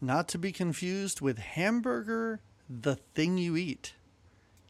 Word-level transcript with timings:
not 0.00 0.28
to 0.28 0.38
be 0.38 0.52
confused 0.52 1.20
with 1.20 1.38
hamburger, 1.38 2.40
the 2.68 2.96
thing 3.14 3.38
you 3.38 3.56
eat. 3.56 3.94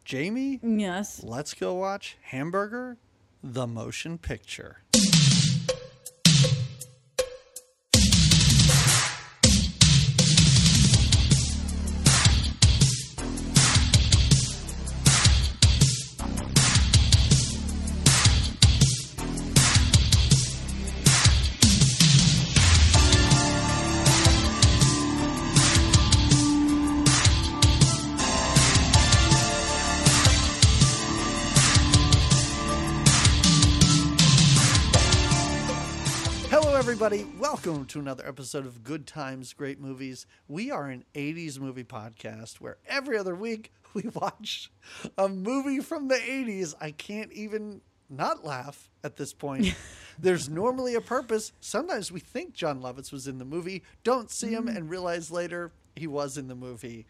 Jamie, 0.04 0.58
Yes. 0.62 1.22
let's 1.22 1.52
go 1.54 1.74
watch 1.74 2.16
Hamburger, 2.22 2.96
the 3.42 3.66
motion 3.66 4.16
picture. 4.18 4.78
Welcome 37.68 37.84
to 37.84 37.98
another 37.98 38.26
episode 38.26 38.64
of 38.64 38.82
Good 38.82 39.06
Times, 39.06 39.52
Great 39.52 39.78
Movies. 39.78 40.24
We 40.48 40.70
are 40.70 40.88
an 40.88 41.04
80s 41.14 41.60
movie 41.60 41.84
podcast 41.84 42.62
where 42.62 42.78
every 42.88 43.18
other 43.18 43.34
week 43.34 43.72
we 43.92 44.04
watch 44.14 44.72
a 45.18 45.28
movie 45.28 45.80
from 45.80 46.08
the 46.08 46.14
80s. 46.14 46.72
I 46.80 46.92
can't 46.92 47.30
even 47.30 47.82
not 48.08 48.42
laugh 48.42 48.88
at 49.04 49.16
this 49.16 49.34
point. 49.34 49.74
There's 50.18 50.48
normally 50.48 50.94
a 50.94 51.02
purpose. 51.02 51.52
Sometimes 51.60 52.10
we 52.10 52.20
think 52.20 52.54
Jon 52.54 52.80
Lovitz 52.80 53.12
was 53.12 53.28
in 53.28 53.36
the 53.36 53.44
movie, 53.44 53.82
don't 54.02 54.30
see 54.30 54.48
him, 54.48 54.64
mm-hmm. 54.64 54.74
and 54.74 54.88
realize 54.88 55.30
later 55.30 55.70
he 55.94 56.06
was 56.06 56.38
in 56.38 56.48
the 56.48 56.54
movie. 56.54 57.04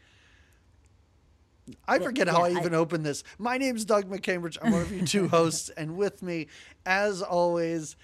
I 1.87 2.01
forget 2.01 2.27
how 2.27 2.43
I 2.43 2.49
yeah, 2.49 2.57
I- 2.57 2.61
even 2.63 2.75
opened 2.75 3.07
this. 3.07 3.23
My 3.39 3.59
name's 3.59 3.85
Doug 3.85 4.11
McCambridge. 4.11 4.59
I'm 4.61 4.73
one 4.73 4.83
of 4.83 4.91
your 4.91 5.07
two 5.07 5.29
hosts, 5.29 5.69
and 5.69 5.97
with 5.97 6.21
me, 6.21 6.49
as 6.85 7.23
always, 7.23 7.95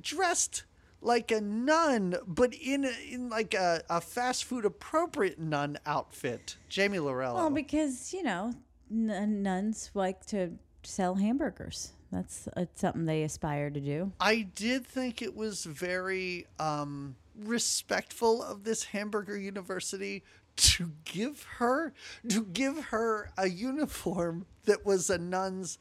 dressed 0.00 0.62
like 1.00 1.30
a 1.30 1.40
nun, 1.40 2.16
but 2.26 2.54
in 2.54 2.84
a, 2.84 2.92
in 3.10 3.28
like 3.28 3.54
a, 3.54 3.82
a 3.88 4.00
fast 4.00 4.44
food 4.44 4.64
appropriate 4.64 5.38
nun 5.38 5.78
outfit. 5.86 6.56
Jamie 6.68 6.98
Lorello. 6.98 7.34
Well, 7.34 7.50
because 7.50 8.12
you 8.12 8.22
know, 8.22 8.52
n- 8.90 9.42
nuns 9.42 9.90
like 9.94 10.26
to 10.26 10.52
sell 10.82 11.14
hamburgers. 11.14 11.92
That's 12.12 12.48
uh, 12.56 12.66
something 12.74 13.04
they 13.04 13.24
aspire 13.24 13.70
to 13.70 13.80
do. 13.80 14.12
I 14.20 14.48
did 14.54 14.86
think 14.86 15.22
it 15.22 15.34
was 15.34 15.64
very 15.64 16.46
um, 16.58 17.16
respectful 17.36 18.42
of 18.42 18.64
this 18.64 18.84
hamburger 18.84 19.36
university 19.36 20.22
to 20.56 20.92
give 21.04 21.42
her 21.58 21.92
to 22.28 22.44
give 22.44 22.86
her 22.86 23.30
a 23.36 23.48
uniform 23.48 24.46
that 24.64 24.86
was 24.86 25.10
a 25.10 25.18
nun's. 25.18 25.78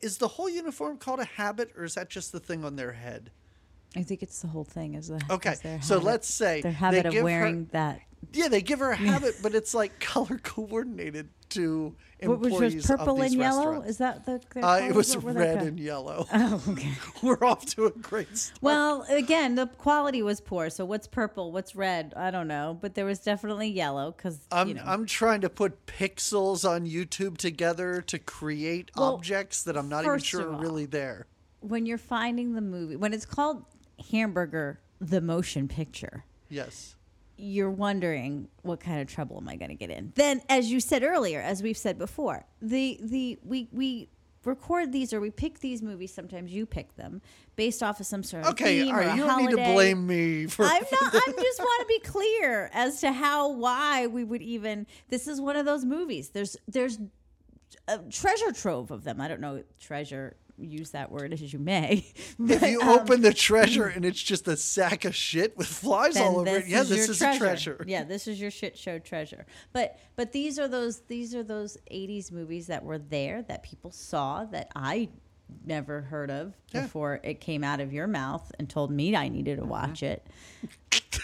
Is 0.00 0.18
the 0.18 0.28
whole 0.28 0.48
uniform 0.48 0.98
called 0.98 1.20
a 1.20 1.24
habit, 1.24 1.72
or 1.76 1.84
is 1.84 1.94
that 1.94 2.08
just 2.08 2.32
the 2.32 2.40
thing 2.40 2.64
on 2.64 2.76
their 2.76 2.92
head? 2.92 3.30
I 3.96 4.02
think 4.02 4.22
it's 4.22 4.40
the 4.40 4.48
whole 4.48 4.64
thing. 4.64 4.94
Is 4.94 5.08
the 5.08 5.20
Okay, 5.30 5.52
is 5.52 5.60
so 5.86 5.94
habit- 5.94 6.04
let's 6.04 6.28
say 6.32 6.60
their 6.60 6.72
they 6.72 6.76
habit 6.76 7.06
of 7.06 7.12
give 7.12 7.20
her- 7.20 7.24
wearing 7.24 7.68
that. 7.72 8.00
Yeah, 8.32 8.48
they 8.48 8.60
give 8.62 8.80
her 8.80 8.90
a 8.90 8.96
habit, 9.12 9.36
but 9.42 9.54
it's 9.54 9.72
like 9.74 10.00
color 10.00 10.38
coordinated 10.42 11.28
to 11.50 11.94
employees 12.18 12.50
What 12.52 12.60
was 12.60 12.74
yours? 12.74 12.86
Purple 12.86 13.22
and 13.22 13.34
yellow? 13.34 13.82
Is 13.82 13.98
that 13.98 14.26
the? 14.26 14.40
Uh, 14.60 14.80
it 14.82 14.94
was 14.94 15.14
What 15.14 15.24
were 15.26 15.32
they 15.34 15.40
red 15.40 15.62
and 15.62 15.78
yellow. 15.78 16.26
Oh, 16.32 16.62
okay. 16.70 16.92
We're 17.22 17.42
off 17.44 17.64
to 17.76 17.86
a 17.86 17.90
great 17.92 18.36
start. 18.36 18.58
Well, 18.62 19.06
again, 19.08 19.54
the 19.54 19.66
quality 19.66 20.22
was 20.22 20.40
poor. 20.40 20.70
So 20.70 20.84
what's 20.84 21.06
purple? 21.06 21.52
What's 21.52 21.76
red? 21.76 22.14
I 22.16 22.30
don't 22.32 22.48
know, 22.48 22.76
but 22.80 22.94
there 22.94 23.04
was 23.04 23.20
definitely 23.20 23.68
yellow 23.68 24.10
because 24.16 24.40
I'm 24.50 24.68
you 24.68 24.74
know. 24.74 24.82
I'm 24.84 25.06
trying 25.06 25.42
to 25.42 25.48
put 25.48 25.86
pixels 25.86 26.68
on 26.68 26.84
YouTube 26.86 27.36
together 27.38 28.02
to 28.08 28.18
create 28.18 28.90
Well, 28.96 29.14
objects 29.14 29.62
that 29.64 29.76
I'm 29.76 29.88
not 29.88 30.04
even 30.04 30.18
sure 30.18 30.48
are 30.48 30.52
all- 30.54 30.60
really 30.60 30.86
there. 30.86 31.26
when 31.60 31.86
you're 31.86 31.96
finding 31.98 32.54
the 32.54 32.60
movie, 32.60 32.96
when 32.96 33.12
it's 33.14 33.26
called 33.26 33.64
Hamburger, 34.10 34.80
the 35.00 35.20
motion 35.20 35.68
picture. 35.68 36.24
Yes. 36.48 36.94
you're 37.38 37.70
wondering 37.70 38.48
what 38.62 38.80
kind 38.80 39.00
of 39.00 39.08
trouble 39.08 39.36
am 39.38 39.48
I 39.48 39.56
going 39.56 39.68
to 39.68 39.74
get 39.74 39.90
in? 39.90 40.12
Then, 40.14 40.40
as 40.48 40.70
you 40.70 40.80
said 40.80 41.02
earlier, 41.02 41.40
as 41.40 41.62
we've 41.62 41.76
said 41.76 41.98
before, 41.98 42.46
the 42.62 42.98
the 43.02 43.38
we 43.42 43.68
we 43.72 44.08
record 44.44 44.92
these 44.92 45.12
or 45.12 45.20
we 45.20 45.30
pick 45.30 45.58
these 45.58 45.82
movies. 45.82 46.14
Sometimes 46.14 46.52
you 46.52 46.64
pick 46.66 46.94
them 46.96 47.20
based 47.56 47.82
off 47.82 47.98
of 48.00 48.06
some 48.06 48.22
sort 48.22 48.44
of 48.44 48.52
Okay, 48.52 48.80
theme 48.82 48.94
all 48.94 49.00
or 49.00 49.02
a 49.02 49.16
You 49.16 49.24
don't 49.24 49.42
need 49.44 49.50
to 49.50 49.72
blame 49.74 50.06
me 50.06 50.46
for. 50.46 50.64
I'm 50.64 50.84
not. 50.92 51.14
I 51.14 51.32
just 51.36 51.58
want 51.58 51.80
to 51.82 51.86
be 51.88 51.98
clear 51.98 52.70
as 52.72 53.00
to 53.00 53.10
how 53.12 53.50
why 53.50 54.06
we 54.06 54.22
would 54.24 54.40
even. 54.42 54.86
This 55.08 55.26
is 55.26 55.40
one 55.40 55.56
of 55.56 55.66
those 55.66 55.84
movies. 55.84 56.30
There's 56.30 56.56
there's 56.68 56.98
a 57.88 57.98
treasure 58.10 58.52
trove 58.52 58.90
of 58.92 59.02
them. 59.04 59.20
I 59.20 59.26
don't 59.28 59.40
know 59.40 59.62
treasure. 59.80 60.36
Use 60.58 60.90
that 60.92 61.10
word 61.12 61.32
as 61.34 61.52
you 61.52 61.58
may. 61.58 62.06
if 62.38 62.62
you 62.62 62.80
um, 62.80 62.88
open 62.88 63.20
the 63.20 63.34
treasure 63.34 63.84
and 63.86 64.04
it's 64.04 64.22
just 64.22 64.48
a 64.48 64.56
sack 64.56 65.04
of 65.04 65.14
shit 65.14 65.56
with 65.56 65.66
flies 65.66 66.16
all 66.16 66.38
over 66.40 66.56
it, 66.56 66.66
yeah, 66.66 66.82
this 66.82 66.88
your 67.06 67.10
is 67.10 67.20
a 67.22 67.36
treasure. 67.36 67.84
Yeah, 67.86 68.04
this 68.04 68.26
is 68.26 68.40
your 68.40 68.50
shit 68.50 68.78
show 68.78 68.98
treasure. 68.98 69.44
But 69.72 69.98
but 70.16 70.32
these 70.32 70.58
are 70.58 70.66
those 70.68 71.00
these 71.00 71.34
are 71.34 71.42
those 71.42 71.76
'80s 71.92 72.32
movies 72.32 72.68
that 72.68 72.82
were 72.84 72.98
there 72.98 73.42
that 73.42 73.62
people 73.64 73.90
saw 73.90 74.44
that 74.46 74.70
I 74.74 75.10
never 75.64 76.00
heard 76.00 76.30
of 76.30 76.54
Yeah. 76.72 76.82
before 76.82 77.20
it 77.22 77.40
came 77.40 77.62
out 77.62 77.80
of 77.80 77.92
your 77.92 78.06
mouth 78.06 78.50
and 78.58 78.68
told 78.68 78.90
me 78.90 79.14
I 79.14 79.28
needed 79.28 79.56
to 79.56 79.62
Mm-hmm. 79.62 79.70
watch 79.70 80.02
it. 80.02 80.26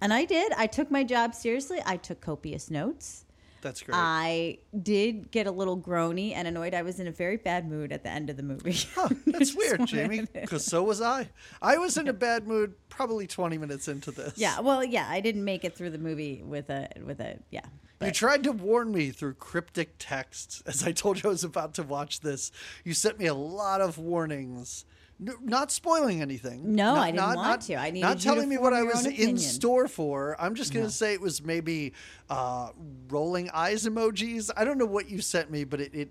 and 0.00 0.12
I 0.12 0.24
did. 0.24 0.52
I 0.56 0.66
took 0.66 0.90
my 0.90 1.04
job 1.04 1.34
seriously. 1.34 1.80
I 1.84 1.96
took 1.96 2.20
copious 2.20 2.70
notes. 2.70 3.24
That's 3.60 3.82
great. 3.82 3.96
I 3.96 4.58
did 4.82 5.30
get 5.30 5.46
a 5.46 5.50
little 5.50 5.78
groany 5.78 6.34
and 6.34 6.48
annoyed. 6.48 6.74
I 6.74 6.82
was 6.82 7.00
in 7.00 7.06
a 7.06 7.12
very 7.12 7.36
bad 7.36 7.68
mood 7.68 7.92
at 7.92 8.02
the 8.02 8.10
end 8.10 8.30
of 8.30 8.36
the 8.36 8.42
movie. 8.42 8.76
Huh, 8.94 9.08
that's 9.26 9.54
weird, 9.56 9.86
Jamie. 9.86 10.26
Because 10.32 10.64
so 10.64 10.82
was 10.82 11.00
I. 11.00 11.28
I 11.60 11.78
was 11.78 11.96
in 11.96 12.08
a 12.08 12.12
bad 12.12 12.46
mood 12.46 12.74
probably 12.88 13.26
20 13.26 13.58
minutes 13.58 13.88
into 13.88 14.10
this. 14.10 14.34
Yeah, 14.36 14.60
well, 14.60 14.84
yeah, 14.84 15.06
I 15.08 15.20
didn't 15.20 15.44
make 15.44 15.64
it 15.64 15.76
through 15.76 15.90
the 15.90 15.98
movie 15.98 16.42
with 16.42 16.70
a 16.70 16.88
with 17.04 17.20
a 17.20 17.38
yeah. 17.50 17.62
You 18.02 18.10
tried 18.12 18.44
to 18.44 18.52
warn 18.52 18.92
me 18.92 19.10
through 19.10 19.34
cryptic 19.34 19.96
texts 19.98 20.62
as 20.64 20.82
I 20.82 20.92
told 20.92 21.22
you 21.22 21.28
I 21.28 21.32
was 21.32 21.44
about 21.44 21.74
to 21.74 21.82
watch 21.82 22.20
this. 22.20 22.50
You 22.82 22.94
sent 22.94 23.18
me 23.18 23.26
a 23.26 23.34
lot 23.34 23.82
of 23.82 23.98
warnings. 23.98 24.86
N- 25.20 25.34
not 25.42 25.70
spoiling 25.70 26.22
anything. 26.22 26.74
No, 26.74 26.94
Not- 26.94 27.02
I 27.02 27.06
didn't 27.06 27.16
not- 27.16 27.36
want 27.36 27.48
not- 27.48 27.60
to. 27.62 27.74
I 27.76 27.90
needed 27.90 28.06
not 28.06 28.20
telling 28.20 28.48
me 28.48 28.56
what 28.58 28.72
I 28.72 28.82
was 28.82 29.04
in 29.06 29.36
store 29.38 29.86
for. 29.88 30.36
I'm 30.40 30.54
just 30.54 30.72
going 30.72 30.82
to 30.84 30.88
No. 30.88 30.90
say 30.90 31.12
it 31.12 31.20
was 31.20 31.42
maybe 31.42 31.92
uh, 32.30 32.70
rolling 33.08 33.50
eyes 33.50 33.84
emojis. 33.86 34.50
I 34.56 34.64
don't 34.64 34.78
know 34.78 34.86
what 34.86 35.08
you 35.10 35.20
sent 35.20 35.50
me, 35.50 35.64
but 35.64 35.80
it 35.80 35.94
it, 35.94 36.10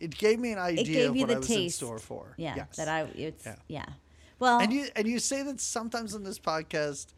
it 0.00 0.16
gave 0.16 0.38
me 0.38 0.52
an 0.52 0.58
idea 0.58 0.82
it 0.82 0.86
gave 0.86 1.10
of 1.10 1.16
what 1.16 1.28
the 1.28 1.34
I 1.34 1.38
was 1.38 1.46
taste. 1.46 1.60
in 1.82 1.86
store 1.86 1.98
for. 1.98 2.34
Yeah, 2.36 2.54
Yes. 2.56 2.76
that 2.76 2.88
I 2.88 3.02
it's 3.14 3.46
Yeah. 3.46 3.56
yeah. 3.68 3.86
Well, 4.40 4.60
And 4.60 4.72
you 4.72 4.88
and 4.96 5.06
you 5.06 5.18
say 5.18 5.42
that 5.42 5.60
sometimes 5.60 6.14
on 6.14 6.22
this 6.24 6.38
podcast, 6.38 7.08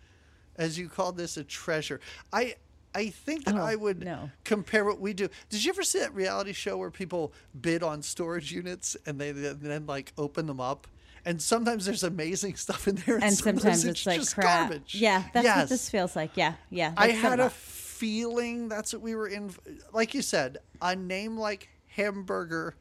as 0.57 0.79
you 0.79 0.89
call 0.89 1.13
this 1.13 1.37
a 1.37 1.45
treasure. 1.45 2.01
I 2.33 2.57
I 2.95 3.09
think 3.11 3.45
that 3.45 3.55
Oh, 3.55 3.59
I 3.63 3.77
would 3.77 4.01
no. 4.05 4.31
compare 4.45 4.85
what 4.85 5.01
we 5.01 5.13
do. 5.15 5.29
Did 5.49 5.65
you 5.65 5.71
ever 5.71 5.85
see 5.85 6.01
that 6.01 6.13
reality 6.13 6.53
show 6.53 6.77
where 6.77 6.91
people 6.91 7.33
bid 7.61 7.83
on 7.85 8.03
storage 8.03 8.51
units 8.51 8.97
and 9.07 9.21
they 9.21 9.31
then 9.33 9.87
like 9.87 10.13
open 10.19 10.47
them 10.47 10.61
up? 10.61 10.87
And 11.25 11.41
sometimes 11.41 11.87
there's 11.87 12.03
amazing 12.03 12.57
stuff 12.57 12.89
in 12.89 12.97
there, 12.97 13.19
and 13.19 13.33
sometimes 13.33 13.85
it's, 13.85 14.07
like 14.07 14.21
just 14.21 14.35
crap. 14.35 14.71
garbage. 14.71 14.95
Yeah, 14.95 15.25
that's 15.33 15.45
yes. 15.45 15.57
what 15.59 15.69
this 15.69 15.91
feels 15.91 16.17
like. 16.17 16.37
Yeah, 16.37 16.55
yeah. 16.71 16.95
I 16.97 17.09
had 17.09 17.41
a 17.41 17.51
feeling 17.51 18.69
that's 18.69 18.93
what 18.93 19.03
we 19.03 19.15
were 19.15 19.29
in. 19.29 19.51
Like 19.93 20.15
you 20.15 20.23
said, 20.23 20.59
a 20.81 20.97
name 20.97 21.37
like 21.37 21.69
Hamburger, 21.89 22.77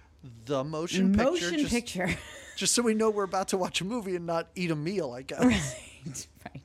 the 0.45 0.63
motion, 0.63 1.15
motion 1.15 1.49
picture, 1.49 1.57
just, 1.57 1.73
picture. 1.73 2.09
just 2.55 2.73
so 2.73 2.81
we 2.81 2.93
know 2.93 3.09
we're 3.09 3.23
about 3.23 3.49
to 3.49 3.57
watch 3.57 3.81
a 3.81 3.85
movie 3.85 4.15
and 4.15 4.25
not 4.25 4.49
eat 4.55 4.71
a 4.71 4.75
meal. 4.75 5.11
I 5.11 5.23
guess. 5.23 5.43
right, 5.43 6.27
right. 6.45 6.63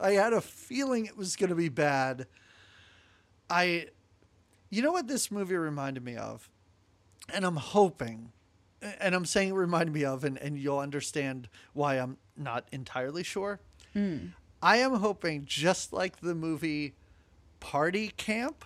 I 0.00 0.12
had 0.12 0.32
a 0.32 0.40
feeling 0.40 1.06
it 1.06 1.16
was 1.16 1.36
going 1.36 1.50
to 1.50 1.56
be 1.56 1.68
bad. 1.68 2.26
I, 3.48 3.86
you 4.70 4.82
know 4.82 4.92
what 4.92 5.06
this 5.06 5.30
movie 5.30 5.54
reminded 5.56 6.04
me 6.04 6.16
of? 6.16 6.50
And 7.32 7.44
I'm 7.44 7.56
hoping, 7.56 8.32
and 8.82 9.14
I'm 9.14 9.24
saying 9.24 9.50
it 9.50 9.54
reminded 9.54 9.92
me 9.92 10.04
of, 10.04 10.24
and, 10.24 10.38
and 10.38 10.58
you'll 10.58 10.78
understand 10.78 11.48
why 11.72 11.94
I'm 11.94 12.18
not 12.36 12.66
entirely 12.72 13.22
sure. 13.22 13.60
Hmm. 13.92 14.28
I 14.62 14.78
am 14.78 14.94
hoping, 14.94 15.44
just 15.46 15.92
like 15.92 16.20
the 16.20 16.34
movie 16.34 16.94
Party 17.60 18.08
Camp, 18.16 18.64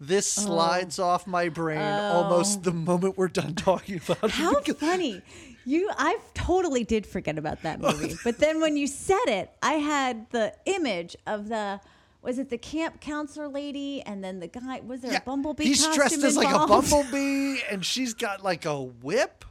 this 0.00 0.38
oh. 0.38 0.42
slides 0.42 0.98
off 0.98 1.26
my 1.26 1.48
brain 1.48 1.78
oh. 1.78 2.12
almost 2.12 2.62
the 2.62 2.72
moment 2.72 3.16
we're 3.16 3.28
done 3.28 3.54
talking 3.54 4.00
about 4.04 4.24
it. 4.24 4.30
How 4.30 4.60
funny. 4.78 5.22
You 5.64 5.90
I 5.96 6.18
totally 6.34 6.84
did 6.84 7.06
forget 7.06 7.38
about 7.38 7.62
that 7.62 7.80
movie. 7.80 8.14
but 8.24 8.38
then 8.38 8.60
when 8.60 8.76
you 8.76 8.86
said 8.86 9.24
it, 9.26 9.50
I 9.62 9.74
had 9.74 10.30
the 10.30 10.54
image 10.64 11.16
of 11.26 11.48
the 11.48 11.80
was 12.26 12.40
it 12.40 12.50
the 12.50 12.58
camp 12.58 13.00
counselor 13.00 13.46
lady 13.46 14.02
and 14.02 14.22
then 14.22 14.40
the 14.40 14.48
guy 14.48 14.80
was 14.84 15.00
there 15.00 15.16
a 15.16 15.20
bumblebee 15.20 15.62
He's 15.62 15.86
dressed 15.94 16.24
as 16.24 16.36
like 16.36 16.52
a 16.52 16.66
bumblebee, 16.66 17.60
and 17.70 17.86
she's 17.86 18.14
got 18.14 18.42
like 18.42 18.64
a 18.64 18.82
whip 18.82 19.44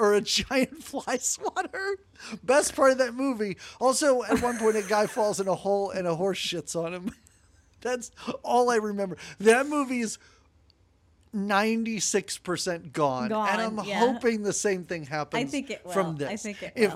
or 0.00 0.14
a 0.14 0.22
giant 0.22 0.82
fly 0.82 1.18
swatter. 1.18 1.98
Best 2.42 2.74
part 2.74 2.92
of 2.92 2.98
that 2.98 3.12
movie. 3.12 3.58
Also, 3.78 4.22
at 4.22 4.40
one 4.40 4.56
point, 4.56 4.76
a 4.76 4.82
guy 4.82 5.06
falls 5.06 5.38
in 5.38 5.48
a 5.48 5.54
hole 5.54 5.90
and 5.90 6.06
a 6.06 6.14
horse 6.14 6.40
shits 6.40 6.74
on 6.74 6.94
him. 6.94 7.14
That's 7.82 8.10
all 8.42 8.70
I 8.70 8.76
remember. 8.76 9.18
That 9.38 9.66
movie 9.66 10.00
is 10.00 10.18
96% 11.36 12.92
gone. 12.92 13.28
Gone, 13.28 13.48
and 13.50 13.60
I'm 13.60 13.86
yeah. 13.86 13.98
hoping 13.98 14.42
the 14.42 14.54
same 14.54 14.84
thing 14.84 15.04
happens 15.04 15.44
I 15.44 15.46
think 15.46 15.70
it 15.70 15.84
will. 15.84 15.92
from 15.92 16.16
this. 16.16 16.28
I 16.28 16.36
think 16.36 16.62
it 16.62 16.72
will. 16.74 16.84
If 16.84 16.94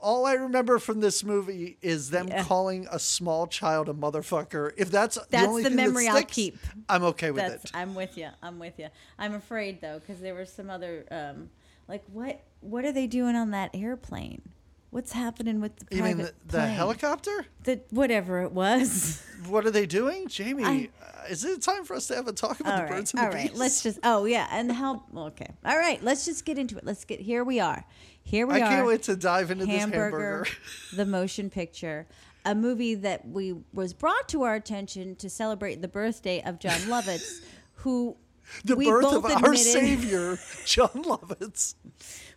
all 0.00 0.26
I 0.26 0.34
remember 0.34 0.78
from 0.78 1.00
this 1.00 1.24
movie 1.24 1.76
is 1.82 2.10
them 2.10 2.28
Yeah. 2.28 2.44
calling 2.44 2.86
a 2.90 2.98
small 2.98 3.46
child 3.46 3.88
a 3.88 3.92
motherfucker, 3.92 4.72
if 4.76 4.90
that's, 4.90 5.16
the 5.16 5.26
That's 5.30 5.48
only 5.48 5.62
the 5.62 5.70
thing 5.70 5.76
that 5.76 5.86
memory 5.88 6.08
I'll 6.08 6.16
sticks, 6.16 6.34
keep. 6.34 6.58
I'm 6.88 7.02
okay 7.04 7.30
with 7.30 7.46
That's 7.46 7.64
it. 7.64 7.70
I'm 7.74 7.94
with 7.94 8.16
you. 8.16 8.28
I'm 8.42 8.58
with 8.58 8.78
you. 8.78 8.88
I'm 9.18 9.34
afraid 9.34 9.80
though 9.80 9.98
because 9.98 10.20
there 10.20 10.34
were 10.34 10.46
some 10.46 10.70
other 10.70 11.04
um 11.10 11.50
like 11.88 12.04
what 12.12 12.42
what 12.60 12.84
are 12.84 12.92
they 12.92 13.06
doing 13.06 13.34
on 13.36 13.50
that 13.50 13.70
airplane? 13.74 14.42
What's 14.90 15.12
happening 15.12 15.60
with 15.60 15.76
the 15.76 15.96
You 15.96 16.02
mean 16.02 16.18
the, 16.18 16.34
the 16.46 16.66
helicopter? 16.66 17.46
The 17.62 17.80
whatever 17.90 18.42
it 18.42 18.52
was. 18.52 19.22
What 19.48 19.64
are 19.64 19.70
they 19.70 19.86
doing, 19.86 20.28
Jamie? 20.28 20.64
I- 20.64 20.90
uh, 21.02 21.22
is 21.30 21.44
it 21.46 21.62
time 21.62 21.84
for 21.86 21.96
us 21.96 22.06
to 22.08 22.14
have 22.14 22.28
a 22.28 22.32
talk 22.32 22.60
about 22.60 22.76
the 22.76 22.82
right, 22.82 22.90
birds 22.92 23.12
and 23.12 23.20
all 23.20 23.30
the 23.30 23.36
right. 23.36 23.50
bees? 23.50 23.58
Let's 23.58 23.82
just. 23.82 23.98
Oh 24.04 24.26
yeah, 24.26 24.46
and 24.50 24.70
how? 24.70 25.02
Okay. 25.16 25.46
All 25.64 25.78
right. 25.78 26.02
Let's 26.04 26.26
just 26.26 26.44
get 26.44 26.58
into 26.58 26.76
it. 26.76 26.84
Let's 26.84 27.06
get. 27.06 27.20
Here 27.20 27.42
we 27.42 27.58
are. 27.58 27.84
Here 28.30 28.46
we 28.46 28.54
I 28.54 28.60
are. 28.60 28.64
I 28.64 28.68
can't 28.68 28.86
wait 28.86 29.02
to 29.04 29.16
dive 29.16 29.50
into 29.50 29.66
hamburger, 29.66 30.44
this 30.44 30.52
hamburger. 30.52 30.58
the 30.94 31.04
motion 31.04 31.50
picture, 31.50 32.06
a 32.44 32.54
movie 32.54 32.94
that 32.94 33.26
we 33.26 33.56
was 33.72 33.92
brought 33.92 34.28
to 34.28 34.44
our 34.44 34.54
attention 34.54 35.16
to 35.16 35.28
celebrate 35.28 35.82
the 35.82 35.88
birthday 35.88 36.40
of 36.42 36.60
Jon 36.60 36.78
Lovitz, 36.82 37.40
who 37.74 38.16
The 38.64 38.76
we 38.76 38.86
birth 38.86 39.04
of 39.04 39.22
both 39.22 39.42
our 39.42 39.54
savior, 39.56 40.38
Jon 40.64 41.02
Lovitz. 41.02 41.74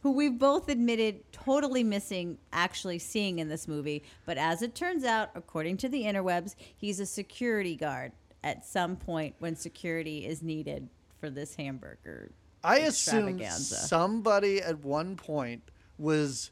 who 0.01 0.13
we've 0.13 0.39
both 0.39 0.67
admitted 0.67 1.31
totally 1.31 1.83
missing 1.83 2.39
actually 2.51 2.97
seeing 2.97 3.37
in 3.37 3.47
this 3.47 3.67
movie. 3.67 4.01
But 4.25 4.39
as 4.39 4.63
it 4.63 4.73
turns 4.73 5.03
out, 5.03 5.29
according 5.35 5.77
to 5.77 5.89
the 5.89 6.05
interwebs, 6.05 6.55
he's 6.75 6.99
a 6.99 7.05
security 7.05 7.75
guard 7.75 8.13
at 8.43 8.65
some 8.65 8.95
point 8.95 9.35
when 9.37 9.55
security 9.55 10.25
is 10.25 10.41
needed 10.41 10.89
for 11.19 11.29
this 11.29 11.53
hamburger. 11.53 12.31
I 12.63 12.79
assume 12.79 13.43
somebody 13.43 14.59
at 14.61 14.79
one 14.79 15.17
point 15.17 15.61
was 15.97 16.51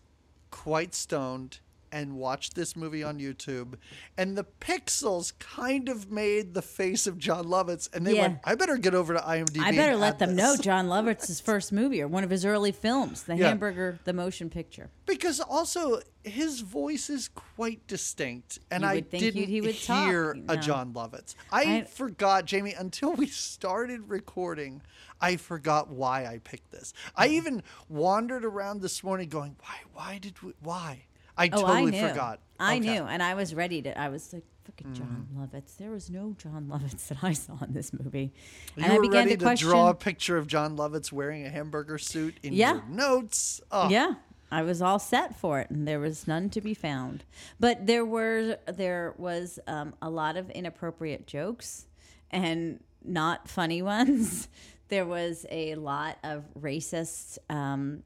quite 0.49 0.93
stoned 0.93 1.59
and 1.91 2.15
watched 2.15 2.55
this 2.55 2.75
movie 2.75 3.03
on 3.03 3.19
YouTube, 3.19 3.75
and 4.17 4.37
the 4.37 4.45
pixels 4.59 5.37
kind 5.39 5.89
of 5.89 6.09
made 6.11 6.53
the 6.53 6.61
face 6.61 7.07
of 7.07 7.17
Jon 7.17 7.45
Lovitz, 7.45 7.89
and 7.93 8.05
they 8.07 8.15
Yeah. 8.15 8.21
went, 8.21 8.39
"I 8.43 8.55
better 8.55 8.77
get 8.77 8.95
over 8.95 9.13
to 9.13 9.19
IMDb." 9.19 9.59
I 9.61 9.71
better 9.71 9.95
let 9.97 10.19
them 10.19 10.35
this." 10.35 10.37
know 10.37 10.55
Jon 10.57 10.87
Lovitz's 10.87 11.39
first 11.49 11.71
movie 11.71 12.01
or 12.01 12.07
one 12.07 12.23
of 12.23 12.29
his 12.29 12.45
early 12.45 12.71
films, 12.71 13.23
The 13.23 13.35
Yeah. 13.35 13.47
Hamburger, 13.49 13.99
the 14.05 14.13
motion 14.13 14.49
picture. 14.49 14.89
because 15.05 15.39
also 15.39 16.01
his 16.23 16.61
voice 16.61 17.09
is 17.09 17.27
quite 17.27 17.85
distinct, 17.87 18.59
and 18.69 18.85
I 18.85 19.01
think 19.01 19.21
didn't 19.21 19.47
he 19.47 19.59
would 19.61 19.75
hear 19.75 20.37
a. 20.47 20.55
Jon 20.57 20.93
Lovitz. 20.93 21.35
I, 21.51 21.77
I- 21.77 21.83
forgot, 21.85 22.45
Jamie, 22.45 22.73
until 22.73 23.13
we 23.13 23.25
started 23.27 24.09
recording. 24.09 24.81
I 25.23 25.35
forgot 25.37 25.89
why 25.89 26.25
I 26.25 26.39
picked 26.39 26.71
this. 26.71 26.93
I 27.15 27.27
even 27.27 27.61
wandered 27.89 28.43
around 28.43 28.81
this 28.81 29.03
morning, 29.03 29.29
going, 29.29 29.55
"Why? 29.59 29.75
Why 29.93 30.17
did 30.17 30.41
we? 30.41 30.53
Why?" 30.61 31.05
I 31.37 31.47
Oh, 31.47 31.61
totally 31.61 31.77
I 31.97 32.01
knew. 32.01 32.07
forgot. 32.09 32.39
I 32.59 32.75
Okay. 32.77 32.79
Knew, 32.93 33.03
and 33.03 33.23
I 33.23 33.33
was 33.33 33.55
ready 33.55 33.81
to. 33.81 33.99
I 33.99 34.09
was 34.09 34.31
like, 34.33 34.43
"Fucking 34.65 34.93
Jon 34.93 35.27
Lovitz." 35.35 35.77
There 35.77 35.89
was 35.89 36.09
no 36.11 36.35
Jon 36.37 36.67
Lovitz 36.69 37.07
that 37.07 37.23
I 37.23 37.33
saw 37.33 37.57
in 37.63 37.73
this 37.73 37.91
movie, 37.93 38.31
You 38.75 38.83
and 38.83 38.93
I 38.93 38.99
began 38.99 39.27
to, 39.29 39.37
question. 39.37 39.67
draw 39.69 39.89
a 39.89 39.93
picture 39.95 40.37
of 40.37 40.45
Jon 40.47 40.77
Lovitz 40.77 41.11
wearing 41.11 41.45
a 41.45 41.49
hamburger 41.49 41.97
suit 41.97 42.35
in 42.43 42.53
Yeah. 42.53 42.73
your 42.73 42.83
notes. 42.89 43.61
Oh, 43.71 43.89
Yeah, 43.89 44.15
I 44.51 44.61
was 44.61 44.81
all 44.81 44.99
set 44.99 45.35
for 45.39 45.59
it, 45.61 45.69
and 45.71 45.87
there 45.87 45.99
was 45.99 46.27
none 46.27 46.49
to 46.51 46.61
be 46.61 46.73
found. 46.75 47.23
But 47.59 47.87
there 47.87 48.05
were 48.05 48.57
there 48.67 49.15
was 49.17 49.57
um, 49.65 49.95
a 50.01 50.09
lot 50.11 50.37
of 50.37 50.49
inappropriate 50.51 51.25
jokes, 51.25 51.87
and 52.29 52.83
not 53.03 53.47
funny 53.47 53.81
ones. 53.95 54.47
there 54.89 55.05
was 55.05 55.45
a 55.49 55.73
lot 55.75 56.17
of 56.23 56.43
racist 56.59 57.39
um, 57.49 58.03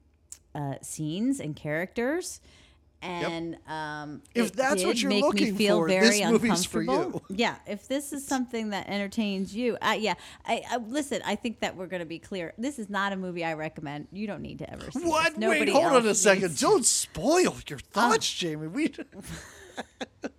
uh, 0.54 0.76
scenes 0.82 1.42
and 1.42 1.56
characters. 1.58 2.40
And 3.02 3.58
um, 3.68 4.24
If 4.34 4.48
it 4.48 4.56
that's 4.56 4.84
what 4.84 4.94
did 4.96 5.02
you're 5.02 5.10
make 5.10 5.24
looking 5.24 5.52
me 5.54 5.58
feel 5.58 5.80
for, 5.80 5.88
very 5.88 6.20
this 6.22 6.26
movie's 6.28 6.66
for 6.66 6.82
uncomfortable. 6.82 7.24
you. 7.30 7.36
Yeah, 7.38 7.56
if 7.68 7.88
this 7.88 8.12
is 8.14 8.26
something 8.26 8.70
that 8.72 8.90
entertains 8.90 9.56
you, 9.56 9.78
uh, 9.82 9.96
yeah. 9.98 10.16
I, 10.46 10.64
I 10.72 10.78
listen. 10.78 11.22
I 11.26 11.36
think 11.36 11.60
that 11.60 11.76
we're 11.76 11.86
going 11.88 12.00
to 12.00 12.06
be 12.08 12.20
clear. 12.20 12.54
This 12.58 12.80
is 12.80 12.90
not 12.90 13.14
a 13.14 13.16
movie 13.16 13.46
I 13.46 13.54
recommend. 13.54 14.08
You 14.12 14.26
don't 14.26 14.42
need 14.42 14.60
to 14.60 14.72
ever 14.72 14.90
see. 14.92 15.06
What? 15.08 15.36
This. 15.40 15.50
Wait, 15.50 15.70
hold 15.70 15.86
on 15.86 16.08
a 16.08 16.16
second. 16.16 16.50
needs 16.50 16.62
Don't 16.62 16.86
spoil 16.86 17.56
your 17.68 17.80
thoughts, 17.80 18.32
Jamie. 18.34 18.68
We 18.68 18.88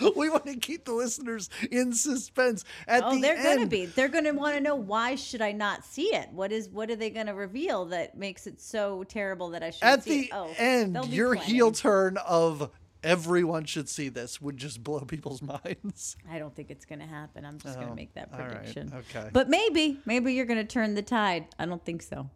we 0.16 0.28
want 0.30 0.46
to 0.46 0.56
keep 0.56 0.84
the 0.84 0.92
listeners 0.92 1.50
in 1.70 1.92
suspense. 1.92 2.64
At 2.86 3.02
Oh, 3.04 3.14
the 3.14 3.20
they're 3.20 3.42
going 3.42 3.60
to 3.60 3.66
be. 3.66 3.86
They're 3.86 4.08
going 4.08 4.24
to 4.24 4.32
want 4.32 4.54
to 4.56 4.60
know 4.60 4.74
why 4.76 5.14
should 5.14 5.42
I 5.42 5.52
not 5.52 5.84
see 5.84 6.14
it? 6.14 6.28
What 6.32 6.52
is? 6.52 6.68
What 6.68 6.90
are 6.90 6.96
they 6.96 7.10
going 7.10 7.26
to 7.26 7.34
reveal 7.34 7.86
that 7.86 8.16
makes 8.16 8.46
it 8.46 8.60
so 8.60 9.04
terrible 9.04 9.50
that 9.50 9.62
I 9.62 9.70
should 9.70 9.84
At 9.84 10.02
see 10.04 10.20
the 10.22 10.24
it? 10.26 10.30
Oh, 10.32 10.54
end, 10.58 11.04
your 11.08 11.34
heel 11.34 11.70
turn 11.72 12.16
of 12.18 12.70
everyone 13.02 13.64
should 13.64 13.88
see 13.88 14.08
this 14.08 14.40
would 14.40 14.56
just 14.56 14.82
blow 14.82 15.00
people's 15.00 15.40
minds. 15.64 16.16
I 16.30 16.38
don't 16.38 16.54
think 16.54 16.70
it's 16.70 16.84
going 16.84 16.98
to 16.98 17.06
happen. 17.06 17.44
I'm 17.44 17.58
just 17.58 17.76
going 17.76 17.86
Oh, 17.86 17.90
to 17.90 17.96
make 17.96 18.14
that 18.14 18.30
all 18.32 18.38
right, 18.40 18.50
prediction. 18.50 18.92
okay. 18.94 19.28
But 19.32 19.48
maybe, 19.48 20.00
maybe 20.04 20.34
you're 20.34 20.46
going 20.46 20.58
to 20.58 20.64
turn 20.64 20.94
the 20.94 21.02
tide. 21.02 21.46
I 21.58 21.66
don't 21.66 21.84
think 21.84 22.02
so. 22.02 22.28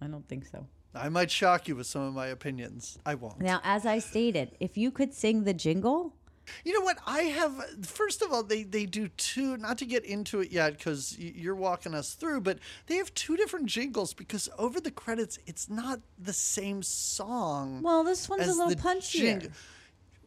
I 0.00 0.06
don't 0.06 0.26
think 0.28 0.46
so. 0.46 0.66
I 0.94 1.08
might 1.08 1.30
shock 1.30 1.68
you 1.68 1.76
with 1.76 1.86
some 1.86 2.02
of 2.02 2.14
my 2.14 2.28
opinions. 2.28 2.98
I 3.04 3.16
won't. 3.16 3.40
Now, 3.40 3.60
as 3.64 3.84
I 3.84 3.98
stated, 3.98 4.52
if 4.60 4.78
you 4.78 4.90
could 4.90 5.12
sing 5.12 5.44
the 5.44 5.52
jingle, 5.52 6.14
You 6.64 6.72
know 6.78 6.84
what? 6.84 6.98
I 7.06 7.22
have. 7.22 7.86
First 7.86 8.22
of 8.22 8.32
all, 8.32 8.42
they 8.42 8.62
they 8.62 8.86
do 8.86 9.08
two. 9.08 9.56
Not 9.56 9.78
to 9.78 9.86
get 9.86 10.04
into 10.04 10.40
it 10.40 10.50
yet, 10.52 10.76
because 10.78 11.16
you're 11.18 11.54
walking 11.54 11.94
us 11.94 12.14
through, 12.14 12.42
but 12.42 12.58
they 12.86 12.96
have 12.96 13.12
two 13.14 13.36
different 13.36 13.66
jingles 13.66 14.14
because 14.14 14.48
over 14.58 14.80
the 14.80 14.90
credits, 14.90 15.38
it's 15.46 15.68
not 15.68 16.00
the 16.18 16.32
same 16.32 16.82
song. 16.82 17.82
well, 17.82 18.04
this 18.04 18.28
one's 18.28 18.46
a 18.48 18.52
little 18.54 18.74
punchier. 18.74 19.40
jing- 19.40 19.52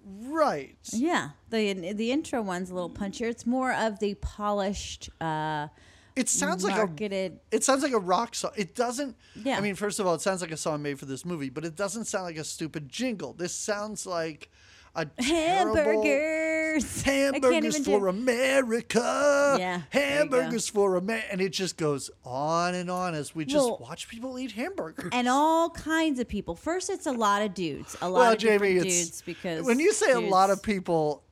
Right. 0.05 0.77
Yeah, 0.91 1.29
the 1.49 1.93
the 1.93 2.11
intro 2.11 2.41
one's 2.41 2.69
a 2.69 2.73
little 2.73 2.89
punchier. 2.89 3.29
It's 3.29 3.45
more 3.45 3.73
of 3.73 3.99
the 3.99 4.15
polished, 4.15 5.09
uh, 5.21 5.67
It 6.15 6.29
sounds 6.29 6.63
like 6.63 6.73
a. 6.75 6.77
marketed. 6.87 7.39
It 7.51 7.63
sounds 7.63 7.83
like 7.83 7.91
a 7.91 7.99
rock 7.99 8.33
song. 8.33 8.51
It 8.55 8.75
doesn't. 8.75 9.15
Yeah. 9.35 9.57
I 9.57 9.61
mean, 9.61 9.75
first 9.75 9.99
of 9.99 10.07
all, 10.07 10.15
it 10.15 10.21
sounds 10.21 10.41
like 10.41 10.51
a 10.51 10.57
song 10.57 10.81
made 10.81 10.97
for 10.99 11.05
this 11.05 11.25
movie, 11.25 11.49
but 11.49 11.65
it 11.65 11.75
doesn't 11.75 12.05
sound 12.05 12.23
like 12.25 12.37
a 12.37 12.43
stupid 12.43 12.89
jingle. 12.89 13.33
This 13.33 13.53
sounds 13.53 14.05
like 14.05 14.49
a 14.95 15.07
hamburgers. 15.21 16.49
Hamburgers 17.03 17.77
for 17.79 17.99
do- 17.99 18.07
America. 18.07 19.55
Yeah, 19.59 19.81
there 19.91 20.23
you 20.23 20.29
go. 20.29 20.37
Hamburgers 20.39 20.69
for 20.69 20.95
America. 20.95 21.27
And 21.31 21.41
it 21.41 21.49
just 21.49 21.77
goes 21.77 22.09
on 22.23 22.75
and 22.75 22.91
on 22.91 23.15
as 23.15 23.33
we 23.33 23.45
just 23.45 23.65
Well, 23.65 23.79
watch 23.81 24.07
people 24.07 24.37
eat 24.37 24.51
hamburgers. 24.51 25.09
and 25.11 25.27
all 25.27 25.69
kinds 25.71 26.19
of 26.19 26.27
people. 26.27 26.55
First, 26.55 26.89
it's 26.89 27.07
a 27.07 27.11
lot 27.11 27.41
of 27.41 27.53
dudes. 27.53 27.95
A 28.01 28.09
lot 28.09 28.19
well, 28.19 28.31
of 28.33 28.37
Jamie, 28.37 28.79
dudes 28.79 29.21
because 29.23 29.65
when 29.65 29.79
you 29.79 29.93
say 29.93 30.11
a 30.11 30.19
lot 30.19 30.49
of 30.51 30.61
people, 30.61 31.23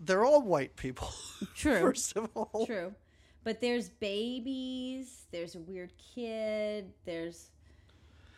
they're 0.00 0.24
all 0.24 0.42
white 0.42 0.76
people. 0.76 1.10
True. 1.54 1.80
First 1.80 2.16
of 2.16 2.28
all. 2.34 2.66
True. 2.66 2.92
But 3.44 3.60
there's 3.60 3.88
babies. 3.88 5.26
There's 5.30 5.54
a 5.54 5.60
weird 5.60 5.92
kid. 6.14 6.92
There's 7.04 7.50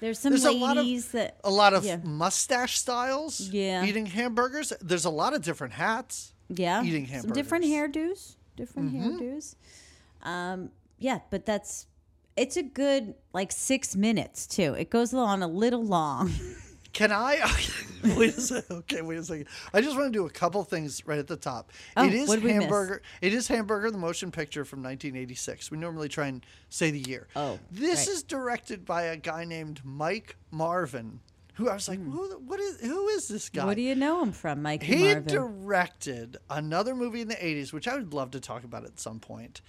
there's 0.02 0.18
some 0.18 0.32
There's 0.32 0.44
a 0.44 0.50
lot 0.50 0.76
of- 0.76 0.87
that 1.12 1.38
A 1.44 1.50
lot 1.50 1.73
of 1.75 1.85
Yeah. 1.85 1.97
mustache 2.02 2.76
styles 2.78 3.40
Yeah. 3.40 3.85
eating 3.85 4.06
hamburgers. 4.06 4.73
There's 4.80 5.04
a 5.04 5.11
lot 5.11 5.32
of 5.32 5.42
different 5.42 5.75
hats. 5.75 6.32
yeah 6.49 6.82
eating 6.82 7.04
hamburgers. 7.06 7.23
some 7.23 7.32
different 7.32 7.64
hairdos. 7.64 8.35
Different 8.56 8.92
Mm-hmm. 8.92 9.11
hairdos. 9.18 9.54
Um, 10.23 10.71
yeah, 10.99 11.21
but 11.30 11.47
that's 11.47 11.87
it's 12.37 12.56
a 12.56 12.62
good 12.62 13.14
like 13.32 13.52
six 13.52 13.94
minutes 13.94 14.47
too. 14.47 14.75
It 14.75 14.90
goes 14.90 15.14
on 15.14 15.42
a 15.42 15.47
little 15.49 15.85
long. 15.85 16.32
Can 16.92 17.11
I? 17.11 17.40
wait 18.16 18.37
a 18.37 18.40
second. 18.40 18.76
Okay, 18.78 19.02
wait 19.02 19.18
a 19.18 19.25
second. 19.25 19.46
I 19.72 19.80
just 19.80 19.96
want 19.96 20.12
to 20.12 20.18
do 20.18 20.26
a 20.26 20.30
couple 20.30 20.62
things 20.64 21.06
right 21.06 21.18
at 21.18 21.26
the 21.26 21.37
top. 21.37 21.72
Oh, 21.96 22.04
it 22.04 22.12
is 22.12 22.28
what 22.28 22.37
did 22.37 22.44
we 22.44 22.52
miss? 22.52 22.62
hamburger. 22.62 23.02
It 23.20 23.32
is 23.32 23.49
hamburger, 23.49 23.90
the 23.90 23.99
motion 23.99 24.30
picture 24.30 24.64
from 24.64 24.80
1986. 24.80 25.70
We 25.70 25.78
normally 25.78 26.08
try 26.08 26.26
and 26.26 26.44
say 26.68 26.90
the 26.90 27.00
year. 27.00 27.28
Oh, 27.34 27.58
this 27.70 28.06
right. 28.06 28.08
is 28.08 28.22
directed 28.22 28.84
by 28.84 29.04
a 29.04 29.16
guy 29.16 29.44
named 29.44 29.80
Mike 29.84 30.37
Marvin. 30.50 31.20
Who 31.54 31.68
I 31.68 31.75
was 31.75 31.88
like, 31.88 31.99
hmm. 31.99 32.11
who, 32.11 32.38
what 32.46 32.61
is 32.61 32.80
who 32.80 33.08
is 33.08 33.28
this 33.28 33.49
guy? 33.49 33.64
What 33.64 33.76
do 33.76 33.82
you 33.82 33.94
know 33.94 34.22
him 34.22 34.32
from, 34.32 34.62
Mike 34.62 34.82
Marvin? 34.82 34.99
he 34.99 35.04
Marvin? 35.04 35.25
directed 35.25 36.37
another 36.49 36.94
movie 36.94 37.20
in 37.20 37.28
the 37.28 37.34
80s, 37.34 37.72
which 37.72 37.87
I 37.87 37.94
would 37.94 38.14
love 38.14 38.30
to 38.32 38.40
talk 38.40 38.64
about 38.64 38.84
at 38.84 38.99
some 38.99 39.20
point, 39.20 39.61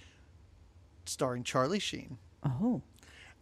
starring 1.04 1.42
Charlie 1.44 1.78
Sheen 1.78 2.18
oh, 2.42 2.82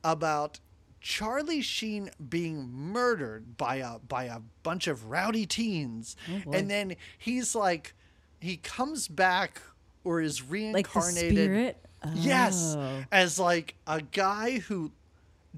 about 0.02 0.58
Charlie 1.02 1.62
Sheen 1.62 2.11
being 2.28 2.71
murdered 2.73 3.56
by 3.56 3.76
a 3.76 3.99
by 3.99 4.25
a 4.25 4.38
bunch 4.62 4.87
of 4.87 5.06
rowdy 5.11 5.47
teens, 5.47 6.14
Oh, 6.47 6.52
and 6.52 6.71
then 6.71 6.94
he's 7.18 7.54
like, 7.56 7.94
he 8.40 8.56
comes 8.56 9.09
back 9.09 9.61
or 10.04 10.21
is 10.21 10.40
like 10.42 10.50
reincarnated. 10.50 11.32
spirit. 11.32 11.85
Yes, 12.14 12.75
Oh. 12.78 13.04
as 13.11 13.38
like 13.38 13.75
a 13.87 14.00
guy 14.02 14.59
who 14.61 14.92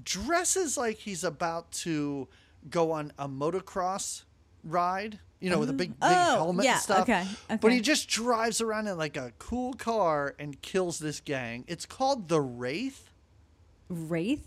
dresses 0.03 0.77
like 0.77 0.97
he's 0.97 1.23
about 1.23 1.71
to 1.71 2.27
go 2.69 2.91
on 2.91 3.11
a 3.17 3.27
motocross 3.29 4.23
ride, 4.63 5.19
you 5.39 5.49
know, 5.49 5.59
with 5.59 5.69
a 5.69 5.73
big, 5.73 5.91
big 5.91 5.97
Oh, 6.01 6.07
oh 6.09 6.35
helmet 6.37 6.65
yeah, 6.65 6.73
and 6.73 6.81
stuff. 6.81 7.01
okay, 7.03 7.25
But 7.61 7.71
he 7.71 7.79
just 7.81 8.07
drives 8.09 8.61
around 8.61 8.87
in 8.87 8.97
like 8.97 9.15
a 9.17 9.31
cool 9.39 9.73
car 9.73 10.35
and 10.39 10.59
kills 10.61 10.97
this 10.99 11.19
gang. 11.19 11.63
It's 11.67 11.85
called 11.85 12.29
the 12.29 12.41
Wraith. 12.41 13.09
Wraith. 13.89 14.45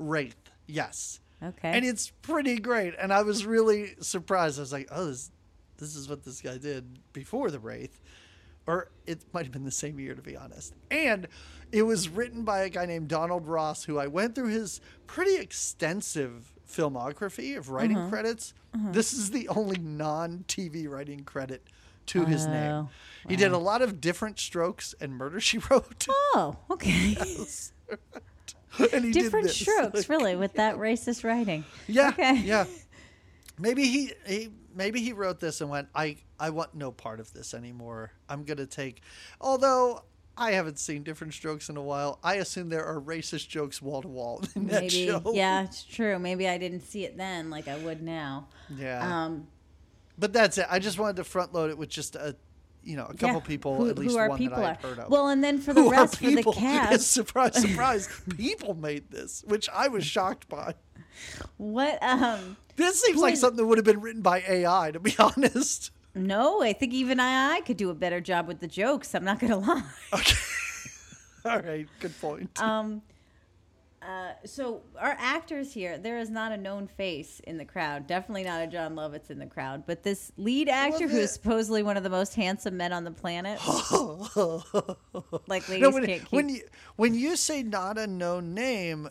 Wraith, 0.00 0.50
yes. 0.66 1.20
Okay. 1.42 1.70
And 1.70 1.84
it's 1.84 2.10
pretty 2.22 2.58
great. 2.58 2.94
And 3.00 3.12
I 3.12 3.22
was 3.22 3.46
really 3.46 3.94
surprised. 4.00 4.58
I 4.58 4.62
was 4.62 4.72
like, 4.72 4.88
oh, 4.90 5.06
this, 5.06 5.30
this 5.78 5.94
is 5.96 6.08
what 6.08 6.24
this 6.24 6.40
guy 6.40 6.58
did 6.58 6.98
before 7.12 7.50
the 7.50 7.58
Wraith. 7.58 8.00
Or 8.66 8.90
it 9.06 9.24
might 9.32 9.44
have 9.44 9.52
been 9.52 9.64
the 9.64 9.70
same 9.70 9.98
year, 9.98 10.14
to 10.14 10.22
be 10.22 10.36
honest. 10.36 10.74
And 10.90 11.26
it 11.72 11.82
was 11.82 12.08
written 12.08 12.44
by 12.44 12.60
a 12.60 12.68
guy 12.68 12.84
named 12.86 13.08
Donald 13.08 13.46
Ross, 13.46 13.84
who 13.84 13.98
I 13.98 14.06
went 14.06 14.34
through 14.34 14.48
his 14.48 14.80
pretty 15.06 15.36
extensive 15.36 16.52
filmography 16.70 17.56
of 17.56 17.70
writing 17.70 17.96
Uh-huh. 17.96 18.08
credits. 18.10 18.54
This 18.92 19.12
is 19.12 19.30
the 19.30 19.48
only 19.48 19.78
non 19.78 20.44
TV 20.46 20.88
writing 20.88 21.24
credit 21.24 21.66
to 22.06 22.24
his 22.24 22.46
name. 22.46 22.70
Oh, 22.72 22.88
He 23.28 23.34
did 23.36 23.50
a 23.52 23.58
lot 23.58 23.82
of 23.82 24.00
Diff'rent 24.00 24.38
Strokes 24.38 24.94
and 25.00 25.14
murder 25.16 25.40
she 25.48 25.58
wrote. 25.58 26.06
oh, 26.08 26.56
okay. 26.70 27.14
did 27.14 27.48
Different 29.12 29.46
this. 29.46 29.56
strokes, 29.56 30.08
really, 30.08 30.36
with 30.36 30.54
that 30.54 30.76
racist 30.76 31.24
writing. 31.24 31.64
Yeah. 31.86 32.08
Okay. 32.08 32.36
Yeah. 32.38 32.66
Maybe 33.58 33.84
he, 33.84 34.12
he 34.26 34.48
maybe 34.74 35.02
he 35.02 35.12
wrote 35.12 35.38
this 35.38 35.60
and 35.60 35.68
went, 35.68 35.88
I, 35.94 36.16
I 36.38 36.48
want 36.48 36.74
no 36.74 36.90
part 36.92 37.20
of 37.20 37.30
this 37.34 37.52
anymore. 37.52 38.10
I'm 38.26 38.44
gonna 38.44 38.64
take 38.64 39.02
although 39.38 40.02
I 40.34 40.52
haven't 40.52 40.78
seen 40.78 41.02
Diff'rent 41.02 41.34
Strokes 41.34 41.68
in 41.68 41.76
a 41.76 41.82
while. 41.82 42.18
I 42.24 42.36
assume 42.36 42.70
there 42.70 42.86
are 42.86 42.98
racist 42.98 43.48
jokes 43.48 43.82
wall 43.82 44.00
to 44.00 44.08
wall 44.08 44.42
in 44.56 44.68
that 44.68 44.82
Maybe. 44.84 45.06
show. 45.06 45.32
Yeah, 45.34 45.64
it's 45.64 45.84
true. 45.84 46.18
Maybe 46.18 46.48
I 46.48 46.56
didn't 46.56 46.80
see 46.80 47.04
it 47.04 47.18
then 47.18 47.50
like 47.50 47.68
I 47.68 47.76
would 47.76 48.02
now. 48.02 48.48
Yeah. 48.74 49.24
Um, 49.24 49.48
but 50.18 50.32
that's 50.32 50.56
it. 50.56 50.66
I 50.70 50.78
just 50.78 50.98
wanted 50.98 51.16
to 51.16 51.24
front 51.24 51.52
load 51.52 51.68
it 51.68 51.76
with 51.76 51.90
just 51.90 52.16
a 52.16 52.36
you 52.82 52.96
know, 52.96 53.04
a 53.06 53.14
couple 53.14 53.40
yeah, 53.40 53.46
people, 53.46 53.76
who, 53.76 53.88
at 53.90 53.98
least 53.98 54.16
who 54.16 54.28
one 54.28 54.38
people 54.38 54.58
that 54.58 54.78
I've 54.78 54.82
heard 54.82 54.98
of. 54.98 55.10
Well, 55.10 55.28
and 55.28 55.42
then 55.44 55.58
for 55.58 55.72
the 55.74 55.82
who 55.82 55.90
rest 55.90 56.16
for 56.18 56.30
the 56.30 56.42
cast, 56.54 57.10
surprise, 57.10 57.54
surprise. 57.60 58.08
people 58.36 58.74
made 58.74 59.10
this, 59.10 59.42
which 59.46 59.68
I 59.72 59.88
was 59.88 60.04
shocked 60.04 60.48
by. 60.48 60.74
what? 61.56 61.98
Um, 62.02 62.56
This 62.76 63.00
seems 63.02 63.20
like 63.20 63.34
is- 63.34 63.40
something 63.40 63.58
that 63.58 63.66
would 63.66 63.78
have 63.78 63.84
been 63.84 64.00
written 64.00 64.22
by 64.22 64.42
AI, 64.48 64.90
to 64.92 65.00
be 65.00 65.14
honest. 65.18 65.90
no, 66.14 66.62
I 66.62 66.72
think 66.72 66.92
even 66.94 67.20
I, 67.20 67.56
I 67.56 67.60
could 67.60 67.76
do 67.76 67.90
a 67.90 67.94
better 67.94 68.20
job 68.20 68.48
with 68.48 68.60
the 68.60 68.66
jokes. 68.68 69.14
I'm 69.14 69.24
not 69.24 69.38
gonna 69.40 69.58
lie. 69.58 69.82
Okay. 70.14 70.36
All 71.44 71.60
right, 71.60 71.86
good 72.00 72.18
point. 72.20 72.60
Um, 72.60 73.00
uh, 74.02 74.32
so 74.46 74.82
our 74.98 75.14
actors 75.18 75.72
here, 75.72 75.98
there 75.98 76.18
is 76.18 76.30
not 76.30 76.52
a 76.52 76.56
known 76.56 76.86
face 76.86 77.40
in 77.44 77.58
the 77.58 77.64
crowd. 77.64 78.06
Definitely 78.06 78.44
not 78.44 78.62
a 78.62 78.66
Jon 78.66 78.94
Lovitz 78.94 79.30
in 79.30 79.38
the 79.38 79.46
crowd. 79.46 79.84
But 79.86 80.02
this 80.02 80.32
lead 80.36 80.68
actor, 80.68 81.06
who 81.08 81.18
is 81.18 81.32
supposedly 81.32 81.82
one 81.82 81.96
of 81.96 82.02
the 82.02 82.10
most 82.10 82.34
handsome 82.34 82.76
men 82.76 82.92
on 82.92 83.04
the 83.04 83.10
planet, 83.10 83.60
like 85.46 85.68
ladies 85.68 85.82
No, 85.82 85.90
when, 85.90 86.06
can't 86.06 86.22
keep. 86.22 86.32
when 86.32 86.48
you 86.48 86.60
when 86.96 87.14
you 87.14 87.36
say 87.36 87.62
not 87.62 87.98
a 87.98 88.06
known 88.06 88.54
name, 88.54 89.08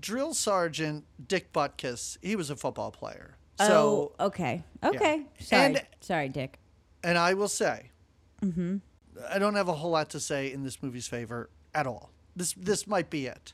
drill 0.00 0.34
sergeant 0.34 1.04
Dick 1.26 1.52
Butkus, 1.52 2.18
he 2.22 2.36
was 2.36 2.50
a 2.50 2.56
football 2.56 2.90
player. 2.90 3.36
So, 3.60 4.12
oh, 4.20 4.26
okay, 4.26 4.62
okay. 4.84 5.26
Sorry, 5.40 5.64
And- 5.64 5.82
sorry, 6.00 6.28
Dick. 6.28 6.58
and 7.02 7.18
I 7.18 7.34
will 7.34 7.48
say, 7.48 7.90
Mm-hmm. 8.42 8.76
I 9.28 9.40
don't 9.40 9.56
have 9.56 9.66
a 9.66 9.72
whole 9.72 9.90
lot 9.90 10.10
to 10.10 10.20
say 10.20 10.52
in 10.52 10.62
this 10.62 10.80
movie's 10.80 11.08
favor 11.08 11.50
at 11.74 11.88
all. 11.88 12.12
This 12.36 12.52
this 12.52 12.86
might 12.86 13.10
be 13.10 13.26
it. 13.26 13.52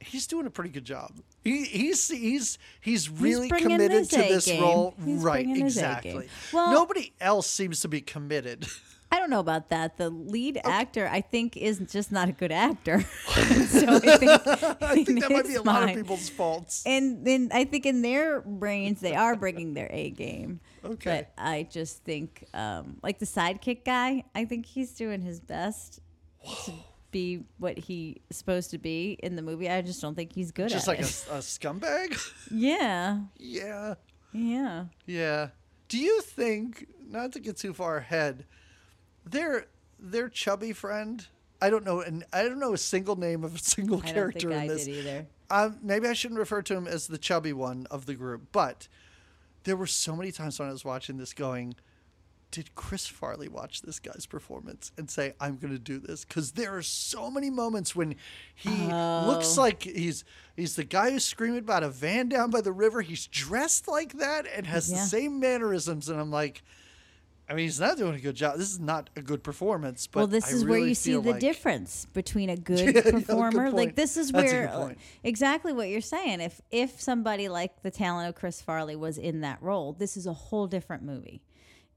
He's 0.00 0.26
doing 0.26 0.46
a 0.46 0.50
pretty 0.50 0.70
good 0.70 0.84
job. 0.84 1.12
He, 1.42 1.64
he's 1.64 2.08
he's 2.08 2.58
he's 2.80 3.08
really 3.10 3.48
bringing 3.48 3.70
committed 3.70 4.08
to 4.10 4.16
this 4.16 4.46
game. 4.46 4.62
role, 4.62 4.94
He's 5.04 5.22
right? 5.22 5.44
bringing 5.44 5.64
his 5.64 5.76
A 5.76 5.80
Exactly. 5.80 6.28
Well- 6.52 6.72
Nobody 6.72 7.12
else 7.20 7.46
seems 7.48 7.80
to 7.80 7.88
be 7.88 8.00
committed. 8.00 8.66
I 9.10 9.18
don't 9.18 9.30
know 9.30 9.40
about 9.40 9.70
that. 9.70 9.96
The 9.96 10.10
lead 10.10 10.60
actor, 10.64 11.08
I 11.10 11.22
think, 11.22 11.56
is 11.56 11.78
just 11.90 12.12
not 12.12 12.28
a 12.28 12.32
good 12.32 12.52
actor. 12.52 13.00
so 13.28 13.86
I 13.88 13.98
think, 14.18 14.30
I 14.82 15.02
think 15.04 15.20
that 15.20 15.30
might 15.30 15.46
be 15.46 15.54
a 15.54 15.62
lot 15.62 15.88
of 15.88 15.96
people's 15.96 16.28
faults. 16.28 16.82
And 16.84 17.24
then 17.26 17.48
I 17.52 17.64
think 17.64 17.86
in 17.86 18.02
their 18.02 18.42
brains 18.42 19.00
they 19.00 19.14
are 19.14 19.34
bringing 19.34 19.72
their 19.72 19.88
A 19.90 20.10
game. 20.10 20.60
Okay. 20.84 21.26
But 21.36 21.42
I 21.42 21.66
just 21.70 22.04
think, 22.04 22.44
um, 22.52 22.98
like 23.02 23.18
the 23.18 23.24
sidekick 23.24 23.84
guy, 23.86 24.24
I 24.34 24.44
think 24.44 24.66
he's 24.66 24.92
doing 24.92 25.22
his 25.22 25.40
best 25.40 26.00
to 26.66 26.72
be 27.10 27.44
what 27.58 27.78
he's 27.78 28.16
supposed 28.30 28.70
to 28.70 28.78
be 28.78 29.18
in 29.22 29.36
the 29.36 29.42
movie. 29.42 29.68
I 29.68 29.82
just 29.82 30.00
don't 30.00 30.14
think 30.14 30.32
he's 30.32 30.52
good 30.52 30.68
Just 30.68 30.88
at 30.88 30.98
like 30.98 31.00
a, 31.00 31.36
a 31.36 31.40
scumbag. 31.40 32.18
yeah, 32.50 33.20
yeah. 33.36 33.94
yeah. 34.32 34.84
Yeah. 35.06 35.48
Do 35.88 35.98
you 35.98 36.20
think 36.20 36.86
not 37.08 37.32
to 37.32 37.40
get 37.40 37.56
too 37.56 37.72
far 37.72 37.96
ahead, 37.96 38.44
their 39.24 39.66
their 39.98 40.28
chubby 40.28 40.72
friend? 40.72 41.26
I 41.60 41.70
don't 41.70 41.84
know, 41.84 42.00
and 42.00 42.24
I 42.32 42.42
don't 42.42 42.60
know 42.60 42.72
a 42.72 42.78
single 42.78 43.16
name 43.16 43.42
of 43.42 43.54
a 43.56 43.58
single 43.58 43.98
I 43.98 44.06
don't 44.06 44.14
character 44.14 44.48
think 44.48 44.52
in 44.52 44.58
I 44.58 44.68
this. 44.68 44.84
did 44.84 44.94
either. 44.96 45.26
Um, 45.50 45.78
maybe 45.82 46.06
I 46.06 46.12
shouldn't 46.12 46.38
refer 46.38 46.62
to 46.62 46.76
him 46.76 46.86
as 46.86 47.06
the 47.06 47.18
chubby 47.18 47.52
one 47.52 47.86
of 47.90 48.06
the 48.06 48.14
group, 48.14 48.48
but 48.52 48.86
there 49.64 49.76
were 49.76 49.86
so 49.86 50.14
many 50.14 50.30
times 50.30 50.58
when 50.58 50.68
I 50.68 50.72
was 50.72 50.84
watching 50.84 51.16
this, 51.16 51.32
going, 51.32 51.74
"Did 52.50 52.74
Chris 52.74 53.06
Farley 53.06 53.48
watch 53.48 53.82
this 53.82 53.98
guy's 53.98 54.26
performance 54.26 54.90
and 54.96 55.10
say 55.10 55.34
I'm 55.40 55.56
going 55.58 55.72
to 55.72 55.78
do 55.78 55.98
this?" 55.98 56.24
Because 56.24 56.52
there 56.52 56.76
are 56.76 56.82
so 56.82 57.30
many 57.30 57.50
moments 57.50 57.94
when 57.96 58.16
he 58.54 58.70
looks 58.70 59.56
Oh. 59.58 59.62
like 59.62 59.82
he's 59.82 60.24
he's 60.56 60.76
the 60.76 60.84
guy 60.84 61.10
who's 61.10 61.24
screaming 61.24 61.58
about 61.58 61.82
a 61.82 61.88
van 61.90 62.28
down 62.28 62.50
by 62.50 62.60
the 62.60 62.72
river. 62.72 63.02
He's 63.02 63.26
dressed 63.26 63.88
like 63.88 64.14
that 64.18 64.46
and 64.54 64.66
has 64.66 64.88
the 64.88 64.96
same 64.96 65.40
mannerisms, 65.40 66.08
and 66.08 66.20
I'm 66.20 66.30
like. 66.30 66.62
I 67.50 67.54
mean, 67.54 67.64
he's 67.64 67.80
not 67.80 67.96
doing 67.96 68.14
a 68.14 68.20
good 68.20 68.34
job. 68.34 68.58
This 68.58 68.70
is 68.70 68.78
not 68.78 69.08
a 69.16 69.22
good 69.22 69.42
performance. 69.42 70.06
But 70.06 70.18
well, 70.20 70.26
this 70.26 70.52
I 70.52 70.56
is 70.56 70.66
where 70.66 70.78
you 70.80 70.94
see 70.94 71.12
the 71.14 71.30
like- 71.30 71.40
difference 71.40 72.04
between 72.12 72.50
a 72.50 72.56
good 72.70 72.78
Yeah, 72.78 72.84
yeah, 72.96 73.00
good 73.00 73.14
performer. 73.26 73.70
like 73.70 73.94
this 73.94 74.18
is 74.18 74.32
That's 74.32 74.52
where 74.52 74.94
exactly 75.24 75.72
what 75.72 75.88
you're 75.88 76.02
saying. 76.02 76.42
If 76.42 76.60
if 76.70 77.00
somebody 77.00 77.48
like 77.48 77.80
the 77.82 77.90
talent 77.90 78.28
of 78.28 78.34
Chris 78.34 78.60
Farley 78.60 78.96
was 78.96 79.16
in 79.16 79.40
that 79.40 79.62
role, 79.62 79.94
this 79.94 80.14
is 80.18 80.26
a 80.26 80.34
whole 80.34 80.66
different 80.66 81.04
movie. 81.04 81.40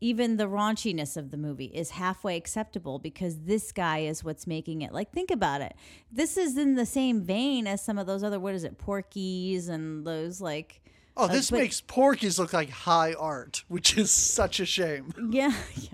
Even 0.03 0.38
the 0.38 0.46
raunchiness 0.48 1.15
of 1.15 1.29
the 1.29 1.38
movie 1.38 1.65
is 1.74 1.91
halfway 1.91 2.36
acceptable 2.36 2.98
because 2.98 3.41
this 3.41 3.72
guy 3.72 4.00
is 4.00 4.24
what's 4.24 4.48
making 4.48 4.81
it. 4.81 4.91
Like, 4.91 5.12
think 5.12 5.29
about 5.29 5.62
it. 5.62 5.75
This 6.12 6.38
is 6.38 6.58
in 6.58 6.74
the 6.74 6.88
same 6.88 7.22
vein 7.22 7.67
as 7.67 7.84
some 7.84 8.00
of 8.00 8.08
those 8.08 8.24
other, 8.24 8.39
what 8.39 8.55
is 8.55 8.63
it, 8.63 8.79
Porky's 8.79 9.67
and 9.70 10.05
those 10.05 10.41
like. 10.41 10.81
Oh, 11.15 11.25
uh, 11.25 11.27
this 11.27 11.51
but- 11.51 11.60
makes 11.60 11.81
Porky's 11.81 12.39
look 12.39 12.51
like 12.51 12.70
high 12.72 13.13
art, 13.13 13.63
which 13.67 13.96
is 13.96 14.12
such 14.12 14.60
a 14.60 14.65
shame. 14.65 15.13
Yeah, 15.29 15.53
yeah, 15.75 15.89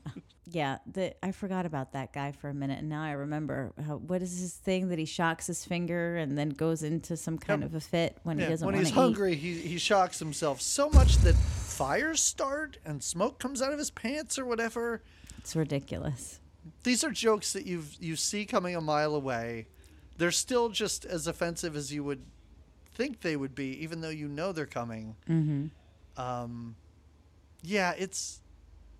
yeah. 0.57 0.79
The 0.91 1.13
I 1.23 1.31
forgot 1.31 1.67
about 1.67 1.93
that 1.93 2.11
guy 2.13 2.31
for 2.31 2.49
a 2.49 2.53
minute, 2.53 2.79
and 2.79 2.89
now 2.89 3.03
I 3.03 3.11
remember. 3.11 3.73
How, 3.85 3.97
what 3.97 4.23
is 4.23 4.39
his 4.39 4.55
thing 4.55 4.89
that 4.89 4.97
he 4.97 5.05
shocks 5.05 5.45
his 5.45 5.63
finger 5.63 6.17
and 6.17 6.35
then 6.35 6.49
goes 6.49 6.81
into 6.81 7.15
some 7.15 7.37
kind 7.37 7.63
of 7.63 7.75
a 7.75 7.79
fit 7.79 8.17
when 8.23 8.39
he 8.39 8.45
doesn't 8.45 8.65
when 8.65 8.75
he's 8.75 8.89
eat? 8.89 8.95
hungry, 8.95 9.35
he, 9.35 9.53
he 9.53 9.77
shocks 9.77 10.17
himself 10.17 10.59
so 10.59 10.89
much 10.89 11.17
that 11.17 11.35
fires 11.35 12.21
start 12.21 12.79
and 12.83 13.03
smoke 13.03 13.37
comes 13.37 13.61
out 13.61 13.71
of 13.71 13.77
his 13.77 13.91
pants 13.91 14.39
or 14.39 14.45
whatever. 14.45 15.03
It's 15.37 15.55
ridiculous. 15.55 16.39
These 16.83 17.03
are 17.03 17.11
jokes 17.11 17.53
that 17.53 17.67
you 17.67 17.83
you 17.99 18.15
see 18.15 18.45
coming 18.45 18.75
a 18.75 18.81
mile 18.81 19.13
away. 19.13 19.67
They're 20.17 20.31
still 20.31 20.69
just 20.69 21.05
as 21.05 21.27
offensive 21.27 21.75
as 21.75 21.93
you 21.93 22.03
would 22.03 22.23
think 22.95 23.21
they 23.21 23.35
would 23.35 23.53
be, 23.53 23.83
even 23.83 24.01
though 24.01 24.09
you 24.09 24.27
know 24.27 24.51
they're 24.51 24.65
coming. 24.65 25.15
Mm-hmm. 25.29 26.19
Um, 26.19 26.75
yeah, 27.61 27.93
it's. 27.95 28.41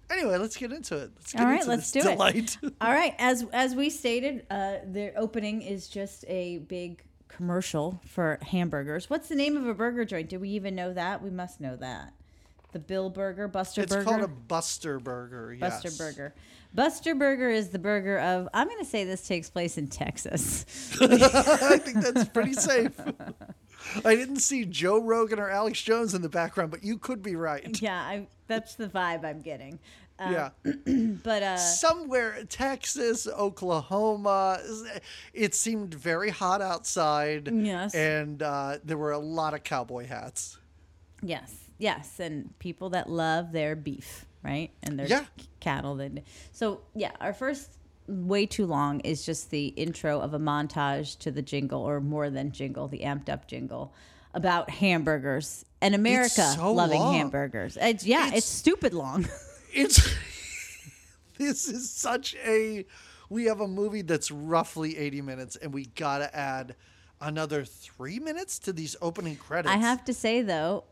Anyway, 0.09 0.37
let's 0.37 0.55
get 0.55 0.71
into 0.71 0.95
it. 0.95 1.11
Let's 1.15 1.33
get 1.33 1.41
All 1.41 1.47
right, 1.47 1.59
into 1.59 1.69
let's 1.69 1.91
do 1.91 1.99
it. 1.99 2.57
All 2.81 2.93
right, 2.93 3.13
as 3.19 3.45
as 3.51 3.75
we 3.75 3.89
stated, 3.89 4.45
uh, 4.49 4.77
the 4.91 5.13
opening 5.15 5.61
is 5.61 5.87
just 5.87 6.23
a 6.27 6.59
big 6.59 7.03
commercial 7.27 8.01
for 8.05 8.39
hamburgers. 8.41 9.09
What's 9.09 9.27
the 9.27 9.35
name 9.35 9.57
of 9.57 9.67
a 9.67 9.73
burger 9.73 10.05
joint? 10.05 10.29
Do 10.29 10.39
we 10.39 10.49
even 10.49 10.75
know 10.75 10.93
that? 10.93 11.21
We 11.21 11.29
must 11.29 11.59
know 11.59 11.75
that. 11.75 12.13
The 12.71 12.79
Bill 12.79 13.09
Burger, 13.09 13.47
Buster 13.47 13.81
it's 13.81 13.93
Burger. 13.93 14.01
It's 14.01 14.09
called 14.09 14.23
a 14.23 14.27
Buster 14.27 14.99
Burger. 14.99 15.57
Yes. 15.59 15.83
Buster 15.83 16.03
Burger. 16.03 16.35
Buster 16.73 17.15
Burger 17.15 17.49
is 17.49 17.69
the 17.69 17.79
burger 17.79 18.19
of. 18.19 18.49
I'm 18.53 18.67
going 18.67 18.79
to 18.79 18.85
say 18.85 19.03
this 19.03 19.25
takes 19.27 19.49
place 19.49 19.77
in 19.77 19.87
Texas. 19.87 20.65
I 21.01 21.77
think 21.77 22.01
that's 22.01 22.29
pretty 22.29 22.53
safe. 22.53 22.91
I 24.05 24.15
didn't 24.15 24.39
see 24.39 24.65
Joe 24.65 24.99
Rogan 25.01 25.39
or 25.39 25.49
Alex 25.49 25.81
Jones 25.81 26.13
in 26.13 26.21
the 26.21 26.29
background, 26.29 26.71
but 26.71 26.83
you 26.83 26.97
could 26.97 27.21
be 27.21 27.35
right. 27.35 27.81
yeah, 27.81 27.99
I, 27.99 28.27
that's 28.47 28.75
the 28.75 28.87
vibe 28.87 29.23
I'm 29.25 29.41
getting. 29.41 29.79
Uh, 30.19 30.49
yeah. 30.65 30.73
But 31.23 31.43
uh, 31.43 31.57
Somewhere, 31.57 32.43
Texas, 32.49 33.27
Oklahoma. 33.27 34.59
It 35.33 35.53
seemed 35.53 35.93
very 35.93 36.29
hot 36.31 36.61
outside. 36.61 37.49
Yes. 37.53 37.93
And 37.93 38.41
uh, 38.41 38.77
there 38.83 38.97
were 38.97 39.11
a 39.11 39.19
lot 39.19 39.53
of 39.53 39.63
cowboy 39.63 40.07
hats. 40.07 40.57
yes, 41.21 41.53
yes, 41.77 42.19
and 42.19 42.57
people 42.59 42.89
that 42.91 43.09
love 43.09 43.51
their 43.51 43.75
beef, 43.75 44.25
right, 44.43 44.71
and 44.83 44.97
their 44.97 45.07
Yeah. 45.07 45.25
c- 45.39 45.47
cattle. 45.59 45.95
That 45.95 46.23
so 46.51 46.81
yeah, 46.95 47.11
our 47.21 47.33
first 47.33 47.73
way 48.07 48.45
too 48.45 48.65
long 48.65 49.01
is 49.01 49.25
just 49.25 49.49
the 49.51 49.67
intro 49.75 50.19
of 50.19 50.33
a 50.33 50.39
montage 50.39 51.17
to 51.19 51.29
the 51.31 51.41
jingle, 51.43 51.81
or 51.81 51.99
more 52.01 52.29
than 52.29 52.51
jingle, 52.51 52.87
the 52.87 52.99
amped 52.99 53.29
up 53.29 53.47
jingle 53.47 53.93
about 54.33 54.69
hamburgers 54.69 55.65
and 55.81 55.93
America 55.95 56.29
so 56.55 56.71
loving 56.71 56.99
long. 56.99 57.13
hamburgers. 57.15 57.77
It's, 57.79 58.05
yeah, 58.05 58.23
it's, 58.27 58.29
It's- 58.29 58.45
stupid 58.45 58.93
long. 58.93 59.27
It's 59.73 60.01
this 61.37 61.67
is 61.67 61.89
such 61.91 62.35
a 62.43 62.85
we 63.29 63.45
have 63.45 63.59
a 63.61 63.67
movie 63.67 64.01
that's 64.01 64.31
roughly 64.31 64.97
80 64.97 65.21
minutes 65.21 65.55
and 65.57 65.73
we 65.73 65.85
got 65.85 66.19
to 66.19 66.35
add 66.35 66.75
another 67.21 67.63
3 67.65 68.17
minutes 68.19 68.57
to 68.59 68.73
these 68.73 68.95
opening 69.01 69.35
credits. 69.35 69.71
I 69.73 69.77
have 69.77 70.03
to 70.05 70.13
say 70.13 70.41
though, 70.41 70.85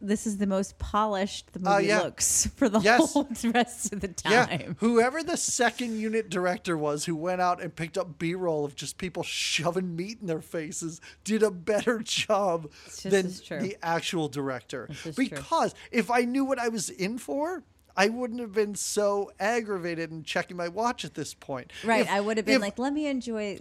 this 0.00 0.26
is 0.26 0.38
the 0.38 0.46
most 0.46 0.78
polished 0.78 1.52
the 1.52 1.60
oh, 1.66 1.74
movie 1.76 1.92
Oh, 1.92 1.96
yeah. 1.96 2.02
looks 2.02 2.46
for 2.56 2.68
the 2.68 2.80
Yes. 2.80 3.12
whole 3.12 3.28
rest 3.54 3.92
of 3.92 4.00
the 4.00 4.08
time. 4.08 4.32
yeah, 4.32 4.72
whoever 4.78 5.22
the 5.22 5.36
second 5.36 5.98
unit 5.98 6.30
director 6.30 6.76
was 6.76 7.04
who 7.04 7.14
went 7.16 7.40
out 7.40 7.62
and 7.62 7.74
picked 7.74 7.98
up 7.98 8.18
B-roll 8.18 8.64
of 8.64 8.74
just 8.74 8.98
people 8.98 9.22
shoving 9.22 9.94
meat 9.96 10.18
in 10.20 10.26
their 10.26 10.40
faces 10.40 11.00
did 11.24 11.42
a 11.42 11.50
better 11.50 11.98
job 12.04 12.70
than 13.04 13.26
the 13.60 13.76
actual 13.82 14.28
director. 14.28 14.88
is 14.90 15.02
true. 15.02 15.12
Because 15.16 15.74
if 15.90 16.10
I 16.10 16.20
knew 16.22 16.44
what 16.44 16.58
I 16.58 16.68
was 16.68 16.88
in 16.90 17.18
for, 17.18 17.62
I 17.96 18.08
wouldn't 18.08 18.40
have 18.40 18.52
been 18.52 18.74
so 18.76 19.32
aggravated 19.38 20.10
and 20.10 20.24
checking 20.24 20.56
my 20.56 20.68
watch 20.68 21.04
at 21.04 21.14
this 21.14 21.34
point. 21.34 21.72
Right, 21.84 22.02
If- 22.02 22.10
I 22.10 22.20
would 22.20 22.36
have 22.38 22.46
been 22.46 22.56
if- 22.56 22.60
like, 22.62 22.78
let 22.78 22.92
me 22.92 23.06
enjoy. 23.06 23.58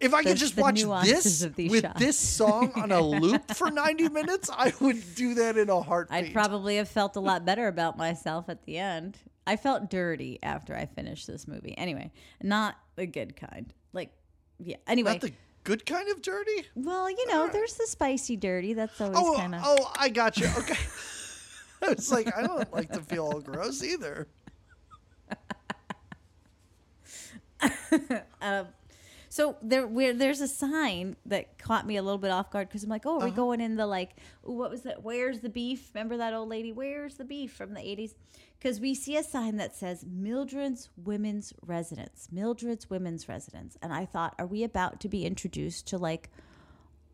If 0.00 0.14
I 0.14 0.22
the- 0.22 0.30
could 0.30 0.38
just 0.38 0.56
watch 0.56 0.82
this 1.04 1.44
with 1.56 1.82
shots. 1.82 1.98
this 2.00 2.18
song 2.18 2.72
on 2.74 2.90
a 2.90 3.00
loop 3.06 3.50
for 3.54 3.70
90 3.70 4.08
minutes, 4.08 4.48
I 4.52 4.72
would 4.80 5.14
do 5.14 5.34
that 5.34 5.58
in 5.58 5.68
a 5.68 5.80
heartbeat. 5.82 6.16
I'd 6.28 6.32
probably 6.32 6.76
have 6.76 6.88
felt 6.88 7.16
a 7.16 7.20
lot 7.20 7.44
better 7.44 7.68
about 7.68 7.98
myself 7.98 8.48
at 8.48 8.64
the 8.64 8.78
end. 8.78 9.18
I 9.46 9.56
felt 9.56 9.90
dirty 9.90 10.38
after 10.42 10.74
I 10.74 10.86
finished 10.86 11.26
this 11.26 11.46
movie. 11.46 11.76
Anyway, 11.76 12.12
not 12.42 12.76
the 12.96 13.06
good 13.06 13.36
kind. 13.36 13.72
Like, 13.92 14.10
yeah. 14.58 14.76
Anyway, 14.86 15.12
Not 15.12 15.20
the 15.22 15.32
good 15.64 15.84
kind 15.84 16.08
of 16.10 16.22
dirty? 16.22 16.66
well, 16.74 17.10
you 17.10 17.26
know, 17.28 17.48
there's 17.48 17.74
the 17.74 17.86
spicy 17.86 18.36
dirty. 18.36 18.72
That's 18.74 18.98
always 19.00 19.18
Oh, 19.18 19.34
kind 19.36 19.54
of. 19.54 19.60
oh, 19.64 19.92
I 19.98 20.08
got 20.08 20.36
you. 20.38 20.48
Okay. 20.58 20.78
I 21.82 21.92
was 21.94 22.10
like, 22.12 22.34
I 22.36 22.42
don't 22.42 22.70
like 22.72 22.92
to 22.92 23.00
feel 23.00 23.24
all 23.26 23.40
gross 23.40 23.82
either. 23.82 24.28
Um, 28.40 28.68
So 29.40 29.56
there, 29.62 29.86
where 29.86 30.12
there's 30.12 30.42
a 30.42 30.48
sign 30.48 31.16
that 31.24 31.56
caught 31.56 31.86
me 31.86 31.96
a 31.96 32.02
little 32.02 32.18
bit 32.18 32.30
off 32.30 32.50
guard 32.50 32.68
because 32.68 32.84
I'm 32.84 32.90
like, 32.90 33.06
oh, 33.06 33.14
are 33.14 33.16
Uh-huh. 33.20 33.24
we 33.26 33.30
going 33.30 33.62
in 33.62 33.76
the 33.76 33.86
like, 33.86 34.10
ooh, 34.46 34.52
what 34.52 34.70
was 34.70 34.82
that? 34.82 35.02
Where's 35.02 35.40
the 35.40 35.48
beef? 35.48 35.88
Remember 35.94 36.18
that 36.18 36.34
old 36.34 36.50
lady? 36.50 36.72
Where's 36.72 37.14
the 37.16 37.24
beef 37.24 37.50
from 37.54 37.72
the 37.72 37.80
80s? 37.80 38.12
Because 38.58 38.80
we 38.80 38.94
see 38.94 39.16
a 39.16 39.22
sign 39.22 39.56
that 39.56 39.74
says 39.74 40.04
Mildred's 40.06 40.90
Women's 41.02 41.54
Residence, 41.64 42.28
Mildred's 42.30 42.90
Women's 42.90 43.30
Residence, 43.30 43.78
and 43.80 43.94
I 43.94 44.04
thought, 44.04 44.34
are 44.38 44.46
we 44.46 44.62
about 44.62 45.00
to 45.00 45.08
be 45.08 45.24
introduced 45.24 45.86
to 45.86 45.96
like 45.96 46.28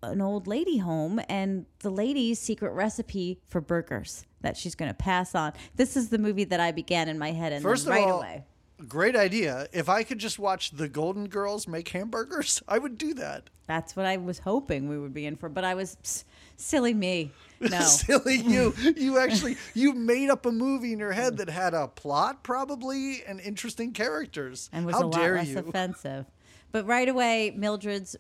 an 0.03 0.21
old 0.21 0.49
lady 0.49 0.79
home 0.79 1.21
and 1.29 1.67
the 1.79 1.91
lady's 1.91 2.41
secret 2.41 2.73
recipe 2.73 3.39
for 3.47 3.61
burgers 3.61 4.27
that 4.41 4.57
she's 4.57 4.75
going 4.75 4.91
to 4.91 4.95
pass 4.95 5.37
on? 5.37 5.53
This 5.77 5.97
is 5.97 6.09
the 6.09 6.19
movie 6.19 6.43
that 6.45 6.59
I 6.59 6.73
began 6.73 7.09
in 7.09 7.21
my 7.21 7.31
head 7.31 7.53
and 7.53 7.63
First 7.63 7.85
then 7.85 7.95
right 7.95 8.09
all, 8.11 8.19
away. 8.19 8.45
Great 8.85 9.17
idea. 9.17 9.69
If 9.73 9.89
I 9.89 10.03
could 10.03 10.19
just 10.19 10.39
watch 10.39 10.71
the 10.73 10.89
Golden 10.89 11.29
Girls 11.29 11.67
make 11.69 11.89
hamburgers, 11.89 12.63
I 12.69 12.79
would 12.79 12.99
do 12.99 13.15
that. 13.15 13.51
That's 13.67 13.97
what 13.97 14.07
I 14.07 14.17
was 14.17 14.39
hoping 14.39 14.89
we 14.89 14.97
would 14.99 15.13
be 15.13 15.27
in 15.27 15.35
for, 15.37 15.49
but 15.49 15.65
I 15.65 15.75
was 15.75 15.97
pss, 16.03 16.25
silly 16.57 16.95
me. 16.95 17.33
No. 17.59 17.81
Silly 17.81 18.37
you. 18.37 18.75
You 18.97 19.19
actually 19.19 19.57
you 19.73 19.95
made 19.95 20.29
up 20.29 20.45
a 20.45 20.53
movie 20.53 20.93
in 20.93 20.99
your 20.99 21.13
head 21.13 21.39
that 21.39 21.49
had 21.49 21.73
a 21.73 21.89
plot 21.89 22.43
probably 22.43 23.25
and 23.27 23.41
interesting 23.41 23.93
characters. 23.93 24.69
and 24.75 24.85
was 24.85 24.95
How 24.95 25.05
a 25.05 25.07
lot 25.07 25.13
dare 25.15 25.37
less 25.37 25.49
you? 25.49 25.59
offensive. 25.67 26.27
But 26.71 26.85
right 26.87 27.09
away, 27.09 27.55
Mildred's 27.57 28.15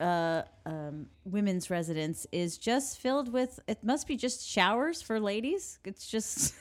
uh, 0.00 0.42
um, 0.64 1.08
women's 1.26 1.68
residence 1.68 2.26
is 2.32 2.56
just 2.56 2.98
filled 2.98 3.30
with. 3.30 3.60
It 3.68 3.84
must 3.84 4.06
be 4.08 4.16
just 4.16 4.48
showers 4.48 5.02
for 5.02 5.20
ladies. 5.20 5.78
It's 5.84 6.06
just. 6.08 6.54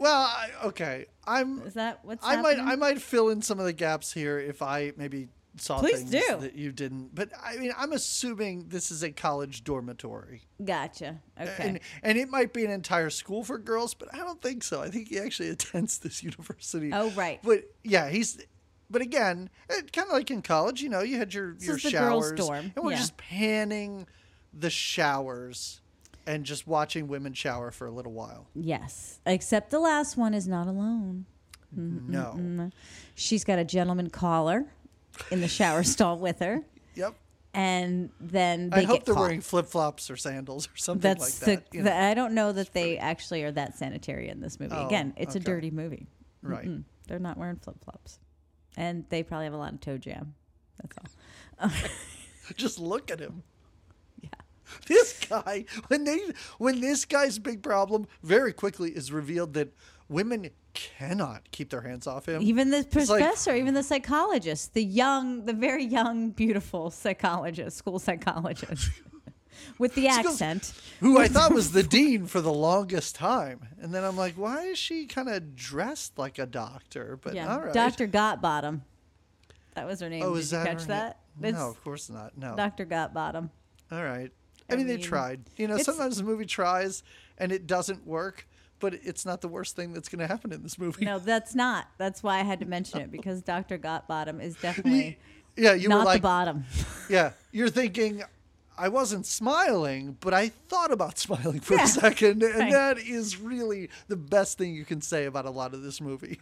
Well, 0.00 0.22
I, 0.22 0.50
okay. 0.64 1.06
I'm 1.26 1.60
Is 1.62 1.74
that 1.74 2.04
what's 2.04 2.26
I 2.26 2.40
might? 2.40 2.58
I 2.58 2.74
might 2.74 3.00
fill 3.00 3.28
in 3.28 3.42
some 3.42 3.60
of 3.60 3.66
the 3.66 3.72
gaps 3.74 4.12
here 4.12 4.38
if 4.38 4.62
I 4.62 4.92
maybe 4.96 5.28
saw 5.58 5.78
Please 5.78 5.98
things 5.98 6.10
do. 6.10 6.38
that 6.40 6.54
you 6.56 6.72
didn't. 6.72 7.14
But 7.14 7.30
I 7.44 7.58
mean, 7.58 7.72
I'm 7.76 7.92
assuming 7.92 8.68
this 8.68 8.90
is 8.90 9.02
a 9.02 9.10
college 9.10 9.62
dormitory. 9.62 10.42
Gotcha. 10.64 11.20
Okay. 11.38 11.54
And, 11.58 11.80
and 12.02 12.18
it 12.18 12.30
might 12.30 12.54
be 12.54 12.64
an 12.64 12.70
entire 12.70 13.10
school 13.10 13.44
for 13.44 13.58
girls, 13.58 13.92
but 13.92 14.12
I 14.14 14.18
don't 14.18 14.40
think 14.40 14.62
so. 14.64 14.80
I 14.80 14.88
think 14.88 15.08
he 15.08 15.18
actually 15.18 15.48
attends 15.50 15.98
this 15.98 16.22
university. 16.22 16.90
Oh, 16.92 17.10
right. 17.10 17.40
But 17.42 17.64
yeah, 17.84 18.08
he's. 18.08 18.42
But 18.92 19.02
again, 19.02 19.50
eh, 19.68 19.82
kind 19.92 20.08
of 20.08 20.14
like 20.14 20.30
in 20.32 20.42
college, 20.42 20.82
you 20.82 20.88
know, 20.88 21.02
you 21.02 21.18
had 21.18 21.32
your 21.32 21.54
your 21.60 21.76
is 21.76 21.82
the 21.82 21.92
girls' 21.92 22.24
showers, 22.24 22.32
dorm, 22.32 22.72
and 22.74 22.84
we're 22.84 22.92
yeah. 22.92 22.98
just 22.98 23.16
panning 23.16 24.06
the 24.52 24.70
showers 24.70 25.80
and 26.30 26.44
just 26.44 26.66
watching 26.66 27.08
women 27.08 27.32
shower 27.32 27.70
for 27.70 27.86
a 27.86 27.90
little 27.90 28.12
while. 28.12 28.46
yes. 28.54 29.20
Except 29.26 29.70
the 29.70 29.78
last 29.80 30.16
one 30.16 30.32
is 30.34 30.46
not 30.48 30.66
alone. 30.66 31.26
Mm-hmm. 31.76 32.10
No. 32.10 32.34
Mm-hmm. 32.36 32.66
She's 33.14 33.44
got 33.44 33.58
a 33.58 33.64
gentleman 33.64 34.10
caller 34.10 34.66
in 35.30 35.40
the 35.40 35.48
shower 35.48 35.82
stall 35.82 36.18
with 36.18 36.38
her, 36.40 36.62
Yep. 36.94 37.14
and 37.54 38.10
then 38.20 38.70
they 38.70 38.82
I 38.82 38.84
hope 38.84 39.04
they're 39.04 39.14
caught. 39.14 39.20
wearing 39.22 39.40
flip 39.40 39.66
flops 39.66 40.10
or 40.10 40.16
sandals 40.16 40.66
or 40.68 40.76
something 40.76 41.00
That's 41.02 41.46
like 41.46 41.60
that. 41.64 41.70
the, 41.70 41.80
the-. 41.82 41.94
I 41.96 42.14
don't 42.14 42.34
know 42.34 42.52
that 42.52 42.72
they 42.72 42.96
actually 42.98 43.42
are 43.42 43.52
that 43.52 43.76
sanitary 43.76 44.28
in 44.28 44.40
this 44.40 44.58
movie. 44.58 44.74
Oh, 44.76 44.86
Again, 44.86 45.12
it's 45.16 45.34
a 45.34 45.40
dirty 45.40 45.70
movie. 45.70 46.06
Right. 46.42 46.66
Mm-mm. 46.66 46.84
They're 47.06 47.18
not 47.18 47.36
wearing 47.36 47.56
flip 47.56 47.76
flops, 47.84 48.18
and 48.76 49.04
they 49.08 49.22
probably 49.22 49.44
have 49.46 49.54
a 49.54 49.58
lot 49.58 49.72
of 49.72 49.80
toe 49.80 49.98
jam. 49.98 50.34
That's 50.80 50.96
all. 51.60 51.70
Just 52.56 52.78
look 52.78 53.10
at 53.10 53.20
him. 53.20 53.42
This 54.86 55.18
guy, 55.28 55.64
when 55.88 56.04
they, 56.04 56.20
when 56.58 56.80
this 56.80 57.04
guy's 57.04 57.38
big 57.38 57.62
problem 57.62 58.06
very 58.22 58.52
quickly 58.52 58.90
is 58.90 59.12
revealed 59.12 59.54
that 59.54 59.72
women 60.08 60.50
cannot 60.74 61.50
keep 61.50 61.70
their 61.70 61.82
hands 61.82 62.06
off 62.06 62.28
him. 62.28 62.42
Even 62.42 62.70
the 62.70 62.78
like- 62.78 62.90
professor, 62.90 63.54
even 63.54 63.74
the 63.74 63.82
psychologist, 63.82 64.74
the 64.74 64.84
young, 64.84 65.44
the 65.46 65.52
very 65.52 65.84
young, 65.84 66.30
beautiful 66.30 66.90
psychologist, 66.90 67.76
school 67.76 67.98
psychologist, 67.98 68.90
with 69.78 69.94
the 69.94 70.02
goes- 70.06 70.18
accent. 70.42 70.72
who 71.00 71.18
I 71.18 71.28
thought 71.28 71.52
was 71.52 71.72
the 71.72 71.82
dean 71.98 72.26
for 72.26 72.40
the 72.40 72.52
longest 72.52 73.14
time. 73.16 73.66
And 73.80 73.92
then 73.94 74.04
I'm 74.04 74.16
like, 74.16 74.34
why 74.34 74.66
is 74.66 74.78
she 74.78 75.06
kind 75.06 75.28
of 75.28 75.54
dressed 75.56 76.18
like 76.18 76.38
a 76.38 76.46
doctor? 76.46 77.18
But 77.20 77.34
Yeah, 77.34 77.52
all 77.52 77.60
right. 77.60 77.72
Dr. 77.74 78.06
Gotbottom. 78.08 78.82
That 79.74 79.86
was 79.86 80.00
her 80.00 80.08
name. 80.08 80.22
Oh, 80.24 80.34
Did 80.34 80.40
is 80.40 80.52
you 80.52 80.58
that 80.58 80.66
catch 80.66 80.86
that? 80.86 81.20
It's 81.42 81.56
No, 81.56 81.68
of 81.70 81.82
course 81.84 82.10
not. 82.10 82.36
No. 82.36 82.56
Dr. 82.56 82.84
Gotbottom. 82.86 83.50
All 83.90 84.02
right. 84.04 84.30
I, 84.70 84.74
I 84.74 84.76
mean, 84.76 84.86
they 84.86 84.96
tried. 84.96 85.40
You 85.56 85.68
know, 85.68 85.78
sometimes 85.78 86.16
the 86.16 86.24
movie 86.24 86.46
tries 86.46 87.02
and 87.38 87.52
it 87.52 87.66
doesn't 87.66 88.06
work, 88.06 88.46
but 88.78 88.94
it's 89.02 89.26
not 89.26 89.40
the 89.40 89.48
worst 89.48 89.76
thing 89.76 89.92
that's 89.92 90.08
going 90.08 90.20
to 90.20 90.26
happen 90.26 90.52
in 90.52 90.62
this 90.62 90.78
movie. 90.78 91.04
No, 91.04 91.18
that's 91.18 91.54
not. 91.54 91.88
That's 91.98 92.22
why 92.22 92.38
I 92.38 92.42
had 92.42 92.60
to 92.60 92.66
mention 92.66 93.00
it 93.00 93.10
because 93.12 93.42
Dr. 93.42 93.78
Gotbottom 93.78 94.42
is 94.42 94.54
definitely 94.62 95.18
yeah, 95.56 95.74
you 95.74 95.88
not 95.88 96.06
like, 96.06 96.22
the 96.22 96.22
bottom. 96.22 96.64
yeah, 97.08 97.32
you're 97.52 97.68
thinking, 97.68 98.22
I 98.78 98.88
wasn't 98.88 99.26
smiling, 99.26 100.16
but 100.20 100.32
I 100.32 100.48
thought 100.48 100.92
about 100.92 101.18
smiling 101.18 101.60
for 101.60 101.74
Yeah, 101.74 101.84
a 101.84 101.88
second, 101.88 102.42
and 102.42 102.58
right. 102.58 102.72
that 102.72 102.98
is 102.98 103.38
really 103.38 103.90
the 104.08 104.16
best 104.16 104.58
thing 104.58 104.74
you 104.74 104.84
can 104.84 105.00
say 105.00 105.26
about 105.26 105.46
a 105.46 105.50
lot 105.50 105.74
of 105.74 105.82
this 105.82 106.00
movie. 106.00 106.40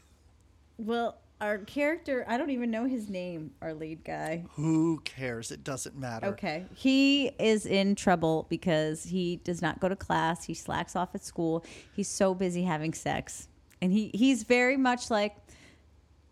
Well, 0.76 1.16
our 1.40 1.58
character, 1.58 2.24
I 2.28 2.36
don't 2.36 2.50
even 2.50 2.70
know 2.70 2.84
his 2.84 3.08
name, 3.08 3.52
our 3.62 3.72
lead 3.74 4.04
guy. 4.04 4.44
Who 4.54 5.00
cares? 5.04 5.50
It 5.52 5.62
doesn't 5.64 5.96
matter. 5.96 6.26
Okay. 6.28 6.64
He 6.74 7.28
is 7.38 7.64
in 7.66 7.94
trouble 7.94 8.46
because 8.48 9.04
he 9.04 9.36
does 9.44 9.62
not 9.62 9.78
go 9.80 9.88
to 9.88 9.96
class. 9.96 10.44
He 10.44 10.54
slacks 10.54 10.96
off 10.96 11.14
at 11.14 11.22
school. 11.24 11.64
He's 11.94 12.08
so 12.08 12.34
busy 12.34 12.62
having 12.64 12.92
sex. 12.92 13.48
And 13.80 13.92
he, 13.92 14.10
he's 14.14 14.42
very 14.42 14.76
much 14.76 15.10
like, 15.10 15.36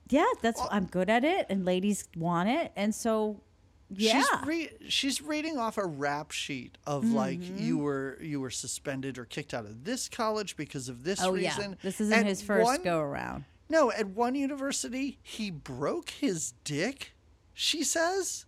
yeah, 0.09 0.27
that's 0.42 0.61
I'm 0.71 0.87
good 0.87 1.09
at 1.11 1.25
it 1.25 1.47
and 1.51 1.64
ladies 1.64 2.09
want 2.16 2.49
it. 2.49 2.73
And 2.77 2.95
so 2.95 3.40
yeah. 3.88 4.21
She's, 4.21 4.47
re- 4.47 4.71
she's 4.88 5.23
reading 5.23 5.59
off 5.59 5.79
a 5.79 5.87
rap 5.87 6.33
sheet 6.33 6.77
of 6.87 7.05
like 7.12 7.38
Mm-hmm. 7.38 7.59
you 7.59 7.79
were 7.79 8.19
you 8.21 8.40
were 8.40 8.51
suspended 8.51 9.16
or 9.19 9.25
kicked 9.25 9.55
out 9.55 9.64
of 9.64 9.85
this 9.85 10.09
college 10.09 10.57
because 10.57 10.88
of 10.88 11.05
this 11.05 11.23
oh 11.23 11.35
yeah. 11.37 11.55
reason. 11.57 11.77
This 11.83 12.01
isn't 12.01 12.12
At 12.19 12.27
his 12.27 12.42
first 12.42 12.64
one- 12.64 12.83
go 12.83 12.99
around. 12.99 13.45
No, 13.69 13.91
at 13.91 14.09
one 14.09 14.35
university, 14.35 15.19
he 15.23 15.51
broke 15.51 16.11
his 16.11 16.53
dick, 16.65 17.13
she 17.53 17.83
says. 17.83 18.45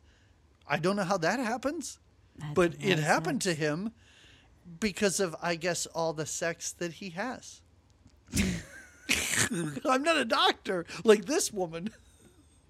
I 0.67 0.79
don't 0.79 0.97
know 0.97 1.05
how 1.05 1.19
that 1.19 1.41
happens, 1.41 1.99
That's 2.37 2.55
but 2.55 2.75
it 2.81 2.99
happened 2.99 3.43
sex. 3.43 3.57
to 3.57 3.61
him 3.61 3.93
because 4.81 5.19
of, 5.19 5.35
I 5.43 5.57
guess, 5.57 5.87
all 5.87 6.13
the 6.13 6.27
sex 6.27 6.73
that 6.73 6.95
he 6.95 7.11
has. 7.11 7.63
I'm 9.85 10.03
not 10.03 10.19
a 10.19 10.25
doctor 10.25 10.85
like 11.05 11.25
this 11.25 11.53
woman. 11.53 11.91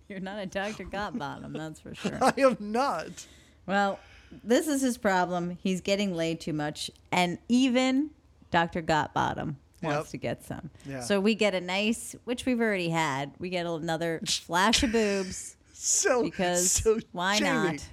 You're 0.09 0.21
not 0.21 0.39
a 0.39 0.47
Dr. 0.47 0.85
Gotbottom, 0.85 1.53
that's 1.53 1.81
for 1.81 1.95
sure. 1.95 2.19
I 2.23 2.33
am 2.39 2.57
not. 2.61 3.27
Well, 3.67 3.99
this 4.43 4.67
is 4.67 4.81
his 4.81 4.97
problem. 4.97 5.59
He's 5.63 5.81
getting 5.83 6.15
laid 6.15 6.41
too 6.41 6.53
much. 6.55 6.91
And 7.13 7.39
even 7.49 8.11
Dr. 8.51 8.81
Gotbottom 8.81 9.57
wants 9.83 10.07
Yep. 10.07 10.11
to 10.11 10.17
get 10.17 10.45
some. 10.45 10.71
Yeah. 10.87 11.01
So 11.01 11.21
we 11.21 11.35
get 11.35 11.55
a 11.55 11.61
nice, 11.61 12.14
which 12.25 12.47
we've 12.47 12.61
already 12.61 12.88
had. 12.91 13.33
We 13.38 13.51
get 13.51 13.67
another 13.67 14.21
flash 14.27 14.83
of 14.83 14.93
boobs 14.93 15.57
So 15.73 16.23
because 16.23 16.71
so, 16.73 16.99
why 17.12 17.38
Jamie, 17.38 17.51
not? 17.73 17.88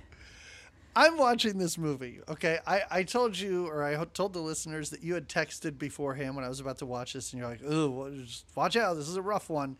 I'm 0.96 1.18
watching 1.18 1.58
this 1.58 1.78
movie. 1.78 2.20
Okay, 2.30 2.58
I, 2.66 2.82
I 2.90 3.04
told 3.04 3.38
you, 3.38 3.68
or 3.68 3.84
I 3.84 4.02
told 4.06 4.34
the 4.34 4.40
listeners 4.40 4.90
that 4.92 5.04
you 5.04 5.14
had 5.14 5.28
texted 5.28 5.78
beforehand 5.78 6.36
when 6.36 6.46
I 6.46 6.50
was 6.50 6.60
about 6.62 6.78
to 6.80 6.86
watch 6.86 7.14
this, 7.14 7.34
and 7.34 7.40
you're 7.42 7.50
like, 7.50 7.62
"Ooh, 7.64 8.24
just 8.24 8.46
watch 8.56 8.76
out! 8.78 8.94
This 8.96 9.08
is 9.10 9.18
a 9.18 9.22
rough 9.22 9.50
one." 9.50 9.78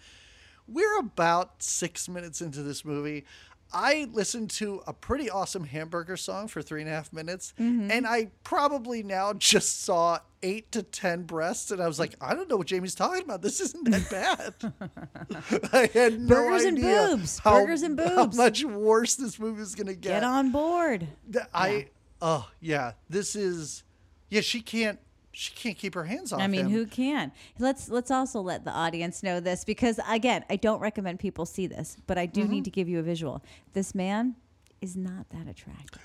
We're 0.68 1.00
about 1.00 1.62
six 1.64 2.10
minutes 2.10 2.42
into 2.42 2.64
this 2.64 2.84
movie. 2.84 3.24
I 3.74 4.08
listened 4.14 4.52
to 4.52 4.82
a 4.88 4.94
pretty 4.94 5.30
awesome 5.30 5.66
hamburger 5.66 6.16
song 6.18 6.48
for 6.48 6.62
three 6.62 6.82
and 6.82 6.90
a 6.90 6.94
half 6.94 7.12
minutes, 7.12 7.54
Mm-hmm. 7.60 7.92
and 7.92 8.08
I 8.08 8.32
probably 8.44 9.04
now 9.04 9.34
just 9.34 9.82
saw 9.84 10.20
eight 10.44 10.72
to 10.74 10.84
ten 10.84 11.24
breasts, 11.24 11.72
and 11.72 11.82
I 11.82 11.88
was 11.88 12.00
like, 12.00 12.16
I 12.22 12.34
don't 12.36 12.48
know 12.50 12.56
what 12.58 12.68
Jamie's 12.68 12.96
talking 12.96 13.24
about. 13.24 13.42
This 13.42 13.60
isn't 13.60 13.84
that 13.92 14.10
bad. 14.10 15.70
I 15.74 15.90
had 15.94 16.20
no 16.22 16.36
Burgers 16.36 16.64
and 16.66 16.78
idea 16.78 17.08
boobs. 17.10 17.40
how- 17.40 17.60
Burgers 17.60 17.82
and 17.82 18.00
How 18.00 18.26
boobs. 18.26 18.38
much 18.38 18.64
worse 18.64 19.16
this 19.16 19.40
movie 19.40 19.62
is 19.62 19.76
going 19.76 19.88
to 19.88 19.94
get. 19.96 20.10
Get 20.22 20.24
on 20.24 20.52
board. 20.52 21.08
I 21.54 21.88
oh 22.22 22.48
yeah, 22.62 22.94
this 23.10 23.36
is 23.36 23.84
yeah. 24.30 24.42
She 24.42 24.62
can't 24.62 25.00
she 25.36 25.54
can't 25.54 25.78
keep 25.78 25.94
her 25.96 26.06
hands 26.06 26.32
off. 26.32 26.40
Him. 26.40 26.44
I 26.44 26.48
mean, 26.48 26.66
him. 26.68 26.72
who 26.72 26.86
can? 26.86 27.32
Let's 27.60 27.90
let's 27.90 28.10
also 28.10 28.40
let 28.42 28.64
the 28.64 28.72
audience 28.72 29.22
know 29.22 29.40
this 29.40 29.66
because 29.66 30.00
again, 30.10 30.46
I 30.50 30.56
don't 30.56 30.80
recommend 30.80 31.20
people 31.20 31.46
see 31.46 31.68
this, 31.68 31.98
but 32.08 32.18
I 32.18 32.26
do 32.26 32.42
Mm-hmm. 32.44 32.52
need 32.52 32.66
to 32.66 32.72
give 32.72 32.88
you 32.88 33.00
a 33.00 33.04
visual. 33.04 33.44
This 33.74 33.94
man 33.94 34.36
is 34.82 34.96
not 34.96 35.30
that 35.32 35.48
attractive. 35.48 36.02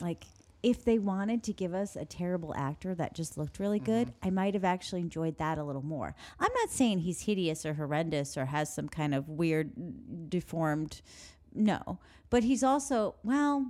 Like 0.00 0.24
if 0.62 0.84
they 0.84 0.98
wanted 0.98 1.44
to 1.44 1.52
give 1.52 1.72
us 1.74 1.94
a 1.94 2.04
terrible 2.04 2.52
actor 2.56 2.94
that 2.96 3.14
just 3.14 3.38
looked 3.38 3.60
really 3.60 3.78
good, 3.78 4.08
Mm-hmm. 4.08 4.26
I 4.26 4.30
might 4.30 4.54
have 4.54 4.64
actually 4.64 5.02
enjoyed 5.02 5.38
that 5.38 5.58
a 5.58 5.62
little 5.64 5.84
more. 5.84 6.14
I'm 6.40 6.52
not 6.54 6.70
saying 6.70 7.00
he's 7.00 7.20
hideous 7.22 7.64
or 7.64 7.74
horrendous 7.74 8.36
or 8.36 8.46
has 8.46 8.74
some 8.74 8.88
kind 8.88 9.14
of 9.14 9.28
weird 9.28 9.70
deformed 10.28 11.00
no, 11.54 11.98
but 12.28 12.42
he's 12.42 12.62
also 12.64 13.14
well 13.22 13.66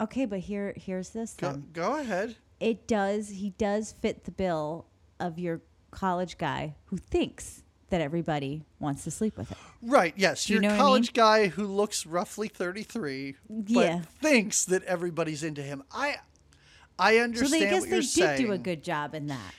Okay, 0.00 0.24
but 0.24 0.38
here 0.40 0.72
here's 0.76 1.10
this 1.10 1.34
Go, 1.34 1.62
go 1.74 1.98
ahead. 2.00 2.36
It 2.60 2.86
does 2.86 3.28
he 3.30 3.50
does 3.50 3.92
fit 3.92 4.24
the 4.24 4.30
bill 4.30 4.86
of 5.18 5.38
your 5.38 5.60
college 5.90 6.38
guy 6.38 6.74
who 6.86 6.96
thinks 6.96 7.62
that 7.88 8.00
everybody 8.00 8.62
wants 8.78 9.02
to 9.04 9.10
sleep 9.10 9.36
with 9.36 9.48
him. 9.48 9.58
Right. 9.82 10.14
Yes, 10.16 10.44
Do 10.46 10.52
you 10.52 10.60
your 10.60 10.62
know 10.62 10.68
what 10.68 10.74
I 10.74 10.78
college 10.78 11.12
guy 11.12 11.46
who 11.48 11.66
looks 11.66 12.06
roughly 12.06 12.46
thirty 12.48 12.82
three, 12.84 13.34
but 13.48 13.66
Yeah. 13.68 14.02
thinks 14.22 14.64
that 14.66 14.84
everybody's 14.84 15.42
into 15.42 15.62
him. 15.62 15.82
I 15.90 16.16
I 16.98 17.16
understand 17.18 17.50
So 17.50 17.58
they 17.58 17.66
I 17.66 17.70
guess 17.70 17.80
what 17.80 17.88
they 17.90 17.96
you're 17.96 18.00
did 18.02 18.08
saying, 18.10 18.46
do 18.46 18.52
a 18.52 18.58
good 18.58 18.82
job 18.84 19.14
in 19.14 19.26
that. 19.28 19.54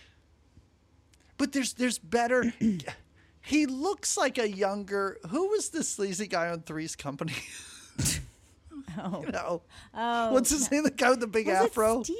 but 1.37 1.51
there's 1.51 1.73
there's 1.73 1.97
better. 1.99 2.53
he 3.41 3.65
looks 3.65 4.15
like 4.15 4.37
a 4.37 4.49
younger. 4.49 5.17
Who 5.29 5.49
was 5.49 5.69
the 5.69 5.83
sleazy 5.83 6.27
guy 6.27 6.49
on 6.49 6.61
Three's 6.61 6.95
Company? 6.95 7.33
Oh, 8.97 9.23
you 9.25 9.31
know, 9.31 9.61
oh 9.93 10.33
what's 10.33 10.49
his 10.49 10.69
name? 10.69 10.83
The 10.83 10.91
guy 10.91 11.11
with 11.11 11.21
the 11.21 11.27
big 11.27 11.47
was 11.47 11.55
afro. 11.55 12.03
Steve? 12.03 12.15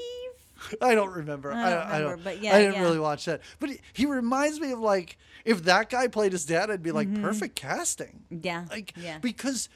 I 0.82 0.95
don't 0.95 1.12
remember. 1.12 1.52
I 1.52 1.69
don't 1.69 1.80
I 1.80 1.97
remember, 2.00 2.15
don't, 2.15 2.24
but 2.24 2.43
yeah, 2.43 2.56
I 2.56 2.60
didn't 2.60 2.76
yeah. 2.76 2.82
really 2.82 3.00
watch 3.00 3.26
that. 3.26 3.41
But 3.60 3.69
he, 3.71 3.80
he 3.93 4.06
reminds 4.06 4.60
me 4.60 4.71
of 4.71 4.80
like 4.80 5.17
if 5.45 5.63
that 5.63 5.89
guy 5.89 6.08
played 6.08 6.32
his 6.34 6.45
dad, 6.45 6.69
I'd 6.71 6.84
be 6.84 6.91
like 6.91 7.13
perfect 7.21 7.56
casting. 7.56 8.24
Mm-hmm. 8.32 8.45
Yeah, 8.45 8.65
Like 8.69 8.93
yeah. 8.95 9.17
because 9.19 9.69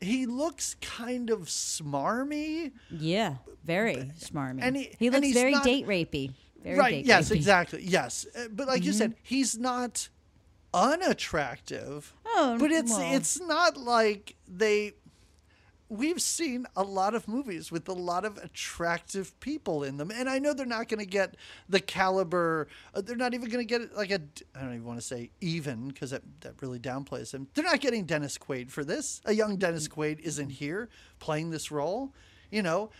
he 0.00 0.26
looks 0.26 0.76
kind 0.80 1.30
of 1.30 1.42
smarmy. 1.42 2.72
Yeah, 2.90 3.36
very 3.64 4.10
smarmy. 4.18 4.58
and 4.62 4.76
he- 4.76 4.94
he 4.98 5.10
looks 5.10 5.26
he's 5.26 5.34
very 5.34 5.52
not- 5.52 5.64
date 5.64 5.86
rapey. 5.86 6.32
Very 6.62 6.78
right. 6.78 6.90
date 6.90 7.06
Yes, 7.06 7.30
rapey. 7.30 7.36
exactly. 7.36 7.82
Yes. 7.84 8.26
Uh, 8.36 8.48
But 8.50 8.66
like 8.66 8.84
you 8.84 8.92
said, 8.92 9.10
Mm-hmm. 9.12 9.20
he's 9.22 9.56
not 9.56 10.08
unattractive. 10.74 12.12
Oh, 12.26 12.56
but 12.58 12.70
it's 12.72 12.90
well. 12.90 13.14
it's 13.14 13.40
not 13.40 13.76
like 13.76 14.34
they 14.48 14.92
we've 15.88 16.20
seen 16.20 16.66
a 16.74 16.82
lot 16.82 17.14
of 17.14 17.28
movies 17.28 17.70
with 17.70 17.88
a 17.88 17.92
lot 17.92 18.24
of 18.24 18.38
attractive 18.38 19.38
people 19.40 19.84
in 19.84 19.96
them. 19.96 20.10
And 20.10 20.28
i 20.28 20.38
know 20.38 20.52
they're 20.52 20.66
not 20.66 20.88
going 20.88 21.00
to 21.00 21.06
get 21.06 21.36
the 21.68 21.80
caliber 21.80 22.68
uh, 22.94 23.00
they're 23.00 23.16
not 23.16 23.34
even 23.34 23.48
going 23.48 23.66
to 23.66 23.78
get 23.78 23.96
like 23.96 24.10
a 24.10 24.20
i 24.54 24.60
don't 24.60 24.74
even 24.74 24.84
want 24.84 24.98
to 24.98 25.04
say 25.06 25.30
even 25.40 25.88
because 25.88 26.10
that, 26.10 26.22
that 26.40 26.54
really 26.60 26.78
downplays 26.78 27.30
them. 27.30 27.48
They're 27.54 27.64
not 27.64 27.80
getting 27.80 28.04
dennis 28.04 28.38
quaid 28.38 28.70
for 28.70 28.84
this. 28.84 29.20
A 29.24 29.32
young 29.32 29.56
dennis 29.56 29.88
quaid 29.88 30.20
isn't 30.20 30.50
here 30.50 30.88
playing 31.18 31.50
this 31.50 31.70
role 31.70 32.12
you 32.50 32.62
know? 32.62 32.90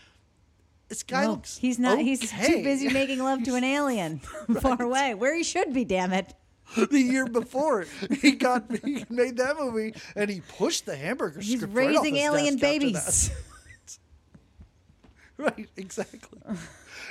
This 0.89 1.03
guy 1.03 1.23
No, 1.25 1.31
looks 1.31 1.57
he's 1.57 1.79
not. 1.79 1.99
He's 1.99 2.31
too 2.31 2.63
busy 2.63 2.89
making 2.89 3.19
love 3.19 3.43
to 3.43 3.55
an 3.55 3.63
alien. 3.77 4.19
Far 4.61 4.81
away, 4.81 5.13
where 5.13 5.35
he 5.35 5.43
should 5.43 5.73
be. 5.73 5.83
Damn 5.83 6.13
it! 6.13 6.33
the 6.91 6.99
year 6.99 7.25
before 7.27 7.85
he 8.21 8.31
got 8.33 8.65
he 8.83 9.05
made 9.09 9.37
that 9.37 9.57
movie 9.57 9.93
and 10.15 10.29
he 10.29 10.41
pushed 10.41 10.85
the 10.85 10.95
hamburger 10.95 11.39
He's 11.39 11.57
script 11.59 11.73
right 11.73 11.87
raising 11.87 12.15
his 12.15 12.23
alien 12.25 12.57
babies. 12.57 13.31
right 15.37 15.69
exactly 15.77 16.39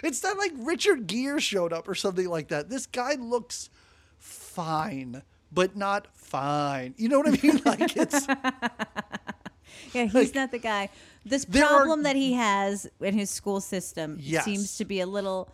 it's 0.03 0.23
not 0.23 0.37
like 0.37 0.53
richard 0.57 1.07
gere 1.07 1.39
showed 1.41 1.73
up 1.73 1.89
or 1.89 1.95
something 1.95 2.29
like 2.29 2.49
that 2.49 2.69
this 2.69 2.87
guy 2.87 3.15
looks 3.15 3.71
fine 4.19 5.23
but 5.53 5.77
not 5.77 6.09
fine 6.17 6.93
you 6.99 7.09
know 7.09 7.19
what 7.21 7.29
i 7.29 7.39
mean 7.43 7.61
like 7.65 7.97
it's 7.97 8.27
Yeah, 9.93 10.05
he's 10.05 10.15
Like, 10.15 10.35
not 10.35 10.51
the 10.51 10.59
guy. 10.59 10.89
This 11.25 11.45
there 11.45 11.65
are- 11.65 11.69
problem 11.69 12.03
that 12.05 12.17
he 12.17 12.33
has 12.35 12.87
in 13.01 13.15
his 13.17 13.31
school 13.31 13.61
system 13.61 14.17
Yes. 14.21 14.45
seems 14.45 14.77
to 14.79 14.85
be 14.85 15.01
a 15.01 15.07
little, 15.07 15.49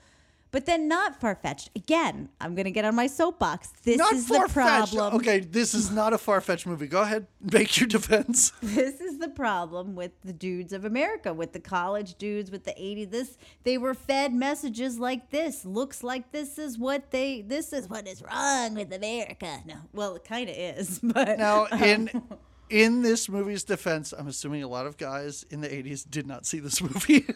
but 0.53 0.67
then 0.67 0.87
not 0.87 1.21
far 1.21 1.35
fetched. 1.35 1.71
Again, 1.75 2.29
I'm 2.41 2.55
going 2.55 2.67
to 2.67 2.71
get 2.71 2.85
on 2.85 2.95
my 2.95 3.09
soapbox. 3.09 3.73
This 3.83 3.99
not 3.99 4.13
is 4.13 4.29
the 4.29 4.49
problem. 4.53 5.15
okay 5.15 5.41
this 5.41 5.75
is 5.75 5.91
not 5.91 6.13
a 6.13 6.19
far-fetched 6.19 6.67
movie 6.67 6.87
go 6.87 7.03
ahead 7.03 7.27
make 7.41 7.79
your 7.81 7.89
defense 7.99 8.53
This 8.63 9.01
is 9.01 9.19
the 9.19 9.29
problem 9.29 9.95
with 9.95 10.13
the 10.25 10.33
dudes 10.33 10.73
of 10.73 10.85
America, 10.85 11.33
with 11.33 11.53
the 11.53 11.61
college 11.61 12.15
dudes, 12.17 12.51
with 12.51 12.65
the 12.65 12.73
80s. 12.73 13.11
This 13.11 13.39
they 13.65 13.79
were 13.79 13.95
fed 13.95 14.33
messages 14.35 14.99
like 14.99 15.31
this. 15.31 15.65
Looks 15.65 16.03
like 16.03 16.33
this 16.33 16.59
is 16.59 16.79
what 16.79 17.11
they. 17.11 17.43
This 17.43 17.73
is 17.73 17.89
what 17.89 18.07
is 18.07 18.23
wrong 18.23 18.75
with 18.75 18.93
America. 18.93 19.61
No, 19.67 19.77
well, 19.93 20.15
it 20.17 20.25
kind 20.25 20.49
of 20.49 20.57
is, 20.57 20.99
but 21.03 21.39
Now, 21.39 21.67
um, 21.71 21.83
in 21.83 22.23
in 22.71 23.03
this 23.03 23.29
movie's 23.29 23.65
defense, 23.65 24.13
I'm 24.17 24.29
assuming 24.29 24.63
a 24.63 24.69
lot 24.69 24.87
of 24.87 24.97
guys 24.97 25.45
in 25.51 25.61
the 25.61 25.69
80s 25.69 26.09
did 26.09 26.27
not 26.27 26.47
see 26.47 26.59
this 26.59 26.81
movie. 26.83 27.27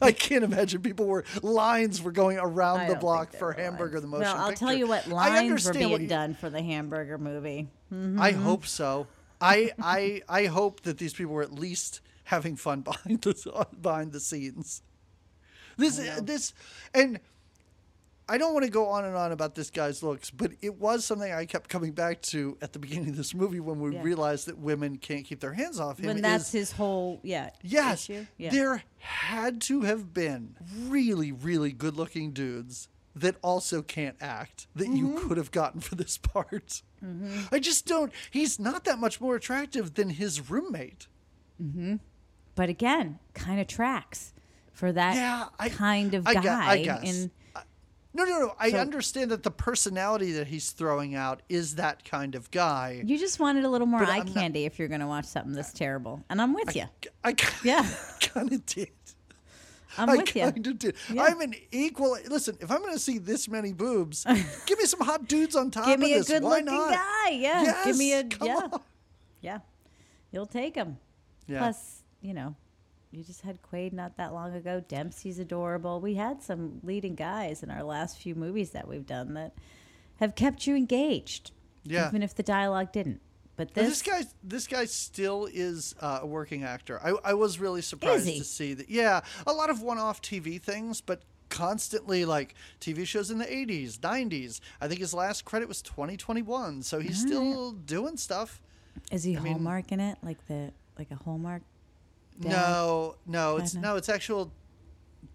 I 0.00 0.12
can't 0.12 0.44
imagine 0.44 0.82
people 0.82 1.06
were 1.06 1.24
lines 1.42 2.02
were 2.02 2.12
going 2.12 2.38
around 2.38 2.88
the 2.88 2.96
block 2.96 3.34
for 3.34 3.52
Hamburger 3.52 3.98
lines. 3.98 4.02
the 4.02 4.08
Motion 4.08 4.32
Well, 4.32 4.36
I'll 4.36 4.52
tell 4.52 4.72
you 4.72 4.86
what 4.86 5.08
lines 5.08 5.66
were 5.66 5.72
being 5.72 6.02
you- 6.02 6.08
done 6.08 6.34
for 6.34 6.50
the 6.50 6.62
Hamburger 6.62 7.18
movie. 7.18 7.68
I 7.90 7.94
mm-hmm. 7.94 8.42
hope 8.42 8.66
so. 8.66 9.06
I 9.40 9.72
I 9.80 10.22
I 10.28 10.46
hope 10.46 10.82
that 10.82 10.98
these 10.98 11.12
people 11.12 11.34
were 11.34 11.42
at 11.42 11.52
least 11.52 12.00
having 12.24 12.56
fun 12.56 12.80
behind 12.82 13.22
the 13.22 13.66
behind 13.80 14.12
the 14.12 14.20
scenes. 14.20 14.82
This 15.76 15.98
this 16.22 16.54
and 16.94 17.20
I 18.28 18.38
don't 18.38 18.54
want 18.54 18.64
to 18.64 18.70
go 18.70 18.86
on 18.88 19.04
and 19.04 19.14
on 19.14 19.32
about 19.32 19.54
this 19.54 19.68
guy's 19.70 20.02
looks, 20.02 20.30
but 20.30 20.52
it 20.62 20.78
was 20.80 21.04
something 21.04 21.30
I 21.30 21.44
kept 21.44 21.68
coming 21.68 21.92
back 21.92 22.22
to 22.22 22.56
at 22.62 22.72
the 22.72 22.78
beginning 22.78 23.10
of 23.10 23.16
this 23.16 23.34
movie 23.34 23.60
when 23.60 23.80
we 23.80 23.92
Yeah. 23.94 24.02
realized 24.02 24.46
that 24.46 24.56
women 24.58 24.96
can't 24.96 25.26
keep 25.26 25.40
their 25.40 25.52
hands 25.52 25.78
off 25.78 25.98
him. 25.98 26.06
When 26.06 26.22
that's 26.22 26.46
is- 26.46 26.52
his 26.52 26.72
whole 26.72 27.20
yeah 27.22 27.50
Yes, 27.62 28.08
issue. 28.08 28.26
Yeah. 28.38 28.50
there 28.50 28.82
had 28.98 29.60
to 29.62 29.82
have 29.82 30.14
been 30.14 30.56
really, 30.86 31.32
really 31.32 31.70
good-looking 31.72 32.32
dudes 32.32 32.88
that 33.14 33.36
also 33.42 33.82
can't 33.82 34.16
act 34.22 34.66
that 34.74 34.88
you 34.88 35.08
Mm-hmm. 35.08 35.28
could 35.28 35.36
have 35.36 35.50
gotten 35.50 35.80
for 35.80 35.94
this 35.94 36.16
part. 36.18 36.82
I 37.52 37.58
just 37.58 37.84
don't. 37.84 38.10
He's 38.30 38.58
not 38.58 38.84
that 38.84 38.98
much 38.98 39.20
more 39.20 39.36
attractive 39.36 39.94
than 39.94 40.08
his 40.08 40.48
roommate. 40.48 41.06
but 42.54 42.68
again, 42.68 43.18
kind 43.34 43.60
of 43.60 43.66
tracks 43.66 44.32
for 44.72 44.90
that 44.92 45.14
Yeah, 45.16 45.48
I- 45.58 45.68
kind 45.68 46.14
of 46.14 46.26
I 46.26 46.34
guy. 46.34 46.40
gue- 46.42 46.50
I 46.50 46.82
guess. 46.84 47.02
in, 47.04 47.30
No, 48.16 48.24
no, 48.24 48.38
no. 48.38 48.54
I 48.58 48.70
So- 48.70 48.78
understand 48.78 49.30
that 49.32 49.42
the 49.42 49.50
personality 49.50 50.32
that 50.32 50.46
he's 50.46 50.70
throwing 50.70 51.14
out 51.16 51.42
is 51.48 51.74
that 51.74 52.04
kind 52.04 52.34
of 52.36 52.50
guy. 52.52 53.02
you 53.04 53.18
just 53.18 53.40
wanted 53.40 53.64
a 53.64 53.68
little 53.68 53.86
more 53.88 54.04
eye 54.04 54.18
I'm 54.18 54.26
not- 54.26 54.34
candy 54.34 54.64
if 54.64 54.78
you're 54.78 54.88
going 54.88 55.00
to 55.00 55.06
watch 55.06 55.24
something 55.26 55.52
this 55.52 55.72
terrible, 55.72 56.24
and 56.30 56.40
I'm 56.40 56.54
with 56.54 56.74
you. 56.76 56.84
I 57.24 57.34
Yeah. 57.64 57.84
kind 58.20 58.52
of 58.52 58.64
did. 58.66 58.88
I'm 59.96 60.10
I 60.10 60.16
with 60.16 60.34
you. 60.34 60.42
kind 60.42 60.66
of 60.66 60.78
did. 60.78 60.96
Yeah. 61.12 61.22
I'm 61.22 61.40
an 61.40 61.54
equal. 61.70 62.16
Listen, 62.28 62.56
if 62.60 62.68
I'm 62.70 62.80
going 62.80 62.94
to 62.94 62.98
see 62.98 63.18
this 63.18 63.46
many 63.48 63.72
boobs, 63.72 64.24
give 64.66 64.78
me 64.78 64.86
some 64.86 65.00
hot 65.00 65.28
dudes 65.28 65.54
on 65.54 65.70
top 65.70 65.86
Give 65.86 66.00
me 66.00 66.12
of 66.14 66.16
a 66.16 66.18
this. 66.20 66.28
good 66.28 66.42
Why 66.42 66.50
looking 66.50 66.64
not? 66.66 66.90
guy. 66.94 67.28
Yeah. 67.30 67.82
Give 67.84 67.96
me 67.96 68.12
a 68.12 68.24
yeah. 68.42 68.54
on. 68.72 68.80
Yeah. 69.40 69.58
You'll 70.32 70.46
take 70.46 70.74
him. 70.74 70.98
Yeah. 71.46 71.58
Plus, 71.58 72.02
you 72.22 72.34
know, 72.34 72.56
you 73.14 73.24
just 73.24 73.42
had 73.42 73.58
Quaid 73.62 73.92
not 73.92 74.16
that 74.16 74.32
long 74.32 74.54
ago. 74.54 74.82
Dempsey's 74.86 75.38
adorable. 75.38 76.00
We 76.00 76.14
had 76.14 76.42
some 76.42 76.80
leading 76.82 77.14
guys 77.14 77.62
in 77.62 77.70
our 77.70 77.82
last 77.82 78.18
few 78.18 78.34
movies 78.34 78.70
that 78.70 78.88
we've 78.88 79.06
done 79.06 79.34
that 79.34 79.54
have 80.16 80.34
kept 80.34 80.66
you 80.66 80.76
engaged. 80.76 81.52
Yeah. 81.84 82.08
Even 82.08 82.22
if 82.22 82.34
the 82.34 82.42
dialogue 82.42 82.92
didn't. 82.92 83.20
But 83.56 83.74
this, 83.74 83.88
this 83.88 84.02
guy, 84.02 84.24
this 84.42 84.66
guy 84.66 84.84
still 84.86 85.48
is 85.52 85.94
uh, 86.00 86.20
a 86.22 86.26
working 86.26 86.64
actor. 86.64 87.00
I, 87.04 87.14
I 87.30 87.34
was 87.34 87.60
really 87.60 87.82
surprised 87.82 88.26
to 88.26 88.42
see 88.42 88.74
that. 88.74 88.90
Yeah, 88.90 89.20
a 89.46 89.52
lot 89.52 89.70
of 89.70 89.80
one-off 89.80 90.20
TV 90.20 90.60
things, 90.60 91.00
but 91.00 91.22
constantly 91.50 92.24
like 92.24 92.54
TV 92.80 93.06
shows 93.06 93.30
in 93.30 93.38
the 93.38 93.44
80s, 93.44 93.98
90s. 93.98 94.58
I 94.80 94.88
think 94.88 95.00
his 95.00 95.14
last 95.14 95.44
credit 95.44 95.68
was 95.68 95.82
2021, 95.82 96.82
so 96.82 96.98
he's 96.98 97.20
still 97.20 97.72
doing 97.72 98.16
stuff. 98.16 98.60
Is 99.12 99.22
he 99.22 99.36
mean- 99.36 99.52
Hallmark 99.54 99.92
in 99.92 100.00
it? 100.00 100.18
Like 100.22 100.44
the 100.48 100.72
like 100.98 101.10
a 101.10 101.16
Hallmark? 101.16 101.62
Dad? 102.40 102.48
No, 102.50 103.16
no, 103.26 103.56
it's 103.58 103.74
no, 103.74 103.96
it's 103.96 104.08
actual 104.08 104.52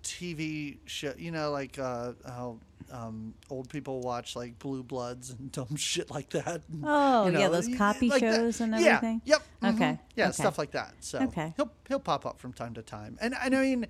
TV 0.03 0.77
show. 0.85 1.13
You 1.17 1.31
know, 1.31 1.51
like 1.51 1.77
uh, 1.79 2.13
how 2.25 2.59
um, 2.91 3.33
old 3.49 3.69
people 3.69 4.01
watch 4.01 4.35
like 4.35 4.57
Blue 4.59 4.83
Bloods 4.83 5.29
and 5.29 5.51
dumb 5.51 5.75
shit 5.75 6.09
like 6.09 6.29
that. 6.31 6.61
and, 6.71 6.83
Oh, 6.85 7.27
you 7.27 7.37
yeah, 7.37 7.49
those 7.49 7.67
copy 7.77 8.09
like 8.09 8.21
that. 8.21 8.35
shows 8.35 8.61
and 8.61 8.73
Yeah, 8.73 8.95
everything? 8.97 9.21
Yep. 9.25 9.43
mhm, 9.61 9.73
Okay, 9.75 9.99
Yeah, 10.15 10.25
okay. 10.25 10.33
stuff 10.33 10.57
like 10.57 10.71
that. 10.71 10.95
So 10.99 11.19
Okay. 11.19 11.53
he'll 11.55 11.71
he'll 11.87 11.99
pop 11.99 12.25
up 12.25 12.39
from 12.39 12.53
time 12.53 12.73
to 12.75 12.81
time, 12.81 13.17
and 13.21 13.35
and 13.41 13.55
I 13.55 13.61
mean, 13.61 13.87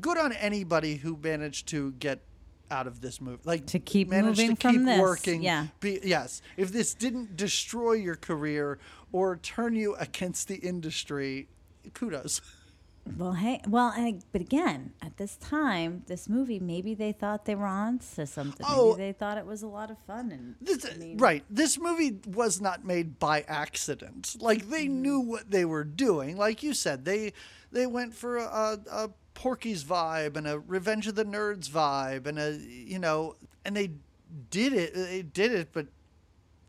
good 0.00 0.18
on 0.18 0.32
anybody 0.32 0.96
who 0.96 1.18
managed 1.22 1.68
to 1.68 1.92
get 1.92 2.20
out 2.68 2.88
of 2.88 3.00
this 3.00 3.20
movie 3.20 3.40
like 3.44 3.64
To 3.66 3.78
keep 3.78 4.08
managed 4.08 4.38
moving 4.40 4.56
to 4.56 4.60
from 4.60 4.72
keep 4.72 4.84
this, 4.86 5.00
working 5.00 5.40
yeah. 5.40 5.68
be, 5.78 6.00
yes 6.02 6.42
if 6.56 6.72
this 6.72 6.94
didn't 6.94 7.36
destroy 7.36 7.92
your 7.92 8.16
career 8.16 8.80
or 9.12 9.36
turn 9.36 9.76
you 9.76 9.94
against 10.00 10.48
the 10.48 10.56
industry 10.56 11.46
kudos 11.94 12.40
Well, 13.16 13.34
hey, 13.34 13.60
well, 13.68 13.92
and, 13.96 14.24
but 14.32 14.40
again, 14.40 14.92
at 15.00 15.16
this 15.16 15.36
time, 15.36 16.02
this 16.08 16.28
movie, 16.28 16.58
maybe 16.58 16.92
they 16.92 17.12
thought 17.12 17.44
they 17.44 17.54
were 17.54 17.64
on 17.84 18.00
to 18.16 18.26
something. 18.26 18.66
Oh. 18.68 18.96
maybe 18.96 19.06
they 19.06 19.12
thought 19.12 19.38
it 19.38 19.46
was 19.46 19.62
a 19.62 19.68
lot 19.68 19.92
of 19.92 19.96
fun. 20.08 20.32
And 20.32 20.56
This, 20.60 20.84
I 20.84 20.96
mean, 20.98 21.16
right. 21.16 21.44
This 21.48 21.78
movie 21.78 22.18
was 22.26 22.60
not 22.60 22.84
made 22.84 23.20
by 23.20 23.42
accident. 23.46 24.34
Like 24.40 24.68
they 24.70 24.86
Mm-hmm. 24.86 25.02
knew 25.02 25.20
what 25.20 25.52
they 25.52 25.64
were 25.64 25.84
doing. 25.84 26.36
Like 26.36 26.64
you 26.64 26.74
said, 26.74 27.04
they 27.04 27.32
they 27.70 27.86
went 27.86 28.12
for 28.12 28.38
a, 28.38 28.80
a 28.90 29.10
Porky's 29.34 29.84
vibe 29.84 30.36
and 30.36 30.48
a 30.48 30.58
Revenge 30.58 31.06
of 31.06 31.14
the 31.14 31.24
Nerds 31.24 31.70
vibe 31.70 32.26
and 32.26 32.40
a 32.40 32.58
you 32.58 32.98
know, 32.98 33.36
and 33.64 33.76
they 33.76 33.92
did 34.50 34.72
it. 34.72 34.94
They 34.94 35.22
did 35.22 35.52
it, 35.52 35.68
but 35.72 35.86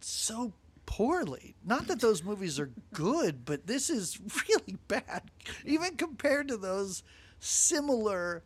so 0.01 0.53
poorly. 0.87 1.53
Not 1.63 1.85
that 1.87 1.99
those 1.99 2.23
movies 2.23 2.59
are 2.59 2.71
good, 2.93 3.45
but 3.45 3.67
this 3.67 3.91
is 3.91 4.19
really 4.49 4.77
bad, 4.87 5.21
even 5.63 5.95
compared 5.95 6.47
to 6.47 6.57
those 6.57 7.03
similar 7.39 8.41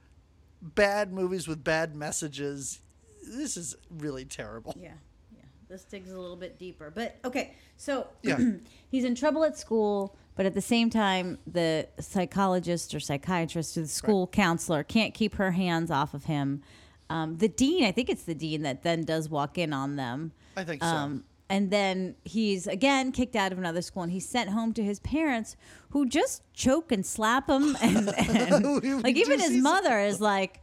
bad 0.62 1.14
movies 1.14 1.48
with 1.48 1.64
bad 1.64 1.96
messages. 1.96 2.82
This 3.26 3.56
is 3.56 3.78
really 3.90 4.26
terrible. 4.26 4.76
Yeah, 4.78 4.90
yeah. 5.34 5.44
This 5.70 5.84
digs 5.86 6.12
a 6.12 6.20
little 6.20 6.36
bit 6.36 6.60
deeper. 6.60 6.92
But 6.94 7.16
okay, 7.24 7.54
so 7.78 8.08
Yeah. 8.24 8.38
he's 8.90 9.06
in 9.06 9.16
trouble 9.16 9.46
at 9.46 9.58
school, 9.58 10.18
but 10.36 10.46
at 10.46 10.54
the 10.54 10.62
same 10.62 10.90
time, 10.90 11.38
the 11.48 11.88
psychologist 12.00 12.94
or 12.94 13.00
psychiatrist 13.00 13.78
or 13.78 13.82
the 13.82 13.88
school 13.88 14.28
counselor 14.28 14.84
can't 14.84 15.14
keep 15.14 15.36
her 15.36 15.52
hands 15.52 15.92
off 15.92 16.14
of 16.14 16.26
him. 16.26 16.64
Um, 17.10 17.38
the 17.38 17.48
dean, 17.50 17.84
I 17.84 17.92
think 17.92 18.10
it's 18.10 18.24
the 18.24 18.34
dean 18.36 18.64
that 18.64 18.84
then 18.84 19.04
does 19.04 19.30
walk 19.30 19.58
in 19.58 19.74
on 19.74 19.96
them. 19.98 20.32
I 20.58 20.64
think 20.64 20.82
so. 20.82 21.22
And 21.52 21.70
then 21.70 22.16
he's 22.24 22.66
again 22.66 23.12
kicked 23.12 23.36
out 23.36 23.52
of 23.52 23.58
another 23.58 23.82
school 23.82 24.04
and 24.04 24.12
he's 24.12 24.28
sent 24.28 24.50
home 24.50 24.72
to 24.74 24.84
his 24.84 25.02
parents 25.02 25.58
who 25.90 26.08
just 26.08 26.44
choke 26.54 26.94
and 26.94 27.06
slap 27.06 27.50
him. 27.50 27.76
And, 27.82 28.08
and 28.18 29.04
like 29.04 29.18
even 29.18 29.40
his 29.40 29.58
mother 29.58 30.00
is 30.00 30.22
like, 30.34 30.62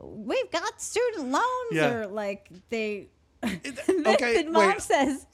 we've 0.00 0.50
got 0.52 0.80
student 0.80 1.30
loans 1.32 1.72
Yeah. 1.72 1.92
or 1.92 2.06
like 2.06 2.50
they. 2.70 3.08
okay, 3.44 4.44
mom 4.44 4.68
wait. 4.68 4.80
says, 4.82 5.26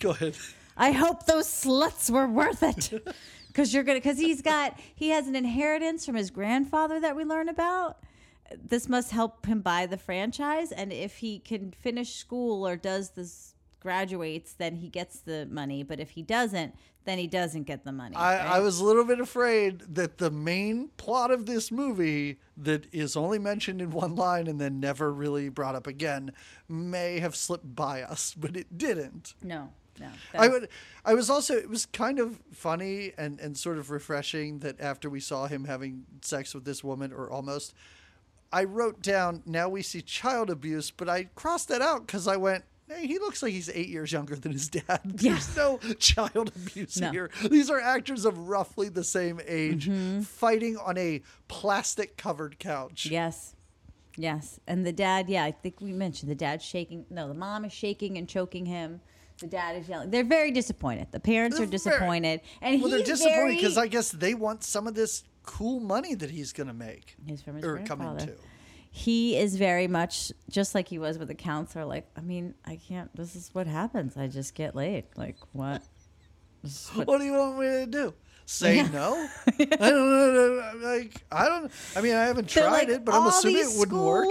Go 0.00 0.10
ahead. 0.10 0.36
I 0.76 0.90
hope 0.90 1.26
those 1.26 1.46
sluts 1.46 2.10
were 2.10 2.26
worth 2.26 2.62
it. 2.64 2.90
Because 3.46 3.72
you're 3.72 3.84
gonna, 3.84 4.00
because 4.00 4.18
he's 4.18 4.42
got, 4.42 4.76
he 4.96 5.10
has 5.10 5.28
an 5.28 5.36
inheritance 5.36 6.04
from 6.04 6.16
his 6.16 6.30
grandfather 6.30 6.98
that 6.98 7.14
we 7.14 7.24
learn 7.24 7.48
about. 7.48 7.98
This 8.52 8.88
must 8.88 9.12
help 9.12 9.46
him 9.46 9.60
buy 9.60 9.86
the 9.86 9.96
franchise, 9.96 10.70
and 10.72 10.92
if 10.92 11.18
he 11.18 11.38
can 11.38 11.70
finish 11.70 12.16
school 12.16 12.66
or 12.66 12.74
does 12.76 13.10
this 13.10 13.53
graduates, 13.84 14.54
then 14.54 14.76
he 14.76 14.88
gets 14.88 15.20
the 15.20 15.46
money. 15.50 15.82
But 15.84 16.00
if 16.00 16.10
he 16.10 16.22
doesn't, 16.22 16.74
then 17.04 17.18
he 17.18 17.26
doesn't 17.26 17.64
get 17.64 17.84
the 17.84 17.92
money. 17.92 18.16
I, 18.16 18.38
right? 18.38 18.46
I 18.56 18.60
was 18.60 18.80
a 18.80 18.84
little 18.84 19.04
bit 19.04 19.20
afraid 19.20 19.80
that 19.94 20.16
the 20.16 20.30
main 20.30 20.88
plot 20.96 21.30
of 21.30 21.44
this 21.44 21.70
movie, 21.70 22.38
that 22.56 22.86
is 22.92 23.14
only 23.14 23.38
mentioned 23.38 23.82
in 23.82 23.90
one 23.90 24.14
line 24.16 24.46
and 24.46 24.58
then 24.58 24.80
never 24.80 25.12
really 25.12 25.50
brought 25.50 25.74
up 25.74 25.86
again, 25.86 26.32
may 26.66 27.20
have 27.20 27.36
slipped 27.36 27.76
by 27.76 28.02
us, 28.02 28.34
but 28.36 28.56
it 28.56 28.78
didn't. 28.78 29.34
no, 29.42 29.70
no. 30.00 30.08
I 30.32 30.48
would. 30.48 30.68
I 31.04 31.14
was 31.14 31.28
also. 31.30 31.54
It 31.54 31.68
was 31.68 31.86
kind 31.86 32.18
of 32.18 32.40
funny 32.52 33.12
and 33.16 33.38
and 33.38 33.56
sort 33.56 33.78
of 33.78 33.90
refreshing 33.90 34.60
that 34.60 34.80
after 34.80 35.08
we 35.08 35.20
saw 35.20 35.46
him 35.46 35.66
having 35.66 36.06
sex 36.22 36.52
with 36.54 36.64
this 36.64 36.82
woman, 36.82 37.12
or 37.12 37.30
almost, 37.30 37.74
I 38.50 38.64
wrote 38.64 39.02
down. 39.02 39.42
Now 39.46 39.68
we 39.68 39.82
see 39.82 40.02
child 40.02 40.50
abuse, 40.50 40.90
but 40.90 41.08
I 41.08 41.28
crossed 41.36 41.68
that 41.68 41.80
out 41.80 42.06
because 42.06 42.26
I 42.26 42.36
went. 42.36 42.64
Hey, 42.88 43.06
he 43.06 43.18
looks 43.18 43.42
like 43.42 43.52
he's 43.52 43.70
eight 43.70 43.88
years 43.88 44.12
younger 44.12 44.36
than 44.36 44.52
his 44.52 44.68
dad. 44.68 45.00
There's 45.04 45.56
no 45.56 45.78
child 45.98 46.52
abuse 46.54 47.00
No. 47.00 47.10
here. 47.10 47.30
These 47.50 47.70
are 47.70 47.80
actors 47.80 48.24
of 48.26 48.36
roughly 48.48 48.88
the 48.90 49.04
same 49.04 49.40
age 49.46 49.88
mm-hmm. 49.88 50.20
fighting 50.20 50.76
on 50.76 50.98
a 50.98 51.22
plastic 51.48 52.16
covered 52.18 52.58
couch. 52.58 53.06
Yes. 53.06 53.56
Yes. 54.16 54.60
And 54.66 54.86
the 54.86 54.92
dad, 54.92 55.28
yeah, 55.30 55.44
I 55.44 55.50
think 55.52 55.80
we 55.80 55.92
mentioned 55.92 56.30
the 56.30 56.34
dad 56.36 56.60
shaking. 56.60 57.06
No, 57.10 57.26
the 57.26 57.34
mom 57.34 57.64
is 57.64 57.72
shaking 57.72 58.18
and 58.18 58.28
choking 58.28 58.66
him. 58.66 59.00
The 59.38 59.46
dad 59.48 59.76
is 59.76 59.88
yelling. 59.88 60.10
They're 60.10 60.22
very 60.22 60.50
disappointed. 60.52 61.08
The 61.10 61.18
parents 61.20 61.56
are 61.56 61.60
They're 61.60 61.66
very- 61.66 61.70
disappointed. 61.72 62.40
And 62.60 62.80
Well, 62.82 62.90
they're 62.90 63.02
disappointed 63.02 63.34
very- 63.36 63.56
because 63.56 63.78
I 63.78 63.88
guess 63.88 64.10
they 64.12 64.34
want 64.34 64.62
some 64.62 64.86
of 64.86 64.94
this 64.94 65.24
cool 65.42 65.80
money 65.80 66.14
that 66.14 66.30
he's 66.30 66.52
going 66.52 66.68
to 66.68 66.72
make 66.74 67.16
He's 67.26 67.42
from 67.42 67.56
his 67.56 67.64
or 67.64 67.78
come 67.78 67.98
grandfather. 67.98 68.32
into. 68.32 68.42
He 68.96 69.36
is 69.36 69.56
very 69.56 69.88
much 69.88 70.30
just 70.48 70.72
like 70.72 70.86
he 70.86 71.00
was 71.00 71.18
with 71.18 71.26
the 71.26 71.34
counselor. 71.34 71.84
Like, 71.84 72.06
I 72.16 72.20
mean, 72.20 72.54
I 72.64 72.76
can't. 72.76 73.10
This 73.16 73.34
is 73.34 73.50
what 73.52 73.66
happens. 73.66 74.16
I 74.16 74.28
just 74.28 74.54
get 74.54 74.76
laid. 74.76 75.04
Like, 75.16 75.36
what? 75.50 75.82
What- 76.94 77.06
What 77.08 77.18
do 77.18 77.24
you 77.24 77.32
want 77.32 77.58
me 77.58 77.66
to 77.66 77.86
do? 77.86 78.14
Say 78.46 78.76
Yeah. 78.76 78.88
no? 78.92 79.28
I 79.48 79.64
don't 79.90 80.34
know. 80.34 80.72
Like 80.76 81.24
I 81.32 81.48
don't. 81.48 81.72
I 81.96 82.00
mean, 82.02 82.14
I 82.14 82.24
haven't 82.26 82.48
They're 82.48 82.62
tried 82.64 82.70
like, 82.72 82.88
it, 82.88 83.04
but 83.04 83.14
I'm 83.14 83.26
assuming 83.26 83.62
it 83.68 83.78
wouldn't 83.78 84.00
work. 84.00 84.28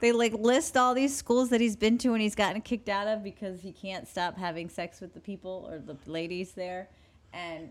They 0.00 0.10
like 0.10 0.32
list 0.32 0.76
all 0.76 0.94
these 0.94 1.14
schools 1.16 1.50
that 1.50 1.60
he's 1.60 1.76
been 1.76 1.96
to 1.98 2.12
and 2.12 2.20
he's 2.20 2.34
gotten 2.34 2.60
kicked 2.60 2.88
out 2.88 3.06
of 3.06 3.22
because 3.22 3.60
he 3.60 3.70
can't 3.70 4.08
stop 4.08 4.36
having 4.36 4.68
sex 4.68 5.00
with 5.00 5.14
the 5.14 5.20
people 5.20 5.68
or 5.70 5.78
the 5.78 5.96
ladies 6.10 6.52
there. 6.54 6.88
And 7.32 7.70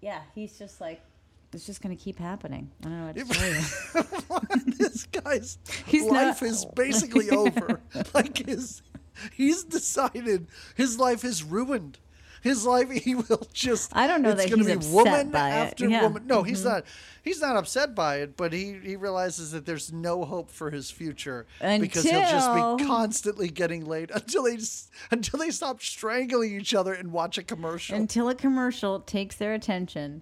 yeah, 0.00 0.20
he's 0.36 0.56
just 0.56 0.80
like, 0.80 1.02
it's 1.54 1.66
just 1.66 1.80
going 1.82 1.96
to 1.96 2.02
keep 2.02 2.18
happening. 2.18 2.70
I 2.84 2.88
don't 2.88 3.00
know 3.00 3.06
what 3.06 3.16
to 3.16 3.24
tell 3.24 3.48
you. 3.48 4.72
this 4.78 5.06
guy's 5.06 5.58
He's 5.86 6.04
life 6.04 6.42
not- 6.42 6.50
is 6.50 6.64
basically 6.74 7.30
over. 7.30 7.80
Like 8.12 8.46
his, 8.46 8.82
he's 9.32 9.64
decided 9.64 10.48
his 10.74 10.98
life 10.98 11.24
is 11.24 11.42
ruined. 11.42 11.98
His 12.42 12.66
life, 12.66 12.90
he 12.90 13.14
will 13.14 13.48
just. 13.54 13.96
I 13.96 14.06
don't 14.06 14.20
know 14.20 14.32
it's 14.32 14.42
that 14.42 14.50
gonna 14.50 14.64
he's 14.64 14.66
be 14.66 14.72
upset 14.74 14.92
woman 14.92 15.30
by 15.30 15.48
it. 15.48 15.52
after 15.52 15.88
Yeah. 15.88 16.02
woman. 16.02 16.26
No, 16.26 16.42
he's 16.42 16.58
mm-hmm. 16.60 16.68
not. 16.68 16.84
He's 17.22 17.40
not 17.40 17.56
upset 17.56 17.94
by 17.94 18.16
it, 18.16 18.36
but 18.36 18.52
he 18.52 18.78
he 18.84 18.96
realizes 18.96 19.52
that 19.52 19.64
there's 19.64 19.94
no 19.94 20.26
hope 20.26 20.50
for 20.50 20.70
his 20.70 20.90
future 20.90 21.46
because 21.58 22.02
he'll 22.02 22.20
just 22.20 22.78
be 22.78 22.84
constantly 22.84 23.48
getting 23.48 23.86
laid 23.86 24.10
until 24.10 24.42
they 24.42 24.58
until 25.10 25.38
they 25.38 25.48
stop 25.48 25.80
strangling 25.80 26.54
each 26.54 26.74
other 26.74 26.92
and 26.92 27.12
watch 27.12 27.38
a 27.38 27.42
commercial. 27.42 27.96
Until 27.96 28.28
a 28.28 28.34
commercial 28.34 29.00
takes 29.00 29.36
their 29.36 29.54
attention 29.54 30.20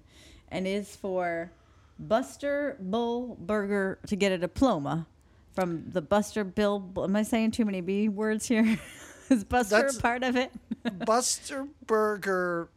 and 0.53 0.67
is 0.69 0.95
for 0.95 1.51
Buster 1.99 2.77
Bull 2.79 3.37
Burger 3.41 3.99
to 4.07 4.15
get 4.17 4.31
a 4.31 4.39
diploma 4.39 5.07
from 5.55 5.85
the 5.91 6.01
Buster 6.03 6.45
Bill. 6.45 6.93
Am 6.99 7.17
I 7.17 7.23
saying 7.25 7.53
too 7.53 7.65
many 7.65 7.81
B 7.81 8.09
words 8.09 8.47
here? 8.47 8.79
is 9.31 9.43
Buster 9.45 9.77
That's- 9.77 10.01
part 10.01 10.23
of 10.23 10.37
it? 10.37 10.53
Buster 11.07 11.67
Burger. 11.87 12.69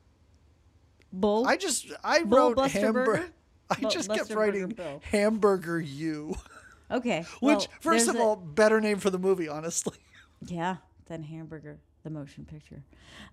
Bull? 1.14 1.48
I 1.48 1.58
just 1.58 1.88
I 2.04 2.24
Bull 2.24 2.38
wrote 2.50 2.56
Buster 2.58 2.80
hamburger. 2.80 3.12
Burger? 3.12 3.30
I 3.70 3.76
just 3.90 4.08
Buster 4.10 4.26
kept 4.26 4.32
writing 4.38 4.78
hamburger 5.04 5.80
you, 5.80 6.36
Okay. 6.92 7.22
which 7.40 7.42
well, 7.42 7.68
first 7.80 8.08
of 8.08 8.16
a- 8.16 8.20
all, 8.20 8.36
better 8.36 8.80
name 8.82 9.00
for 9.00 9.10
the 9.10 9.18
movie, 9.18 9.48
honestly. 9.48 9.98
yeah, 10.46 10.78
than 11.08 11.24
Hamburger, 11.24 11.80
the 12.04 12.10
motion 12.12 12.46
picture. 12.46 12.84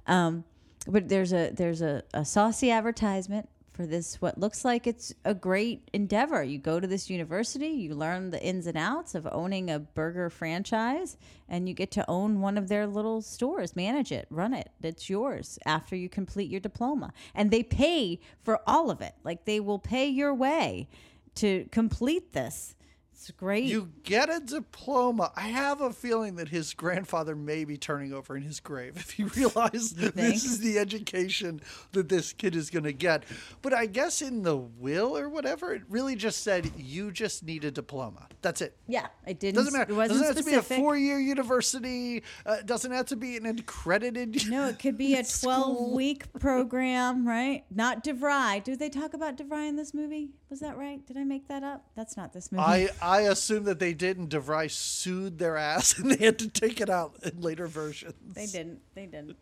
Um, 0.07 0.44
but 0.87 1.09
there's 1.09 1.33
a 1.35 1.50
there's 1.50 1.83
a, 1.83 2.02
a 2.14 2.24
saucy 2.24 2.70
advertisement 2.70 3.48
for 3.72 3.87
this 3.87 4.20
what 4.20 4.38
looks 4.38 4.64
like 4.64 4.87
it's 4.87 5.14
a 5.24 5.35
great 5.35 5.88
endeavor. 5.92 6.42
You 6.42 6.58
go 6.58 6.78
to 6.78 6.87
this 6.87 7.08
university, 7.08 7.68
you 7.68 7.94
learn 7.94 8.30
the 8.30 8.42
ins 8.42 8.66
and 8.66 8.76
outs 8.76 9.14
of 9.14 9.26
owning 9.30 9.70
a 9.70 9.78
burger 9.78 10.28
franchise, 10.28 11.16
and 11.48 11.68
you 11.68 11.74
get 11.74 11.90
to 11.92 12.04
own 12.08 12.40
one 12.40 12.58
of 12.58 12.68
their 12.68 12.87
little 12.87 13.22
stores, 13.22 13.74
manage 13.74 14.12
it, 14.12 14.26
run 14.30 14.52
it. 14.52 14.70
It's 14.82 15.08
yours 15.08 15.58
after 15.64 15.96
you 15.96 16.08
complete 16.08 16.50
your 16.50 16.61
diploma. 16.61 17.12
And 17.35 17.50
they 17.50 17.62
pay 17.62 18.20
for 18.42 18.61
all 18.66 18.90
of 18.90 19.00
it. 19.00 19.14
Like 19.24 19.44
they 19.44 19.61
will 19.61 19.78
pay 19.78 20.06
your 20.06 20.35
way 20.35 20.88
to 21.37 21.66
complete 21.70 22.32
this. 22.32 22.74
It's 23.22 23.30
great. 23.30 23.64
You 23.64 23.90
get 24.02 24.28
a 24.28 24.40
diploma. 24.40 25.30
I 25.37 25.42
have 25.42 25.80
a 25.80 25.92
feeling 25.92 26.35
that 26.37 26.48
his 26.48 26.74
grandfather 26.74 27.37
may 27.37 27.64
be 27.64 27.76
turning 27.76 28.12
over 28.12 28.37
in 28.37 28.42
his 28.42 28.58
grave 28.58 28.96
if 28.96 29.12
he 29.12 29.22
think? 29.28 30.14
this 30.14 30.44
is 30.44 30.58
the 30.58 30.78
education 30.78 31.61
that 31.92 32.08
this 32.08 32.32
kid 32.32 32.56
is 32.56 32.68
going 32.68 32.82
to 32.82 32.92
get. 32.92 33.22
But 33.62 33.74
I 33.74 33.87
guess 33.87 34.22
in 34.22 34.42
the 34.42 34.56
will 34.56 35.16
or 35.16 35.28
whatever, 35.28 35.72
it 35.72 35.82
really 35.88 36.16
just 36.16 36.42
said 36.42 36.72
you 36.76 37.12
just 37.12 37.44
need 37.44 37.64
a 37.64 37.70
diploma. 37.70 38.26
That's 38.40 38.61
it. 38.61 38.76
yeah, 38.88 39.06
it 39.24 39.38
didn't. 39.38 39.54
Doesn't 39.54 39.72
matter. 39.72 39.92
It 39.92 39.96
wasn't 39.96 40.20
doesn't 40.20 40.37
have 40.37 40.44
specific. 40.44 40.64
to 40.64 40.68
be 40.68 40.74
a 40.74 40.78
four-year 40.78 41.20
university. 41.20 42.24
Uh, 42.44 42.56
doesn't 42.62 42.90
have 42.90 43.06
to 43.06 43.16
be 43.16 43.37
an 43.37 43.46
accredited. 43.46 44.50
No, 44.50 44.66
it 44.66 44.80
could 44.80 44.98
be 44.98 45.14
a 45.18 45.22
12 45.22 45.92
week 45.92 46.32
program, 46.40 47.26
right? 47.26 47.64
Not 47.70 48.02
DeVry. 48.02 48.64
Do 48.64 48.74
they 48.74 48.88
talk 48.88 49.14
about 49.14 49.37
DeVry 49.37 49.68
in 49.68 49.76
this 49.76 49.94
movie? 49.94 50.30
Was 50.52 50.60
that 50.60 50.76
right? 50.76 51.04
Did 51.06 51.16
I 51.16 51.24
make 51.24 51.48
that 51.48 51.62
up? 51.64 51.86
That's 51.96 52.14
not 52.14 52.34
this 52.34 52.52
movie. 52.52 52.62
I 52.62 52.90
I 53.00 53.20
assume 53.22 53.64
that 53.64 53.78
they 53.78 53.94
did, 53.94 54.18
and 54.18 54.28
DeVry 54.28 54.70
sued 54.70 55.38
their 55.38 55.56
ass, 55.56 55.98
and 55.98 56.10
they 56.10 56.22
had 56.22 56.38
to 56.40 56.48
take 56.48 56.78
it 56.78 56.90
out 56.90 57.14
in 57.22 57.40
later 57.40 57.66
versions. 57.66 58.34
They 58.34 58.44
didn't. 58.44 58.80
They 58.94 59.06
didn't. 59.06 59.38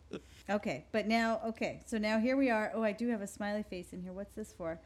Okay, 0.49 0.87
but 0.93 1.09
now, 1.09 1.41
okay, 1.47 1.81
so 1.85 1.99
now 1.99 2.21
here 2.21 2.37
we 2.37 2.49
are. 2.49 2.71
Oh, 2.73 2.85
I 2.85 2.93
do 2.93 3.09
have 3.09 3.23
a 3.23 3.27
smiley 3.27 3.65
face 3.65 3.93
in 3.93 4.03
here. 4.03 4.13
What's 4.13 4.33
this 4.37 4.53
for? 4.53 4.79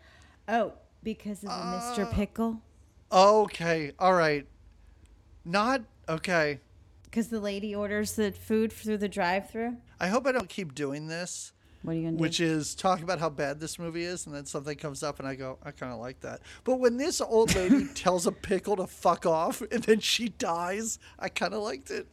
Oh, 0.49 0.73
because 1.03 1.43
of 1.43 1.51
the 1.51 1.55
Uh, 1.55 1.95
Mr. 1.95 2.11
Pickle. 2.11 2.63
Okay, 3.13 3.93
all 3.99 4.15
right. 4.15 4.47
Not 5.45 5.83
okay. 6.09 6.61
Because 7.03 7.29
the 7.29 7.39
lady 7.39 7.75
orders 7.75 8.15
the 8.15 8.33
food 8.33 8.73
through 8.73 8.97
the 8.97 9.09
drive-through. 9.11 9.77
I 10.01 10.09
hope 10.09 10.27
I 10.27 10.33
don't 10.33 10.49
keep 10.49 10.75
doing 10.75 11.07
this, 11.07 11.53
What 11.85 11.93
are 11.93 11.97
you 11.97 12.05
gonna 12.05 12.17
do? 12.17 12.21
which 12.23 12.41
is 12.41 12.75
talk 12.75 13.03
about 13.03 13.19
how 13.21 13.29
bad 13.29 13.61
this 13.61 13.79
movie 13.79 14.05
is, 14.05 14.25
and 14.27 14.35
then 14.35 14.47
something 14.47 14.75
comes 14.77 15.03
up, 15.03 15.19
and 15.19 15.29
I 15.29 15.35
go, 15.35 15.59
I 15.63 15.71
kind 15.71 15.93
of 15.93 15.99
like 16.01 16.19
that. 16.21 16.41
But 16.65 16.77
when 16.81 16.97
this 16.97 17.21
old 17.21 17.55
lady 17.55 17.87
tells 17.95 18.27
a 18.27 18.33
pickle 18.33 18.77
to 18.77 18.87
fuck 18.87 19.27
off, 19.27 19.61
and 19.71 19.85
then 19.85 20.01
she 20.01 20.31
dies, 20.31 20.99
I 21.19 21.29
kind 21.29 21.53
of 21.53 21.63
liked 21.63 21.91
it. 21.91 22.07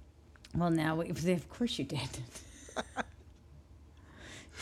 well, 0.53 0.69
now 0.69 0.99
of 0.99 1.49
course 1.49 1.79
you 1.79 1.85
did. 1.85 1.99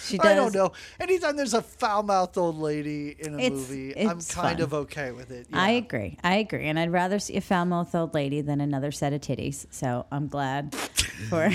she 0.06 0.18
does. 0.18 0.28
I 0.28 0.36
don't 0.36 0.54
know. 0.54 0.72
Anytime 1.00 1.36
there's 1.36 1.56
a 1.56 1.62
foul-mouthed 1.64 2.38
old 2.38 2.60
lady 2.60 3.16
in 3.18 3.34
a 3.34 3.38
It's- 3.38 3.52
movie, 3.52 3.98
I'm 4.00 4.20
kind 4.22 4.24
fun. 4.24 4.62
of 4.62 4.74
okay 4.76 5.12
with 5.12 5.32
it. 5.32 5.48
I 5.52 5.72
agree. 5.72 6.18
I 6.24 6.36
agree, 6.36 6.68
and 6.68 6.78
I'd 6.80 6.92
rather 6.92 7.18
see 7.18 7.36
a 7.36 7.42
foul-mouthed 7.42 7.96
old 7.96 8.14
lady 8.14 8.42
than 8.42 8.62
another 8.62 8.92
set 8.92 9.12
of 9.14 9.22
titties. 9.22 9.66
So 9.72 10.06
I'm 10.12 10.28
glad 10.28 10.76
for 11.30 11.50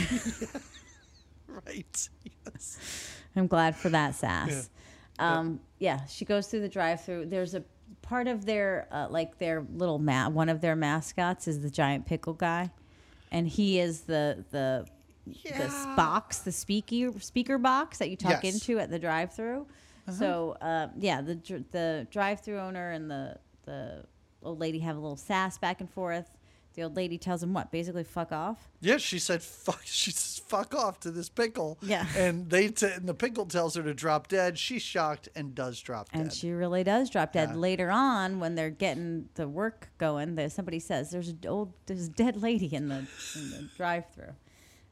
right. 1.48 2.08
Yes. 2.46 3.13
I'm 3.36 3.46
glad 3.46 3.76
for 3.76 3.88
that 3.90 4.14
sass. 4.24 4.70
Um, 5.18 5.60
yeah, 5.78 6.04
she 6.06 6.24
goes 6.24 6.48
through 6.48 6.60
the 6.60 6.68
drive-through. 6.68 7.26
There's 7.26 7.54
a 7.54 7.62
part 8.02 8.26
of 8.28 8.44
their 8.44 8.88
uh, 8.90 9.06
like 9.10 9.38
their 9.38 9.64
little 9.74 9.98
ma- 9.98 10.28
one 10.28 10.48
of 10.48 10.60
their 10.60 10.76
mascots 10.76 11.46
is 11.48 11.60
the 11.62 11.70
giant 11.70 12.06
pickle 12.06 12.32
guy, 12.34 12.70
and 13.30 13.46
he 13.48 13.78
is 13.78 14.02
the 14.02 14.44
the 14.50 14.86
the 15.26 15.32
Yeah. 15.44 15.62
s- 15.62 15.86
box, 15.96 16.38
the 16.40 16.52
speaker 16.52 17.18
speaker 17.20 17.58
box 17.58 17.98
that 17.98 18.10
you 18.10 18.16
talk 18.16 18.42
Yes. 18.44 18.54
into 18.54 18.78
at 18.78 18.90
the 18.90 18.98
drive-through. 18.98 19.66
So 20.18 20.56
uh, 20.60 20.88
yeah, 20.98 21.22
the 21.22 21.36
the 21.70 22.06
drive-through 22.10 22.58
owner 22.58 22.90
and 22.90 23.10
the 23.10 23.38
the 23.64 24.04
old 24.42 24.60
lady 24.60 24.80
have 24.80 24.96
a 24.96 25.00
little 25.00 25.16
sass 25.16 25.56
back 25.58 25.80
and 25.80 25.88
forth. 25.90 26.36
The 26.74 26.82
old 26.82 26.96
lady 26.96 27.18
tells 27.18 27.42
him 27.42 27.52
what, 27.54 27.70
basically, 27.70 28.02
fuck 28.04 28.32
off. 28.32 28.68
Yeah, 28.80 28.96
she 28.96 29.18
said 29.18 29.42
fuck. 29.42 29.80
She 29.84 30.10
says 30.10 30.40
fuck 30.44 30.74
off 30.74 31.00
to 31.00 31.10
this 31.10 31.28
pickle. 31.28 31.78
Yeah. 31.82 32.06
and 32.16 32.50
they 32.50 32.68
t- 32.68 32.86
and 32.86 33.08
the 33.08 33.14
pickle 33.14 33.46
tells 33.46 33.74
her 33.76 33.82
to 33.82 33.94
drop 33.94 34.28
dead. 34.28 34.58
She's 34.58 34.82
shocked 34.82 35.28
and 35.36 35.54
does 35.54 35.80
drop 35.80 36.10
dead. 36.12 36.20
And 36.20 36.32
she 36.32 36.50
really 36.50 36.82
does 36.84 37.10
drop 37.10 37.32
dead. 37.32 37.50
Yeah. 37.50 37.56
Later 37.56 37.90
on, 37.90 38.40
when 38.40 38.54
they're 38.56 38.70
getting 38.70 39.28
the 39.34 39.46
work 39.48 39.88
going, 39.98 40.34
there 40.34 40.50
somebody 40.50 40.80
says 40.80 41.10
there's 41.10 41.28
an 41.28 41.38
old 41.46 41.72
there's 41.86 42.06
a 42.06 42.10
dead 42.10 42.42
lady 42.42 42.66
in 42.74 42.88
the 42.88 43.06
in 43.36 43.50
the 43.50 43.68
drive-through. 43.76 44.34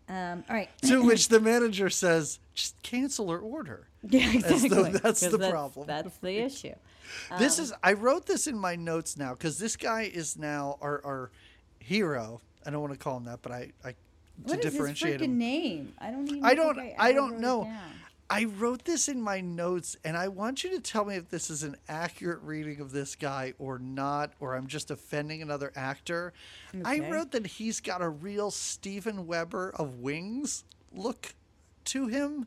Um, 0.08 0.44
all 0.48 0.56
right. 0.56 0.68
to 0.82 1.02
which 1.06 1.28
the 1.28 1.40
manager 1.40 1.88
says, 1.90 2.38
"Just 2.54 2.80
cancel 2.82 3.30
her 3.30 3.38
order." 3.38 3.88
Yeah, 4.02 4.30
the- 4.32 4.38
exactly. 4.38 4.90
that's 4.92 5.20
'Cause 5.22 5.32
the 5.32 5.50
problem. 5.50 5.86
That's 5.86 6.16
the 6.18 6.38
issue. 6.38 6.74
this 7.38 7.58
Um, 7.58 7.64
is. 7.64 7.72
I 7.82 7.92
wrote 7.94 8.26
this 8.26 8.46
in 8.46 8.58
my 8.58 8.74
notes 8.76 9.16
now 9.16 9.32
because 9.32 9.58
this 9.58 9.76
guy 9.76 10.02
is 10.02 10.36
now 10.36 10.76
our 10.80 11.00
our 11.04 11.30
hero. 11.82 12.40
I 12.64 12.70
don't 12.70 12.80
want 12.80 12.92
to 12.92 12.98
call 12.98 13.16
him 13.16 13.24
that, 13.24 13.42
but 13.42 13.52
I 13.52 13.72
I 13.84 13.90
to 13.90 13.96
What 14.44 14.58
is 14.58 14.64
his 14.64 14.72
differentiate 14.72 15.20
freaking 15.20 15.24
him. 15.24 15.38
name? 15.38 15.92
I 15.98 16.10
don't 16.10 16.28
even. 16.28 16.44
I 16.44 16.54
don't. 16.54 16.78
I, 16.78 16.94
I 16.98 17.10
ever 17.10 17.18
don't 17.18 17.40
know. 17.40 17.70
I 18.30 18.44
wrote 18.44 18.86
this 18.86 19.08
in 19.08 19.20
my 19.20 19.42
notes, 19.42 19.98
and 20.04 20.16
I 20.16 20.28
want 20.28 20.64
you 20.64 20.70
to 20.70 20.80
tell 20.80 21.04
me 21.04 21.16
if 21.16 21.28
this 21.28 21.50
is 21.50 21.64
an 21.64 21.76
accurate 21.86 22.40
reading 22.42 22.80
of 22.80 22.90
this 22.90 23.14
guy 23.14 23.52
or 23.58 23.78
not, 23.78 24.32
or 24.40 24.54
I'm 24.54 24.68
just 24.68 24.90
offending 24.90 25.42
another 25.42 25.70
actor. 25.76 26.32
Okay. 26.74 26.82
I 26.82 27.10
wrote 27.10 27.32
that 27.32 27.46
he's 27.46 27.80
got 27.80 28.00
a 28.00 28.08
real 28.08 28.50
Steven 28.50 29.26
Weber 29.26 29.72
of 29.76 29.96
Wings 30.00 30.64
look 30.94 31.34
to 31.86 32.06
him. 32.06 32.46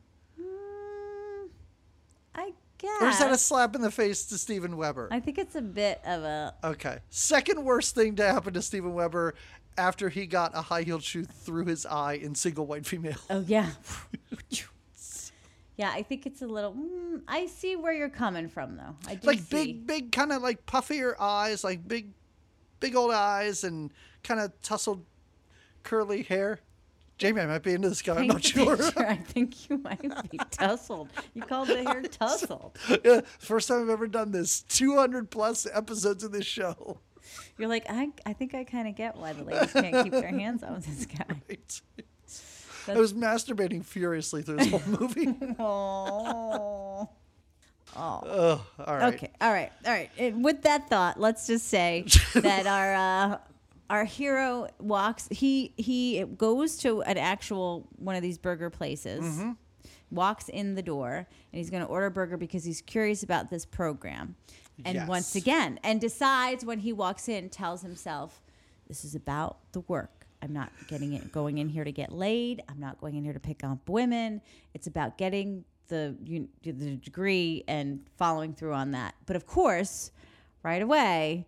Guess. 2.77 3.01
Or 3.01 3.07
is 3.07 3.19
that 3.19 3.31
a 3.31 3.37
slap 3.37 3.75
in 3.75 3.81
the 3.81 3.91
face 3.91 4.25
to 4.25 4.37
Steven 4.37 4.75
Weber? 4.77 5.07
I 5.11 5.19
think 5.19 5.37
it's 5.37 5.55
a 5.55 5.61
bit 5.61 6.01
of 6.05 6.23
a. 6.23 6.53
Okay. 6.63 6.99
Second 7.09 7.63
worst 7.63 7.95
thing 7.95 8.15
to 8.17 8.23
happen 8.23 8.53
to 8.53 8.61
Steven 8.61 8.93
Weber 8.93 9.33
after 9.77 10.09
he 10.09 10.25
got 10.25 10.51
a 10.55 10.61
high 10.61 10.83
heeled 10.83 11.03
shoe 11.03 11.23
through 11.23 11.65
his 11.65 11.85
eye 11.85 12.13
in 12.13 12.35
single 12.35 12.65
white 12.65 12.85
female. 12.85 13.17
Oh 13.29 13.43
yeah. 13.47 13.69
yeah, 15.77 15.91
I 15.91 16.03
think 16.03 16.25
it's 16.25 16.41
a 16.41 16.47
little. 16.47 16.73
Mm, 16.73 17.21
I 17.27 17.47
see 17.47 17.75
where 17.75 17.93
you're 17.93 18.09
coming 18.09 18.47
from, 18.47 18.77
though. 18.77 18.95
I 19.07 19.15
do 19.15 19.27
like 19.27 19.39
see. 19.39 19.45
big, 19.49 19.87
big, 19.87 20.11
kind 20.11 20.31
of 20.31 20.41
like 20.41 20.65
puffier 20.65 21.15
eyes, 21.19 21.63
like 21.63 21.87
big, 21.87 22.09
big 22.79 22.95
old 22.95 23.11
eyes, 23.11 23.63
and 23.63 23.91
kind 24.23 24.39
of 24.39 24.51
tousled, 24.61 25.03
curly 25.83 26.23
hair. 26.23 26.59
Jamie, 27.17 27.41
I 27.41 27.45
might 27.45 27.63
be 27.63 27.73
into 27.73 27.87
this 27.89 28.01
guy. 28.01 28.15
I'm 28.15 28.27
not 28.27 28.43
sure. 28.43 28.77
I 28.97 29.15
think 29.15 29.69
you 29.69 29.77
might 29.77 30.01
be 30.29 30.37
tussled. 30.51 31.07
You 31.33 31.43
called 31.43 31.69
the 31.69 31.83
hair 31.83 32.01
tussled. 32.11 32.77
yeah, 33.05 33.21
first 33.39 33.69
time 33.69 33.83
I've 33.83 33.89
ever 33.89 34.07
done 34.07 34.31
this. 34.31 34.61
200 34.61 35.29
plus 35.31 35.65
episodes 35.71 36.23
of 36.23 36.31
this 36.31 36.45
show. 36.45 36.99
You're 37.57 37.69
like, 37.69 37.85
I, 37.89 38.09
I 38.25 38.33
think 38.33 38.53
I 38.53 38.65
kind 38.65 38.87
of 38.87 38.95
get 38.95 39.15
why 39.15 39.33
the 39.33 39.43
ladies 39.43 39.71
can't 39.71 40.03
keep 40.03 40.11
their 40.11 40.27
hands 40.27 40.61
on 40.61 40.81
this 40.81 41.05
guy. 41.05 41.25
Right. 41.49 41.81
I 42.87 42.99
was 42.99 43.13
masturbating 43.13 43.83
furiously 43.83 44.43
through 44.43 44.57
this 44.57 44.69
whole 44.69 44.81
movie. 44.85 45.33
Oh. 45.57 47.09
Ugh, 47.95 48.61
all 48.85 48.97
right. 48.97 49.13
Okay. 49.13 49.31
All 49.39 49.51
right. 49.51 49.71
All 49.85 49.91
right. 49.91 50.11
And 50.17 50.43
with 50.43 50.63
that 50.63 50.89
thought, 50.89 51.19
let's 51.19 51.47
just 51.47 51.67
say 51.67 52.05
that 52.33 52.67
our 52.67 52.93
uh, 52.93 53.37
our 53.89 54.05
hero 54.05 54.67
walks. 54.79 55.27
He 55.31 55.73
he 55.77 56.23
goes 56.23 56.77
to 56.77 57.01
an 57.03 57.17
actual 57.17 57.87
one 57.97 58.15
of 58.15 58.21
these 58.21 58.37
burger 58.37 58.69
places. 58.69 59.23
Mm-hmm. 59.23 59.51
Walks 60.11 60.49
in 60.49 60.75
the 60.75 60.81
door 60.81 61.15
and 61.15 61.27
he's 61.57 61.69
going 61.69 61.83
to 61.83 61.89
order 61.89 62.05
a 62.07 62.11
burger 62.11 62.37
because 62.37 62.63
he's 62.63 62.81
curious 62.81 63.23
about 63.23 63.49
this 63.49 63.65
program. 63.65 64.35
And 64.83 65.07
once 65.07 65.35
again, 65.35 65.79
and 65.83 66.01
decides 66.01 66.65
when 66.65 66.79
he 66.79 66.91
walks 66.91 67.29
in, 67.29 67.49
tells 67.49 67.81
himself, 67.81 68.41
"This 68.87 69.05
is 69.05 69.15
about 69.15 69.57
the 69.71 69.79
work. 69.81 70.27
I'm 70.41 70.53
not 70.53 70.71
getting 70.87 71.13
it 71.13 71.31
going 71.31 71.57
in 71.57 71.69
here 71.69 71.83
to 71.83 71.91
get 71.91 72.11
laid. 72.11 72.61
I'm 72.67 72.79
not 72.79 72.99
going 72.99 73.15
in 73.15 73.23
here 73.23 73.33
to 73.33 73.39
pick 73.39 73.63
up 73.63 73.87
women. 73.87 74.41
It's 74.73 74.87
about 74.87 75.17
getting 75.17 75.63
the 75.87 76.15
you, 76.23 76.49
the 76.63 76.97
degree 76.97 77.63
and 77.67 78.05
following 78.17 78.53
through 78.53 78.73
on 78.73 78.91
that. 78.91 79.15
But 79.25 79.35
of 79.35 79.47
course, 79.47 80.11
right 80.63 80.81
away, 80.81 81.47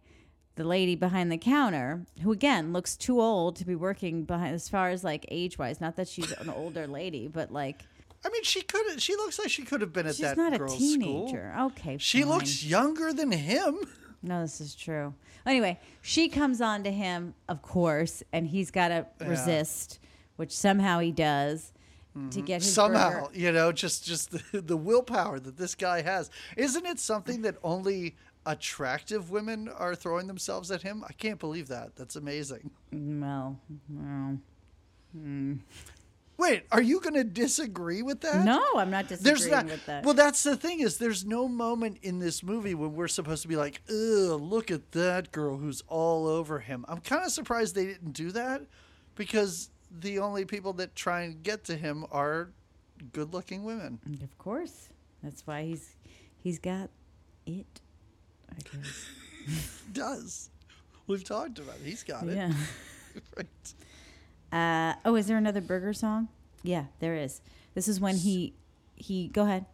the 0.58 0.63
lady 0.65 0.96
behind 0.96 1.32
the 1.32 1.38
counter, 1.38 2.06
who 2.22 2.32
again 2.32 2.74
looks 2.74 2.98
too 2.98 3.22
old 3.22 3.56
to 3.56 3.65
be 3.65 3.76
working 3.76 4.24
behind, 4.24 4.54
as 4.54 4.67
far 4.67 4.89
as 4.89 5.04
like 5.04 5.26
age 5.30 5.58
wise, 5.58 5.80
not 5.80 5.96
that 5.96 6.08
she's 6.10 6.32
an 6.34 6.50
older 6.50 6.86
lady, 6.88 7.28
but 7.28 7.52
like 7.52 7.84
I 8.26 8.30
mean, 8.30 8.43
she 8.43 8.62
could. 8.62 9.02
She 9.02 9.15
looks 9.15 9.39
like 9.39 9.50
she 9.50 9.63
could 9.63 9.80
have 9.82 9.93
been 9.93 10.08
at 10.08 10.15
she's 10.15 10.26
that 10.26 10.38
not 10.38 10.54
a 10.54 10.65
teenager. 10.67 11.52
school. 11.54 11.67
Okay, 11.67 11.98
She 11.98 12.22
fine. 12.24 12.30
looks 12.30 12.63
younger 12.63 13.13
than 13.13 13.32
him. 13.32 13.78
No, 14.24 14.41
this 14.41 14.60
is 14.60 14.74
true. 14.76 15.13
Anyway, 15.46 15.80
she 16.02 16.28
comes 16.28 16.60
on 16.60 16.84
to 16.84 16.91
him, 16.91 17.36
of 17.48 17.62
course, 17.62 18.24
and 18.34 18.48
he's 18.48 18.72
got 18.72 18.88
to 18.89 19.06
Yeah. 19.22 19.28
resist, 19.28 20.00
which 20.36 20.52
somehow 20.52 21.00
he 21.00 21.12
does 21.12 21.72
to 22.13 22.20
mm-hmm. 22.20 22.46
get 22.46 22.63
his 22.63 22.74
Somehow, 22.74 23.26
burger. 23.28 23.30
you 23.34 23.52
know, 23.52 23.72
just 23.72 24.04
just 24.04 24.32
the, 24.32 24.62
the 24.62 24.76
willpower 24.76 25.39
that 25.39 25.58
this 25.58 25.76
guy 25.76 26.02
has. 26.02 26.32
Isn't 26.58 26.86
it 26.88 27.00
something 27.00 27.43
that 27.43 27.58
only 27.63 28.15
attractive 28.48 29.30
women 29.30 29.68
are 29.70 29.94
throwing 29.94 30.26
themselves 30.26 30.72
at 30.72 30.82
him? 30.82 31.04
I 31.08 31.14
can't 31.14 31.40
believe 31.40 31.68
that. 31.68 31.96
That's 31.96 32.16
amazing. 32.16 32.72
Well, 32.92 33.60
well. 33.90 34.38
Hmm. 35.14 35.54
Wait, 36.38 36.64
are 36.72 36.82
you 36.82 37.00
going 37.00 37.16
to 37.16 37.24
disagree 37.24 38.04
with 38.04 38.22
that? 38.22 38.46
no, 38.46 38.64
I'm 38.76 38.92
not 38.92 39.08
disagreeing 39.08 39.50
not. 39.52 39.66
with 39.66 39.86
that. 39.88 40.04
Well, 40.04 40.14
that's 40.14 40.44
the 40.44 40.56
thing 40.56 40.82
is, 40.82 40.98
there's 41.00 41.26
no 41.26 41.48
moment 41.48 41.98
in 42.04 42.20
this 42.20 42.44
movie 42.44 42.76
when 42.76 42.94
we're 42.94 43.08
supposed 43.08 43.42
to 43.42 43.48
be 43.48 43.56
like, 43.56 43.82
"Ugh, 43.90 44.40
look 44.40 44.70
at 44.70 44.92
that 44.92 45.32
girl 45.32 45.58
who's 45.58 45.82
all 45.88 46.28
over 46.28 46.60
him." 46.60 46.86
I'm 46.88 47.00
kind 47.00 47.24
of 47.26 47.32
surprised 47.32 47.74
they 47.74 47.86
didn't 47.88 48.12
do 48.12 48.32
that, 48.34 48.62
because 49.15 49.71
the 49.90 50.19
only 50.19 50.46
people 50.46 50.74
that 50.74 50.96
try 50.96 51.21
and 51.21 51.42
get 51.42 51.63
to 51.65 51.76
him 51.76 52.06
are 52.12 52.52
good-looking 53.13 53.63
women. 53.63 54.00
of 54.21 54.38
course, 54.38 54.90
that's 55.24 55.48
why 55.48 55.63
he's 55.63 55.96
he's 56.38 56.60
got 56.60 56.92
it. 57.48 57.82
I 58.52 58.77
guess. 58.77 59.81
Does. 59.93 60.50
We've 61.08 61.23
talked 61.23 61.60
about 61.60 61.75
it. 61.75 61.85
He's 61.85 62.04
got 62.04 62.27
it. 62.27 62.35
Yeah. 62.35 62.52
right. 63.37 63.48
Uh, 64.52 64.95
oh, 65.06 65.15
is 65.15 65.27
there 65.27 65.37
another 65.37 65.62
burger 65.62 65.93
song? 65.93 66.27
Yeah, 66.63 66.85
there 67.00 67.15
is. 67.15 67.41
This 67.75 67.87
is 67.87 68.00
when 68.00 68.17
he 68.17 68.54
he 68.95 69.27
go 69.29 69.43
ahead. 69.43 69.65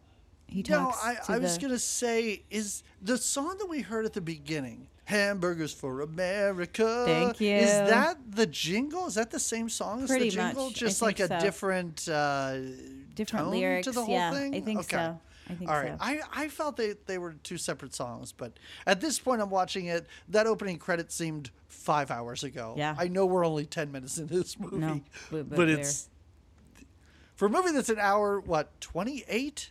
He 0.46 0.62
No, 0.68 0.84
talks. 0.90 1.04
I, 1.04 1.14
to 1.14 1.32
I 1.32 1.38
was 1.38 1.58
gonna 1.58 1.78
say 1.78 2.42
is 2.50 2.82
the 3.00 3.16
song 3.18 3.56
that 3.58 3.66
we 3.68 3.80
heard 3.80 4.04
at 4.04 4.12
the 4.12 4.20
beginning, 4.20 4.88
"Hamburgers 5.06 5.72
for 5.72 6.02
America." 6.02 7.04
Thank 7.06 7.40
you. 7.40 7.54
Is 7.54 7.70
that 7.70 8.18
the 8.30 8.46
jingle? 8.46 9.06
Is 9.06 9.14
that 9.14 9.30
the 9.30 9.40
same 9.40 9.68
song 9.68 10.02
as 10.04 10.10
Pretty 10.10 10.26
the 10.26 10.36
jingle? 10.36 10.66
much. 10.66 10.76
I 10.82 10.86
Just 10.86 11.02
like 11.02 11.18
a 11.20 11.28
so. 11.28 11.40
different 11.40 12.06
uh, 12.08 12.58
different 13.14 13.46
tone 13.46 13.50
lyrics. 13.52 13.86
to 13.86 13.92
the 13.92 14.04
whole 14.04 14.14
yeah, 14.14 14.32
thing. 14.32 14.54
I 14.54 14.60
think 14.60 14.80
okay. 14.80 14.96
so. 14.96 15.20
I 15.48 15.54
think 15.54 15.70
All 15.70 15.76
right. 15.76 15.90
so. 15.92 15.96
I, 16.00 16.20
I 16.32 16.48
felt 16.48 16.76
they, 16.76 16.94
they 17.06 17.18
were 17.18 17.34
two 17.42 17.58
separate 17.58 17.94
songs, 17.94 18.32
but 18.32 18.58
at 18.86 19.00
this 19.00 19.18
point 19.18 19.42
I'm 19.42 19.50
watching 19.50 19.86
it. 19.86 20.06
That 20.28 20.46
opening 20.46 20.78
credit 20.78 21.12
seemed 21.12 21.50
five 21.68 22.10
hours 22.10 22.44
ago. 22.44 22.74
Yeah. 22.76 22.94
I 22.98 23.08
know 23.08 23.26
we're 23.26 23.44
only 23.44 23.66
10 23.66 23.92
minutes 23.92 24.16
into 24.18 24.34
this 24.34 24.58
movie, 24.58 24.78
No, 24.78 25.00
but- 25.30 25.48
but, 25.50 25.56
but 25.56 25.68
it's 25.68 26.08
for 27.36 27.46
a 27.46 27.50
movie 27.50 27.72
that's 27.72 27.88
an 27.88 27.98
hour, 27.98 28.40
what, 28.40 28.80
28? 28.80 29.70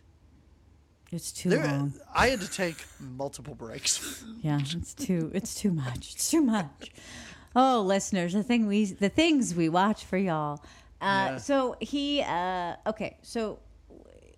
It's 1.11 1.31
too 1.31 1.49
There, 1.49 1.63
long. 1.65 1.93
I 2.13 2.27
had 2.27 2.41
to 2.41 2.49
take 2.49 2.75
multiple 2.99 3.55
breaks. 3.55 4.23
Yeah, 4.41 4.59
it's 4.61 4.93
too 4.93 5.31
it's 5.33 5.55
too 5.55 5.71
much. 5.71 6.13
It's 6.15 6.29
too 6.29 6.41
much. 6.41 6.91
Oh, 7.55 7.81
listeners, 7.81 8.33
the 8.33 8.43
thing 8.43 8.67
we 8.67 8.85
the 8.85 9.07
things 9.09 9.55
we 9.55 9.69
watch 9.69 10.03
for 10.03 10.17
y'all. 10.17 10.61
Uh, 10.99 11.29
Yeah. 11.33 11.37
So 11.37 11.77
he 11.79 12.21
uh, 12.21 12.75
okay, 12.87 13.17
so 13.21 13.59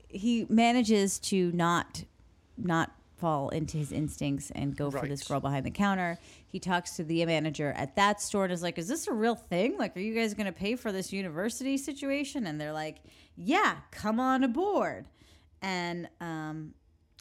he 0.09 0.45
manages 0.49 1.19
to 1.19 1.51
not 1.51 2.03
not 2.57 2.91
fall 3.17 3.47
into 3.49 3.77
his 3.77 3.91
instincts 3.93 4.51
and 4.55 4.75
go 4.75 4.91
for 4.91 5.07
this 5.07 5.23
girl 5.25 5.39
behind 5.39 5.65
the 5.65 5.71
counter. 5.71 6.17
He 6.47 6.59
talks 6.59 6.95
to 6.97 7.03
the 7.03 7.25
manager 7.25 7.71
at 7.77 7.95
that 7.95 8.21
store 8.21 8.43
and 8.45 8.53
is 8.53 8.61
like, 8.61 8.77
"Is 8.77 8.87
this 8.87 9.07
a 9.07 9.13
real 9.13 9.35
thing? 9.35 9.77
Like, 9.77 9.95
are 9.95 10.01
you 10.01 10.13
guys 10.13 10.33
going 10.33 10.45
to 10.47 10.51
pay 10.51 10.75
for 10.75 10.91
this 10.91 11.11
university 11.13 11.77
situation?" 11.77 12.45
And 12.47 12.59
they're 12.59 12.73
like, 12.73 12.97
"Yeah, 13.37 13.77
come 13.91 14.19
on 14.19 14.43
aboard." 14.43 15.07
And 15.61 16.07
um, 16.21 16.73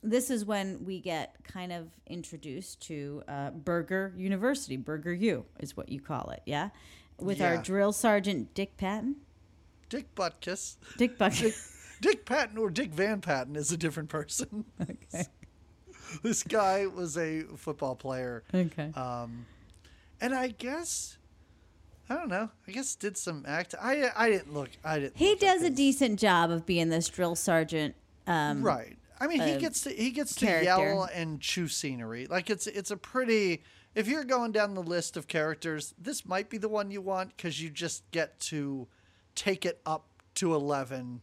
this 0.03 0.31
is 0.31 0.45
when 0.45 0.85
we 0.85 1.01
get 1.01 1.37
kind 1.45 1.73
of 1.73 1.89
introduced 2.07 2.81
to 2.89 3.23
uh, 3.27 3.51
Burger 3.51 4.13
University. 4.17 4.77
Burger 4.77 5.13
U 5.15 5.47
is 5.61 5.77
what 5.77 5.89
you 5.89 6.01
call 6.01 6.31
it, 6.31 6.43
yeah? 6.45 6.71
With 7.19 7.41
our 7.41 7.55
Yeah. 7.55 7.63
drill 7.63 7.93
sergeant 7.93 8.53
Dick 8.55 8.77
Patton. 8.77 9.17
Dick 9.89 10.15
Butkus. 10.15 10.77
Dick 10.99 11.17
Bucket. 11.19 11.55
Dick 12.05 12.27
Patton 12.27 12.59
or 12.59 12.69
Dick 12.69 12.91
Van 12.91 13.23
Patten 13.23 13.57
is 13.57 13.73
a 13.73 13.79
different 13.79 14.11
person. 14.11 14.67
okay. 14.83 15.25
this 16.23 16.43
guy 16.43 16.87
was 16.87 17.17
a 17.17 17.45
football 17.57 17.95
player. 17.95 18.43
Okay. 18.53 18.93
Um, 18.95 19.47
and 20.21 20.35
I 20.35 20.49
guess 20.49 21.17
I 22.11 22.17
don't 22.17 22.29
know. 22.29 22.51
I 22.69 22.73
guess 22.73 22.95
did 22.95 23.17
some 23.17 23.47
act. 23.49 23.75
I 23.81 24.11
I 24.15 24.29
didn't 24.29 24.53
look. 24.53 24.69
I 24.85 24.99
didn't. 24.99 25.17
he 25.17 25.35
does 25.37 25.63
a 25.63 25.71
decent 25.71 26.21
job 26.21 26.51
of 26.51 26.67
being 26.67 26.91
this 26.91 27.09
drill 27.09 27.37
sergeant. 27.37 27.95
Um, 28.27 28.63
right. 28.63 28.99
I 29.19 29.27
mean, 29.27 29.41
he 29.41 29.57
gets 29.57 29.81
to 29.83 29.91
he 29.91 30.11
gets 30.11 30.35
to 30.37 30.45
yell 30.45 31.09
and 31.15 31.41
chew 31.41 31.69
scenery. 31.69 32.27
Like 32.27 32.51
it's 32.51 32.67
it's 32.67 32.91
a 32.91 32.99
pretty. 32.99 33.63
If 33.95 34.09
you're 34.09 34.25
going 34.25 34.53
down 34.53 34.75
the 34.75 34.83
list 34.83 35.17
of 35.17 35.27
characters, 35.27 35.95
this 35.99 36.27
might 36.27 36.51
be 36.51 36.59
the 36.59 36.69
one 36.69 36.91
you 36.91 37.01
want 37.01 37.35
because 37.35 37.63
you 37.63 37.71
just 37.71 38.11
get 38.11 38.39
to 38.41 38.89
take 39.35 39.65
it 39.65 39.81
up 39.87 40.07
to 40.35 40.55
eleven 40.55 41.23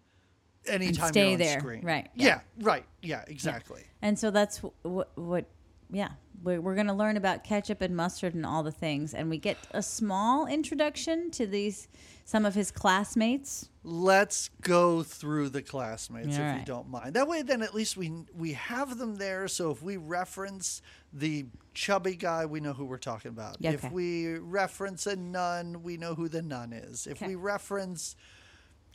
anytime 0.67 1.09
stay 1.09 1.23
you're 1.25 1.33
on 1.33 1.39
there. 1.39 1.59
screen. 1.59 1.83
Right, 1.85 2.09
Yeah. 2.15 2.25
yeah. 2.27 2.65
Right. 2.65 2.85
Yeah. 3.01 3.23
Exactly. 3.27 3.83
And 4.01 4.17
so 4.17 4.31
that's 4.31 4.59
what, 4.83 5.11
what 5.17 5.45
yeah, 5.91 6.09
we're, 6.43 6.61
we're 6.61 6.75
going 6.75 6.87
to 6.87 6.93
learn 6.93 7.17
about 7.17 7.43
ketchup 7.43 7.81
and 7.81 7.95
mustard 7.95 8.33
and 8.33 8.45
all 8.45 8.63
the 8.63 8.71
things. 8.71 9.13
And 9.13 9.29
we 9.29 9.37
get 9.37 9.57
a 9.71 9.83
small 9.83 10.47
introduction 10.47 11.29
to 11.31 11.45
these, 11.45 11.87
some 12.23 12.45
of 12.45 12.55
his 12.55 12.71
classmates. 12.71 13.67
let's 13.83 14.49
go 14.61 15.03
through 15.03 15.49
the 15.49 15.61
classmates 15.61 16.37
if 16.37 16.41
All 16.41 16.55
you 16.59 16.63
don't 16.65 16.87
mind. 16.89 17.13
That 17.15 17.27
way, 17.27 17.41
then 17.41 17.61
at 17.61 17.73
least 17.73 17.97
we 17.97 18.11
we 18.33 18.53
have 18.53 18.97
them 18.97 19.15
there. 19.17 19.47
So 19.49 19.71
if 19.71 19.81
we 19.83 19.97
reference 19.97 20.81
the 21.11 21.45
chubby 21.73 22.15
guy, 22.15 22.45
we 22.45 22.59
know 22.61 22.71
who 22.73 22.85
we're 22.85 22.97
talking 22.97 23.29
about. 23.29 23.57
Yeah, 23.59 23.71
If 23.71 23.91
we 23.91 24.37
reference 24.37 25.07
a 25.07 25.15
nun, 25.17 25.83
we 25.83 25.97
know 25.97 26.15
who 26.15 26.29
the 26.29 26.41
nun 26.41 26.71
is. 26.73 27.05
If 27.07 27.17
Okay. 27.21 27.27
we 27.29 27.35
reference 27.35 28.15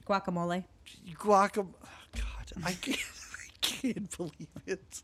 Guacamole. 0.09 0.65
Guacamole, 1.19 1.75
oh, 1.85 1.89
God, 2.15 2.65
I 2.65 2.73
can't, 2.73 2.99
I 3.35 3.49
can't 3.61 4.17
believe 4.17 4.49
it. 4.67 5.03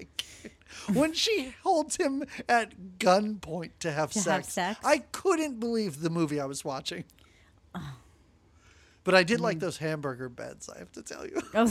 I 0.00 0.06
can't. 0.16 0.54
When 0.96 1.12
she 1.12 1.54
holds 1.62 1.96
him 1.96 2.24
at 2.48 2.98
gunpoint 2.98 3.70
to 3.80 3.92
have, 3.92 4.10
To 4.12 4.18
have 4.18 4.24
sex, 4.44 4.52
sex? 4.52 4.80
I 4.84 4.98
couldn't 5.12 5.60
believe 5.60 6.00
the 6.00 6.10
movie 6.10 6.40
I 6.40 6.46
was 6.46 6.64
watching. 6.64 7.04
But 9.02 9.14
I 9.14 9.22
did 9.22 9.38
Mm. 9.40 9.42
like 9.44 9.58
those 9.60 9.78
hamburger 9.78 10.28
beds, 10.28 10.68
I 10.68 10.78
have 10.78 10.92
to 10.92 11.02
tell 11.02 11.26
you. 11.26 11.40
Oh. 11.54 11.66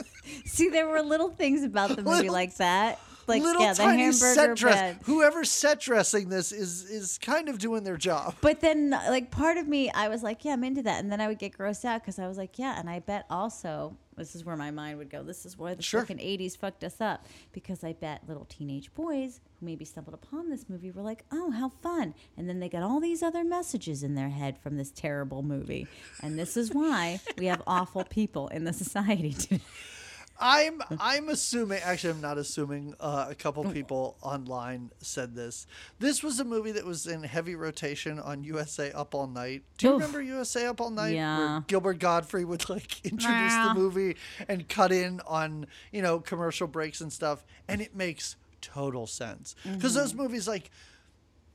See, 0.44 0.68
there 0.68 0.86
were 0.86 1.00
little 1.02 1.30
things 1.30 1.62
about 1.64 1.96
the 1.96 2.02
movie 2.02 2.28
like 2.40 2.56
that. 2.56 2.98
Like, 3.28 3.42
Little 3.42 3.62
yeah, 3.62 3.74
the 3.74 3.82
tiny 3.82 4.02
hamburger 4.02 4.34
set 4.34 4.56
dress. 4.56 4.74
bed. 4.74 4.98
Whoever's 5.04 5.50
set 5.50 5.80
dressing 5.80 6.28
this 6.28 6.50
is 6.52 6.88
is 6.90 7.18
kind 7.18 7.48
of 7.48 7.58
doing 7.58 7.84
their 7.84 7.96
job. 7.96 8.34
But 8.40 8.60
then, 8.60 8.90
like, 8.90 9.30
part 9.30 9.56
of 9.58 9.68
me, 9.68 9.90
I 9.90 10.08
was 10.08 10.22
like, 10.22 10.44
yeah, 10.44 10.54
I'm 10.54 10.64
into 10.64 10.82
that. 10.82 11.00
And 11.02 11.12
then 11.12 11.20
I 11.20 11.28
would 11.28 11.38
get 11.38 11.56
grossed 11.56 11.84
out 11.84 12.00
because 12.02 12.18
I 12.18 12.26
was 12.26 12.38
like, 12.38 12.58
yeah. 12.58 12.78
And 12.78 12.88
I 12.88 13.00
bet 13.00 13.26
also, 13.30 13.96
this 14.16 14.34
is 14.34 14.44
where 14.44 14.56
my 14.56 14.70
mind 14.70 14.98
would 14.98 15.10
go. 15.10 15.22
This 15.22 15.44
is 15.46 15.56
why 15.58 15.74
the 15.74 15.82
Sure. 15.82 16.00
fucking 16.00 16.18
80s 16.18 16.56
fucked 16.56 16.82
us 16.84 17.00
up. 17.00 17.26
Because 17.52 17.84
I 17.84 17.92
bet 17.92 18.22
little 18.26 18.46
teenage 18.46 18.92
boys 18.94 19.40
who 19.60 19.66
maybe 19.66 19.84
stumbled 19.84 20.14
upon 20.14 20.48
this 20.50 20.68
movie 20.68 20.90
were 20.90 21.02
like, 21.02 21.24
oh, 21.30 21.50
how 21.50 21.68
fun. 21.82 22.14
And 22.36 22.48
then 22.48 22.58
they 22.60 22.68
got 22.68 22.82
all 22.82 22.98
these 23.00 23.22
other 23.22 23.44
messages 23.44 24.02
in 24.02 24.14
their 24.14 24.30
head 24.30 24.58
from 24.58 24.76
this 24.76 24.90
terrible 24.90 25.42
movie. 25.42 25.86
And 26.22 26.38
this 26.38 26.56
is 26.56 26.72
why 26.72 27.20
we 27.36 27.46
have 27.46 27.62
awful 27.66 28.04
people 28.04 28.48
in 28.48 28.64
the 28.64 28.72
society 28.72 29.32
today. 29.38 29.60
I'm 30.40 30.80
I'm 31.00 31.28
assuming 31.28 31.80
actually 31.82 32.10
I'm 32.10 32.20
not 32.20 32.38
assuming 32.38 32.94
uh, 33.00 33.26
a 33.28 33.34
couple 33.34 33.64
people 33.72 34.16
online 34.22 34.90
said 35.00 35.34
this. 35.34 35.66
This 35.98 36.22
was 36.22 36.38
a 36.38 36.44
movie 36.44 36.70
that 36.72 36.84
was 36.84 37.06
in 37.06 37.22
heavy 37.24 37.54
rotation 37.56 38.18
on 38.20 38.44
USA 38.44 38.92
Up 38.92 39.14
All 39.14 39.26
Night. 39.26 39.64
Do 39.78 39.86
you 39.88 39.92
Oof. 39.94 40.00
remember 40.00 40.22
USA 40.22 40.66
Up 40.66 40.80
All 40.80 40.90
Night? 40.90 41.14
Yeah. 41.14 41.38
Where 41.38 41.60
Gilbert 41.66 41.98
Gottfried 41.98 42.46
would 42.46 42.68
like 42.70 43.00
introduce 43.04 43.52
Nah. 43.52 43.72
the 43.74 43.80
movie 43.80 44.16
and 44.48 44.68
cut 44.68 44.92
in 44.92 45.20
on, 45.26 45.66
you 45.92 46.02
know, 46.02 46.20
commercial 46.20 46.68
breaks 46.68 47.00
and 47.00 47.12
stuff 47.12 47.44
and 47.66 47.80
it 47.80 47.96
makes 47.96 48.36
total 48.60 49.06
sense. 49.06 49.56
Because 49.64 49.94
those 49.94 50.12
Mm-hmm. 50.12 50.22
movies 50.22 50.46
like 50.48 50.70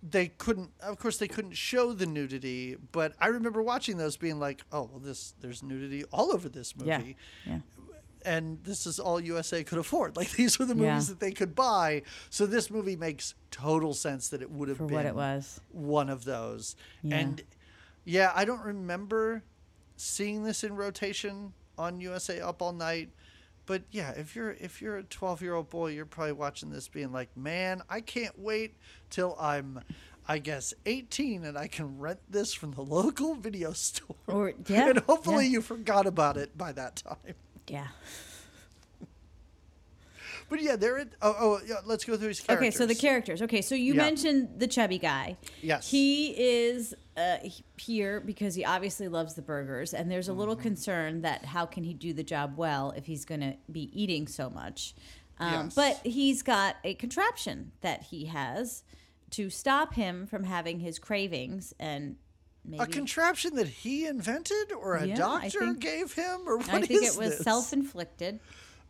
they 0.05 0.27
couldn't 0.27 0.71
of 0.81 0.99
course 0.99 1.17
they 1.17 1.29
couldn't 1.29 1.53
show 1.55 1.93
the 1.93 2.05
nudity, 2.05 2.75
but 2.91 3.13
I 3.21 3.27
remember 3.27 3.61
watching 3.61 3.95
those 3.95 4.17
being 4.17 4.37
like, 4.37 4.61
"Oh, 4.71 4.89
well 4.91 4.99
this 4.99 5.33
there's 5.39 5.63
nudity 5.63 6.03
all 6.11 6.33
over 6.33 6.49
this 6.49 6.75
movie." 6.75 6.89
Yeah. 6.89 7.53
Yeah. 7.53 7.59
And 8.25 8.63
this 8.63 8.85
is 8.85 8.99
all 8.99 9.19
USA 9.19 9.63
could 9.63 9.77
afford. 9.79 10.15
Like 10.23 10.31
these 10.31 10.57
were 10.59 10.65
the 10.65 10.75
movies 10.75 11.07
Yeah. 11.07 11.13
that 11.13 11.19
they 11.19 11.31
could 11.31 11.55
buy. 11.55 12.03
So 12.29 12.45
this 12.45 12.69
movie 12.71 12.95
makes 12.95 13.35
total 13.51 13.93
sense 13.93 14.29
that 14.29 14.41
it 14.41 14.49
would 14.51 14.69
have 14.69 14.77
For 14.77 14.85
been 14.87 14.95
what 14.97 15.05
it 15.05 15.15
was. 15.15 15.59
one 15.71 16.09
of 16.09 16.25
those. 16.25 16.75
Yeah. 17.03 17.17
And 17.17 17.41
yeah, 18.05 18.31
I 18.35 18.45
don't 18.45 18.61
remember 18.63 19.43
seeing 19.95 20.43
this 20.43 20.63
in 20.63 20.75
rotation 20.75 21.53
on 21.77 21.99
USA 22.01 22.39
Up 22.41 22.61
All 22.61 22.73
Night. 22.73 23.09
But 23.65 23.83
yeah, 23.91 24.11
if 24.11 24.35
you're 24.35 24.51
if 24.59 24.81
you're 24.81 24.97
a 24.97 25.03
12 25.03 25.41
year 25.41 25.55
old 25.55 25.69
boy, 25.69 25.91
you're 25.91 26.05
probably 26.05 26.33
watching 26.33 26.69
this 26.69 26.87
being 26.89 27.11
like, 27.13 27.35
man, 27.37 27.81
I 27.89 28.01
can't 28.01 28.37
wait 28.37 28.75
till 29.09 29.37
I'm, 29.39 29.79
I 30.27 30.39
guess, 30.39 30.73
18 30.85 31.45
and 31.45 31.57
I 31.57 31.67
can 31.67 31.97
rent 31.97 32.19
this 32.29 32.53
from 32.53 32.71
the 32.71 32.81
local 32.99 33.35
video 33.35 33.71
store. 33.71 34.15
Or- 34.27 34.53
yeah, 34.67 34.89
and 34.89 34.99
hopefully 34.99 35.45
yeah. 35.45 35.51
you 35.51 35.61
forgot 35.61 36.05
about 36.05 36.35
it 36.35 36.57
by 36.57 36.73
that 36.73 36.97
time. 36.97 37.35
Yeah. 37.67 37.87
But 40.49 40.61
yeah, 40.61 40.75
they're 40.75 40.99
in, 40.99 41.09
oh 41.21 41.35
oh 41.39 41.59
yeah, 41.65 41.75
let's 41.85 42.05
go 42.05 42.15
through 42.15 42.27
his 42.27 42.39
characters. 42.39 42.67
Okay, 42.67 42.77
so 42.77 42.85
the 42.85 42.93
characters. 42.95 43.41
Okay, 43.41 43.61
so 43.61 43.73
you 43.75 43.93
Yeah. 43.93 44.01
mentioned 44.03 44.49
the 44.59 44.67
chubby 44.67 44.99
guy. 44.99 45.37
Yes. 45.61 45.89
He 45.89 46.27
is 46.37 46.93
uh, 47.17 47.37
he- 47.41 47.63
here 47.77 48.19
because 48.19 48.53
he 48.53 48.63
obviously 48.65 49.07
loves 49.07 49.33
the 49.33 49.41
burgers, 49.41 49.93
and 49.95 50.11
there's 50.11 50.27
a 50.27 50.33
little 50.33 50.55
Mm-hmm. 50.55 50.63
concern 50.63 51.21
that 51.21 51.45
how 51.45 51.65
can 51.65 51.83
he 51.83 51.93
do 51.93 52.13
the 52.13 52.23
job 52.23 52.55
well 52.57 52.91
if 52.95 53.05
he's 53.05 53.25
going 53.25 53.41
to 53.41 53.55
be 53.71 53.89
eating 53.99 54.27
so 54.27 54.49
much. 54.49 54.93
Um, 55.39 55.65
Yes. 55.65 55.75
But 55.75 55.99
he's 56.05 56.43
got 56.43 56.75
a 56.83 56.93
contraption 56.95 57.71
that 57.81 58.03
he 58.03 58.25
has 58.25 58.83
to 59.31 59.49
stop 59.49 59.95
him 59.95 60.27
from 60.27 60.43
having 60.43 60.81
his 60.81 60.99
cravings 60.99 61.73
and 61.79 62.17
maybe 62.65 62.83
a 62.83 62.87
contraption 62.87 63.55
that 63.55 63.67
he 63.67 64.05
invented 64.05 64.71
or 64.71 64.95
a 64.95 65.05
Yeah, 65.07 65.15
doctor 65.15 65.59
think- 65.59 65.79
gave 65.79 66.13
him 66.13 66.41
or 66.47 66.57
what 66.57 66.69
I 66.69 66.81
think 66.81 67.03
it 67.03 67.17
was 67.17 67.37
this? 67.37 67.39
self-inflicted. 67.39 68.39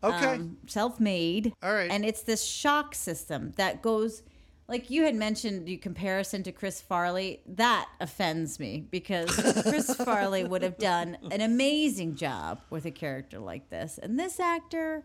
Okay. 0.04 0.26
um, 0.36 0.58
self-made. 0.68 1.54
All 1.64 1.74
right. 1.74 1.90
And 1.90 2.04
it's 2.06 2.22
this 2.24 2.44
shock 2.44 2.94
system 2.96 3.54
that 3.58 3.82
goes 3.82 4.22
like 4.68 4.90
you 4.90 5.04
had 5.04 5.14
mentioned 5.16 5.66
the 5.66 5.76
comparison 5.78 6.42
to 6.44 6.52
Chris 6.52 6.82
Farley. 6.82 7.42
That 7.46 7.88
offends 8.00 8.60
me 8.60 8.86
because 8.90 9.30
Chris 9.64 9.94
Farley 9.96 10.44
would 10.46 10.62
have 10.64 10.78
done 10.78 11.18
an 11.32 11.42
amazing 11.42 12.16
job 12.16 12.62
with 12.70 12.86
a 12.86 12.92
character 12.92 13.40
like 13.40 13.70
this. 13.70 13.98
And 14.02 14.18
this 14.20 14.40
actor 14.40 15.04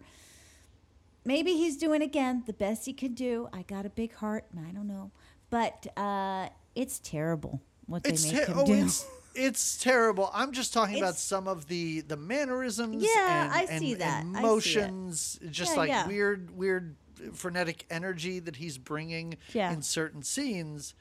maybe 1.25 1.53
he's 1.55 1.77
doing 1.77 2.03
again 2.03 2.45
the 2.47 2.53
best 2.53 2.87
he 2.87 2.93
could 2.93 3.15
do. 3.15 3.49
I 3.53 3.63
got 3.63 3.85
a 3.85 3.91
big 3.91 4.15
heart, 4.15 4.45
and 4.51 4.65
I 4.67 4.71
don't 4.71 4.87
know. 4.89 5.11
but 5.51 5.87
uh, 5.97 6.49
it's 6.75 6.99
terrible 7.01 7.61
what 7.89 8.05
they 8.05 8.11
It's 8.11 8.31
make 8.31 8.47
ter- 8.47 8.53
him 8.53 8.59
oh, 8.61 8.67
do. 8.67 8.75
it's 8.75 9.07
it's 9.35 9.77
terrible. 9.79 10.31
I'm 10.33 10.53
just 10.53 10.73
talking 10.73 10.99
about 10.99 11.17
some 11.17 11.47
of 11.49 11.67
the 11.69 12.01
the 12.03 12.17
mannerisms. 12.17 13.03
Yeah, 13.05 13.45
and, 13.45 13.53
I 13.53 13.63
and- 13.71 13.81
see 13.81 13.95
that. 13.95 14.25
And 14.25 14.37
I 14.37 14.41
see 14.41 14.47
motions, 14.47 15.39
just 15.51 15.73
Yeah, 15.73 15.77
like 15.79 15.89
yeah. 15.89 16.07
weird, 16.07 16.57
weird 16.57 16.97
frenetic 17.35 17.85
energy 17.91 18.39
that 18.41 18.57
he's 18.57 18.79
bringing 18.79 19.37
Yeah. 19.53 19.73
in 19.73 19.83
certain 19.83 20.23
scenes. 20.23 20.95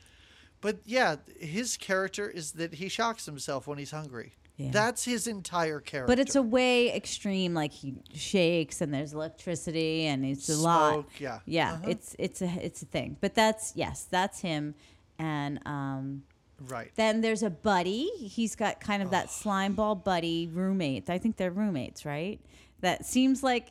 But 0.61 0.79
yeah, 0.85 1.17
his 1.39 1.77
character 1.77 2.29
is 2.29 2.53
that 2.53 2.75
he 2.75 2.89
shocks 2.89 3.25
himself 3.25 3.67
when 3.67 3.77
he's 3.77 3.91
hungry. 3.91 4.33
Yeah. 4.57 4.71
That's 4.71 5.05
his 5.05 5.27
entire 5.27 5.79
character. 5.79 6.07
But 6.07 6.17
it's 6.17 6.35
a 6.35 6.41
way 6.41 6.91
extreme, 6.91 7.53
like 7.53 7.71
he 7.71 7.93
shakes 8.15 8.81
and 8.81 8.91
there's 8.91 9.13
electricity 9.13 10.07
and 10.07 10.25
it's 10.25 10.49
a 10.49 10.55
lot. 10.57 10.93
Smoke, 10.93 11.09
yeah. 11.19 11.39
yeah. 11.45 11.73
Uh-huh. 11.73 11.89
It's 11.89 12.15
it's 12.17 12.41
a 12.41 12.49
it's 12.65 12.81
a 12.81 12.85
thing. 12.87 13.17
But 13.21 13.35
that's 13.35 13.73
yes, 13.75 14.07
that's 14.09 14.39
him. 14.39 14.73
And 15.19 15.59
um, 15.67 16.23
right. 16.67 16.91
then 16.95 17.21
there's 17.21 17.43
a 17.43 17.49
buddy. 17.49 18.09
He's 18.17 18.55
got 18.55 18.79
kind 18.79 19.01
of 19.03 19.11
that 19.11 19.25
oh. 19.27 19.31
slime 19.31 19.73
ball 19.73 19.95
buddy 19.95 20.47
roommate. 20.51 21.09
I 21.09 21.17
think 21.17 21.37
they're 21.37 21.51
roommates, 21.51 22.05
right? 22.05 22.39
That 22.81 23.05
seems 23.05 23.43
like 23.43 23.67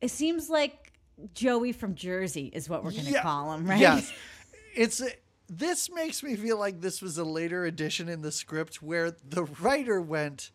it 0.00 0.10
seems 0.10 0.50
like 0.50 0.92
Joey 1.34 1.72
from 1.72 1.94
Jersey 1.94 2.50
is 2.52 2.68
what 2.68 2.84
we're 2.84 2.92
gonna 2.92 3.10
Yeah. 3.10 3.22
call 3.22 3.52
him, 3.54 3.66
right? 3.66 3.80
Yes. 3.80 4.12
It's 4.76 5.00
this 5.48 5.88
makes 5.88 6.20
me 6.24 6.34
feel 6.34 6.58
like 6.58 6.80
this 6.80 7.00
was 7.00 7.16
a 7.16 7.22
later 7.24 7.64
addition 7.64 8.08
in 8.08 8.22
the 8.22 8.32
script 8.32 8.82
where 8.82 9.12
the 9.12 9.44
writer 9.60 10.00
went, 10.00 10.50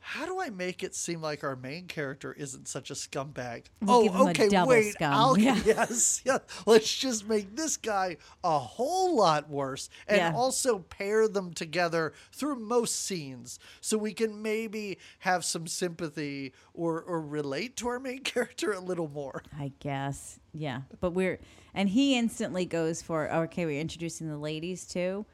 "How 0.00 0.26
do 0.26 0.40
I 0.40 0.50
make 0.50 0.82
it 0.82 0.94
seem 0.94 1.20
like 1.20 1.44
our 1.44 1.56
main 1.56 1.86
character 1.86 2.32
isn't 2.32 2.68
such 2.68 2.90
a 2.90 2.94
scumbag?" 2.94 3.66
We'll 3.82 4.08
oh, 4.10 4.28
okay, 4.30 4.48
wait. 4.64 4.92
scum. 4.92 5.12
I'll 5.12 5.38
Yeah. 5.38 5.60
yes, 5.66 6.22
yeah. 6.24 6.38
Let's 6.66 6.94
just 6.96 7.28
make 7.28 7.54
this 7.56 7.76
guy 7.76 8.16
a 8.42 8.58
whole 8.58 9.16
lot 9.16 9.48
worse, 9.48 9.88
and 10.06 10.18
Yeah. 10.18 10.32
also 10.34 10.78
pair 10.78 11.28
them 11.28 11.52
together 11.52 12.12
through 12.32 12.56
most 12.60 12.96
scenes, 13.04 13.58
so 13.80 13.98
we 13.98 14.12
can 14.12 14.40
maybe 14.42 14.98
have 15.20 15.44
some 15.44 15.66
sympathy 15.66 16.52
or 16.74 17.00
or 17.02 17.20
relate 17.20 17.76
to 17.76 17.88
our 17.88 18.00
main 18.00 18.20
character 18.24 18.72
a 18.72 18.80
little 18.80 19.08
more. 19.08 19.42
I 19.58 19.72
guess. 19.80 20.38
Yeah. 20.52 20.82
But 21.00 21.10
we're 21.12 21.38
and 21.74 21.88
he 21.88 22.16
instantly 22.18 22.64
goes 22.66 23.02
for 23.02 23.30
okay, 23.32 23.66
we're 23.66 23.80
introducing 23.80 24.28
the 24.28 24.38
ladies 24.38 24.86
too. 24.86 25.26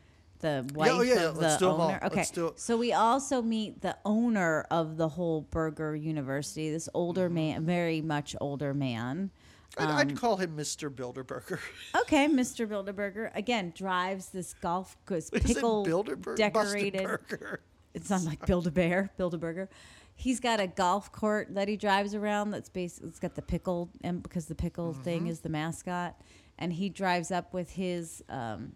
The 0.45 0.71
wife 0.75 0.91
oh, 0.93 1.01
yeah, 1.01 1.15
yeah, 1.15 1.21
of 1.29 1.39
the 1.39 1.49
'em 1.57 1.65
all. 1.65 1.81
owner. 1.81 2.01
Okay. 2.05 2.21
It. 2.21 2.61
So 2.61 2.77
we 2.77 2.93
also 2.93 3.41
meet 3.41 3.81
the 3.81 3.97
owner 4.05 4.67
of 4.71 4.99
the 4.99 5.09
whole 5.09 5.41
burger 5.51 5.97
university, 5.97 6.71
this 6.71 6.87
older 6.93 7.29
Mm-hmm. 7.29 7.35
man, 7.35 7.65
very 7.65 8.03
much 8.03 8.37
older 8.43 8.75
man. 8.75 9.31
I'd, 9.79 9.85
Um, 9.89 9.97
I'd 9.97 10.17
call 10.17 10.37
him 10.37 10.55
Mr. 10.55 10.91
Bilderberger. 10.91 11.59
Okay, 12.03 12.27
Mr. 12.29 12.69
Bilderberger 12.69 13.31
again 13.35 13.73
drives 13.75 14.29
this 14.29 14.53
golf 14.53 14.99
it 15.11 15.31
pickle 15.33 15.87
Bilderberg? 15.87 16.37
decorated. 16.37 17.09
It's 17.95 18.11
not 18.11 18.25
like 18.25 18.45
Build 18.45 18.67
a 18.67 18.71
Bear, 18.73 19.11
Build 19.17 19.33
a 19.35 19.39
Burger. 19.39 19.71
He's 20.17 20.41
got 20.41 20.61
a 20.61 20.67
golf 20.67 21.11
court 21.11 21.55
that 21.55 21.69
he 21.69 21.77
drives 21.79 22.15
around. 22.15 22.51
That's 22.51 22.69
based. 22.69 23.01
It's 23.03 23.19
got 23.21 23.35
the 23.35 23.41
pickle, 23.43 23.89
and 24.03 24.23
because 24.23 24.45
the 24.47 24.55
pickle 24.57 24.93
Mm-hmm. 24.93 25.03
thing 25.05 25.27
is 25.29 25.41
the 25.41 25.49
mascot, 25.49 26.21
and 26.59 26.71
he 26.73 26.89
drives 26.91 27.31
up 27.31 27.55
with 27.55 27.71
his 27.71 28.23
um, 28.29 28.73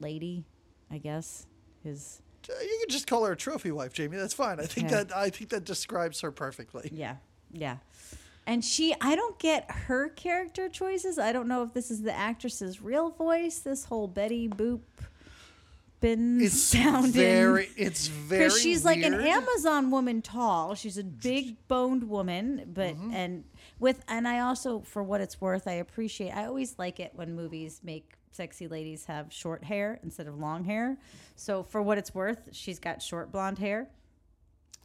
lady, 0.00 0.44
I 0.90 0.98
guess. 0.98 1.46
His 1.82 2.20
You 2.48 2.78
can 2.80 2.88
just 2.90 3.06
call 3.06 3.24
her 3.24 3.32
a 3.32 3.36
trophy 3.36 3.70
wife, 3.70 3.92
Jamie. 3.92 4.16
That's 4.16 4.34
fine. 4.34 4.60
I 4.60 4.64
think 4.66 4.88
that 4.90 5.14
I 5.16 5.30
think 5.30 5.50
that 5.50 5.64
describes 5.64 6.20
her 6.20 6.30
perfectly. 6.30 6.90
yeah, 6.92 7.16
yeah. 7.52 7.76
And 8.48 8.64
she, 8.64 8.94
I 9.00 9.16
don't 9.16 9.36
get 9.40 9.68
her 9.68 10.08
character 10.10 10.68
choices. 10.68 11.18
I 11.18 11.32
don't 11.32 11.48
know 11.48 11.64
if 11.64 11.74
this 11.74 11.90
is 11.90 12.02
the 12.02 12.12
actress's 12.16 12.80
real 12.80 13.10
voice. 13.10 13.58
This 13.58 13.84
whole 13.86 14.06
Betty 14.06 14.48
Boop, 14.48 14.82
been 16.00 16.40
It's 16.40 16.54
sounding 16.60 17.10
very. 17.12 17.68
It's 17.76 18.06
very. 18.06 18.44
because 18.44 18.60
she's 18.60 18.84
like 18.84 19.02
an. 19.02 19.14
Amazon 19.14 19.90
woman 19.90 20.22
tall. 20.22 20.74
She's 20.76 20.98
a 20.98 21.02
big 21.04 21.56
boned 21.68 22.08
woman, 22.08 22.70
but 22.72 22.94
Mm-hmm. 22.94 23.14
and 23.14 23.44
with 23.80 24.04
and 24.06 24.28
I 24.28 24.38
also, 24.40 24.80
for 24.80 25.02
what 25.02 25.20
it's 25.20 25.40
worth, 25.40 25.66
I 25.66 25.72
appreciate. 25.72 26.30
I 26.30 26.46
always 26.46 26.78
like 26.78 27.00
it 27.00 27.12
when 27.14 27.34
movies 27.34 27.80
make 27.82 28.12
sexy 28.32 28.68
ladies 28.68 29.04
have 29.06 29.32
short 29.32 29.64
hair 29.64 29.98
instead 30.02 30.26
of 30.26 30.38
long 30.38 30.64
hair. 30.64 30.96
So 31.36 31.62
for 31.62 31.80
what 31.82 31.98
it's 31.98 32.14
worth, 32.14 32.48
she's 32.52 32.78
got 32.78 33.02
short 33.02 33.32
blonde 33.32 33.58
hair. 33.58 33.88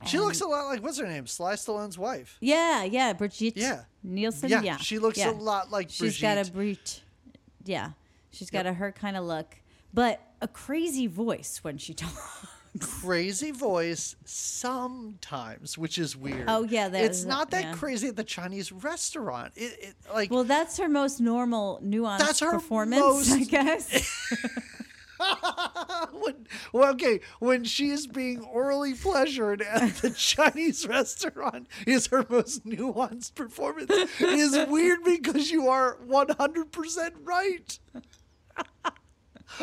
She 0.05 0.17
looks 0.17 0.41
a 0.41 0.47
lot 0.47 0.65
like 0.65 0.81
what's 0.81 0.97
her 0.97 1.05
name, 1.05 1.27
Sly 1.27 1.53
Stallone's 1.53 1.97
wife. 1.97 2.37
Yeah, 2.39 2.83
yeah, 2.83 3.13
Brigitte 3.13 3.55
Yeah. 3.57 3.81
Nielsen. 4.03 4.49
Yeah, 4.49 4.61
Yeah, 4.63 4.77
she 4.77 4.97
looks 4.97 5.19
yeah. 5.19 5.29
a 5.29 5.33
lot 5.33 5.69
like 5.69 5.89
She's 5.91 6.19
got 6.19 6.37
a 6.39 6.49
Brigitte. 6.51 7.01
Yeah, 7.65 7.91
she's 8.31 8.49
got 8.49 8.65
a 8.65 8.73
her 8.73 8.91
kind 8.91 9.15
of 9.15 9.25
look, 9.25 9.57
but 9.93 10.19
a 10.41 10.47
crazy 10.47 11.05
voice 11.05 11.59
when 11.61 11.77
she 11.77 11.93
talks. 11.93 12.47
Crazy 12.79 13.51
voice 13.51 14.15
sometimes, 14.23 15.77
which 15.77 15.97
is 15.97 16.15
weird. 16.15 16.45
Oh, 16.47 16.63
yeah, 16.63 16.87
that 16.87 17.03
it's 17.03 17.25
not 17.25 17.51
that 17.51 17.63
yeah. 17.63 17.73
crazy 17.73 18.07
at 18.07 18.15
the 18.15 18.23
Chinese 18.23 18.71
restaurant. 18.71 19.51
It, 19.55 19.77
it 19.81 19.95
like 20.13 20.31
Well, 20.31 20.45
that's 20.45 20.77
her 20.77 20.87
most 20.87 21.19
normal, 21.19 21.81
nuanced 21.83 22.19
That's 22.19 22.39
her 22.39 22.51
performance, 22.51 23.31
I 23.31 23.43
guess. 23.43 24.09
when, 26.13 26.47
well, 26.71 26.91
okay, 26.91 27.19
when 27.39 27.63
she 27.63 27.89
is 27.89 28.07
being 28.07 28.41
orally 28.41 28.93
pleasured 28.93 29.61
at 29.61 29.95
the 29.97 30.09
Chinese 30.17 30.87
restaurant 30.87 31.67
is 31.85 32.07
her 32.07 32.25
most 32.29 32.65
nuanced 32.65 33.35
performance. 33.35 33.89
It 33.91 34.21
is 34.21 34.67
weird 34.67 35.03
because 35.03 35.51
you 35.51 35.67
are 35.67 35.97
100% 36.07 37.11
right. 37.23 37.79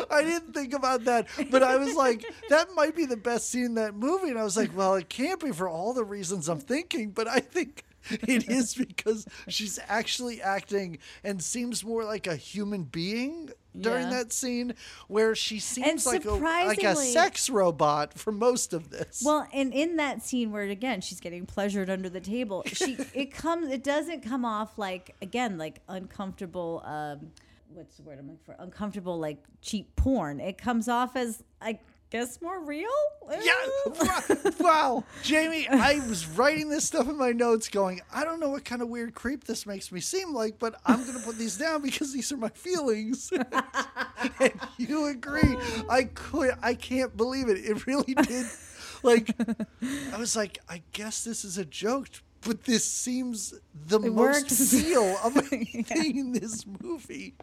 I 0.09 0.23
didn't 0.23 0.53
think 0.53 0.73
about 0.73 1.05
that, 1.05 1.27
but 1.51 1.63
I 1.63 1.77
was 1.77 1.95
like, 1.95 2.25
that 2.49 2.69
might 2.75 2.95
be 2.95 3.05
the 3.05 3.17
best 3.17 3.49
scene 3.49 3.65
in 3.65 3.73
that 3.75 3.95
movie. 3.95 4.29
And 4.29 4.39
I 4.39 4.43
was 4.43 4.57
like, 4.57 4.75
well, 4.75 4.95
it 4.95 5.09
can't 5.09 5.39
be 5.43 5.51
for 5.51 5.67
all 5.69 5.93
the 5.93 6.03
reasons 6.03 6.47
I'm 6.49 6.59
thinking, 6.59 7.11
but 7.11 7.27
I 7.27 7.39
think 7.39 7.83
it 8.09 8.49
is 8.49 8.75
because 8.75 9.25
she's 9.47 9.77
actually 9.87 10.41
acting 10.41 10.99
and 11.23 11.43
seems 11.43 11.83
more 11.83 12.03
like 12.05 12.27
a 12.27 12.35
human 12.35 12.83
being 12.83 13.49
during 13.79 14.03
Yeah. 14.07 14.09
that 14.23 14.33
scene 14.33 14.73
where 15.07 15.35
she 15.35 15.59
seems 15.59 16.05
like 16.05 16.25
a, 16.25 16.31
like 16.31 16.81
a 16.81 16.95
sex 16.95 17.49
robot 17.49 18.17
for 18.17 18.31
most 18.31 18.73
of 18.73 18.89
this. 18.89 19.21
well, 19.23 19.47
and 19.53 19.73
in 19.73 19.97
that 19.97 20.23
scene 20.23 20.51
where 20.51 20.63
again 20.63 21.01
she's 21.01 21.19
getting 21.19 21.45
pleasured 21.45 21.89
under 21.89 22.09
the 22.09 22.19
table, 22.21 22.63
she 22.65 22.97
it 23.13 23.31
comes 23.33 23.69
it 23.69 23.83
doesn't 23.83 24.21
come 24.21 24.43
off 24.43 24.77
like 24.79 25.15
again 25.21 25.57
like 25.57 25.81
uncomfortable. 25.87 26.81
Um, 26.85 27.31
what's 27.73 27.97
the 27.97 28.03
word 28.03 28.19
I'm 28.19 28.27
looking 28.27 28.43
for? 28.45 28.55
Uncomfortable 28.59 29.17
like 29.17 29.43
cheap 29.61 29.95
porn. 29.95 30.39
It 30.39 30.57
comes 30.57 30.87
off 30.87 31.15
as 31.15 31.43
I 31.61 31.79
guess 32.09 32.41
more 32.41 32.59
real. 32.59 32.89
yeah, 33.29 34.51
wow, 34.59 35.03
Jamie, 35.21 35.67
I 35.67 35.99
was 36.07 36.27
writing 36.27 36.69
this 36.69 36.85
stuff 36.85 37.07
in 37.07 37.17
my 37.17 37.31
notes, 37.31 37.69
going, 37.69 38.01
I 38.11 38.23
don't 38.23 38.39
know 38.39 38.49
what 38.49 38.65
kind 38.65 38.81
of 38.81 38.89
weird 38.89 39.13
creep 39.13 39.43
this 39.43 39.65
makes 39.65 39.91
me 39.91 39.99
seem 39.99 40.33
like, 40.33 40.57
but 40.57 40.79
I'm 40.85 41.05
gonna 41.05 41.19
put 41.19 41.37
these 41.37 41.57
down 41.57 41.81
because 41.81 42.13
these 42.13 42.31
are 42.31 42.37
my 42.37 42.49
feelings. 42.49 43.31
and 44.39 44.53
you 44.77 45.05
agree? 45.07 45.41
Oh. 45.45 45.85
I 45.89 46.05
could, 46.05 46.55
I 46.61 46.73
can't 46.73 47.15
believe 47.15 47.47
it. 47.49 47.57
It 47.57 47.85
really 47.85 48.15
did. 48.15 48.47
Like, 49.03 49.33
I 50.11 50.17
was 50.17 50.35
like, 50.35 50.57
I 50.67 50.81
guess 50.91 51.23
this 51.23 51.45
is 51.45 51.57
a 51.57 51.65
joke. 51.65 52.09
But 52.41 52.63
this 52.63 52.85
seems 52.85 53.53
the 53.87 53.99
It 53.99 54.13
most 54.13 54.43
works. 54.43 54.73
real 54.73 55.17
of 55.23 55.35
anything 55.51 56.17
in 56.17 56.31
this 56.31 56.65
movie. 56.81 57.35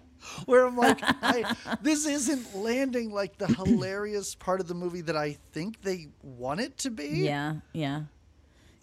Where 0.47 0.67
I'm 0.67 0.77
like, 0.77 0.99
I, 1.03 1.55
this 1.83 2.05
isn't 2.07 2.57
landing 2.57 3.13
like 3.13 3.39
the 3.39 3.47
hilarious 3.47 4.35
part 4.35 4.61
of 4.61 4.67
the 4.67 4.75
movie 4.75 5.03
that 5.03 5.17
I 5.17 5.37
think 5.53 5.83
they 5.83 6.09
want 6.23 6.61
it 6.61 6.79
to 6.79 6.91
be. 6.91 7.07
Yeah, 7.09 7.57
yeah, 7.73 8.03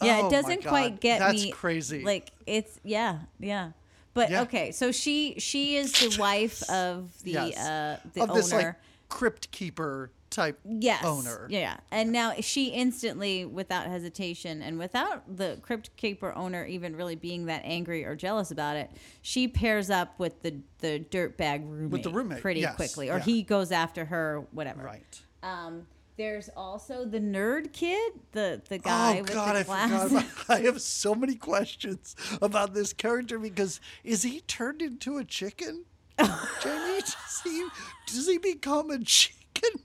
yeah. 0.01 0.20
Oh 0.22 0.28
it 0.28 0.32
doesn't 0.32 0.64
quite 0.66 1.01
get 1.01 1.20
that's 1.20 1.43
me. 1.43 1.51
crazy. 1.51 2.03
Like 2.03 2.32
it's 2.45 2.80
yeah, 2.84 3.20
yeah. 3.39 3.72
But 4.14 4.30
Yeah. 4.30 4.43
okay, 4.43 4.72
so 4.72 4.91
she 4.91 5.36
she 5.39 5.76
is 5.76 5.91
the 5.93 6.16
wife 6.20 6.61
of 6.70 7.11
the 7.24 7.32
Yes. 7.32 7.57
uh 7.57 7.97
the 8.14 8.22
of 8.24 8.30
owner. 8.30 8.39
this 8.41 8.53
like 8.53 8.76
crypt 9.09 9.51
keeper 9.51 10.11
type 10.34 10.59
yes, 10.65 11.03
owner. 11.05 11.47
Yeah, 11.49 11.77
and 11.91 12.11
now 12.11 12.34
she 12.41 12.67
instantly, 12.67 13.45
without 13.45 13.88
hesitation, 13.88 14.61
and 14.61 14.77
without 14.79 15.38
the 15.38 15.59
crypt 15.61 15.95
keeper 15.95 16.34
owner 16.34 16.65
even 16.65 16.95
really 16.95 17.15
being 17.15 17.45
that 17.45 17.61
angry 17.63 18.03
or 18.03 18.15
jealous 18.15 18.51
about 18.51 18.75
it, 18.75 18.89
she 19.21 19.47
pairs 19.47 19.89
up 19.89 20.19
with 20.19 20.41
the 20.41 20.55
the 20.79 21.05
dirtbag 21.09 21.63
roommate, 21.65 22.05
roommate, 22.05 22.41
pretty 22.41 22.61
yes, 22.61 22.75
quickly, 22.75 23.09
or 23.09 23.17
yeah. 23.17 23.23
he 23.23 23.43
goes 23.43 23.71
after 23.71 24.05
her, 24.05 24.45
whatever. 24.51 24.84
Right. 24.84 25.21
Um, 25.41 25.88
there's 26.15 26.49
also 26.55 27.05
the 27.05 27.19
nerd 27.19 27.73
kid, 27.73 28.13
the 28.34 28.61
the 28.69 28.77
guy 28.77 29.17
oh 29.17 29.21
with 29.21 29.34
God, 29.34 29.55
the 29.55 29.59
I 29.59 29.63
glasses. 29.63 30.11
About, 30.11 30.25
I 30.49 30.59
have 30.61 30.81
so 30.81 31.15
many 31.15 31.36
questions 31.36 32.15
about 32.41 32.73
this 32.73 32.93
character 32.93 33.39
because 33.39 33.79
is 34.03 34.23
he 34.23 34.41
turned 34.41 34.81
into 34.81 35.17
a 35.17 35.23
chicken? 35.23 35.86
Jamie, 36.19 36.99
does 36.99 37.41
he 37.43 37.67
does 38.07 38.27
he 38.27 38.38
become 38.38 38.91
a 38.91 38.99
chicken? 38.99 39.81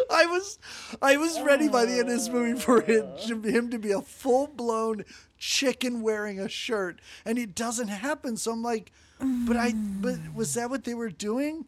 I 0.10 0.26
was, 0.26 0.58
I 1.00 1.16
was 1.16 1.40
ready 1.40 1.68
by 1.68 1.84
the 1.84 1.92
end 1.92 2.02
of 2.02 2.08
this 2.08 2.28
movie 2.28 2.58
for 2.58 2.80
him, 2.80 3.06
uh. 3.06 3.48
him 3.48 3.70
to 3.70 3.78
be 3.78 3.92
a 3.92 4.00
full 4.00 4.46
blown 4.48 5.04
chicken 5.38 6.02
wearing 6.02 6.38
a 6.38 6.48
shirt, 6.48 7.00
and 7.24 7.38
it 7.38 7.54
doesn't 7.54 7.88
happen. 7.88 8.36
So 8.36 8.52
I'm 8.52 8.62
like, 8.62 8.92
but 9.18 9.56
I, 9.56 9.72
but 9.72 10.14
mm. 10.14 10.34
was 10.34 10.54
that 10.54 10.70
what 10.70 10.84
they 10.84 10.94
were 10.94 11.10
doing? 11.10 11.66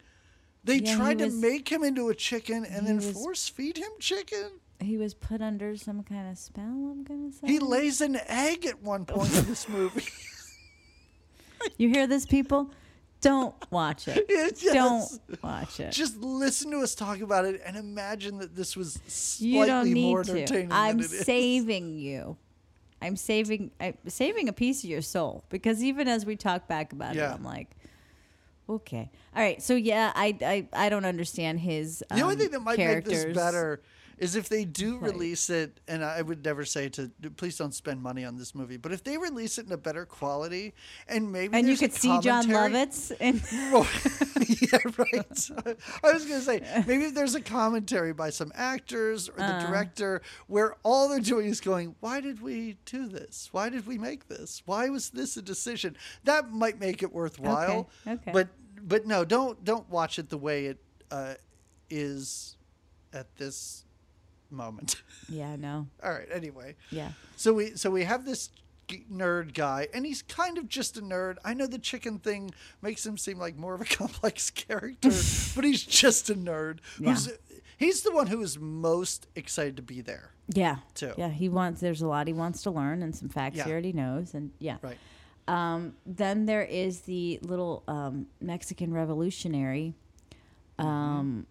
They 0.64 0.78
Yeah, 0.78 0.96
tried 0.96 1.18
to 1.18 1.26
was- 1.26 1.34
make 1.34 1.68
him 1.68 1.84
into 1.84 2.08
a 2.08 2.14
chicken 2.14 2.64
and 2.64 2.86
then 2.86 2.96
was- 2.96 3.12
force 3.12 3.48
feed 3.48 3.76
him 3.76 3.90
chicken. 4.00 4.50
He 4.80 4.96
was 4.96 5.14
put 5.14 5.40
under 5.40 5.76
some 5.76 6.02
kind 6.02 6.30
of 6.30 6.36
spell. 6.36 6.64
I'm 6.64 7.04
gonna 7.04 7.32
say. 7.32 7.46
He 7.46 7.58
lays 7.58 8.00
an 8.00 8.18
egg 8.26 8.66
at 8.66 8.82
one 8.82 9.06
point 9.06 9.34
in 9.34 9.46
this 9.46 9.68
movie. 9.68 10.04
You 11.78 11.88
hear 11.88 12.06
this, 12.06 12.26
people? 12.26 12.70
Don't 13.24 13.54
watch 13.72 14.06
it. 14.08 14.26
Yes. 14.28 14.60
Don't 14.62 15.42
watch 15.42 15.80
it. 15.80 15.90
Just 15.92 16.18
listen 16.18 16.70
to 16.72 16.78
us 16.80 16.94
talk 16.94 17.20
about 17.20 17.44
it 17.46 17.60
and 17.64 17.76
imagine 17.76 18.38
that 18.38 18.54
this 18.54 18.76
was 18.76 18.96
you 19.40 19.64
slightly 19.64 19.66
don't 19.66 19.92
need 19.92 20.02
more 20.10 20.22
to. 20.24 20.30
entertaining 20.32 20.70
I'm 20.72 20.98
than 20.98 21.06
it 21.06 21.12
is. 21.12 21.20
saving 21.26 21.98
you. 21.98 22.36
I'm 23.02 23.16
saving 23.16 23.70
I'm 23.80 23.96
saving 24.08 24.48
a 24.48 24.52
piece 24.52 24.84
of 24.84 24.90
your 24.90 25.02
soul 25.02 25.44
because 25.48 25.82
even 25.82 26.06
as 26.08 26.24
we 26.24 26.36
talk 26.36 26.68
back 26.68 26.92
about 26.92 27.14
Yeah. 27.14 27.30
it, 27.32 27.34
I'm 27.34 27.44
like, 27.44 27.68
okay, 28.68 29.10
all 29.36 29.42
right. 29.42 29.62
So 29.62 29.74
yeah, 29.74 30.12
I 30.14 30.36
I, 30.42 30.68
I 30.86 30.88
don't 30.88 31.04
understand 31.04 31.60
his. 31.60 32.02
The 32.10 32.20
only 32.22 32.34
um, 32.34 32.40
thing 32.40 32.50
that 32.52 32.60
might 32.60 32.78
make 32.78 33.04
this 33.04 33.22
characters. 33.22 33.34
better 33.36 33.82
is 34.18 34.36
if 34.36 34.48
they 34.48 34.64
do 34.64 34.98
Right. 34.98 35.12
release 35.12 35.50
it, 35.50 35.80
and 35.88 36.04
I 36.04 36.22
would 36.22 36.44
never 36.44 36.64
say 36.64 36.88
to 36.90 37.10
please 37.36 37.56
don't 37.56 37.74
spend 37.74 38.02
money 38.02 38.24
on 38.24 38.36
this 38.36 38.54
movie, 38.54 38.76
but 38.76 38.92
if 38.92 39.02
they 39.04 39.16
release 39.18 39.58
it 39.58 39.66
in 39.66 39.72
a 39.72 39.76
better 39.76 40.04
quality, 40.06 40.74
and 41.08 41.30
maybe 41.32 41.56
And 41.56 41.68
you 41.68 41.76
could 41.76 41.92
see 41.92 42.18
Jon 42.20 42.46
Lovitz 42.46 43.12
and 43.20 43.42
yeah, 44.72 44.78
right. 44.98 45.76
I 46.04 46.12
was 46.12 46.24
going 46.24 46.40
to 46.40 46.44
say 46.44 46.84
maybe 46.86 47.04
if 47.04 47.14
there's 47.14 47.34
a 47.34 47.40
commentary 47.40 48.12
by 48.12 48.30
some 48.30 48.52
actors 48.54 49.28
or 49.28 49.36
the 49.36 49.44
Uh. 49.54 49.60
director 49.60 50.22
where 50.46 50.74
all 50.82 51.08
they're 51.08 51.20
doing 51.20 51.46
is 51.46 51.60
going, 51.60 51.94
"Why 52.00 52.20
did 52.20 52.40
we 52.42 52.76
do 52.84 53.08
this? 53.08 53.48
Why 53.52 53.68
did 53.68 53.86
we 53.86 53.98
make 53.98 54.28
this? 54.28 54.62
Why 54.66 54.88
was 54.88 55.10
this 55.10 55.36
a 55.36 55.42
decision?" 55.42 55.96
That 56.24 56.52
might 56.52 56.78
make 56.80 57.02
it 57.02 57.12
worthwhile. 57.12 57.88
Okay, 58.06 58.12
okay. 58.14 58.32
But 58.32 58.48
but 58.82 59.06
no, 59.06 59.24
don't 59.24 59.62
don't 59.64 59.88
watch 59.90 60.18
it 60.18 60.28
the 60.30 60.38
way 60.38 60.66
it 60.66 60.78
uh, 61.10 61.34
is 61.90 62.56
at 63.12 63.34
this 63.36 63.84
moment. 64.54 65.02
yeah, 65.28 65.56
no, 65.56 65.86
all 66.02 66.10
right. 66.12 66.28
Anyway. 66.32 66.76
yeah. 66.90 67.10
So 67.36 67.52
we 67.52 67.76
so 67.76 67.90
we 67.90 68.04
have 68.04 68.24
this 68.24 68.50
g- 68.88 69.04
nerd 69.12 69.54
guy, 69.54 69.88
and 69.92 70.06
he's 70.06 70.22
kind 70.22 70.56
of 70.58 70.68
just 70.68 70.96
a 70.96 71.02
nerd. 71.02 71.36
I 71.44 71.54
know 71.54 71.66
the 71.66 71.78
chicken 71.78 72.18
thing 72.18 72.52
makes 72.82 73.04
him 73.04 73.18
seem 73.18 73.38
like 73.38 73.56
more 73.56 73.74
of 73.74 73.80
a 73.80 73.84
complex 74.00 74.50
character, 74.50 75.10
but 75.54 75.64
he's 75.64 75.82
just 75.82 76.30
a 76.30 76.34
nerd. 76.34 76.78
Who's 76.98 77.30
he's 77.76 78.02
the 78.02 78.12
one 78.12 78.28
who 78.28 78.40
is 78.42 78.58
most 78.58 79.26
excited 79.34 79.76
to 79.76 79.82
be 79.82 80.00
there. 80.00 80.30
Yeah. 80.48 80.76
Too. 80.94 81.12
Yeah, 81.16 81.30
he 81.30 81.48
wants. 81.48 81.80
There's 81.80 82.02
a 82.02 82.06
lot 82.06 82.26
he 82.26 82.32
wants 82.34 82.62
to 82.62 82.70
learn, 82.70 83.02
and 83.02 83.14
some 83.16 83.28
facts 83.28 83.56
Yeah. 83.56 83.64
he 83.64 83.72
already 83.72 83.92
knows, 83.92 84.34
and 84.34 84.50
yeah. 84.58 84.76
Right. 84.82 84.98
Um, 85.46 85.94
then 86.06 86.46
there 86.46 86.62
is 86.62 87.00
the 87.00 87.38
little 87.42 87.82
um, 87.86 88.26
Mexican 88.40 88.94
revolutionary, 88.94 89.92
um, 90.78 91.46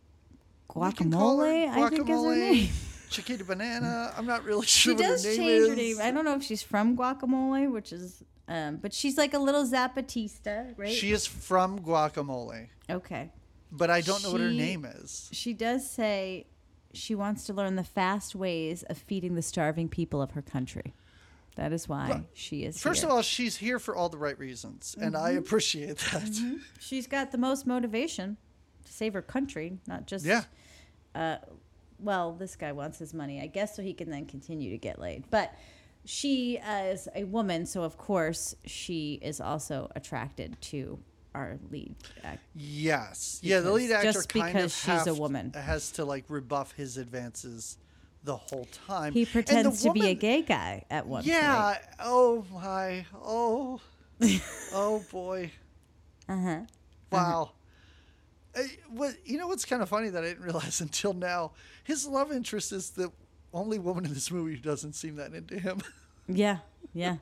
can 0.67 1.11
call 1.11 1.39
her 1.39 1.45
guacamole. 1.45 1.69
I 1.69 1.89
think 1.89 1.93
is 1.93 1.97
her 1.99 2.03
Guacamole, 2.13 2.37
name. 2.37 2.69
Chiquita 3.13 3.43
Banana. 3.43 4.13
I'm 4.17 4.25
not 4.25 4.43
really 4.43 4.65
sure 4.65 4.91
She 4.93 4.95
what 4.95 5.07
does 5.09 5.23
her 5.23 5.29
name 5.31 5.37
change 5.37 5.61
is. 5.61 5.69
her 5.69 5.75
name. 5.75 5.97
I 6.01 6.11
don't 6.11 6.25
know 6.25 6.35
if 6.35 6.43
she's 6.43 6.61
from 6.63 6.97
Guacamole, 6.97 7.71
which 7.71 7.93
is, 7.93 8.23
um, 8.47 8.77
but 8.77 8.93
she's 8.93 9.17
like 9.17 9.33
a 9.33 9.39
little 9.39 9.63
Zapatista, 9.65 10.77
right? 10.77 10.89
She 10.91 11.11
is 11.11 11.25
from 11.25 11.79
Guacamole, 11.79 12.67
okay. 12.89 13.31
but 13.71 13.89
I 13.89 14.01
don't 14.01 14.21
know 14.23 14.31
what 14.31 14.41
her 14.41 14.49
name 14.51 14.85
is. 14.85 15.29
She 15.31 15.53
does 15.53 15.89
say 15.89 16.47
she 16.93 17.15
wants 17.15 17.45
to 17.45 17.53
learn 17.53 17.75
the 17.75 17.83
fast 17.83 18.35
ways 18.35 18.83
of 18.83 18.97
feeding 18.97 19.35
the 19.35 19.41
starving 19.41 19.87
people 19.89 20.21
of 20.21 20.31
her 20.31 20.41
country. 20.41 20.93
That 21.55 21.71
is 21.71 21.87
why 21.87 22.23
she 22.33 22.63
is. 22.65 22.81
First 22.81 23.01
here. 23.01 23.09
of 23.09 23.15
all, 23.15 23.21
she's 23.21 23.57
here 23.57 23.77
for 23.77 23.95
all 23.95 24.09
the 24.09 24.17
right 24.17 24.37
reasons, 24.39 24.95
and 24.99 25.15
I 25.15 25.31
appreciate 25.31 25.97
that. 26.11 26.59
she's 26.79 27.05
got 27.05 27.31
the 27.31 27.37
most 27.37 27.67
motivation 27.67 28.37
to 28.85 28.91
save 28.91 29.13
her 29.13 29.21
country, 29.21 29.77
not 29.87 30.07
just 30.07 30.25
Yeah. 30.25 30.43
Uh, 31.13 31.37
well, 32.03 32.33
this 32.33 32.55
guy 32.55 32.71
wants 32.71 32.99
his 32.99 33.13
money, 33.13 33.41
I 33.41 33.47
guess, 33.47 33.75
so 33.75 33.81
he 33.81 33.93
can 33.93 34.09
then 34.09 34.25
continue 34.25 34.71
to 34.71 34.77
get 34.77 34.99
laid. 34.99 35.29
But 35.29 35.53
she 36.05 36.57
is 36.57 37.07
a 37.15 37.23
woman, 37.23 37.65
so 37.65 37.83
of 37.83 37.97
course 37.97 38.55
she 38.65 39.19
is 39.21 39.39
also 39.39 39.89
attracted 39.95 40.61
to 40.61 40.99
our 41.33 41.57
lead. 41.71 41.95
Actor. 42.23 42.41
Yes. 42.55 43.39
Yeah, 43.41 43.61
the 43.61 43.71
lead 43.71 43.91
actor 43.91 44.11
just 44.11 44.29
kind 44.29 44.53
because 44.53 44.85
of 44.87 44.97
she's 44.97 45.07
a 45.07 45.13
woman. 45.13 45.51
has 45.55 45.91
to 45.91 46.05
like 46.05 46.25
rebuff 46.27 46.73
his 46.73 46.97
advances 46.97 47.77
the 48.23 48.35
whole 48.35 48.67
time. 48.87 49.13
He 49.13 49.25
pretends 49.25 49.81
to 49.83 49.91
be 49.91 50.09
a 50.09 50.13
gay 50.13 50.41
guy 50.41 50.85
at 50.89 51.07
one 51.07 51.23
point. 51.23 51.33
Yeah. 51.33 51.77
Oh 51.99 52.45
my. 52.53 53.05
Oh. 53.15 53.81
oh 54.73 55.03
boy. 55.11 55.51
Uh 56.29 56.41
huh. 56.41 56.59
Wow. 57.11 57.51
Uh, 58.55 58.61
what 58.89 59.15
you 59.25 59.37
know? 59.37 59.47
What's 59.47 59.65
kind 59.65 59.81
of 59.81 59.89
funny 59.89 60.09
that 60.09 60.23
I 60.23 60.27
didn't 60.27 60.43
realize 60.43 60.81
until 60.81 61.13
now. 61.13 61.51
His 61.83 62.07
love 62.07 62.31
interest 62.31 62.71
is 62.71 62.91
the 62.91 63.11
only 63.53 63.79
woman 63.79 64.05
in 64.05 64.13
this 64.13 64.31
movie 64.31 64.55
who 64.55 64.61
doesn't 64.61 64.93
seem 64.93 65.15
that 65.17 65.33
into 65.33 65.59
him. 65.59 65.81
Yeah, 66.25 66.59
yeah. 66.93 67.17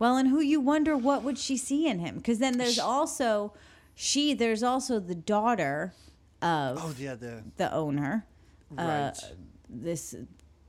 well, 0.00 0.16
and 0.16 0.28
who 0.28 0.40
you 0.40 0.58
wonder 0.60 0.96
what 0.96 1.22
would 1.22 1.38
she 1.38 1.56
see 1.56 1.86
in 1.86 2.00
him? 2.00 2.16
Because 2.16 2.40
then 2.40 2.58
there's 2.58 2.76
also 2.80 3.52
she. 3.94 4.34
There's 4.34 4.64
also 4.64 4.98
the 4.98 5.14
daughter 5.14 5.94
of 6.42 6.78
oh 6.82 6.92
yeah, 6.98 7.14
the 7.14 7.44
the 7.56 7.72
owner. 7.72 8.26
right. 8.72 8.84
uh, 8.84 9.12
this 9.68 10.16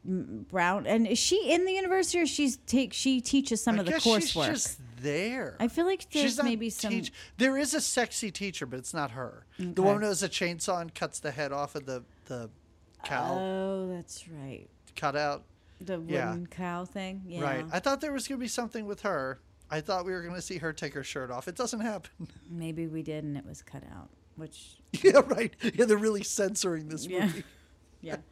Brown, 0.07 0.87
and 0.87 1.05
is 1.05 1.19
she 1.19 1.51
in 1.51 1.65
the 1.65 1.73
university, 1.73 2.19
or 2.19 2.25
she's 2.25 2.57
take 2.65 2.93
she 2.93 3.19
teaches 3.21 3.61
some 3.61 3.75
I 3.75 3.79
of 3.79 3.85
the 3.85 3.91
guess 3.91 4.03
she's 4.03 4.33
coursework? 4.33 4.47
just 4.47 4.79
there. 5.01 5.57
I 5.59 5.67
feel 5.67 5.85
like 5.85 6.09
there's 6.11 6.31
She's 6.35 6.43
maybe 6.43 6.69
some. 6.69 6.91
teach- 6.91 7.11
There 7.37 7.57
is 7.57 7.73
a 7.73 7.81
sexy 7.81 8.31
teacher, 8.31 8.65
but 8.65 8.79
it's 8.79 8.93
not 8.93 9.11
her. 9.11 9.45
The 9.59 9.81
woman 9.81 10.01
who 10.03 10.07
has 10.07 10.23
a 10.23 10.29
chainsaw 10.29 10.81
and 10.81 10.93
cuts 10.95 11.19
the 11.19 11.31
head 11.31 11.51
off 11.51 11.75
of 11.75 11.85
the 11.85 12.03
the 12.25 12.49
cow 13.03 13.37
Oh, 13.37 13.87
that's 13.93 14.27
right. 14.29 14.67
cut 14.95 15.15
out. 15.15 15.43
The 15.81 15.99
wooden 15.99 16.09
Yeah. 16.13 16.37
cow 16.49 16.85
thing. 16.85 17.23
Yeah. 17.27 17.41
Right. 17.41 17.65
I 17.71 17.79
thought 17.79 18.01
there 18.01 18.11
was 18.13 18.27
going 18.27 18.39
to 18.39 18.43
be 18.43 18.47
something 18.47 18.85
with 18.87 19.01
her. 19.01 19.39
I 19.69 19.81
thought 19.81 20.05
we 20.05 20.13
were 20.13 20.21
going 20.23 20.33
to 20.35 20.41
see 20.41 20.57
her 20.57 20.71
take 20.73 20.93
her 20.93 21.03
shirt 21.03 21.29
off. 21.29 21.47
It 21.47 21.55
doesn't 21.55 21.81
happen. 21.81 22.09
Maybe 22.49 22.87
we 22.87 23.03
did, 23.03 23.23
and 23.25 23.37
it 23.37 23.45
was 23.45 23.61
cut 23.61 23.83
out. 23.93 24.09
Which 24.37 24.77
yeah, 25.03 25.21
right. 25.27 25.53
Yeah, 25.75 25.85
they're 25.85 25.97
really 25.97 26.23
censoring 26.23 26.87
this 26.87 27.05
Yeah. 27.05 27.25
movie. 27.25 27.43
yeah. 28.01 28.17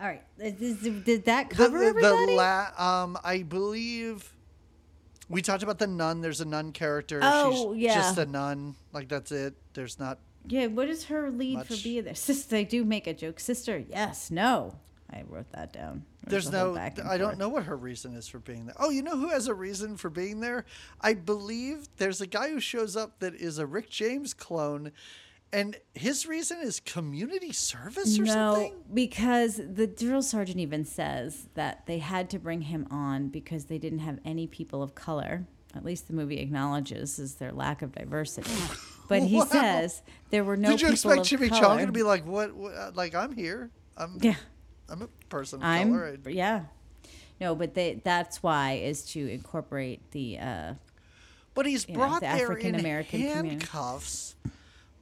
All 0.00 0.06
right. 0.06 0.22
Is- 0.38 0.60
is- 0.86 1.04
Did 1.04 1.24
that 1.26 1.50
cover 1.50 1.78
the, 1.78 1.84
the 1.84 1.88
everybody? 2.06 2.36
la- 2.36 2.70
um, 3.02 3.18
I 3.22 3.42
believe 3.42 4.32
we 5.28 5.42
talked 5.42 5.62
about 5.62 5.78
the 5.78 5.86
nun. 5.86 6.20
There's 6.20 6.40
a 6.40 6.44
nun 6.46 6.72
character. 6.72 7.20
Oh, 7.22 7.74
She's 7.74 7.82
yeah. 7.84 7.94
just 7.94 8.18
a 8.18 8.26
nun. 8.26 8.74
Like 8.92 9.08
that's 9.08 9.30
it. 9.32 9.54
There's 9.74 9.98
not. 9.98 10.18
yeah. 10.46 10.66
What 10.66 10.88
is 10.88 11.04
her 11.04 11.30
lead 11.30 11.66
for 11.66 11.76
being 11.82 12.04
there? 12.04 12.14
Sister. 12.16 12.50
They 12.50 12.64
do 12.64 12.84
make 12.84 13.06
a 13.06 13.14
joke. 13.14 13.38
Sister. 13.40 13.78
Yes. 13.88 14.30
No. 14.30 14.76
I 15.12 15.24
wrote 15.28 15.50
that 15.52 15.72
down. 15.72 16.04
There's 16.24 16.48
whole 16.48 16.74
no. 16.74 16.80
I 17.04 17.18
don't 17.18 17.36
know 17.36 17.48
what 17.48 17.64
her 17.64 17.76
reason 17.76 18.14
is 18.14 18.28
for 18.28 18.38
being 18.38 18.66
there. 18.66 18.76
Oh, 18.78 18.90
you 18.90 19.02
know 19.02 19.16
who 19.16 19.28
has 19.30 19.48
a 19.48 19.54
reason 19.54 19.96
for 19.96 20.08
being 20.08 20.38
there? 20.38 20.64
I 21.00 21.14
believe 21.14 21.88
there's 21.96 22.20
a 22.20 22.28
guy 22.28 22.50
who 22.50 22.60
shows 22.60 22.94
up 22.96 23.18
that 23.18 23.34
is 23.34 23.58
a 23.58 23.66
Rick 23.66 23.90
James 23.90 24.32
clone, 24.34 24.92
and 25.52 25.76
his 25.94 26.26
reason 26.26 26.58
is 26.60 26.80
community 26.80 27.52
service 27.52 28.18
or 28.18 28.22
no, 28.22 28.32
something. 28.54 28.74
because 28.94 29.56
the 29.56 29.86
drill 29.86 30.22
sergeant 30.22 30.58
even 30.58 30.84
says 30.84 31.48
that 31.54 31.86
they 31.86 31.98
had 31.98 32.30
to 32.30 32.38
bring 32.38 32.62
him 32.62 32.86
on 32.90 33.28
because 33.28 33.64
they 33.66 33.78
didn't 33.78 33.98
have 34.00 34.18
any 34.24 34.46
people 34.46 34.82
of 34.82 34.94
color. 34.94 35.46
At 35.74 35.84
least 35.84 36.08
the 36.08 36.14
movie 36.14 36.38
acknowledges 36.38 37.18
is 37.18 37.34
their 37.36 37.52
lack 37.52 37.82
of 37.82 37.92
diversity. 37.92 38.50
But 39.08 39.22
he 39.24 39.38
Wow. 39.38 39.44
says 39.46 40.02
there 40.30 40.44
were 40.44 40.56
no 40.56 40.70
Did 40.70 40.82
you 40.82 40.88
people 40.90 41.10
expect 41.10 41.26
Jimmy. 41.26 41.48
Chong 41.50 41.84
to 41.84 41.90
be 41.90 42.04
like, 42.04 42.24
what, 42.24 42.54
what? 42.54 42.72
uh, 42.74 42.92
Like 42.94 43.16
I'm 43.16 43.34
here. 43.34 43.68
I'm. 43.96 44.18
Yeah, 44.20 44.36
I'm 44.88 45.02
a 45.02 45.08
person 45.28 45.58
of 45.58 45.64
I'm. 45.64 45.90
color. 45.90 46.04
and- 46.24 46.26
Yeah, 46.32 46.66
no, 47.40 47.56
but 47.56 47.74
they, 47.74 48.00
that's 48.04 48.40
why 48.40 48.74
is 48.74 49.02
to 49.14 49.26
incorporate 49.28 50.12
the. 50.12 50.38
Uh, 50.38 50.74
But 51.54 51.66
he's 51.66 51.88
you 51.88 51.94
know, 51.94 51.98
brought 52.06 52.20
the 52.20 52.26
there 52.26 52.36
in 52.36 52.42
African-American 52.52 53.20
community. 53.20 53.66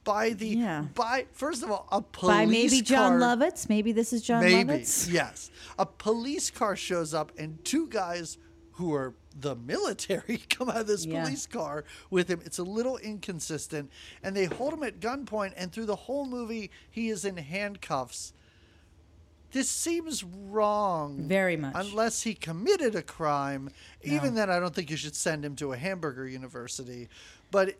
By 0.09 0.31
the 0.31 0.47
Yeah. 0.47 0.85
by. 0.95 1.27
First 1.33 1.61
of 1.61 1.69
all, 1.69 1.87
a 1.91 2.01
police 2.01 2.35
by 2.35 2.45
maybe 2.47 2.81
Jon 2.81 3.19
car, 3.19 3.37
Lovitz. 3.37 3.69
Maybe 3.69 3.91
this 3.91 4.11
is 4.11 4.23
Jon 4.23 4.41
Maybe 4.43 4.67
Lovitz. 4.73 5.07
yes, 5.11 5.51
a 5.77 5.85
police 5.85 6.49
car 6.49 6.75
shows 6.75 7.13
up 7.13 7.31
and 7.37 7.63
two 7.63 7.85
guys 7.87 8.39
who 8.73 8.91
are 8.93 9.13
the 9.39 9.55
military 9.55 10.37
come 10.49 10.67
out 10.69 10.77
of 10.77 10.87
this 10.87 11.05
Yeah. 11.05 11.23
police 11.23 11.45
car 11.45 11.83
with 12.09 12.27
him. 12.27 12.41
It's 12.43 12.57
a 12.57 12.63
little 12.63 12.97
inconsistent, 12.97 13.91
and 14.23 14.35
they 14.35 14.45
hold 14.45 14.73
him 14.73 14.81
at 14.81 14.99
gunpoint. 14.99 15.53
And 15.55 15.71
through 15.71 15.85
the 15.85 15.95
whole 15.95 16.25
movie, 16.25 16.71
he 16.89 17.09
is 17.09 17.23
in 17.23 17.37
handcuffs. 17.37 18.33
This 19.51 19.69
seems 19.69 20.23
wrong. 20.23 21.27
Very 21.27 21.55
much. 21.57 21.73
Unless 21.75 22.21
he 22.23 22.33
committed 22.33 22.95
a 22.95 23.01
crime. 23.03 23.69
Even 24.03 24.33
then, 24.35 24.49
I 24.49 24.59
don't 24.59 24.73
think 24.73 24.89
you 24.89 24.97
should 24.97 25.15
send 25.15 25.43
him 25.45 25.55
to 25.57 25.73
a 25.73 25.77
hamburger 25.77 26.27
university. 26.27 27.09
But 27.51 27.75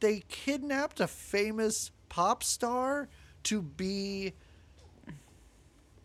they 0.00 0.20
kidnapped 0.28 1.00
a 1.00 1.06
famous 1.06 1.90
pop 2.08 2.42
star 2.42 3.08
to 3.44 3.62
be 3.62 4.32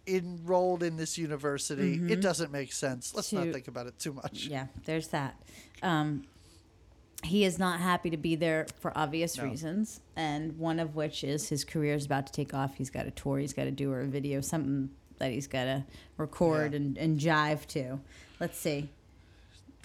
enrolled 0.07 0.83
in 0.83 0.97
this 0.97 1.17
university. 1.17 1.93
It 2.11 2.21
doesn't 2.21 2.51
make 2.51 2.73
sense. 2.73 3.13
Let's 3.15 3.31
not 3.31 3.47
think 3.51 3.67
about 3.67 3.87
it 3.87 3.97
too 3.99 4.13
much. 4.13 4.45
Yeah, 4.47 4.67
there's 4.85 5.09
that. 5.09 5.35
Um, 5.83 6.23
he 7.23 7.45
is 7.45 7.59
not 7.59 7.79
happy 7.79 8.09
to 8.09 8.17
be 8.17 8.35
there 8.35 8.65
for 8.79 8.91
obvious 8.97 9.37
No. 9.37 9.43
reasons, 9.43 10.01
and 10.15 10.57
one 10.57 10.79
of 10.79 10.95
which 10.95 11.23
is 11.23 11.49
his 11.49 11.63
career 11.63 11.93
is 11.93 12.05
about 12.05 12.25
to 12.27 12.33
take 12.33 12.53
off. 12.53 12.75
He's 12.75 12.89
got 12.89 13.05
a 13.05 13.11
tour, 13.11 13.37
he's 13.37 13.53
got 13.53 13.65
to 13.65 13.71
do 13.71 13.91
or 13.91 14.01
a 14.01 14.07
video, 14.07 14.41
something 14.41 14.89
that 15.19 15.31
he's 15.31 15.45
got 15.47 15.65
to 15.65 15.85
record 16.17 16.71
Yeah. 16.71 16.77
and, 16.77 16.97
and 16.97 17.19
jive 17.19 17.67
to. 17.67 17.99
Let's 18.39 18.57
see. 18.57 18.89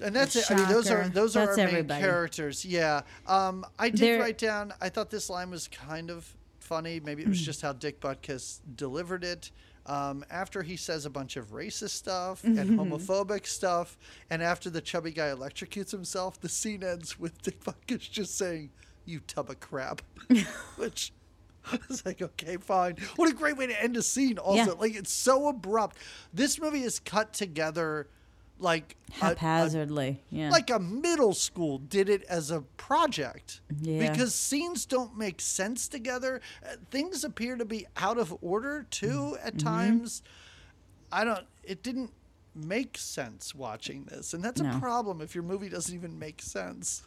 And 0.03 0.14
that's 0.14 0.36
it. 0.36 0.51
I 0.51 0.55
mean, 0.57 0.68
those 0.68 0.90
are 0.90 1.09
those 1.09 1.36
are 1.36 1.47
That's 1.47 1.59
our 1.59 1.72
main 1.72 1.88
characters. 1.88 2.64
Yeah. 2.64 3.03
Um, 3.26 3.64
I 3.78 3.88
did 3.88 4.01
There- 4.01 4.20
write 4.20 4.38
down. 4.38 4.72
I 4.80 4.88
thought 4.88 5.11
this 5.11 5.30
line 5.30 5.51
was 5.51 5.68
kind 5.68 6.11
of 6.11 6.34
funny. 6.61 7.01
Maybe 7.01 7.22
it 7.22 7.28
was 7.28 7.40
just 7.40 7.62
how 7.62 7.72
Dick 7.72 8.01
Butkus 8.01 8.61
delivered 8.74 9.24
it. 9.24 9.51
Um, 9.86 10.24
after 10.30 10.64
he 10.64 10.76
says 10.76 11.07
a 11.07 11.11
bunch 11.11 11.36
of 11.36 11.53
racist 11.53 11.90
stuff 11.90 12.42
and 12.44 12.59
homophobic 12.78 13.47
stuff, 13.47 13.97
and 14.30 14.42
after 14.42 14.68
the 14.68 14.80
chubby 14.80 15.12
guy 15.12 15.28
electrocutes 15.28 15.92
himself, 15.92 16.40
the 16.40 16.49
scene 16.49 16.82
ends 16.82 17.18
with 17.20 17.40
Dick 17.42 17.62
Butkus 17.62 18.11
just 18.11 18.36
saying, 18.36 18.70
"You 19.05 19.20
tub 19.20 19.49
of 19.51 19.61
crap," 19.61 20.03
which. 20.76 21.12
I 21.72 21.80
was 21.88 22.07
like, 22.07 22.22
okay, 22.22 22.59
fine. 22.59 22.94
What 23.16 23.28
a 23.28 23.34
great 23.34 23.57
way 23.57 23.66
to 23.66 23.82
end 23.82 23.97
a 23.97 24.03
scene. 24.03 24.38
Also, 24.38 24.74
Yeah. 24.74 24.78
like 24.80 24.94
it's 24.94 25.11
so 25.11 25.49
abrupt. 25.49 25.97
This 26.32 26.61
movie 26.61 26.82
is 26.84 27.01
cut 27.01 27.32
together 27.32 28.07
like 28.59 28.96
a- 29.20 29.24
a 29.24 29.28
Haphazardly. 29.28 30.22
yeah. 30.30 30.50
like 30.50 30.70
a 30.70 30.78
middle 30.78 31.34
school 31.34 31.78
did 31.78 32.09
it 32.09 32.22
as 32.24 32.50
a 32.50 32.62
project 32.78 33.61
Yeah. 33.82 34.11
because 34.11 34.34
scenes 34.34 34.86
don't 34.86 35.16
make 35.18 35.40
sense 35.40 35.88
together 35.88 36.40
Uh, 36.64 36.76
things 36.90 37.22
appear 37.24 37.57
to 37.57 37.64
be 37.64 37.86
out 37.96 38.18
of 38.18 38.34
order 38.40 38.86
too 38.90 39.36
at 39.42 39.57
Mm-hmm. 39.57 39.66
times 39.68 40.22
i 41.12 41.22
don't 41.24 41.46
it 41.64 41.82
didn't 41.82 42.11
make 42.54 42.96
sense 42.96 43.54
watching 43.54 44.04
this 44.04 44.32
and 44.32 44.42
that's 44.42 44.61
a 44.61 44.78
problem 44.80 45.20
if 45.20 45.34
your 45.34 45.44
movie 45.44 45.68
doesn't 45.68 45.94
even 45.94 46.18
make 46.18 46.40
sense 46.40 47.02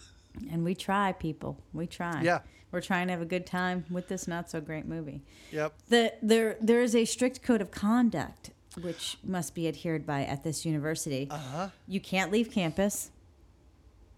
and 0.52 0.64
we 0.64 0.76
try, 0.76 1.12
people. 1.12 1.58
We 1.74 1.88
try. 1.88 2.22
Yeah. 2.22 2.40
We're 2.72 2.82
trying 2.82 3.08
to 3.08 3.14
have 3.14 3.22
a 3.22 3.26
good 3.26 3.48
time 3.48 3.84
with 3.90 4.08
this 4.08 4.28
not 4.28 4.50
so 4.50 4.62
great 4.62 4.86
movie. 4.86 5.24
yep 5.52 5.74
The, 5.90 6.14
there, 6.22 6.56
there 6.62 6.82
is 6.84 6.96
a 6.96 7.04
strict 7.06 7.42
code 7.42 7.62
of 7.62 7.72
conduct 7.72 8.52
which 8.82 9.18
must 9.24 9.56
be 9.56 9.68
adhered 9.68 10.06
by 10.06 10.24
at 10.24 10.44
this 10.44 10.66
university. 10.66 11.28
uh-huh 11.30 11.70
You 11.88 12.00
can't 12.00 12.32
leave 12.32 12.52
campus. 12.52 13.12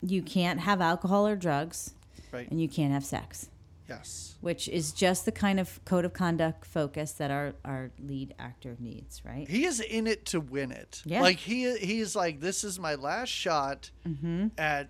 You 0.02 0.22
can't 0.24 0.60
have 0.62 0.82
alcohol 0.82 1.28
or 1.28 1.36
drugs, 1.36 1.94
right 2.32 2.50
and 2.50 2.60
you 2.62 2.68
can't 2.68 2.92
have 2.92 3.06
sex, 3.06 3.50
yes 3.88 4.36
which 4.42 4.68
is 4.70 4.92
just 4.92 5.26
the 5.26 5.32
kind 5.32 5.60
of 5.60 5.80
code 5.86 6.06
of 6.06 6.14
conduct 6.14 6.66
focus 6.66 7.12
that 7.14 7.30
our, 7.30 7.54
our 7.64 7.92
lead 8.00 8.34
actor 8.40 8.76
needs, 8.80 9.22
right? 9.24 9.48
he 9.48 9.66
is 9.66 9.80
in 9.80 10.08
it 10.08 10.26
to 10.26 10.40
win 10.40 10.72
it 10.72 11.02
Yeah. 11.06 11.22
like 11.22 11.38
he 11.38 11.78
he's 11.78 12.16
like 12.16 12.40
this 12.40 12.64
is 12.64 12.80
my 12.80 12.96
last 12.96 13.30
shot 13.30 13.92
Mm-hmm. 14.08 14.48
at 14.58 14.90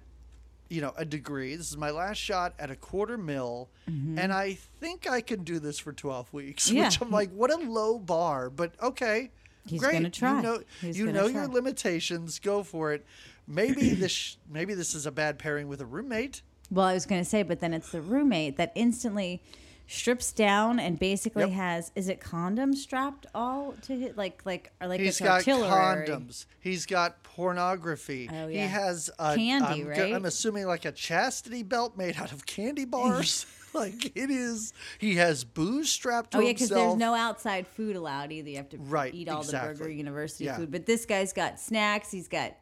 you 0.70 0.80
know 0.80 0.94
a 0.96 1.04
degree 1.04 1.58
this 1.58 1.70
is 1.70 1.76
my 1.76 1.90
last 1.92 2.18
shot 2.18 2.54
at 2.58 2.72
a 2.72 2.78
quarter 2.78 3.18
mil 3.18 3.70
and 3.88 4.32
i 4.32 4.54
think 4.80 5.06
i 5.10 5.20
can 5.20 5.44
do 5.44 5.60
this 5.60 5.78
for 5.78 5.92
12 5.92 6.32
weeks 6.32 6.68
Mm-hmm. 6.68 6.78
Yeah. 6.78 6.86
which 6.86 7.02
i'm 7.02 7.12
like 7.12 7.30
what 7.32 7.52
a 7.52 7.58
low 7.58 8.00
bar 8.00 8.50
but 8.50 8.72
okay 8.82 9.32
He's 9.66 9.80
great 9.82 9.94
gonna 9.94 10.10
try. 10.10 10.38
you 10.38 10.42
know 10.42 10.60
He's 10.82 10.98
you 10.98 11.12
know 11.12 11.28
your 11.28 11.48
limitations 11.48 12.40
go 12.40 12.64
for 12.64 12.94
it 12.94 13.06
maybe 13.48 13.90
this 13.96 14.12
sh- 14.12 14.36
maybe 14.50 14.74
this 14.74 14.94
is 14.96 15.06
a 15.06 15.12
bad 15.12 15.38
pairing 15.40 15.68
with 15.68 15.82
a 15.82 15.86
roommate 15.86 16.42
Well, 16.72 16.86
I 16.86 16.94
was 16.94 17.06
going 17.06 17.22
to 17.22 17.30
say, 17.30 17.44
but 17.44 17.60
then 17.60 17.74
it's 17.74 17.92
the 17.92 18.02
roommate 18.02 18.58
that 18.58 18.72
instantly 18.76 19.42
strips 19.88 20.32
down 20.32 20.80
and 20.80 20.98
basically 20.98 21.44
Yep. 21.44 21.52
has 21.52 21.92
is 21.96 22.08
it 22.08 22.22
condoms 22.22 22.76
strapped 22.76 23.26
all 23.36 23.74
to 23.82 23.98
his 24.00 24.16
like 24.16 24.42
like 24.46 24.72
or 24.80 24.88
like 24.88 25.02
He's 25.02 25.20
got 25.20 25.40
artillery. 25.46 25.68
condoms. 25.70 26.46
He's 26.62 26.86
got 26.86 27.22
pornography. 27.24 28.30
Oh, 28.32 28.48
yeah. 28.48 28.62
He 28.64 28.68
has 28.70 29.10
a, 29.20 29.36
Candy, 29.36 29.82
I'm, 29.82 29.88
right? 29.88 30.14
I'm 30.14 30.24
assuming 30.26 30.66
like 30.66 30.86
a 30.86 30.92
chastity 30.94 31.64
belt 31.64 31.98
made 31.98 32.16
out 32.18 32.32
of 32.32 32.46
candy 32.46 32.86
bars. 32.86 33.46
like 33.74 34.12
it 34.18 34.30
is. 34.30 34.74
He 35.00 35.16
has 35.16 35.44
booze 35.44 35.92
strapped 35.92 36.32
to 36.32 36.38
Oh 36.38 36.42
yeah, 36.42 36.52
because 36.54 36.70
there's 36.70 36.96
no 36.96 37.14
outside 37.14 37.68
food 37.68 37.96
allowed 37.96 38.32
either. 38.32 38.50
You 38.50 38.58
have 38.58 38.70
to 38.70 38.78
Right, 38.78 39.14
eat 39.14 39.30
all 39.30 39.44
the 39.44 39.52
Burger. 39.52 39.90
University 39.90 40.46
Yeah. 40.46 40.58
food. 40.58 40.72
But 40.72 40.86
this 40.86 41.06
guy's 41.06 41.34
got 41.34 41.60
snacks. 41.60 42.12
He's 42.12 42.28
got 42.28 42.56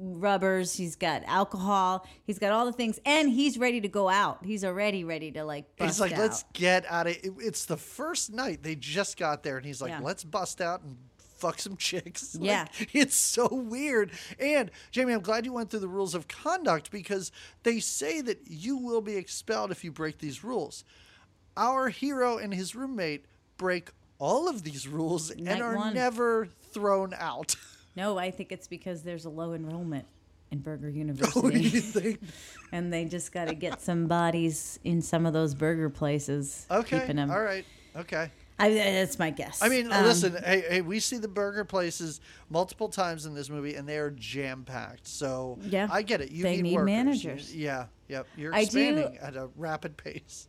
rubbers. 0.00 0.74
He's 0.74 0.96
got 0.96 1.22
alcohol. 1.26 2.06
He's 2.24 2.38
got 2.38 2.52
all 2.52 2.66
the 2.66 2.72
things, 2.72 3.00
and 3.04 3.28
he's 3.30 3.58
ready 3.58 3.80
to 3.80 3.88
go 3.88 4.08
out. 4.08 4.44
He's 4.44 4.64
already 4.64 5.04
ready 5.04 5.30
to 5.32 5.44
like. 5.44 5.76
Bust 5.76 5.88
He's 5.90 6.00
like, 6.00 6.12
out. 6.12 6.18
let's 6.18 6.44
get 6.52 6.84
out 6.88 7.06
of 7.06 7.14
it. 7.16 7.26
It's 7.38 7.64
the 7.66 7.76
first 7.76 8.32
night 8.32 8.62
they 8.62 8.74
just 8.74 9.16
got 9.18 9.42
there, 9.42 9.56
and 9.56 9.66
he's 9.66 9.80
like, 9.82 9.90
Yeah. 9.90 10.00
let's 10.00 10.24
bust 10.24 10.60
out 10.60 10.82
and 10.82 10.96
fuck 11.38 11.58
some 11.60 11.76
chicks. 11.76 12.34
Like, 12.38 12.46
Yeah. 12.46 12.66
it's 12.92 13.16
so 13.16 13.48
weird. 13.52 14.10
And 14.38 14.70
Jamie, 14.90 15.12
I'm 15.12 15.20
glad 15.20 15.44
you 15.44 15.52
went 15.52 15.70
through 15.70 15.80
the 15.80 15.88
rules 15.88 16.14
of 16.14 16.28
conduct 16.28 16.90
because 16.90 17.32
they 17.62 17.80
say 17.80 18.20
that 18.20 18.42
you 18.46 18.76
will 18.76 19.00
be 19.00 19.16
expelled 19.16 19.70
if 19.70 19.84
you 19.84 19.92
break 19.92 20.18
these 20.18 20.44
rules. 20.44 20.84
Our 21.56 21.88
hero 21.88 22.38
and 22.38 22.54
his 22.54 22.74
roommate 22.74 23.24
break 23.56 23.90
all 24.18 24.48
of 24.48 24.62
these 24.62 24.86
rules 24.88 25.30
and 25.30 25.62
are 25.62 25.76
one. 25.76 25.94
never 25.94 26.48
thrown 26.72 27.14
out. 27.14 27.54
No, 27.96 28.16
I 28.16 28.30
think 28.30 28.52
it's 28.52 28.68
because 28.68 29.02
there's 29.02 29.24
a 29.24 29.28
low 29.30 29.54
enrollment 29.54 30.04
in 30.52 30.60
Burger 30.60 30.86
oh, 30.94 30.96
University. 30.96 31.60
you 31.62 31.80
think? 31.80 32.20
and 32.70 32.92
they 32.92 33.04
just 33.04 33.32
got 33.32 33.48
to 33.48 33.56
get 33.56 33.80
some 33.80 34.06
bodies 34.06 34.78
in 34.84 35.02
some 35.02 35.26
of 35.26 35.32
those 35.32 35.52
burger 35.52 35.90
places. 35.90 36.64
Okay. 36.70 37.12
All 37.28 37.42
right. 37.42 37.64
Okay. 37.96 38.30
I, 38.58 38.70
that's 38.74 39.18
my 39.18 39.30
guess. 39.30 39.62
I 39.62 39.68
mean, 39.68 39.90
Um, 39.92 40.04
listen, 40.04 40.36
hey, 40.44 40.64
hey, 40.68 40.80
we 40.80 40.98
see 41.00 41.18
the 41.18 41.28
burger 41.28 41.64
places 41.64 42.20
multiple 42.50 42.88
times 42.88 43.24
in 43.26 43.34
this 43.34 43.48
movie, 43.48 43.74
and 43.76 43.88
they 43.88 43.98
are 43.98 44.10
jam 44.10 44.64
packed. 44.64 45.06
So 45.06 45.58
Yeah, 45.62 45.86
I 45.90 46.02
get 46.02 46.20
it. 46.20 46.30
You 46.32 46.42
they 46.42 46.56
need, 46.56 46.62
need 46.62 46.74
workers. 46.74 46.86
managers. 46.86 47.54
You- 47.54 47.64
yeah, 47.64 47.86
yep. 48.08 48.26
You're 48.36 48.54
I 48.54 48.64
do- 48.64 49.12
at 49.20 49.36
a 49.36 49.48
rapid 49.56 49.96
pace. 49.96 50.48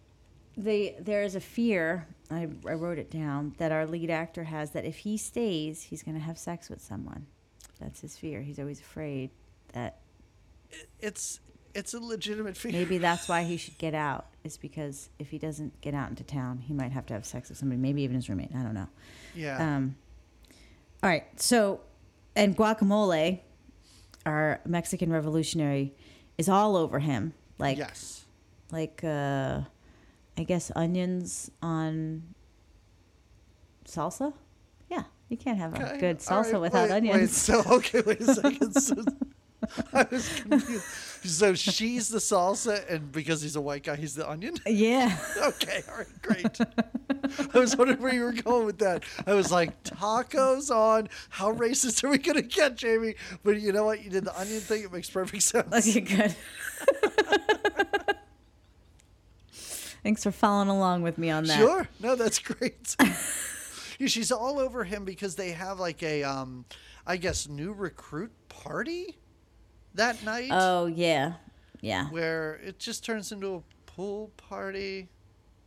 they 0.57 0.95
there 0.99 1.23
is 1.23 1.35
a 1.35 1.39
fear. 1.39 2.07
I, 2.31 2.47
I 2.67 2.73
wrote 2.73 2.97
it 2.99 3.09
down 3.11 3.53
that 3.59 3.71
our 3.71 3.85
lead 3.87 4.09
actor 4.09 4.43
has 4.43 4.71
that 4.71 4.85
if 4.85 4.97
he 4.97 5.17
stays, 5.17 5.81
he's 5.83 6.03
going 6.03 6.15
to 6.15 6.23
have 6.23 6.37
sex 6.37 6.69
with 6.69 6.81
someone. 6.81 7.25
That's 7.79 8.01
his 8.01 8.17
fear. 8.17 8.41
He's 8.41 8.59
always 8.59 8.79
afraid 8.79 9.29
that 9.73 9.99
It's 10.99 11.39
it's 11.73 11.93
a 11.93 11.99
legitimate 11.99 12.57
fear. 12.57 12.71
maybe 12.71 12.97
that's 12.97 13.27
why 13.29 13.43
he 13.43 13.57
should 13.63 13.77
get 13.77 13.93
out. 13.93 14.25
Is 14.43 14.57
because 14.57 15.09
if 15.19 15.29
he 15.29 15.37
doesn't 15.37 15.79
get 15.81 15.93
out 15.93 16.09
into 16.09 16.23
town, 16.23 16.59
he 16.59 16.73
might 16.73 16.91
have 16.91 17.05
to 17.07 17.13
have 17.13 17.25
sex 17.25 17.49
with 17.49 17.57
somebody, 17.57 17.79
maybe 17.81 18.01
even 18.03 18.15
his 18.15 18.29
roommate. 18.29 18.51
I 18.55 18.63
don't 18.63 18.73
know. 18.73 18.87
Yeah. 19.35 19.57
Um, 19.75 19.95
all 21.03 21.09
right. 21.09 21.25
So, 21.39 21.81
and 22.35 22.55
guacamole, 22.55 23.39
our 24.25 24.61
Mexican 24.65 25.11
revolutionary, 25.11 25.93
is 26.37 26.47
all 26.47 26.77
over 26.77 26.99
him. 26.99 27.33
Like, 27.57 27.77
yes. 27.77 28.23
like, 28.71 29.03
uh, 29.03 29.61
I 30.37 30.43
guess 30.43 30.71
onions 30.75 31.51
on 31.61 32.23
salsa. 33.85 34.33
Yeah, 34.89 35.03
you 35.27 35.35
can't 35.35 35.57
have 35.57 35.73
a 35.73 35.85
Okay, 35.85 35.99
good 35.99 36.19
salsa 36.19 36.53
right, 36.53 36.61
without 36.61 36.89
wait, 36.89 36.95
onions. 36.95 37.19
Wait, 37.19 37.29
so 37.29 37.63
okay, 37.75 38.01
wait 38.01 38.21
a 38.21 38.33
second. 38.33 38.73
So, 38.81 39.03
I 39.93 40.07
was 40.09 40.39
confused. 40.39 40.85
So 41.23 41.53
she's 41.53 42.07
the 42.09 42.19
salsa, 42.19 42.89
and 42.89 43.11
because 43.11 43.41
he's 43.41 43.57
a 43.57 43.61
white 43.61 43.83
guy, 43.83 43.97
he's 43.97 44.15
the 44.15 44.29
onion. 44.29 44.55
yeah. 44.65 45.17
Okay, 45.37 45.83
all 45.89 45.97
right, 45.97 46.21
great. 46.21 46.59
I 47.53 47.59
was 47.59 47.75
wondering 47.75 48.01
where 48.01 48.13
you 48.13 48.23
were 48.23 48.31
going 48.31 48.65
with 48.65 48.79
that. 48.79 49.03
I 49.27 49.33
was 49.33 49.51
like, 49.51 49.83
tacos 49.83 50.73
on. 50.73 51.09
How 51.29 51.51
racist 51.53 52.03
are 52.03 52.09
we 52.09 52.17
gonna 52.19 52.41
get, 52.41 52.77
Jamie? 52.77 53.15
But 53.43 53.59
you 53.59 53.73
know 53.73 53.83
what? 53.83 54.01
You 54.03 54.09
did 54.09 54.23
the 54.25 54.39
onion 54.39 54.61
thing. 54.61 54.83
It 54.83 54.93
makes 54.93 55.09
perfect 55.09 55.43
sense. 55.43 55.87
Okay, 55.87 55.99
good. 56.01 56.35
Thanks 60.03 60.23
for 60.23 60.31
following 60.31 60.69
along 60.69 61.01
with 61.01 61.17
me 61.17 61.29
on 61.29 61.43
that. 61.45 61.57
Sure. 61.57 61.89
No, 61.99 62.15
that's 62.15 62.39
great. 62.39 62.95
she's 64.07 64.31
all 64.31 64.57
over 64.57 64.85
him 64.85 65.03
because 65.03 65.35
they 65.35 65.51
have 65.51 65.79
like 65.79 66.01
a, 66.01 66.23
um, 66.23 66.63
I 67.05 67.17
guess, 67.17 67.49
new 67.49 67.73
recruit 67.73 68.31
party 68.47 69.17
that 69.95 70.23
night 70.23 70.49
Oh 70.51 70.85
yeah, 70.87 71.33
yeah. 71.81 72.07
where 72.09 72.55
it 72.63 72.79
just 72.79 73.03
turns 73.03 73.31
into 73.31 73.55
a 73.55 73.61
pool 73.85 74.31
party. 74.37 75.09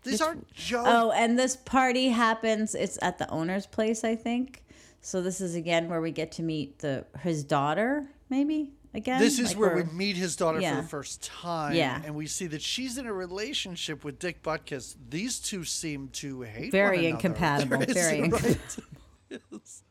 These 0.04 0.14
It's- 0.14 0.26
aren't 0.28 0.52
jokes. 0.54 0.88
Oh, 0.90 1.12
and 1.12 1.38
this 1.38 1.56
party 1.56 2.08
happens. 2.08 2.74
It's 2.74 2.98
at 3.02 3.18
the 3.18 3.28
owner's 3.30 3.66
place, 3.66 4.02
I 4.04 4.16
think. 4.16 4.64
So 5.00 5.20
this 5.22 5.40
is 5.40 5.54
again 5.54 5.88
where 5.88 6.00
we 6.00 6.10
get 6.10 6.32
to 6.32 6.42
meet 6.42 6.78
the 6.80 7.04
his 7.20 7.44
daughter, 7.44 8.06
maybe 8.30 8.72
again. 8.94 9.20
This 9.20 9.38
is 9.38 9.50
Like 9.50 9.58
where 9.58 9.74
we're- 9.76 9.88
meet 9.92 10.16
his 10.16 10.34
daughter 10.36 10.60
Yeah. 10.60 10.76
for 10.76 10.82
the 10.82 10.88
first 10.88 11.22
time. 11.22 11.74
Yeah. 11.74 12.00
And 12.04 12.14
we 12.14 12.26
see 12.26 12.46
that 12.48 12.62
she's 12.62 12.98
in 12.98 13.06
a 13.06 13.12
relationship 13.12 14.04
with 14.04 14.18
Dick 14.18 14.42
Butkus. 14.42 14.96
These 15.10 15.38
two 15.40 15.64
seem 15.64 16.08
to 16.14 16.42
hate 16.42 16.72
Very 16.72 17.06
incompatible, 17.06 17.78
very 17.88 18.28
right? 18.28 18.58
Yes. 19.30 19.82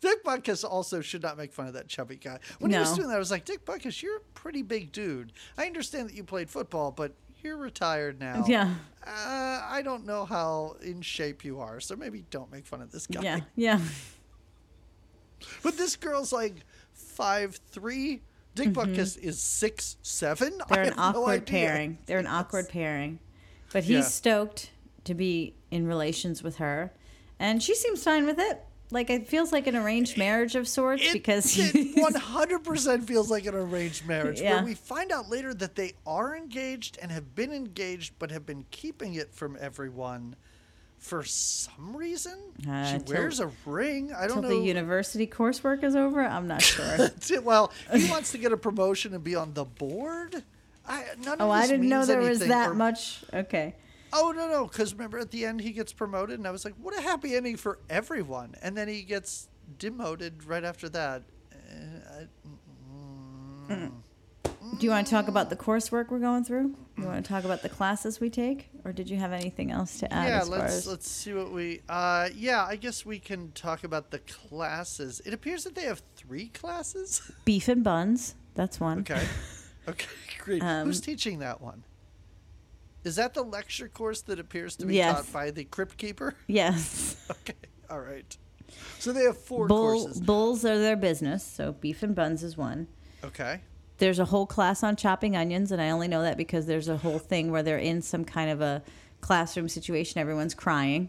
Dick 0.00 0.24
Butkus 0.24 0.64
also 0.68 1.00
should 1.00 1.22
not 1.22 1.36
make 1.36 1.52
fun 1.52 1.66
of 1.66 1.72
that 1.74 1.88
chubby 1.88 2.16
guy. 2.16 2.38
When 2.58 2.70
he 2.70 2.78
was 2.78 2.94
doing 2.94 3.08
that, 3.08 3.16
I 3.16 3.18
was 3.18 3.30
like, 3.30 3.44
Dick 3.44 3.64
Butkus, 3.64 4.02
you're 4.02 4.16
a 4.18 4.20
pretty 4.34 4.62
big 4.62 4.92
dude. 4.92 5.32
I 5.56 5.66
understand 5.66 6.08
that 6.08 6.14
you 6.14 6.24
played 6.24 6.50
football, 6.50 6.90
but 6.92 7.12
you're 7.42 7.56
retired 7.56 8.18
now. 8.20 8.44
Yeah, 8.48 8.74
Uh, 9.06 9.62
I 9.68 9.82
don't 9.84 10.04
know 10.06 10.24
how 10.24 10.76
in 10.82 11.00
shape 11.02 11.44
you 11.44 11.60
are, 11.60 11.78
so 11.80 11.94
maybe 11.96 12.24
don't 12.30 12.50
make 12.50 12.66
fun 12.66 12.82
of 12.82 12.90
this 12.90 13.06
guy. 13.06 13.22
yeah, 13.22 13.40
yeah. 13.54 13.80
But 15.62 15.76
this 15.76 15.96
girl's 15.96 16.32
like 16.32 16.54
five 16.92 17.56
three. 17.70 18.22
Dick 18.54 18.70
Butkus 18.70 19.18
is 19.18 19.38
six 19.40 19.96
seven. 20.02 20.52
Mm-hmm. 20.54 20.68
They're 20.74 20.82
an 20.84 20.94
no 20.96 21.02
awkward 21.02 21.42
idea. 21.42 21.44
pairing. 21.68 21.98
They're 22.06 22.18
an 22.18 22.26
awkward 22.38 22.68
pairing. 22.68 23.18
But 23.72 23.84
he's 23.84 23.96
Yeah. 23.96 24.02
stoked 24.02 24.70
to 25.04 25.14
be 25.14 25.54
in 25.70 25.86
relations 25.86 26.42
with 26.42 26.56
her. 26.56 26.92
And 27.38 27.62
she 27.62 27.74
seems 27.74 28.02
fine 28.02 28.24
with 28.26 28.38
it. 28.38 28.64
Like 28.90 29.10
it 29.10 29.26
feels 29.28 29.52
like 29.52 29.66
an 29.66 29.76
arranged 29.76 30.16
marriage 30.16 30.54
of 30.54 30.68
sorts 30.68 31.02
It, 31.04 31.12
because 31.12 31.58
it 31.58 31.74
100% 31.96 33.04
feels 33.04 33.30
like 33.30 33.46
an 33.46 33.54
arranged 33.54 34.06
marriage. 34.06 34.40
Yeah. 34.40 34.56
Where 34.56 34.64
we 34.64 34.74
find 34.74 35.10
out 35.10 35.28
later 35.28 35.52
that 35.54 35.74
they 35.74 35.94
are 36.06 36.36
engaged 36.36 36.98
and 37.02 37.10
have 37.10 37.34
been 37.34 37.52
engaged, 37.52 38.14
but 38.18 38.30
have 38.30 38.46
been 38.46 38.64
keeping 38.70 39.14
it 39.14 39.34
from 39.34 39.56
everyone 39.60 40.36
for 40.98 41.24
some 41.24 41.96
reason. 41.96 42.38
Uh, 42.68 42.92
she 42.92 42.98
till- 42.98 43.14
wears 43.14 43.40
a 43.40 43.50
ring. 43.64 44.12
I 44.12 44.26
don't 44.26 44.42
know 44.42 44.48
So 44.48 44.60
the 44.60 44.66
university 44.66 45.26
coursework 45.26 45.82
is 45.82 45.96
over. 45.96 46.24
I'm 46.24 46.46
not 46.46 46.62
sure. 46.62 47.10
well, 47.42 47.72
he 47.92 48.08
wants 48.08 48.32
to 48.32 48.38
get 48.38 48.52
a 48.52 48.56
promotion 48.56 49.14
and 49.14 49.22
be 49.22 49.34
on 49.34 49.54
the 49.54 49.64
board. 49.64 50.42
I, 50.88 51.04
none 51.24 51.38
oh, 51.40 51.50
I 51.50 51.66
didn't 51.66 51.88
know 51.88 52.06
there 52.06 52.20
was 52.20 52.38
that 52.40 52.70
or- 52.70 52.74
much. 52.74 53.20
Okay. 53.34 53.74
Oh 54.12 54.32
no 54.34 54.48
no! 54.48 54.66
Because 54.66 54.92
remember 54.94 55.18
at 55.18 55.30
the 55.30 55.44
end 55.44 55.60
he 55.60 55.72
gets 55.72 55.92
promoted, 55.92 56.38
and 56.38 56.46
I 56.46 56.50
was 56.50 56.64
like, 56.64 56.74
"What 56.80 56.96
a 56.96 57.00
happy 57.02 57.34
ending 57.34 57.56
for 57.56 57.78
everyone!" 57.90 58.54
And 58.62 58.76
then 58.76 58.88
he 58.88 59.02
gets 59.02 59.48
demoted 59.78 60.44
right 60.46 60.64
after 60.64 60.88
that. 60.90 61.22
Uh, 61.52 62.24
I- 63.68 63.72
mm, 63.72 63.92
Do 64.78 64.86
you 64.86 64.90
want 64.90 65.06
to 65.06 65.10
talk 65.10 65.28
about 65.28 65.50
the 65.50 65.56
coursework 65.56 66.10
we're 66.10 66.18
going 66.18 66.44
through? 66.44 66.74
You 66.96 67.04
want 67.04 67.24
to 67.24 67.28
talk 67.28 67.44
about 67.44 67.62
the 67.62 67.68
classes 67.68 68.20
we 68.20 68.30
take, 68.30 68.70
or 68.84 68.92
did 68.92 69.10
you 69.10 69.16
have 69.18 69.32
anything 69.32 69.70
else 69.70 69.98
to 69.98 70.12
add? 70.12 70.28
yeah, 70.28 70.40
as 70.40 70.48
let's 70.48 70.72
as... 70.72 70.86
let's 70.86 71.08
see 71.08 71.34
what 71.34 71.52
we. 71.52 71.80
Uh, 71.88 72.28
yeah, 72.34 72.64
I 72.64 72.76
guess 72.76 73.04
we 73.04 73.18
can 73.18 73.52
talk 73.52 73.84
about 73.84 74.10
the 74.10 74.18
classes. 74.20 75.20
It 75.24 75.32
appears 75.34 75.64
that 75.64 75.74
they 75.74 75.82
have 75.84 76.02
three 76.16 76.48
classes. 76.48 77.30
beef 77.44 77.68
and 77.68 77.84
buns. 77.84 78.34
That's 78.54 78.80
one. 78.80 79.00
Okay, 79.00 79.22
okay, 79.88 80.06
great. 80.38 80.62
Um, 80.62 80.86
Who's 80.86 81.00
teaching 81.00 81.40
that 81.40 81.60
one? 81.60 81.84
Is 83.06 83.14
that 83.16 83.34
the 83.34 83.42
lecture 83.44 83.88
course 83.88 84.20
that 84.22 84.40
appears 84.40 84.74
to 84.76 84.86
be 84.86 84.96
Yes. 84.96 85.14
taught 85.26 85.32
by 85.32 85.50
the 85.52 85.62
crypt 85.64 85.96
keeper? 85.96 86.34
Yes. 86.48 87.16
Okay, 87.30 87.54
all 87.88 88.00
right. 88.00 88.36
So 88.98 89.12
they 89.12 89.22
have 89.22 89.38
four 89.38 89.68
Bull, 89.68 90.02
courses. 90.02 90.20
bulls 90.20 90.64
are 90.64 90.76
their 90.76 90.96
business, 90.96 91.44
so 91.44 91.72
beef 91.72 92.02
and 92.02 92.16
buns 92.16 92.42
is 92.42 92.56
one. 92.56 92.88
Okay. 93.22 93.60
There's 93.98 94.18
a 94.18 94.24
whole 94.24 94.44
class 94.44 94.82
on 94.82 94.96
chopping 94.96 95.36
onions, 95.36 95.70
and 95.70 95.80
I 95.80 95.90
only 95.90 96.08
know 96.08 96.22
that 96.22 96.36
because 96.36 96.66
there's 96.66 96.88
a 96.88 96.96
whole 96.96 97.20
thing 97.20 97.52
where 97.52 97.62
they're 97.62 97.78
in 97.78 98.02
some 98.02 98.24
kind 98.24 98.50
of 98.50 98.60
a 98.60 98.82
classroom 99.20 99.68
situation. 99.68 100.20
Everyone's 100.20 100.54
crying, 100.54 101.08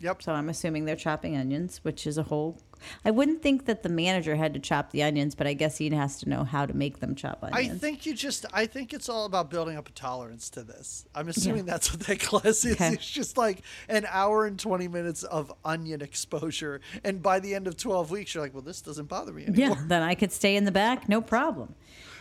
Yep. 0.00 0.22
so 0.22 0.32
I'm 0.34 0.50
assuming 0.50 0.84
they're 0.84 0.96
chopping 0.96 1.34
onions, 1.34 1.78
which 1.82 2.06
is 2.06 2.18
a 2.18 2.24
whole. 2.24 2.60
I 3.04 3.10
wouldn't 3.10 3.42
think 3.42 3.66
that 3.66 3.82
the 3.82 3.88
manager 3.88 4.36
had 4.36 4.54
to 4.54 4.60
chop 4.60 4.90
the 4.90 5.02
onions, 5.02 5.34
but 5.34 5.46
I 5.46 5.54
guess 5.54 5.78
he 5.78 5.90
has 5.90 6.18
to 6.20 6.28
know 6.28 6.44
how 6.44 6.66
to 6.66 6.74
make 6.74 7.00
them 7.00 7.14
chop 7.14 7.38
onions. 7.42 7.70
I 7.74 7.78
think 7.78 8.06
you 8.06 8.14
just. 8.14 8.46
I 8.52 8.66
think 8.66 8.92
it's 8.92 9.08
all 9.08 9.24
about 9.24 9.50
building 9.50 9.76
up 9.76 9.88
a 9.88 9.92
tolerance 9.92 10.50
to 10.50 10.62
this. 10.62 11.06
I'm 11.14 11.28
assuming 11.28 11.66
Yeah. 11.66 11.72
that's 11.72 11.90
what 11.92 12.00
that 12.06 12.20
class 12.20 12.64
is. 12.64 12.72
Okay. 12.72 12.92
It's 12.94 13.10
just 13.10 13.36
like 13.36 13.62
an 13.88 14.06
hour 14.10 14.46
and 14.46 14.58
20 14.58 14.88
minutes 14.88 15.22
of 15.24 15.52
onion 15.64 16.00
exposure, 16.02 16.80
and 17.04 17.22
by 17.22 17.40
the 17.40 17.54
end 17.54 17.66
of 17.66 17.76
12 17.76 18.10
weeks, 18.10 18.34
you're 18.34 18.42
like, 18.44 18.54
well, 18.54 18.62
this 18.62 18.80
doesn't 18.82 19.08
bother 19.08 19.32
me 19.32 19.44
anymore. 19.46 19.76
Yeah, 19.76 19.82
then 19.86 20.02
I 20.02 20.14
could 20.14 20.32
stay 20.32 20.56
in 20.56 20.64
the 20.64 20.72
back, 20.72 21.08
no 21.08 21.20
problem. 21.20 21.74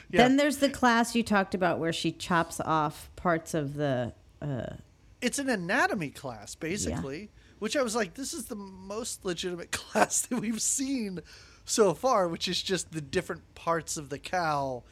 Yeah. 0.10 0.20
Then 0.24 0.38
there's 0.38 0.58
the 0.58 0.70
class 0.70 1.16
you 1.16 1.24
talked 1.24 1.54
about 1.54 1.80
where 1.80 1.92
she 1.92 2.12
chops 2.14 2.60
off 2.62 3.10
parts 3.18 3.54
of 3.54 3.74
the. 3.74 4.14
Uh, 4.42 4.76
It's 5.22 5.38
an 5.40 5.50
anatomy 5.50 6.12
class, 6.12 6.56
basically, 6.56 7.30
which 7.60 7.76
I 7.76 7.82
was 7.84 7.96
like, 7.96 8.14
this 8.14 8.34
is 8.34 8.46
the 8.46 8.56
most 8.56 9.26
legitimate 9.26 9.72
class 9.72 10.22
that 10.22 10.40
we've 10.40 10.62
seen 10.62 11.20
so 11.66 11.94
far, 11.94 12.28
which 12.28 12.48
is 12.48 12.62
just 12.62 12.92
the 12.92 13.02
different 13.02 13.42
parts 13.56 13.98
of 13.98 14.10
the 14.10 14.18
cow, 14.20 14.84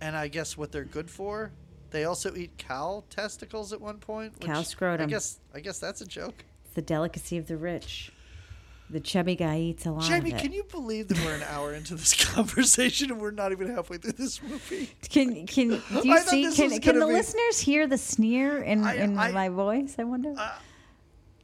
and 0.00 0.16
I 0.16 0.28
guess 0.28 0.56
what 0.56 0.72
they're 0.72 0.84
good 0.84 1.10
for. 1.10 1.52
They 1.90 2.04
also 2.04 2.34
eat 2.34 2.58
cow 2.58 3.04
testicles 3.10 3.72
at 3.72 3.80
one 3.80 3.98
point. 3.98 4.40
Cow 4.40 4.58
which 4.60 4.82
I 4.82 5.06
guess. 5.06 5.38
I 5.54 5.60
guess 5.60 5.78
that's 5.78 6.00
a 6.00 6.06
joke. 6.06 6.44
It's 6.64 6.74
the 6.74 6.82
delicacy 6.82 7.38
of 7.38 7.46
the 7.46 7.56
rich. 7.56 8.10
The 8.90 9.00
chubby 9.00 9.34
guy 9.34 9.58
eats 9.60 9.86
a 9.86 9.92
lot 9.92 10.02
Jamie, 10.04 10.30
of 10.32 10.36
it. 10.36 10.42
can 10.42 10.52
you 10.52 10.64
believe 10.64 11.08
that 11.08 11.18
we're 11.24 11.34
an 11.36 11.42
hour 11.44 11.72
into 11.72 11.94
this 11.94 12.12
conversation 12.34 13.10
and 13.10 13.20
we're 13.20 13.30
not 13.30 13.50
even 13.52 13.74
halfway 13.74 13.96
through 13.96 14.12
this 14.12 14.42
movie? 14.42 14.90
Can 15.08 15.46
can 15.46 15.68
do 15.68 15.74
you 16.02 16.18
thought 16.18 16.28
see? 16.28 16.52
Can 16.54 16.78
can 16.80 16.98
the 16.98 17.06
be- 17.06 17.12
listeners 17.12 17.58
hear 17.60 17.86
the 17.86 17.96
sneer 17.96 18.62
in 18.62 18.84
I- 18.84 18.96
in 18.96 19.18
I- 19.18 19.30
my 19.32 19.48
voice? 19.48 19.94
I 19.98 20.04
wonder. 20.04 20.34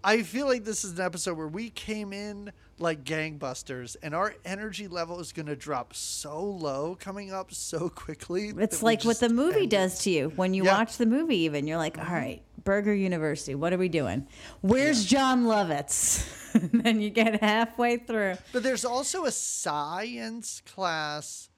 I 0.03 0.23
feel 0.23 0.47
like 0.47 0.65
this 0.65 0.85
is 0.85 0.99
an 0.99 1.05
episode 1.05 1.37
where 1.37 1.47
we 1.49 1.71
came 1.71 2.13
in 2.13 2.53
like 2.79 3.05
gangbusters 3.05 3.97
and 4.03 4.15
our 4.15 4.35
energy 4.47 4.89
level 4.89 5.21
is 5.21 5.33
going 5.33 5.47
to 5.47 5.57
drop 5.57 5.95
so 5.95 6.43
low 6.43 6.97
coming 6.99 7.33
up 7.33 7.53
so 7.53 7.89
quickly. 7.91 8.53
it's 8.57 8.83
like 8.83 9.03
what 9.05 9.21
the 9.21 9.29
movie 9.29 9.65
it. 9.65 9.71
does 9.71 10.03
to 10.05 10.11
you 10.11 10.33
when 10.37 10.55
you 10.55 10.65
Yeah. 10.65 10.79
watch 10.79 10.97
the 10.97 11.05
movie. 11.07 11.37
Even 11.41 11.67
you're 11.67 11.77
like, 11.77 11.97
mm-hmm. 11.99 12.09
all 12.11 12.19
right, 12.19 12.43
Burger 12.65 12.95
University. 12.95 13.55
What 13.55 13.73
are 13.75 13.79
we 13.79 13.89
doing? 13.91 14.27
Where's 14.63 15.05
Jon 15.05 15.45
Lovitz? 15.45 16.25
and 16.55 16.83
then 16.83 17.01
you 17.01 17.11
get 17.11 17.43
halfway 17.43 17.99
through. 17.99 18.37
But 18.53 18.63
there's 18.63 18.85
also 18.87 19.27
a 19.27 19.31
science 19.31 20.63
class 20.65 21.51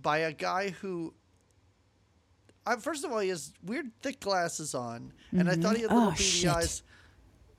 by 0.00 0.18
a 0.18 0.32
guy 0.32 0.70
who. 0.70 1.14
First 2.80 3.04
of 3.04 3.12
all, 3.12 3.18
he 3.18 3.28
has 3.28 3.52
weird 3.62 3.90
thick 4.00 4.20
glasses 4.20 4.74
on, 4.74 5.12
and 5.32 5.50
I 5.50 5.54
thought 5.54 5.76
he 5.76 5.82
had 5.82 5.90
mm-hmm. 5.90 5.96
little 5.96 6.08
Oh, 6.08 6.10
beady 6.12 6.22
shit. 6.22 6.50
eyes. 6.50 6.82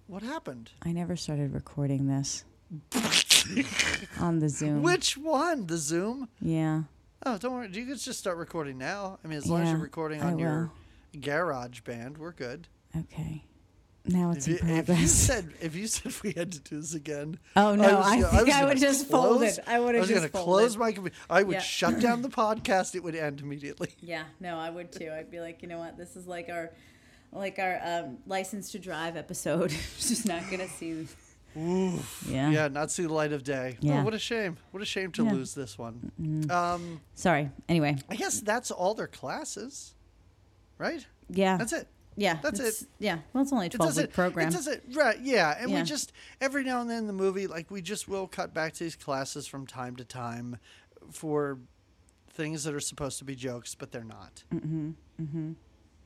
What 0.08 0.24
happened? 0.24 0.72
I 0.84 0.92
never 0.92 1.16
started 1.16 1.54
recording 1.54 2.08
this 2.08 2.44
on 4.20 4.40
the 4.40 4.50
Zoom. 4.50 4.84
Which 4.84 5.18
one? 5.18 5.66
The 5.68 5.78
Zoom? 5.78 6.30
Yeah. 6.42 6.84
Oh, 7.26 7.38
don't 7.38 7.54
worry. 7.54 7.68
Do 7.70 7.80
you 7.80 7.88
can 7.88 7.98
just 7.98 8.20
start 8.20 8.38
recording 8.38 8.78
now. 8.78 9.18
I 9.24 9.28
mean, 9.28 9.38
as 9.38 9.48
long 9.50 9.62
as 9.64 9.70
you're 9.72 9.80
recording 9.80 10.22
on 10.22 10.38
your 10.38 10.72
GarageBand, 11.16 12.18
we're 12.18 12.34
good. 12.34 12.68
Okay. 12.96 13.44
Now 14.08 14.30
it's 14.30 14.48
If 14.48 14.62
in 14.62 14.68
you, 14.70 14.76
if 14.76 14.90
you 14.90 15.08
said 15.08 15.54
if 15.62 15.76
you 15.76 15.88
said 15.88 16.14
we 16.22 16.34
had 16.34 16.52
to 16.52 16.60
do 16.60 16.80
this 16.80 16.94
again, 16.94 17.40
Oh, 17.56 17.74
no, 17.74 17.96
was 17.96 18.06
I 18.06 18.22
think 18.22 18.46
was 18.46 18.56
I 18.56 18.66
would 18.66 18.78
just 18.78 19.08
fold 19.08 19.42
it. 19.42 19.58
I 19.66 19.80
would've 19.80 19.98
I 19.98 20.02
was 20.02 20.12
gonna 20.12 20.28
folded. 20.28 20.46
close 20.46 20.78
my 20.78 20.92
computer. 20.92 21.18
I 21.28 21.42
would 21.42 21.56
Yeah. 21.56 21.60
shut 21.62 22.00
down 22.00 22.22
the 22.22 22.30
podcast. 22.30 22.94
It 22.94 23.02
would 23.02 23.16
end 23.16 23.42
immediately. 23.42 23.96
Yeah, 24.02 24.26
no, 24.40 24.58
I 24.60 24.70
would 24.70 24.92
too. 24.92 25.12
I'd 25.12 25.32
be 25.32 25.40
like, 25.40 25.64
you 25.64 25.68
know 25.68 25.80
what? 25.80 25.98
This 25.98 26.16
is 26.16 26.28
like 26.28 26.50
our, 26.50 26.72
like 27.36 27.60
our 27.60 27.80
um, 27.84 28.18
license 28.26 28.72
to 28.72 28.80
drive 28.80 29.16
episode. 29.18 29.70
Just 30.00 30.26
not 30.28 30.50
gonna 30.50 30.68
see. 30.68 31.08
Yeah. 31.56 32.50
Yeah, 32.52 32.68
not 32.68 32.92
see 32.92 33.04
the 33.04 33.14
light 33.14 33.32
of 33.32 33.44
day. 33.44 33.78
Yeah. 33.80 34.02
Oh, 34.02 34.04
what 34.04 34.14
a 34.14 34.20
shame. 34.20 34.58
What 34.72 34.84
a 34.84 34.86
shame 34.86 35.12
to 35.14 35.24
Yeah. 35.24 35.32
lose 35.34 35.54
this 35.54 35.78
one. 35.78 36.48
Um, 36.50 37.00
Sorry. 37.14 37.50
Anyway. 37.70 37.96
I 38.10 38.16
guess 38.16 38.42
that's 38.42 38.72
all 38.72 38.94
their 38.94 39.08
classes, 39.08 39.96
right? 40.78 41.06
Yeah. 41.30 41.56
That's 41.58 41.72
it. 41.72 41.88
Yeah. 42.18 42.40
That's 42.42 42.60
it. 42.60 42.84
Yeah. 43.00 43.20
Well, 43.32 43.44
it's 43.44 43.54
only 43.54 43.68
a 43.68 43.70
twelve 43.70 43.90
doesn't 43.90 44.06
week 44.08 44.14
program. 44.14 44.48
It 44.50 44.52
doesn't 44.52 44.84
right, 44.94 45.20
yeah. 45.22 45.56
And 45.60 45.72
Yeah. 45.72 45.78
we 45.80 45.84
just 45.84 46.12
every 46.42 46.64
now 46.64 46.82
and 46.82 46.90
then 46.90 47.00
in 47.00 47.08
the 47.08 47.14
movie, 47.14 47.48
like 47.48 47.72
we 47.72 47.82
just 47.82 48.08
will 48.10 48.28
cut 48.28 48.54
back 48.54 48.74
to 48.74 48.84
these 48.84 48.96
classes 48.96 49.48
from 49.48 49.66
time 49.66 49.96
to 49.98 50.04
time 50.04 50.58
for 51.12 51.60
things 52.30 52.66
that 52.66 52.74
are 52.74 52.80
supposed 52.82 53.18
to 53.20 53.24
be 53.24 53.34
jokes, 53.36 53.76
but 53.76 53.92
they're 53.94 54.04
not. 54.04 54.44
Mm-hmm. 54.54 54.90
Mm-hmm. 55.22 55.52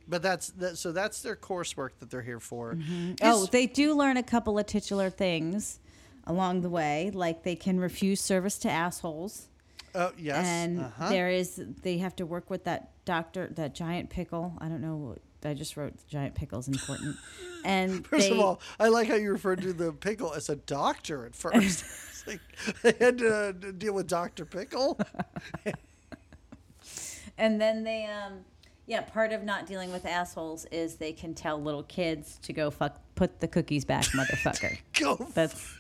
But 0.10 0.24
that's 0.24 0.50
that. 0.52 0.78
So 0.78 0.92
that's 0.92 1.22
their 1.22 1.36
coursework 1.36 1.92
that 2.00 2.10
they're 2.10 2.24
here 2.24 2.40
for. 2.40 2.78
Oh, 3.22 3.46
they 3.46 3.68
do 3.68 3.94
learn 3.94 4.18
a 4.18 4.24
couple 4.24 4.58
of 4.58 4.66
titular 4.66 5.10
things 5.10 5.80
along 6.26 6.62
the 6.62 6.70
way, 6.70 7.12
like 7.14 7.44
they 7.44 7.56
can 7.56 7.80
refuse 7.80 8.20
service 8.20 8.58
to 8.60 8.70
assholes. 8.70 9.48
oh 9.96 10.12
yes. 10.18 10.46
and 10.46 10.82
uh-huh. 10.82 11.10
there 11.10 11.30
is 11.30 11.62
they 11.82 11.98
have 11.98 12.16
to 12.16 12.26
work 12.26 12.50
with 12.50 12.64
that 12.66 12.92
doctor 13.06 13.48
that 13.56 13.74
giant 13.74 14.08
pickle 14.12 14.54
i 14.60 14.68
don't 14.68 14.82
know 14.82 15.16
i 15.44 15.52
just 15.52 15.76
wrote 15.76 15.96
giant 16.08 16.36
pickle's 16.36 16.68
important 16.68 17.16
and 17.66 18.06
First 18.06 18.30
they, 18.30 18.36
of 18.36 18.40
all, 18.40 18.62
I 18.80 18.88
like 18.90 19.08
how 19.08 19.16
you 19.16 19.32
referred 19.32 19.62
to 19.62 19.74
the 19.74 19.92
pickle 19.92 20.34
as 20.34 20.50
a 20.50 20.56
doctor 20.56 21.26
at 21.26 21.36
first. 21.36 21.84
it's 22.10 22.28
like 22.28 22.40
they 22.84 22.94
had 23.04 23.18
to 23.20 23.36
uh, 23.36 23.52
deal 23.78 23.94
with 23.94 24.08
Doctor 24.08 24.46
Pickle. 24.46 25.00
and 27.38 27.60
then 27.60 27.84
they 27.84 28.06
um 28.06 28.46
yeah 28.90 29.00
part 29.02 29.32
of 29.32 29.44
not 29.44 29.66
dealing 29.66 29.92
with 29.94 30.06
assholes 30.06 30.66
is 30.72 30.96
they 30.96 31.14
can 31.14 31.34
tell 31.34 31.62
little 31.62 31.84
kids 31.84 32.38
to 32.44 32.52
go 32.52 32.70
fuck 32.70 33.00
put 33.16 33.40
the 33.40 33.48
cookies 33.48 33.86
back 33.86 34.04
motherfucker 34.16 34.78
Go. 35.00 35.16
that's 35.34 35.74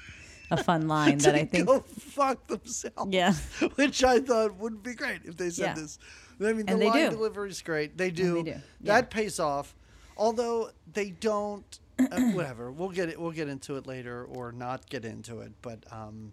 a 0.52 0.64
fun 0.64 0.88
line 0.88 1.18
that 1.26 1.36
i 1.36 1.44
think 1.44 1.68
go 1.68 1.82
fuck 1.82 2.48
themselves. 2.48 3.14
Yeah. 3.14 3.34
which 3.76 4.04
I 4.04 4.20
thought 4.20 4.56
would 4.56 4.82
be 4.82 4.94
great 4.94 5.22
if 5.26 5.38
they 5.38 5.50
said 5.52 5.64
Yeah. 5.78 5.82
this. 5.82 6.00
I 6.42 6.54
mean, 6.54 6.66
the 6.66 6.72
And 6.74 6.82
line 6.84 7.10
delivery 7.12 7.50
is 7.50 7.62
great. 7.62 7.98
They 7.98 8.12
do. 8.12 8.36
they 8.44 8.44
do, 8.44 8.52
That 8.54 8.62
yeah. 8.82 9.02
pays 9.02 9.40
off. 9.40 9.76
Although 10.18 10.72
they 10.94 11.10
don't. 11.12 11.80
Uh, 12.00 12.20
whatever. 12.34 12.72
We'll 12.72 12.90
get 12.90 13.10
it. 13.10 13.20
We'll 13.20 13.32
get 13.32 13.48
into 13.50 13.76
it 13.76 13.86
later, 13.86 14.24
or 14.26 14.52
not 14.54 14.90
get 14.90 15.04
into 15.06 15.42
it. 15.42 15.52
But 15.62 15.84
um, 15.92 16.32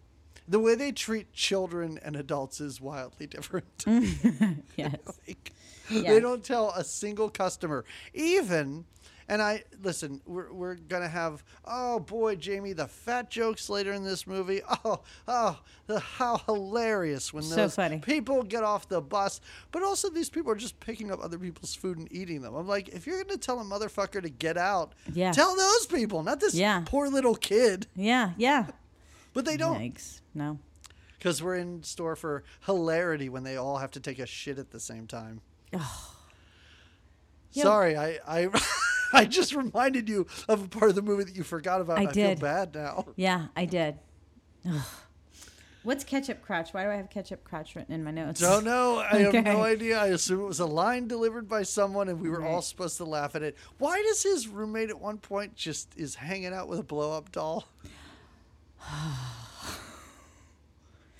the 0.49 0.61
way 0.61 0.77
they 0.77 0.93
treat 0.93 1.33
children 1.33 1.99
and 2.05 2.15
adults 2.17 2.61
is 2.61 2.81
wildly 2.81 3.27
different. 3.27 3.85
yes 4.77 4.97
Like, 5.27 5.53
Yeah. 5.91 6.13
They 6.15 6.21
don't 6.21 6.45
tell 6.45 6.71
a 6.71 6.85
single 6.85 7.29
customer, 7.31 7.85
even 8.15 8.85
And 9.29 9.43
I 9.43 9.65
listen. 9.83 10.21
We're 10.25 10.53
we're 10.53 10.75
gonna 10.77 11.09
have 11.09 11.43
oh 11.65 11.99
boy, 11.99 12.37
Jamie, 12.37 12.73
the 12.75 12.87
fat 12.87 13.29
jokes 13.29 13.69
later 13.69 13.93
in 13.93 14.05
this 14.05 14.25
movie. 14.27 14.63
Oh 14.85 15.01
oh, 15.27 15.59
the, 15.89 15.99
how 15.99 16.39
hilarious 16.47 17.33
when 17.33 17.43
So 17.43 17.57
those 17.57 17.75
funny. 17.75 17.99
people 17.99 18.45
get 18.45 18.63
off 18.63 18.89
the 18.89 19.01
bus. 19.01 19.41
But 19.73 19.83
also 19.83 20.11
these 20.11 20.31
people 20.31 20.53
are 20.53 20.57
just 20.57 20.79
picking 20.79 21.11
up 21.11 21.19
other 21.23 21.39
people's 21.41 21.75
food 21.75 21.99
and 21.99 22.07
eating 22.13 22.41
them. 22.41 22.55
I'm 22.55 22.69
like, 22.69 22.89
if 22.91 23.05
you're 23.07 23.21
gonna 23.25 23.37
tell 23.37 23.59
a 23.59 23.65
motherfucker 23.65 24.23
to 24.23 24.29
get 24.31 24.57
out, 24.57 24.93
Yeah. 25.13 25.33
tell 25.33 25.57
those 25.57 25.87
people, 25.87 26.23
not 26.23 26.39
this 26.39 26.55
Yeah. 26.55 26.83
poor 26.87 27.09
little 27.09 27.35
kid. 27.35 27.87
Yeah, 27.97 28.31
yeah. 28.37 28.67
But 29.35 29.45
they 29.45 29.57
don't. 29.57 29.79
Yikes. 29.81 30.21
No. 30.35 30.59
Because 31.19 31.43
we're 31.43 31.57
in 31.57 31.83
store 31.83 32.15
for 32.15 32.45
hilarity 32.67 33.29
when 33.29 33.43
they 33.43 33.57
all 33.57 33.79
have 33.79 33.91
to 33.93 34.01
take 34.01 34.19
a 34.21 34.27
shit 34.27 34.59
at 34.59 34.71
the 34.71 34.79
same 34.81 35.07
time. 35.09 35.41
Yeah. 35.73 37.63
Sorry, 37.63 37.97
I 37.97 38.19
I, 38.27 38.49
I 39.13 39.25
just 39.25 39.55
reminded 39.55 40.09
you 40.09 40.27
of 40.49 40.65
a 40.65 40.69
part 40.69 40.91
of 40.91 40.95
the 40.95 41.03
movie 41.03 41.25
that 41.25 41.37
you 41.37 41.43
forgot 41.43 41.81
about. 41.81 41.99
I 41.99 42.03
I 42.03 42.13
feel 42.13 42.35
bad 42.37 42.75
now. 42.75 43.07
Yeah, 43.17 43.47
I 43.57 43.65
did. 43.65 43.97
Ugh. 44.69 44.83
What's 45.85 46.03
ketchup 46.03 46.43
crotch? 46.43 46.75
Why 46.75 46.83
do 46.83 46.91
I 46.91 46.97
have 46.97 47.11
ketchup 47.11 47.45
crotch 47.45 47.77
written 47.77 47.95
in 47.95 48.03
my 48.03 48.11
notes? 48.11 48.41
Don't 48.41 48.65
know. 48.65 48.99
I 49.13 49.19
have 49.19 49.33
no 49.45 49.63
idea. 49.63 49.97
I 49.99 50.07
assume 50.09 50.41
it 50.41 50.47
was 50.47 50.59
a 50.59 50.67
line 50.67 51.07
delivered 51.07 51.49
by 51.49 51.63
someone, 51.63 52.09
and 52.09 52.21
we 52.21 52.29
were 52.29 52.45
all 52.45 52.61
supposed 52.61 52.97
to 52.97 53.05
laugh 53.05 53.37
at 53.37 53.43
it. 53.45 53.57
Why 53.79 54.03
does 54.03 54.21
his 54.23 54.49
roommate 54.49 54.91
at 54.91 55.01
one 55.01 55.19
point 55.19 55.55
just 55.55 55.97
is 55.97 56.17
hanging 56.17 56.53
out 56.53 56.67
with 56.67 56.81
a 56.81 56.83
blow 56.83 57.13
up 57.17 57.31
doll? 57.31 57.69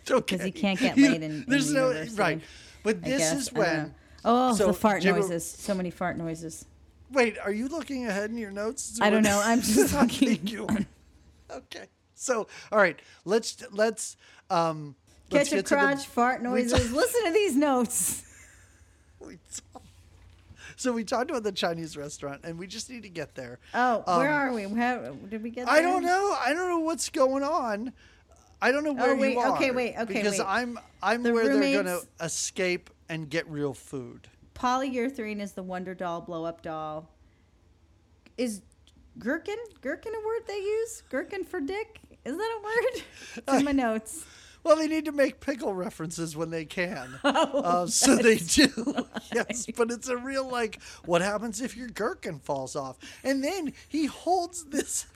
It's 0.03 0.11
okay. 0.13 0.39
he 0.39 0.53
can't 0.53 0.79
get 0.79 0.97
laid 0.97 1.15
in- 1.17 1.23
in 1.25 1.45
There's 1.49 1.73
no 1.73 2.07
right, 2.15 2.41
but 2.85 3.03
this 3.03 3.33
is 3.33 3.49
I 3.49 3.53
don't 3.53 3.55
know. 3.55 3.61
when. 3.83 3.95
Oh, 4.29 4.55
So, 4.55 4.67
the 4.67 4.73
fart 4.75 5.03
Jimmy- 5.03 5.21
noises. 5.21 5.45
So 5.49 5.73
many 5.75 5.91
fart 5.91 6.19
noises. 6.19 6.65
Wait, 7.13 7.39
are 7.39 7.53
you 7.53 7.69
looking 7.69 8.05
ahead 8.07 8.31
in 8.31 8.37
your 8.39 8.51
notes? 8.51 8.99
I 9.01 9.09
don't 9.11 9.23
know. 9.23 9.41
I'm 9.45 9.61
just 9.63 9.95
looking. 9.95 10.47
you. 10.47 10.67
Okay. 11.51 11.87
So, 12.15 12.49
all 12.73 12.79
right, 12.79 12.99
let's 13.25 13.57
let's 13.71 14.17
um 14.51 14.97
let's 15.31 15.51
Ketchup 15.51 15.59
get 15.59 15.67
to 15.67 15.75
the- 15.77 15.81
crotch, 15.81 16.07
fart 16.07 16.43
noises. 16.43 16.93
Listen 16.93 17.25
to 17.27 17.31
these 17.33 17.55
notes. 17.55 18.23
we 19.21 19.39
so 20.75 20.93
we 20.93 21.05
talked 21.05 21.31
about 21.31 21.43
the 21.45 21.53
Chinese 21.53 21.97
restaurant, 21.97 22.41
and 22.45 22.59
we 22.59 22.67
just 22.67 22.91
need 22.91 23.05
to 23.05 23.09
get 23.09 23.35
there. 23.37 23.59
Oh, 23.75 24.03
where 24.19 24.31
Um, 24.33 24.49
are 24.49 24.53
we? 24.53 24.63
How, 24.65 24.99
did 25.31 25.43
we 25.43 25.51
get? 25.51 25.69
I 25.69 25.81
don't 25.83 26.03
know. 26.03 26.37
I 26.39 26.53
don't 26.53 26.69
know 26.69 26.81
what's 26.81 27.09
going 27.11 27.43
on. 27.45 27.93
I 28.61 28.73
don't 28.73 28.83
know 28.85 28.93
where 28.93 29.11
Oh, 29.13 29.17
wait, 29.17 29.35
you 29.35 29.39
are. 29.39 29.55
okay, 29.57 29.71
wait, 29.71 29.95
okay, 29.97 30.15
Because 30.15 30.39
wait. 30.39 30.45
I'm 30.47 30.79
I'm 31.03 31.23
The 31.23 31.33
where 31.33 31.45
they're 31.57 31.83
gonna 31.83 32.01
escape 32.21 32.91
and 33.09 33.29
get 33.29 33.49
real 33.49 33.75
food. 33.75 34.29
Polyurethane 34.55 35.41
is 35.41 35.53
the 35.53 35.63
Wonder 35.63 35.95
Doll 35.95 36.21
blow 36.21 36.45
up 36.45 36.63
doll. 36.63 37.11
Is 38.39 38.63
gherkin 39.19 39.57
gherkin 39.81 40.15
a 40.15 40.27
word 40.27 40.43
they 40.47 40.59
use? 40.59 41.03
Gherkin 41.11 41.45
for 41.45 41.61
dick? 41.61 42.01
Is 42.25 42.37
that 42.37 42.59
a 42.59 42.63
word? 42.63 43.03
It's 43.37 43.53
in 43.59 43.65
my 43.65 43.73
notes. 43.73 44.25
Well, 44.67 44.75
they 44.75 44.89
need 44.89 45.05
to 45.05 45.13
make 45.13 45.39
pickle 45.39 45.75
references 45.75 46.37
when 46.37 46.51
they 46.51 46.65
can. 46.65 47.21
Oh, 47.25 47.61
uh, 47.61 47.87
so 47.87 48.17
they 48.17 48.37
do. 48.37 48.69
yes, 49.35 49.67
but 49.77 49.93
it's 49.93 50.09
a 50.09 50.17
real 50.17 50.49
like, 50.51 50.83
what 51.05 51.23
happens 51.23 51.61
if 51.61 51.77
your 51.77 51.89
gherkin 51.89 52.41
falls 52.41 52.75
off? 52.75 52.99
And 53.23 53.45
then 53.45 53.73
he 53.89 54.07
holds 54.07 54.65
this 54.65 55.07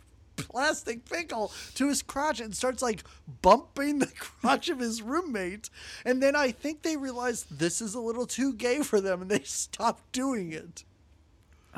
plastic 0.49 1.05
pickle 1.09 1.53
to 1.74 1.88
his 1.88 2.03
crotch 2.03 2.41
and 2.41 2.55
starts 2.55 2.82
like 2.82 3.05
bumping 3.43 3.99
the 3.99 4.07
crotch 4.18 4.68
of 4.68 4.78
his 4.78 5.03
roommate. 5.03 5.70
And 6.05 6.22
then 6.22 6.34
I 6.36 6.51
think 6.51 6.82
they 6.82 6.97
realize 6.97 7.45
this 7.51 7.80
is 7.80 7.95
a 7.95 8.01
little 8.01 8.26
too 8.26 8.53
gay 8.55 8.82
for 8.82 9.01
them 9.01 9.22
and 9.22 9.30
they 9.30 9.41
stop 9.45 10.01
doing 10.12 10.53
it. 10.53 10.84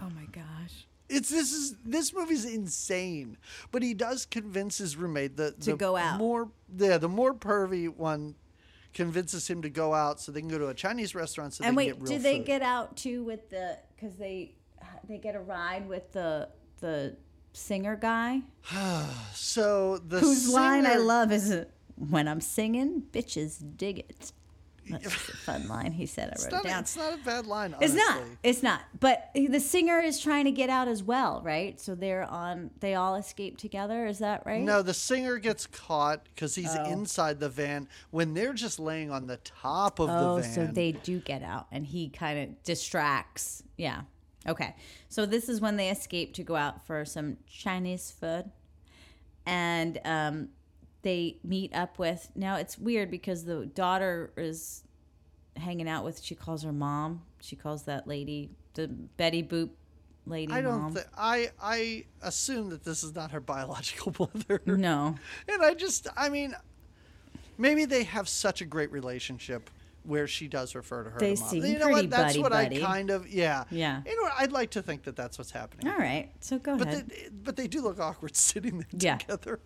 Oh 0.00 0.10
my 0.10 0.24
gosh. 0.32 0.86
It's 1.08 1.28
this 1.28 1.52
is 1.52 1.74
this 1.84 2.14
movie's 2.14 2.46
insane, 2.46 3.36
but 3.70 3.82
he 3.82 3.92
does 3.92 4.24
convince 4.24 4.78
his 4.78 4.96
roommate 4.96 5.36
that 5.36 5.60
To 5.62 5.72
the 5.72 5.76
go 5.76 5.94
out. 5.96 6.18
More 6.18 6.48
yeah, 6.74 6.96
the 6.96 7.08
more 7.08 7.34
pervy 7.34 7.88
one 7.94 8.34
convinces 8.94 9.48
him 9.48 9.60
to 9.62 9.68
go 9.70 9.92
out 9.92 10.20
so 10.20 10.32
they 10.32 10.40
can 10.40 10.48
go 10.48 10.58
to 10.58 10.68
a 10.68 10.74
Chinese 10.74 11.14
restaurant 11.14 11.52
so 11.54 11.64
and 11.64 11.74
they 11.76 11.76
wait, 11.76 11.90
can 11.92 11.98
get 12.04 12.08
real 12.10 12.18
do 12.18 12.22
they 12.22 12.36
food. 12.38 12.46
get 12.46 12.62
out 12.62 12.96
too 12.96 13.24
with 13.24 13.50
the 13.50 13.76
because 13.94 14.16
they 14.16 14.54
they 15.08 15.18
get 15.18 15.34
a 15.36 15.40
ride 15.40 15.86
with 15.86 16.10
the 16.12 16.48
the 16.80 17.14
singer 17.52 17.96
guy 17.96 18.40
so 19.34 19.98
the 19.98 20.20
whose 20.20 20.48
line 20.48 20.86
I 20.86 20.96
love 20.96 21.32
is 21.32 21.64
when 21.96 22.26
I'm 22.28 22.40
singing, 22.40 23.02
bitches 23.12 23.62
dig 23.76 23.98
it. 24.00 24.32
That's 24.90 25.06
a 25.06 25.10
fun 25.46 25.68
line 25.68 25.92
he 25.92 26.06
said. 26.06 26.30
I 26.30 26.32
It's 26.32 26.44
wrote 26.44 26.52
not, 26.52 26.64
it 26.64 26.68
down. 26.68 26.80
it's 26.80 26.96
not 26.96 27.14
a 27.14 27.16
bad 27.18 27.46
line. 27.46 27.74
It's 27.80 27.94
not. 27.94 28.20
It's 28.42 28.62
not. 28.64 28.80
But 28.98 29.30
the 29.34 29.60
singer 29.60 30.00
is 30.00 30.18
trying 30.18 30.46
to 30.46 30.50
get 30.50 30.70
out 30.70 30.88
as 30.88 31.04
well, 31.04 31.40
right? 31.44 31.78
So 31.80 31.94
they're 31.94 32.24
on. 32.24 32.70
They 32.80 32.94
all 32.96 33.14
escape 33.14 33.58
together. 33.58 34.06
Is 34.06 34.18
that 34.18 34.42
right? 34.44 34.60
No, 34.62 34.82
the 34.82 34.94
singer 34.94 35.38
gets 35.38 35.66
caught 35.68 36.24
because 36.34 36.56
he's 36.56 36.74
Oh. 36.76 36.90
inside 36.90 37.38
the 37.38 37.48
van 37.48 37.88
when 38.10 38.34
they're 38.34 38.54
just 38.54 38.80
laying 38.80 39.10
on 39.12 39.28
the 39.28 39.36
top 39.38 40.00
of 40.00 40.08
Oh, 40.10 40.36
the 40.36 40.42
van. 40.42 40.52
so 40.54 40.66
they 40.66 40.92
do 40.92 41.20
get 41.20 41.42
out, 41.44 41.66
and 41.70 41.86
he 41.86 42.08
kind 42.08 42.38
of 42.40 42.62
distracts. 42.64 43.62
Yeah. 43.76 44.02
Okay. 44.46 44.74
So 45.08 45.26
this 45.26 45.48
is 45.48 45.60
when 45.60 45.76
they 45.76 45.90
escape 45.90 46.34
to 46.34 46.42
go 46.42 46.56
out 46.56 46.84
for 46.86 47.04
some 47.04 47.36
Chinese 47.46 48.10
food, 48.10 48.50
and 49.46 50.00
um, 50.04 50.48
they 51.02 51.38
meet 51.44 51.74
up 51.74 51.98
with. 51.98 52.30
Now 52.34 52.56
it's 52.56 52.78
weird 52.78 53.10
because 53.10 53.44
the 53.44 53.66
daughter 53.66 54.32
is 54.36 54.84
hanging 55.56 55.88
out 55.88 56.04
with. 56.04 56.22
She 56.22 56.34
calls 56.34 56.62
her 56.62 56.72
mom. 56.72 57.22
She 57.40 57.56
calls 57.56 57.84
that 57.84 58.06
lady 58.06 58.50
the 58.74 58.88
Betty 58.88 59.42
Boop 59.42 59.70
lady. 60.26 60.52
I 60.52 60.60
don't. 60.60 60.92
Th- 60.94 61.06
I 61.16 61.50
I 61.60 62.04
assume 62.22 62.70
that 62.70 62.84
this 62.84 63.02
is 63.02 63.14
not 63.14 63.30
her 63.32 63.40
biological 63.40 64.14
mother. 64.34 64.60
no. 64.66 65.16
And 65.48 65.62
I 65.62 65.74
just, 65.74 66.08
I 66.16 66.28
mean, 66.28 66.54
maybe 67.58 67.84
they 67.84 68.04
have 68.04 68.28
such 68.28 68.60
a 68.60 68.64
great 68.64 68.90
relationship 68.92 69.70
where 70.04 70.26
she 70.26 70.48
does 70.48 70.74
refer 70.74 71.04
to 71.04 71.10
her. 71.10 71.18
They 71.18 71.32
as 71.32 71.40
mom. 71.40 71.50
seem 71.50 71.64
you 71.64 71.78
know 71.78 71.86
pretty 71.86 72.00
what? 72.02 72.10
That's 72.10 72.38
what 72.38 72.52
buddy-buddy. 72.52 72.82
I 72.82 72.86
kind 72.86 73.10
of, 73.10 73.28
yeah, 73.28 73.64
Yeah. 73.70 74.02
You 74.06 74.16
know 74.16 74.22
what? 74.22 74.32
I'd 74.38 74.52
like 74.52 74.70
to 74.72 74.82
think 74.82 75.04
that 75.04 75.14
that's 75.16 75.38
what's 75.38 75.50
happening. 75.52 75.88
All 75.92 75.98
right. 75.98 76.30
So 76.40 76.58
go 76.58 76.76
But 76.76 76.88
ahead. 76.88 77.08
they, 77.08 77.28
but 77.32 77.56
they 77.56 77.68
do 77.68 77.82
look 77.82 78.00
awkward 78.00 78.34
sitting 78.36 78.78
there 78.78 78.86
Yeah. 78.98 79.16
together. 79.18 79.60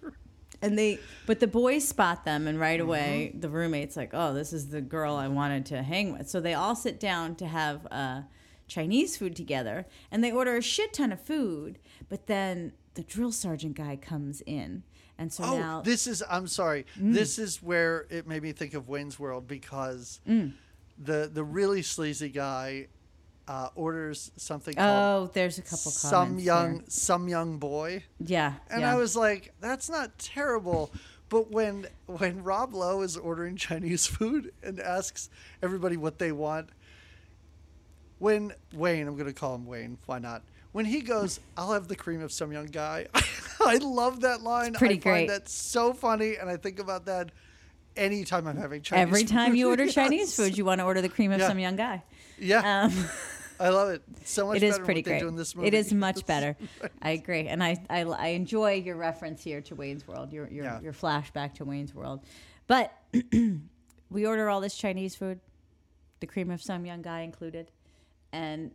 And 0.62 0.78
they, 0.78 0.98
but 1.26 1.40
the 1.40 1.46
boys 1.46 1.86
spot 1.86 2.24
them, 2.24 2.46
and 2.46 2.54
Mm-hmm. 2.56 2.62
right 2.62 2.80
away 2.80 3.32
the 3.38 3.50
roommate's 3.50 3.94
like, 3.96 4.10
"Oh, 4.14 4.32
this 4.32 4.54
is 4.54 4.68
the 4.70 4.80
girl 4.80 5.14
I 5.14 5.28
wanted 5.28 5.66
to 5.66 5.82
hang 5.82 6.12
with." 6.16 6.30
So 6.30 6.40
they 6.40 6.54
all 6.54 6.74
sit 6.74 6.98
down 6.98 7.34
to 7.36 7.46
have 7.46 7.86
uh, 7.90 8.22
Chinese 8.66 9.18
food 9.18 9.36
together, 9.36 9.84
and 10.10 10.24
they 10.24 10.32
order 10.32 10.56
a 10.56 10.62
shit 10.62 10.94
ton 10.94 11.12
of 11.12 11.20
food. 11.20 11.78
But 12.08 12.26
then 12.26 12.72
the 12.94 13.02
drill 13.02 13.32
sergeant 13.32 13.76
guy 13.76 13.96
comes 13.96 14.40
in, 14.46 14.82
and 15.18 15.32
so 15.32 15.44
Oh, 15.44 15.58
now 15.58 15.80
Mm. 15.80 15.84
this 15.84 16.06
is. 16.06 16.22
I'm 16.28 16.46
sorry. 16.46 16.86
This 16.96 17.38
is 17.38 17.62
where 17.62 18.06
it 18.10 18.26
made 18.26 18.42
me 18.42 18.52
think 18.52 18.74
of 18.74 18.88
Wayne's 18.88 19.18
World 19.18 19.46
because 19.48 20.20
Mm. 20.28 20.52
the 20.98 21.30
the 21.32 21.44
really 21.44 21.82
sleazy 21.82 22.28
guy 22.28 22.88
uh, 23.48 23.68
orders 23.76 24.32
something 24.36 24.74
called 24.74 25.28
oh, 25.28 25.30
there's 25.32 25.56
a 25.58 25.62
couple 25.62 25.92
some 25.92 26.38
young 26.40 26.82
some 26.88 27.28
young 27.28 27.58
boy. 27.58 28.02
yeah, 28.18 28.54
And 28.68 28.80
yeah. 28.80 28.92
I 28.92 28.96
was 28.96 29.14
like, 29.14 29.54
that's 29.60 29.88
not 29.88 30.18
terrible. 30.18 30.90
But 31.28 31.50
when 31.50 31.86
when 32.06 32.42
Rob 32.44 32.74
Lowe 32.74 33.02
is 33.02 33.16
ordering 33.16 33.56
Chinese 33.56 34.06
food 34.06 34.52
and 34.62 34.80
asks 34.80 35.30
everybody 35.62 35.96
what 35.96 36.18
they 36.18 36.32
want, 36.32 36.70
when 38.18 38.52
Wayne, 38.72 39.06
I'm 39.06 39.16
gonna 39.16 39.32
call 39.32 39.54
him 39.54 39.66
Wayne, 39.66 39.98
why 40.06 40.18
not? 40.18 40.42
When 40.72 40.84
he 40.84 41.00
goes, 41.00 41.40
I'll 41.56 41.72
have 41.72 41.88
the 41.88 41.96
cream 41.96 42.20
of 42.22 42.32
some 42.32 42.52
young 42.52 42.66
guy. 42.66 43.06
I 43.74 43.76
love 43.78 44.20
that 44.20 44.42
line. 44.42 44.74
pretty 44.74 44.94
I 44.94 44.98
great. 44.98 45.28
find 45.28 45.30
that 45.30 45.48
so 45.48 45.92
funny, 45.92 46.36
and 46.36 46.48
I 46.50 46.56
think 46.56 46.78
about 46.78 47.06
that 47.06 47.32
anytime 47.96 48.46
I'm 48.46 48.56
having 48.56 48.82
Chinese. 48.82 49.02
Every 49.02 49.24
time 49.24 49.54
you 49.54 49.68
order 49.68 49.84
Yes. 49.86 49.94
Chinese 49.94 50.36
food, 50.36 50.56
you 50.58 50.64
want 50.64 50.80
to 50.80 50.84
order 50.84 51.00
the 51.00 51.08
cream 51.08 51.32
of 51.32 51.40
Yeah. 51.40 51.48
some 51.48 51.58
young 51.58 51.76
guy. 51.76 52.02
Yeah, 52.38 52.84
Um, 52.84 53.04
I 53.60 53.70
love 53.70 53.88
it 53.88 54.02
so 54.24 54.48
much. 54.48 54.58
it 54.58 54.62
is 54.62 54.72
better 54.72 54.78
than 54.78 54.84
pretty 54.84 55.02
great. 55.02 55.20
do 55.20 55.28
in 55.28 55.36
this 55.36 55.56
movie. 55.56 55.68
It 55.68 55.72
is 55.74 55.92
much 55.94 56.26
better. 56.26 56.56
I 57.00 57.10
agree, 57.12 57.48
and 57.48 57.64
I, 57.64 57.78
I 57.88 58.02
I 58.02 58.26
enjoy 58.28 58.74
your 58.74 58.96
reference 58.96 59.42
here 59.42 59.62
to 59.62 59.74
Wayne's 59.74 60.06
World. 60.06 60.30
Your 60.32 60.46
your 60.48 60.64
Yeah. 60.64 60.80
your 60.82 60.92
flashback 60.92 61.54
to 61.54 61.64
Wayne's 61.64 61.94
World, 61.94 62.20
but 62.66 62.92
we 64.10 64.26
order 64.26 64.50
all 64.50 64.60
this 64.60 64.76
Chinese 64.76 65.14
food, 65.16 65.40
the 66.20 66.26
cream 66.26 66.50
of 66.50 66.60
some 66.62 66.84
young 66.84 67.00
guy 67.00 67.20
included, 67.20 67.70
and 68.30 68.72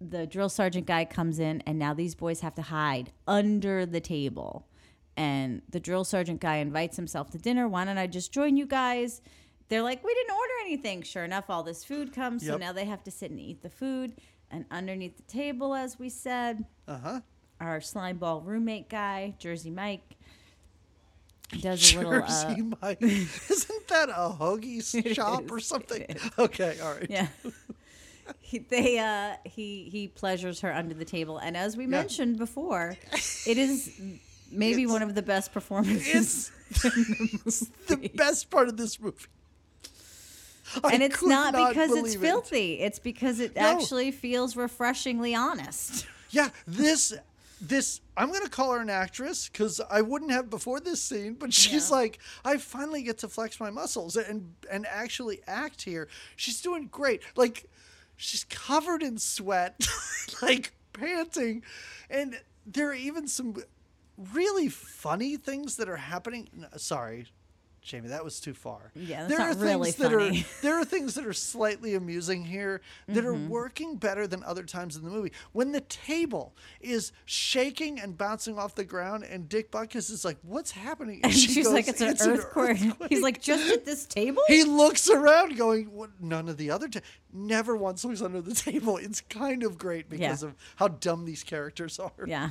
the 0.00 0.26
drill 0.26 0.48
sergeant 0.48 0.86
guy 0.86 1.04
comes 1.04 1.38
in, 1.38 1.62
and 1.66 1.78
now 1.78 1.94
these 1.94 2.14
boys 2.14 2.40
have 2.40 2.54
to 2.56 2.62
hide 2.62 3.12
under 3.26 3.86
the 3.86 4.00
table. 4.00 4.66
And 5.16 5.62
the 5.70 5.80
drill 5.80 6.04
sergeant 6.04 6.40
guy 6.40 6.56
invites 6.56 6.96
himself 6.96 7.30
to 7.30 7.38
dinner. 7.38 7.66
Why 7.68 7.84
don't 7.86 7.96
I 7.98 8.06
just 8.06 8.32
join 8.32 8.56
you 8.58 8.66
guys? 8.66 9.22
They're 9.68 9.82
like, 9.82 10.04
we 10.04 10.14
didn't 10.14 10.36
order 10.36 10.52
anything. 10.62 11.02
Sure 11.02 11.24
enough, 11.24 11.46
all 11.48 11.62
this 11.62 11.82
food 11.84 12.12
comes. 12.12 12.44
So 12.46 12.56
now 12.58 12.72
they 12.72 12.84
have 12.84 13.02
to 13.04 13.10
sit 13.10 13.30
and 13.30 13.40
eat 13.40 13.62
the 13.62 13.70
food. 13.70 14.12
And 14.50 14.64
underneath 14.70 15.16
the 15.16 15.22
table, 15.24 15.74
as 15.74 15.98
we 15.98 16.08
said, 16.10 16.64
Uh 16.86 16.98
huh. 16.98 17.20
our 17.60 17.80
slime 17.80 18.18
ball 18.18 18.42
roommate 18.42 18.88
guy, 18.90 19.34
Jersey 19.38 19.70
Mike, 19.70 20.16
does 21.60 21.94
a 21.94 21.98
little. 21.98 22.12
Uh, 22.12 22.20
Jersey 22.20 22.62
Mike. 22.82 22.98
Isn't 23.02 23.88
that 23.88 24.08
a 24.10 24.36
hoagie 24.38 25.14
shop 25.14 25.50
or 25.50 25.60
something? 25.60 26.04
Okay, 26.38 26.78
all 26.82 26.92
right. 26.94 27.06
yeah. 27.08 27.28
he, 28.40 28.58
they 28.58 28.98
uh 28.98 29.36
he 29.44 29.88
he 29.90 30.08
pleasures 30.08 30.60
her 30.60 30.72
under 30.72 30.94
the 30.94 31.04
table 31.04 31.38
and 31.38 31.56
as 31.56 31.76
we 31.76 31.86
mentioned 31.86 32.38
before 32.38 32.96
it 33.46 33.58
is 33.58 33.98
maybe 34.50 34.82
It's- 34.82 34.92
one 34.92 35.02
of 35.02 35.14
the 35.14 35.22
best 35.22 35.52
performances 35.52 36.50
It's 36.70 37.60
the 37.88 38.10
best 38.14 38.50
part 38.50 38.68
of 38.68 38.76
this 38.76 38.98
movie. 39.00 39.16
I 40.82 40.94
and 40.94 41.02
it's 41.02 41.16
could 41.16 41.28
not, 41.28 41.54
because 41.54 41.92
it's 41.92 42.14
it. 42.16 42.20
filthy 42.20 42.80
it's 42.80 42.98
because 42.98 43.38
it 43.40 43.54
No. 43.54 43.62
actually 43.62 44.10
feels 44.10 44.56
refreshingly 44.56 45.34
honest 45.34 46.06
Yeah, 46.30 46.50
this 46.66 47.14
this 47.60 48.00
I'm 48.16 48.32
gonna 48.32 48.48
call 48.48 48.72
her 48.72 48.80
an 48.80 48.90
actress 48.90 49.48
because 49.48 49.80
I 49.88 50.02
wouldn't 50.02 50.30
have 50.32 50.50
before 50.50 50.80
this 50.80 51.00
scene, 51.00 51.34
but 51.34 51.54
she's 51.54 51.88
Yeah. 51.88 51.96
like, 51.96 52.18
I 52.44 52.56
finally 52.58 53.02
get 53.02 53.18
to 53.18 53.28
flex 53.28 53.58
my 53.60 53.70
muscles 53.70 54.16
and 54.16 54.52
and 54.70 54.86
actually 54.86 55.40
act 55.46 55.82
here. 55.82 56.08
She's 56.34 56.60
doing 56.60 56.88
great. 56.90 57.22
Like 57.36 57.64
she's 58.16 58.44
covered 58.44 59.02
in 59.02 59.18
sweat, 59.18 59.86
like 60.42 60.72
panting, 60.92 61.62
and 62.10 62.40
there 62.66 62.90
are 62.90 62.94
even 62.94 63.28
some 63.28 63.56
really 64.32 64.68
funny 64.68 65.36
things 65.36 65.76
that 65.76 65.88
are 65.88 65.96
happening. 65.96 66.48
Sorry. 66.76 67.26
Jamie, 67.86 68.08
that 68.08 68.24
was 68.24 68.40
too 68.40 68.52
far. 68.52 68.90
Yeah, 68.94 69.26
that's 69.26 69.28
there 69.36 69.40
are 69.48 69.54
really 69.54 69.92
things 69.92 69.96
that 70.10 70.12
are 70.12 70.30
there 70.62 70.74
are 70.78 70.84
things 70.84 71.14
that 71.14 71.24
are 71.24 71.32
slightly 71.32 71.94
amusing 71.94 72.44
here 72.44 72.80
that 73.06 73.24
Mm-hmm. 73.24 73.26
are 73.46 73.48
working 73.48 73.96
better 73.96 74.26
than 74.26 74.42
other 74.42 74.64
times 74.64 74.96
in 74.96 75.04
the 75.04 75.10
movie. 75.10 75.32
When 75.52 75.72
the 75.72 75.80
table 75.82 76.54
is 76.80 77.12
shaking 77.24 78.00
and 78.00 78.18
bouncing 78.18 78.58
off 78.58 78.74
the 78.74 78.84
ground, 78.84 79.24
and 79.24 79.48
Dick 79.48 79.70
Butkus 79.70 80.10
is 80.10 80.24
like, 80.24 80.36
"What's 80.42 80.72
happening?" 80.72 81.20
and 81.22 81.32
she 81.32 81.48
she's 81.48 81.64
goes, 81.64 81.72
like 81.74 81.86
it's 81.88 82.00
an 82.00 82.16
earthquake 82.20 82.78
he's 83.08 83.22
like 83.22 83.40
just 83.40 83.72
at 83.72 83.84
this 83.84 84.04
table 84.04 84.42
He 84.48 84.64
looks 84.64 85.08
around, 85.08 85.56
going, 85.56 85.92
"What? 85.92 86.10
None 86.20 86.48
of 86.48 86.56
the 86.56 86.70
other 86.72 86.88
ta- 86.88 87.00
never 87.32 87.76
once 87.76 88.04
looks 88.04 88.20
under 88.20 88.40
the 88.40 88.54
table." 88.68 88.96
It's 88.96 89.20
kind 89.20 89.62
of 89.62 89.78
great 89.78 90.10
because 90.10 90.42
Yeah. 90.42 90.48
of 90.48 90.54
how 90.76 90.88
dumb 90.88 91.24
these 91.24 91.44
characters 91.44 91.98
are. 92.00 92.10
yeah 92.26 92.50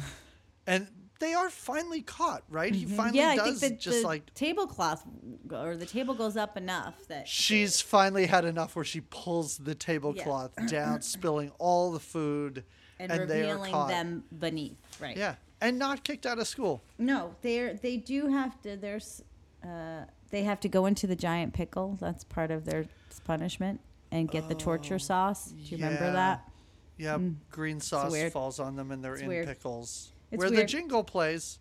and 0.65 0.87
they 1.19 1.33
are 1.33 1.49
finally 1.49 2.01
caught. 2.01 2.43
Right? 2.49 2.73
He 2.75 2.85
finally 2.85 3.19
Mm-hmm. 3.19 3.35
yeah 3.37 3.43
i 3.43 3.49
does 3.49 3.59
think 3.59 3.73
that 3.73 3.79
just 3.79 4.01
the 4.01 4.07
like 4.07 4.33
tablecloth 4.33 5.03
or 5.51 5.77
the 5.77 5.85
table 5.85 6.13
goes 6.13 6.35
up 6.37 6.57
enough 6.57 6.95
that 7.07 7.27
She's 7.27 7.81
finally 7.81 8.25
had 8.25 8.45
enough 8.45 8.75
where 8.75 8.85
she 8.85 9.01
pulls 9.01 9.57
the 9.57 9.75
tablecloth 9.75 10.51
down, 10.67 11.01
spilling 11.01 11.51
all 11.59 11.91
the 11.91 11.99
food, 11.99 12.63
and, 12.99 13.11
and, 13.11 13.29
they 13.29 13.49
are 13.49 13.57
revealing 13.57 13.87
them 13.87 14.23
beneath 14.39 14.77
right 14.99 15.15
Yeah, 15.17 15.35
and 15.61 15.77
not 15.79 16.03
kicked 16.03 16.25
out 16.25 16.39
of 16.39 16.47
school. 16.47 16.81
No, 16.97 17.35
they're 17.41 17.73
they 17.75 17.97
do 17.97 18.27
have 18.27 18.61
to. 18.63 18.75
There's, 18.77 19.21
uh, 19.63 20.05
they 20.31 20.43
have 20.43 20.59
to 20.61 20.69
go 20.69 20.85
into 20.85 21.07
the 21.07 21.15
giant 21.15 21.53
pickle. 21.53 21.97
That's 21.99 22.23
part 22.23 22.51
of 22.51 22.65
their 22.65 22.85
punishment, 23.25 23.79
and 24.11 24.29
get 24.29 24.47
the 24.49 24.55
torture 24.55 24.99
sauce. 24.99 25.47
Do 25.51 25.55
you 25.57 25.77
remember 25.77 26.03
Oh, 26.03 26.07
yeah. 26.07 26.13
that? 26.13 26.49
Yeah, 26.97 27.17
green 27.51 27.79
sauce 27.81 28.15
falls 28.31 28.59
on 28.59 28.75
them, 28.75 28.91
and 28.91 29.03
they're 29.03 29.13
It's 29.13 29.21
in 29.23 29.27
weird. 29.27 29.47
pickles. 29.47 30.11
It's 30.35 30.41
where 30.41 30.51
the 30.51 30.65
jingle 30.65 31.03
plays. 31.03 31.59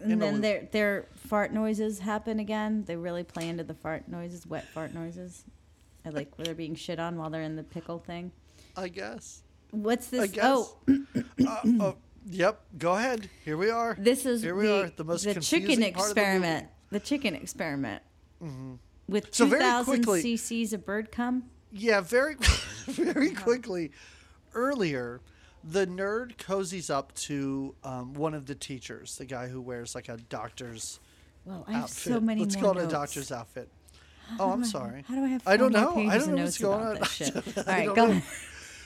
And 0.00 0.22
then 0.22 0.40
their 0.40 0.68
their 0.70 1.06
fart 1.16 1.52
noises 1.52 1.98
happen 1.98 2.38
again. 2.38 2.84
They 2.84 2.96
really 2.96 3.24
play 3.24 3.48
into 3.48 3.64
the 3.64 3.74
fart 3.74 4.08
noises, 4.08 4.46
wet 4.46 4.66
fart 4.68 4.94
noises. 4.94 5.44
I 6.04 6.10
like 6.10 6.36
where 6.38 6.44
they're 6.44 6.54
being 6.54 6.76
shit 6.76 6.98
on 7.00 7.16
while 7.16 7.30
they're 7.30 7.42
in 7.42 7.56
the 7.56 7.64
pickle 7.64 7.98
thing. 7.98 8.30
I 8.76 8.88
guess. 8.88 9.42
What's 9.70 10.12
I 10.12 10.18
this? 10.18 10.30
guess. 10.30 10.44
Oh, 10.44 10.78
uh, 11.46 11.60
oh, 11.80 11.96
yep. 12.26 12.60
Go 12.78 12.94
ahead. 12.94 13.28
Here 13.44 13.56
we 13.56 13.70
are. 13.70 13.96
this 13.98 14.24
is 14.24 14.42
Here 14.42 14.54
we 14.54 14.66
the, 14.66 14.84
are, 14.84 14.90
the 14.96 15.04
most 15.04 15.24
chicken 15.24 15.34
confusing 15.42 15.92
part 15.94 16.10
of 16.10 16.14
the. 16.14 16.20
Mm-hmm. 16.20 16.28
experiment. 16.28 16.66
The, 16.90 17.00
chicken 17.00 17.34
experiment. 17.34 18.02
With 19.08 19.34
So 19.34 19.48
two 19.48 19.58
thousand 19.58 20.06
cc's 20.06 20.72
of 20.72 20.86
bird 20.86 21.10
cum. 21.10 21.44
Yeah, 21.72 22.00
very, 22.00 22.36
very 22.86 23.30
quickly. 23.30 23.90
Earlier, 24.54 25.20
the 25.64 25.86
nerd 25.86 26.36
cozies 26.36 26.90
up 26.90 27.14
to 27.14 27.74
um, 27.84 28.14
one 28.14 28.34
of 28.34 28.46
the 28.46 28.54
teachers, 28.54 29.16
the 29.16 29.24
guy 29.26 29.48
who 29.48 29.60
wears 29.60 29.94
like 29.94 30.08
a 30.08 30.16
doctor's 30.16 31.00
Well, 31.44 31.64
I 31.68 31.72
have 31.72 31.82
outfit. 31.84 32.12
so 32.14 32.20
many 32.20 32.40
Let's 32.42 32.56
call 32.56 32.76
it 32.78 32.84
a 32.84 32.86
doctor's 32.88 33.32
outfit. 33.32 33.68
How 34.38 34.44
Oh, 34.44 34.50
I'm 34.52 34.62
I- 34.62 34.66
sorry. 34.66 35.04
How 35.08 35.14
do 35.14 35.24
I 35.24 35.28
have? 35.28 35.42
I 35.46 35.56
don't 35.56 35.72
know. 35.72 35.96
I 36.08 36.18
don't 36.18 36.34
know 36.34 36.42
what's 36.44 36.58
going 36.58 36.86
on. 36.86 36.94
This 36.96 37.10
shit. 37.12 37.34
All 37.56 37.64
don't 37.64 37.94
go. 37.94 38.06
know. 38.06 38.10
ahead. 38.12 38.22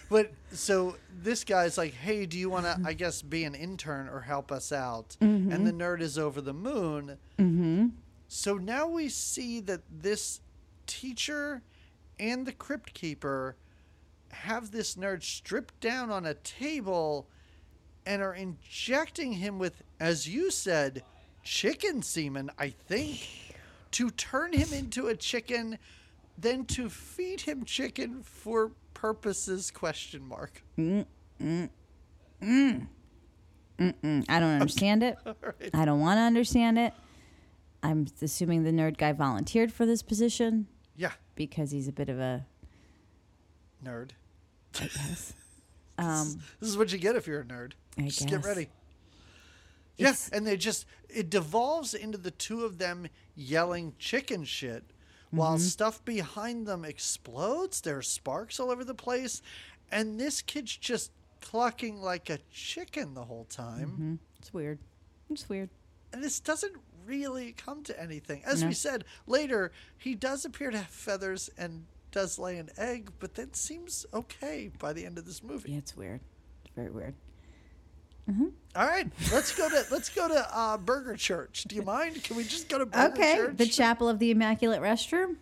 But 0.09 0.33
so 0.53 0.97
this 1.23 1.43
guy's 1.43 1.79
like, 1.79 1.95
"Hey, 1.95 2.27
do 2.27 2.39
you 2.39 2.51
want 2.51 2.67
to, 2.67 2.79
I 2.85 2.93
guess, 2.93 3.23
be 3.23 3.45
an 3.45 3.55
intern 3.55 4.09
or 4.09 4.21
help 4.21 4.53
us 4.53 4.71
out?" 4.71 5.17
Mm-hmm. 5.23 5.51
And 5.51 5.67
the 5.67 5.73
nerd 5.73 6.01
is 6.03 6.19
over 6.19 6.41
the 6.43 6.53
moon. 6.53 7.17
Mm-hmm. 7.39 7.87
So 8.29 8.57
now 8.59 8.87
we 8.87 9.09
see 9.09 9.61
that 9.61 9.81
this 9.91 10.41
teacher 10.87 11.63
and 12.21 12.45
the 12.47 12.53
crypt 12.53 12.93
keeper 12.95 13.57
have 14.33 14.71
this 14.71 14.95
nerd 14.97 15.23
stripped 15.23 15.79
down 15.81 16.11
on 16.11 16.27
a 16.27 16.35
table 16.35 17.29
and 18.07 18.23
are 18.23 18.35
injecting 18.35 19.33
him 19.35 19.59
with, 19.59 19.83
as 20.01 20.29
you 20.29 20.51
said, 20.51 21.03
chicken 21.45 22.03
semen. 22.03 22.51
I 22.59 22.71
think 22.71 23.21
to 23.93 24.11
turn 24.11 24.53
him 24.53 24.73
into 24.73 25.09
a 25.09 25.17
chicken, 25.17 25.79
then 26.37 26.65
to 26.67 26.89
feed 26.89 27.43
him 27.43 27.65
chicken 27.65 28.23
for 28.23 28.73
purposes 28.95 29.71
question 29.71 30.27
mark. 30.27 30.63
Mm, 30.79 31.07
I 32.41 34.41
don't 34.41 34.51
understand 34.51 35.03
it. 35.03 35.17
right. 35.25 35.71
I 35.75 35.85
don't 35.85 36.01
want 36.01 36.19
to 36.19 36.23
understand 36.23 36.79
it. 36.79 36.93
I'm 37.83 38.07
assuming 38.21 38.65
the 38.65 38.71
nerd 38.71 38.97
guy 38.97 39.13
volunteered 39.13 39.73
for 39.73 39.87
this 39.87 40.03
position 40.03 40.69
Yeah, 40.97 41.13
because 41.35 41.73
he's 41.73 41.89
a 41.89 41.93
bit 41.93 42.09
of 42.09 42.21
a. 42.21 42.47
nerd. 43.85 44.11
I 44.81 44.85
guess. 44.85 45.33
Um, 45.99 46.41
This 46.59 46.71
is 46.71 46.79
what 46.79 46.91
you 46.91 46.99
get 46.99 47.17
if 47.17 47.27
you're 47.27 47.41
a 47.41 47.45
nerd. 47.45 47.73
I 47.99 48.03
just 48.03 48.21
get 48.21 48.31
guess. 48.31 48.45
ready. 48.47 48.69
Yeah, 49.99 50.15
and 50.33 50.47
they 50.47 50.57
just 50.57 50.87
it 51.09 51.29
devolves 51.31 51.93
into 51.95 52.17
the 52.19 52.31
two 52.31 52.65
of 52.65 52.79
them 52.79 53.07
yelling 53.37 53.95
chicken 53.99 54.45
shit 54.45 54.85
while 55.31 55.57
Mm-hmm. 55.57 55.65
stuff 55.65 56.05
behind 56.05 56.67
them 56.67 56.85
explodes. 56.85 57.83
There 57.83 57.99
are 57.99 58.03
sparks 58.03 58.59
all 58.59 58.71
over 58.71 58.85
the 58.85 58.95
place, 58.95 59.43
and 59.93 60.19
this 60.19 60.41
kid's 60.41 60.75
just 60.77 61.13
clucking 61.43 62.01
like 62.01 62.31
a 62.31 62.39
chicken 62.51 63.13
the 63.15 63.25
whole 63.25 63.45
time. 63.45 63.89
Mm-hmm. 63.91 64.15
it's 64.39 64.53
weird. 64.55 64.79
It's 65.31 65.49
weird. 65.49 65.69
And 66.13 66.25
this 66.25 66.41
doesn't 66.41 66.77
really 67.07 67.53
come 67.53 67.83
to 67.85 68.01
anything. 68.03 68.43
As 68.47 68.63
No. 68.63 68.69
we 68.69 68.75
said 68.75 69.05
later, 69.27 69.73
he 69.99 70.15
does 70.15 70.45
appear 70.47 70.71
to 70.71 70.79
have 70.79 70.87
feathers 70.87 71.51
and 71.59 71.85
does 72.13 72.39
lay 72.39 72.59
an 72.59 72.71
egg, 72.77 73.11
but 73.19 73.35
that 73.35 73.57
seems 73.57 74.07
okay 74.15 74.71
by 74.79 74.93
the 74.93 75.05
end 75.05 75.19
of 75.19 75.25
this 75.27 75.43
movie. 75.43 75.73
Yeah, 75.73 75.79
it's 75.79 75.97
weird. 75.97 76.21
It's 76.65 76.75
very 76.75 76.91
weird. 76.91 77.15
All 78.75 78.87
right, 78.87 79.07
let's 79.33 79.55
go 79.55 79.69
to 79.69 79.85
let's 79.91 80.09
go 80.09 80.29
to 80.29 80.57
uh, 80.57 80.79
Burger 80.79 81.17
Church. 81.17 81.65
Do 81.65 81.75
you 81.77 81.83
mind? 81.83 82.23
Can 82.25 82.37
we 82.37 82.45
just 82.45 82.69
go 82.69 82.79
to 82.79 82.87
Burger 82.87 83.13
Okay, 83.13 83.37
Church? 83.37 83.57
the 83.57 83.67
Chapel 83.67 84.09
of 84.09 84.19
the 84.21 84.31
Immaculate 84.31 84.81
Restroom. 84.81 85.37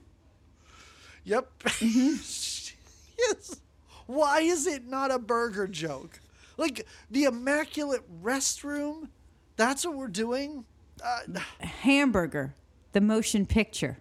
Yep. 1.24 1.48
Mm-hmm. 1.64 2.74
yes. 3.18 3.60
Why 4.06 4.40
is 4.40 4.66
it 4.66 4.86
not 4.88 5.12
a 5.12 5.18
burger 5.18 5.68
joke? 5.68 6.20
Like 6.56 6.86
the 7.10 7.24
immaculate 7.24 8.02
restroom. 8.24 9.08
That's 9.56 9.86
what 9.86 9.94
we're 9.94 10.08
doing. 10.08 10.64
Uh, 11.04 11.38
Hamburger, 11.60 12.54
the 12.92 13.00
motion 13.00 13.46
picture. 13.46 13.98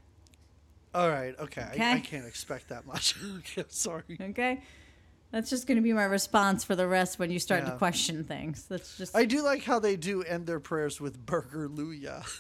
All 0.94 1.10
right. 1.10 1.36
Okay. 1.40 1.62
I, 1.80 1.94
I 1.96 2.00
can't 2.00 2.26
expect 2.26 2.70
that 2.70 2.86
much. 2.86 3.16
sorry. 3.70 4.04
Okay, 4.20 4.62
that's 5.32 5.50
just 5.50 5.68
going 5.68 5.78
to 5.78 5.82
be 5.84 5.94
my 5.94 6.06
response 6.06 6.64
for 6.64 6.76
the 6.76 6.88
rest 6.88 7.20
when 7.20 7.30
you 7.32 7.40
start 7.40 7.66
to 7.66 7.72
question 7.74 8.24
things. 8.24 8.66
That's 8.66 8.98
just. 8.98 9.16
I 9.16 9.26
do 9.26 9.44
like 9.44 9.64
how 9.64 9.80
they 9.80 9.96
do 9.96 10.24
end 10.24 10.48
their 10.48 10.60
prayers 10.60 11.00
with 11.00 11.26
burger 11.26 11.68
luya. 11.70 12.26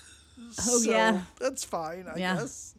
Oh, 0.69 0.81
yeah. 0.83 1.23
That's 1.37 1.65
fine. 1.65 2.07
I 2.07 2.17
Yeah. 2.17 2.35
guess. 2.37 2.73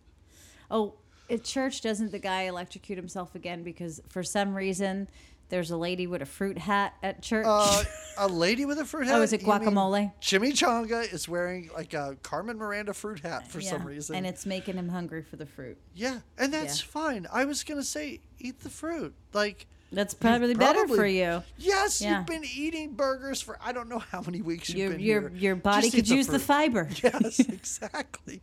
Oh, 0.71 0.95
at 1.29 1.45
church, 1.45 1.83
doesn't 1.83 2.11
the 2.11 2.19
guy 2.19 2.45
electrocute 2.45 2.97
himself 2.97 3.35
again 3.35 3.63
because 3.63 4.01
for 4.09 4.23
some 4.23 4.55
reason 4.55 5.09
there's 5.51 5.71
a 5.71 5.77
lady 5.77 6.07
with 6.07 6.23
a 6.23 6.27
fruit 6.27 6.57
hat 6.59 6.95
at 7.03 7.23
church? 7.23 7.45
Uh, 7.49 7.83
a 8.19 8.27
lady 8.29 8.65
with 8.65 8.79
a 8.79 8.85
fruit 8.85 9.07
hat. 9.07 9.17
Oh, 9.19 9.23
is 9.23 9.33
it 9.33 9.43
guacamole? 9.43 10.13
Chimichanga 10.21 11.13
is 11.13 11.29
wearing 11.29 11.71
like 11.75 11.93
a 11.95 12.17
Carmen 12.23 12.57
Miranda 12.57 12.95
fruit 12.95 13.21
hat 13.21 13.49
for 13.49 13.61
Yeah, 13.61 13.71
some 13.71 13.85
reason. 13.85 14.17
and 14.17 14.27
it's 14.27 14.47
making 14.47 14.77
him 14.77 14.89
hungry 14.89 15.23
for 15.23 15.37
the 15.37 15.47
fruit. 15.47 15.77
Yeah, 15.95 16.21
and 16.39 16.53
that's 16.53 16.81
Yeah. 16.81 16.87
fine. 16.89 17.27
I 17.33 17.45
was 17.45 17.63
gonna 17.65 17.83
say 17.85 18.21
eat 18.39 18.61
the 18.61 18.71
fruit. 18.71 19.15
Like 19.33 19.67
That's 19.93 20.15
probably 20.15 20.55
better 20.55 20.87
for 20.87 21.05
you. 21.07 21.43
yes, 21.59 22.01
Yeah. 22.01 22.19
you've 22.19 22.27
been 22.27 22.45
eating 22.45 22.93
burgers 22.95 23.41
for 23.41 23.59
I 23.61 23.73
don't 23.73 23.89
know 23.89 23.99
how 23.99 24.21
many 24.23 24.41
weeks 24.41 24.69
you've 24.71 24.79
Your 24.79 24.91
been 24.91 25.01
your 25.01 25.21
here. 25.29 25.31
your 25.39 25.57
body 25.57 25.83
Just 25.91 25.97
could 25.97 26.09
eat 26.09 26.15
use 26.17 26.27
the 26.29 26.39
fiber. 26.39 26.89
Yes, 27.03 27.39
exactly. 27.81 28.41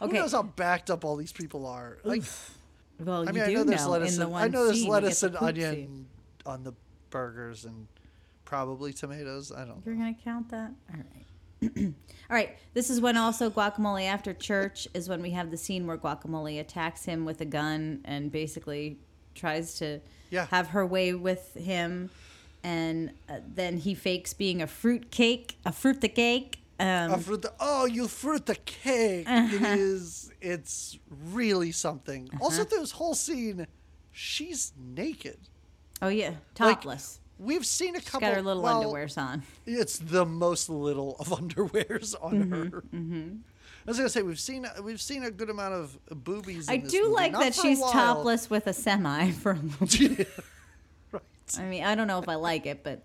Who 0.00 0.06
Okay. 0.06 0.16
knows 0.18 0.32
how 0.32 0.42
backed 0.44 0.90
up 0.90 1.04
all 1.04 1.16
these 1.16 1.32
people 1.32 1.66
are? 1.66 1.98
Like, 2.04 2.22
Well, 3.00 3.22
I 3.22 3.26
you 3.26 3.32
mean, 3.32 3.42
I 3.42 3.46
do 3.46 3.54
know 3.54 3.64
there's 3.64 3.82
know 3.84 3.90
lettuce. 3.90 4.12
in 4.14 4.18
the 4.18 4.24
and, 4.26 4.32
one 4.32 4.42
I 4.42 4.48
know 4.48 4.64
there's 4.66 4.84
lettuce 4.84 5.20
the 5.20 5.26
and 5.28 5.36
onion. 5.36 6.06
On 6.48 6.64
the 6.64 6.72
burgers 7.10 7.64
and 7.64 7.86
probably 8.44 8.92
tomatoes. 8.92 9.52
I 9.52 9.64
don't. 9.64 9.82
You're 9.84 9.94
know. 9.94 10.00
gonna 10.02 10.16
count 10.24 10.48
that? 10.50 10.72
All 10.90 10.96
right. 10.96 11.26
All 12.30 12.34
right. 12.36 12.56
This 12.74 12.88
is 12.90 13.00
when 13.00 13.16
also 13.16 13.50
guacamole 13.50 14.06
after 14.08 14.32
church 14.32 14.88
is 14.94 15.08
when 15.08 15.20
we 15.22 15.30
have 15.30 15.50
the 15.50 15.56
scene 15.56 15.86
where 15.86 15.98
guacamole 15.98 16.60
attacks 16.60 17.04
him 17.04 17.24
with 17.24 17.40
a 17.40 17.44
gun 17.44 18.00
and 18.04 18.32
basically 18.32 18.98
tries 19.34 19.78
to 19.78 20.00
Yeah. 20.30 20.46
have 20.46 20.68
her 20.68 20.84
way 20.86 21.14
with 21.14 21.54
him, 21.54 22.10
and 22.64 23.10
uh, 23.28 23.38
then 23.54 23.76
he 23.78 23.94
fakes 23.94 24.34
being 24.34 24.62
a 24.62 24.66
fruit 24.66 25.10
cake, 25.10 25.58
a 25.64 25.72
fruit 25.72 26.00
the 26.00 26.08
cake. 26.08 26.60
Um, 26.80 27.12
Uh, 27.12 27.16
fruit 27.18 27.42
the, 27.42 27.52
oh, 27.58 27.86
you 27.86 28.06
fruit 28.08 28.46
the 28.46 28.54
cake. 28.54 29.26
It 29.28 29.62
is. 29.62 30.30
It's 30.40 30.98
really 31.32 31.72
something. 31.72 32.28
Also, 32.40 32.62
Uh-huh. 32.62 32.80
this 32.80 32.92
whole 32.92 33.14
scene, 33.14 33.66
she's 34.12 34.72
naked. 34.78 35.38
Oh 36.02 36.08
yeah, 36.08 36.28
Like, 36.30 36.80
topless. 36.80 37.20
We've 37.38 37.64
seen 37.64 37.94
a 37.94 38.00
She's 38.00 38.08
couple. 38.08 38.26
got 38.28 38.34
her 38.36 38.42
little 38.42 38.62
well, 38.64 38.82
underwears 38.82 39.16
on. 39.16 39.42
It's 39.66 39.98
the 39.98 40.24
most 40.26 40.68
little 40.68 41.16
of 41.20 41.28
underwears 41.40 42.14
on 42.20 42.32
Mm-hmm, 42.44 42.62
her. 42.70 43.32
I 43.86 43.90
was 43.90 43.96
gonna 43.96 44.08
say 44.10 44.22
we've 44.22 44.40
seen 44.40 44.66
we've 44.82 45.00
seen 45.00 45.22
a 45.24 45.30
good 45.30 45.48
amount 45.48 45.74
of 45.74 45.98
boobies. 46.24 46.68
In 46.68 46.74
I 46.74 46.78
this 46.78 46.90
do 46.92 47.02
movie. 47.02 47.14
like 47.14 47.32
Not 47.32 47.40
that 47.42 47.54
she's 47.54 47.80
topless 47.80 48.50
with 48.50 48.66
a 48.66 48.72
semi 48.72 49.30
for 49.42 49.52
a 49.52 49.58
little. 49.80 50.24
right. 51.12 51.22
I 51.58 51.62
mean, 51.62 51.84
I 51.84 51.94
don't 51.94 52.06
know 52.06 52.18
if 52.18 52.28
I 52.28 52.34
like 52.34 52.66
it, 52.66 52.82
but 52.84 53.02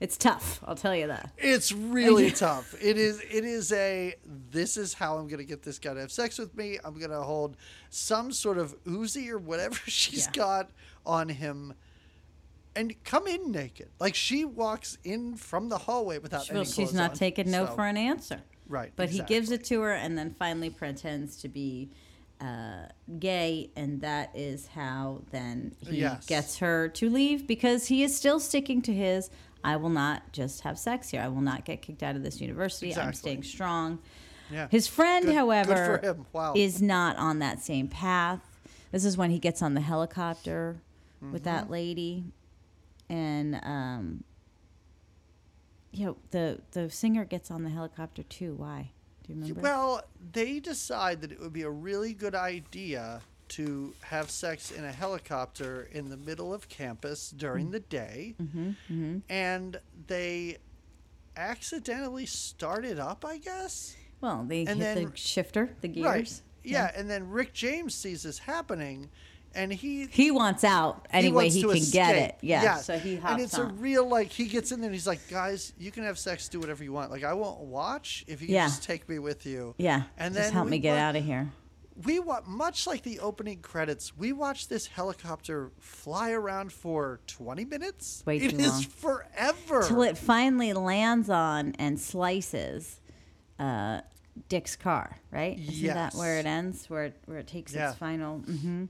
it's 0.00 0.16
tough. 0.16 0.60
I'll 0.64 0.74
tell 0.76 0.94
you 0.94 1.06
that. 1.08 1.30
It's 1.38 1.72
really 1.72 2.30
tough. 2.30 2.74
It 2.80 2.98
is. 2.98 3.20
It 3.20 3.44
is 3.44 3.72
a. 3.72 4.14
This 4.50 4.76
is 4.76 4.94
how 4.94 5.16
I'm 5.16 5.26
gonna 5.28 5.44
get 5.44 5.62
this 5.62 5.78
guy 5.78 5.94
to 5.94 6.00
have 6.00 6.12
sex 6.12 6.38
with 6.38 6.56
me. 6.56 6.78
I'm 6.84 6.98
gonna 7.00 7.22
hold 7.22 7.56
some 7.90 8.30
sort 8.32 8.58
of 8.58 8.76
Uzi 8.84 9.28
or 9.30 9.38
whatever 9.38 9.76
she's 9.86 10.26
Yeah. 10.26 10.32
got 10.32 10.70
on 11.06 11.28
him, 11.30 11.74
and 12.76 12.94
come 13.04 13.26
in 13.26 13.50
naked. 13.52 13.88
Like 14.00 14.14
she 14.14 14.44
walks 14.44 14.98
in 15.04 15.36
from 15.36 15.68
the 15.68 15.78
hallway 15.78 16.18
without. 16.18 16.50
Well, 16.52 16.64
she's 16.64 16.94
not 16.94 17.10
on. 17.12 17.16
taking 17.16 17.50
no 17.50 17.66
So- 17.66 17.74
for 17.74 17.86
an 17.86 17.96
answer. 17.96 18.40
Right. 18.68 18.92
But 18.96 19.10
he 19.10 19.20
gives 19.22 19.50
it 19.50 19.64
to 19.64 19.80
her 19.82 19.92
and 19.92 20.16
then 20.16 20.34
finally 20.38 20.70
pretends 20.70 21.36
to 21.38 21.48
be 21.48 21.90
uh, 22.40 22.86
gay, 23.18 23.70
and 23.76 24.00
that 24.00 24.30
is 24.34 24.66
how 24.68 25.22
then 25.30 25.74
he 25.78 25.98
Yes. 26.00 26.26
gets 26.26 26.58
her 26.58 26.88
to 26.88 27.08
leave 27.10 27.46
because 27.46 27.86
he 27.86 28.02
is 28.02 28.16
still 28.16 28.40
sticking 28.40 28.80
to 28.82 28.92
his 28.94 29.30
I 29.62 29.76
will 29.76 29.90
not 29.90 30.32
just 30.32 30.62
have 30.62 30.76
sex 30.78 31.10
here. 31.10 31.20
I 31.20 31.28
will 31.28 31.40
not 31.42 31.64
get 31.64 31.82
kicked 31.82 32.02
out 32.02 32.16
of 32.16 32.24
this 32.24 32.40
university. 32.40 32.96
I'm 32.96 33.12
staying 33.12 33.44
strong. 33.44 34.00
Yeah. 34.50 34.66
His 34.70 34.88
friend, 34.88 35.24
Good- 35.24 35.30
good 35.32 35.36
however, 35.36 36.00
him. 36.02 36.26
Wow. 36.32 36.54
is 36.56 36.82
not 36.82 37.16
on 37.16 37.38
that 37.40 37.60
same 37.60 37.86
path. 37.88 38.40
This 38.90 39.04
is 39.04 39.16
when 39.16 39.30
he 39.30 39.38
gets 39.38 39.62
on 39.62 39.74
the 39.74 39.80
helicopter 39.80 40.80
with 41.30 41.44
that 41.44 41.64
Mm-hmm. 41.64 41.72
lady, 41.72 42.24
and 43.08 43.56
um, 43.62 44.24
you 45.92 46.06
know 46.06 46.16
the 46.30 46.60
the 46.72 46.90
singer 46.90 47.24
gets 47.24 47.50
on 47.50 47.62
the 47.64 47.70
helicopter 47.70 48.22
too. 48.22 48.54
Why? 48.54 48.90
Do 49.26 49.32
you 49.34 49.40
remember? 49.40 49.60
Well, 49.60 50.02
they 50.32 50.58
decide 50.58 51.20
that 51.20 51.30
it 51.32 51.40
would 51.40 51.52
be 51.52 51.62
a 51.62 51.70
really 51.70 52.12
good 52.14 52.34
idea 52.34 53.20
to 53.48 53.92
have 54.00 54.30
sex 54.30 54.70
in 54.70 54.84
a 54.84 54.90
helicopter 54.92 55.88
in 55.92 56.08
the 56.08 56.16
middle 56.16 56.54
of 56.54 56.68
campus 56.70 57.30
during 57.30 57.70
the 57.70 57.80
day. 57.80 58.34
mm-hmm. 58.42 59.18
And 59.28 59.78
they 60.06 60.56
accidentally 61.36 62.26
started 62.26 62.98
up, 62.98 63.24
I 63.26 63.38
guess. 63.38 63.94
Well, 64.20 64.44
they 64.48 64.60
And 64.64 64.80
hit 64.80 64.94
then- 64.94 65.10
the 65.10 65.16
shifter, 65.16 65.76
the 65.82 65.88
gears. 65.88 66.04
Right. 66.06 66.40
Yeah, 66.64 66.92
and 66.94 67.10
then 67.10 67.28
Rick 67.28 67.52
James 67.54 67.92
sees 67.94 68.22
this 68.22 68.38
happening 68.38 69.10
and 69.54 69.72
he 69.72 70.06
He 70.10 70.30
wants 70.30 70.64
out 70.64 71.06
any 71.10 71.30
way 71.32 71.48
he 71.48 71.62
can 71.62 71.90
get 71.90 72.16
it. 72.16 72.38
Yeah. 72.40 72.62
Yeah. 72.62 72.76
So 72.76 72.98
he 72.98 73.16
hops 73.16 73.32
and 73.34 73.42
it's 73.42 73.58
on. 73.58 73.70
a 73.70 73.72
real 73.74 74.06
like 74.08 74.28
he 74.30 74.46
gets 74.46 74.72
in 74.72 74.80
there 74.80 74.88
and 74.88 74.94
he's 74.94 75.06
like, 75.06 75.28
guys, 75.30 75.72
you 75.78 75.90
can 75.90 76.04
have 76.04 76.18
sex, 76.18 76.48
do 76.48 76.58
whatever 76.60 76.82
you 76.84 76.92
want. 76.92 77.10
Like 77.10 77.24
I 77.24 77.32
won't 77.34 77.60
watch 77.60 78.24
if 78.26 78.40
you 78.42 78.48
Yeah. 78.48 78.66
just 78.66 78.82
take 78.82 79.08
me 79.08 79.18
with 79.18 79.46
you. 79.46 79.74
yeah. 79.78 80.02
And 80.18 80.34
just 80.34 80.46
then 80.46 80.52
help 80.52 80.68
me 80.68 80.78
get 80.78 80.96
out 80.98 81.16
of 81.16 81.24
here. 81.24 81.50
we 82.06 82.18
wa- 82.18 82.40
much 82.46 82.86
like 82.86 83.02
the 83.02 83.20
opening 83.20 83.60
credits, 83.60 84.16
we 84.16 84.32
watch 84.32 84.68
this 84.68 84.86
helicopter 84.86 85.70
fly 85.78 86.30
around 86.30 86.72
for 86.72 87.20
20 87.26 87.64
minutes. 87.66 88.22
Way 88.26 88.38
It 88.38 88.50
too 88.50 88.56
is 88.56 88.68
long. 88.72 88.82
forever. 88.84 89.84
Till 89.86 90.02
it 90.02 90.16
finally 90.16 90.72
lands 90.72 91.28
on 91.28 91.74
and 91.78 92.00
slices 92.00 93.00
uh, 93.58 94.00
Dick's 94.48 94.74
car, 94.76 95.18
right? 95.30 95.58
Isn't 95.58 95.86
that 95.94 96.14
where 96.14 96.38
it 96.38 96.46
ends? 96.46 96.88
Where 96.88 97.04
it, 97.04 97.16
where 97.26 97.36
it 97.38 97.46
takes 97.46 97.74
Yeah. 97.74 97.90
its 97.90 97.98
final. 97.98 98.38
hmm 98.38 98.86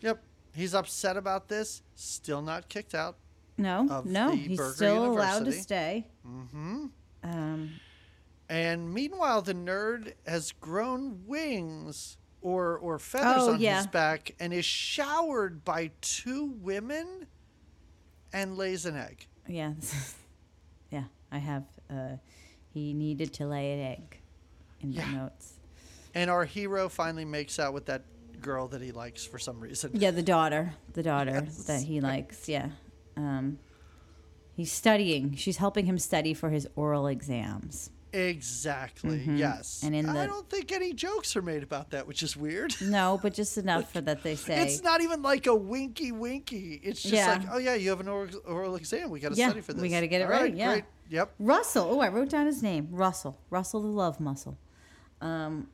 Yep. 0.00 0.22
He's 0.54 0.74
upset 0.74 1.16
about 1.16 1.48
this. 1.48 1.82
Still 1.94 2.42
not 2.42 2.68
kicked 2.68 2.94
out. 2.94 3.16
No, 3.58 4.02
no, 4.04 4.30
the 4.30 4.36
he's 4.36 4.58
Burger 4.58 4.74
still 4.74 5.04
allowed 5.12 5.30
to 5.30 5.44
University. 5.46 5.62
stay. 5.62 6.06
hmm 6.22 6.86
Um, 7.22 7.70
And 8.48 8.92
meanwhile, 8.92 9.40
the 9.42 9.54
nerd 9.54 10.12
has 10.26 10.52
grown 10.52 11.22
wings 11.26 12.18
or 12.42 12.76
or 12.78 12.98
feathers 12.98 13.42
Oh, 13.44 13.52
on 13.54 13.60
yeah. 13.60 13.78
his 13.78 13.86
back 13.86 14.34
and 14.38 14.52
is 14.52 14.64
showered 14.66 15.64
by 15.64 15.90
two 16.00 16.44
women 16.60 17.26
and 18.32 18.56
lays 18.58 18.84
an 18.86 18.96
egg. 18.96 19.26
yeah, 19.48 19.72
is- 19.78 20.14
yeah. 20.90 21.04
I 21.32 21.38
have. 21.38 21.64
Uh, 21.90 22.16
he 22.68 22.92
needed 22.92 23.32
to 23.34 23.46
lay 23.46 23.72
an 23.72 23.80
egg 23.80 24.20
in 24.80 24.92
Yeah. 24.92 25.06
my 25.06 25.12
notes. 25.14 25.54
And 26.14 26.30
our 26.30 26.44
hero 26.44 26.88
finally 26.90 27.24
makes 27.24 27.58
out 27.58 27.72
with 27.74 27.86
that 27.86 28.02
girl 28.46 28.68
that 28.68 28.80
he 28.80 28.92
likes 28.92 29.24
for 29.26 29.38
some 29.38 29.58
reason. 29.60 29.90
Yeah, 29.94 30.12
the 30.12 30.22
daughter, 30.22 30.72
the 30.94 31.02
daughter 31.02 31.42
Yes. 31.44 31.64
that 31.64 31.82
he 31.82 32.00
likes. 32.00 32.48
Yeah, 32.48 32.68
um, 33.16 33.58
he's 34.54 34.72
studying. 34.72 35.34
She's 35.36 35.58
helping 35.58 35.84
him 35.86 35.98
study 35.98 36.32
for 36.32 36.48
his 36.50 36.66
oral 36.76 37.06
exams. 37.08 37.90
Exactly. 38.12 39.18
Mhm. 39.18 39.36
Yes. 39.38 39.82
And 39.84 39.94
in 39.94 40.06
the, 40.06 40.12
I 40.18 40.26
don't 40.26 40.48
think 40.48 40.72
any 40.72 40.94
jokes 40.94 41.36
are 41.36 41.42
made 41.42 41.62
about 41.62 41.90
that, 41.90 42.06
which 42.06 42.22
is 42.22 42.34
weird. 42.36 42.74
No, 42.80 43.18
but 43.22 43.34
just 43.34 43.58
enough 43.58 43.92
for 43.92 44.00
that 44.00 44.22
they 44.22 44.36
say. 44.46 44.62
It's 44.64 44.82
not 44.82 45.02
even 45.02 45.20
like 45.22 45.46
a 45.46 45.54
winky 45.54 46.12
winky. 46.12 46.80
It's 46.82 47.02
just 47.02 47.12
Yeah. 47.14 47.32
like, 47.36 47.48
oh 47.52 47.58
yeah, 47.58 47.74
you 47.74 47.90
have 47.90 48.00
an 48.00 48.08
oral, 48.08 48.30
oral 48.46 48.76
exam. 48.76 49.10
We 49.10 49.20
got 49.20 49.32
to 49.32 49.38
Yeah, 49.38 49.48
study 49.48 49.60
for 49.60 49.72
this. 49.74 49.82
we 49.82 49.90
gotta 49.90 50.06
get 50.06 50.20
it 50.22 50.24
All 50.24 50.30
right, 50.30 50.54
yeah. 50.54 50.72
Great. 50.72 50.84
Yep. 51.10 51.34
Russell. 51.38 51.88
Oh, 51.90 52.00
I 52.00 52.08
wrote 52.08 52.30
down 52.30 52.46
his 52.46 52.62
name. 52.62 52.88
Russell. 52.90 53.36
Russell 53.50 53.82
the 53.82 53.88
love 53.88 54.18
muscle. 54.18 54.56
Um, 55.20 55.68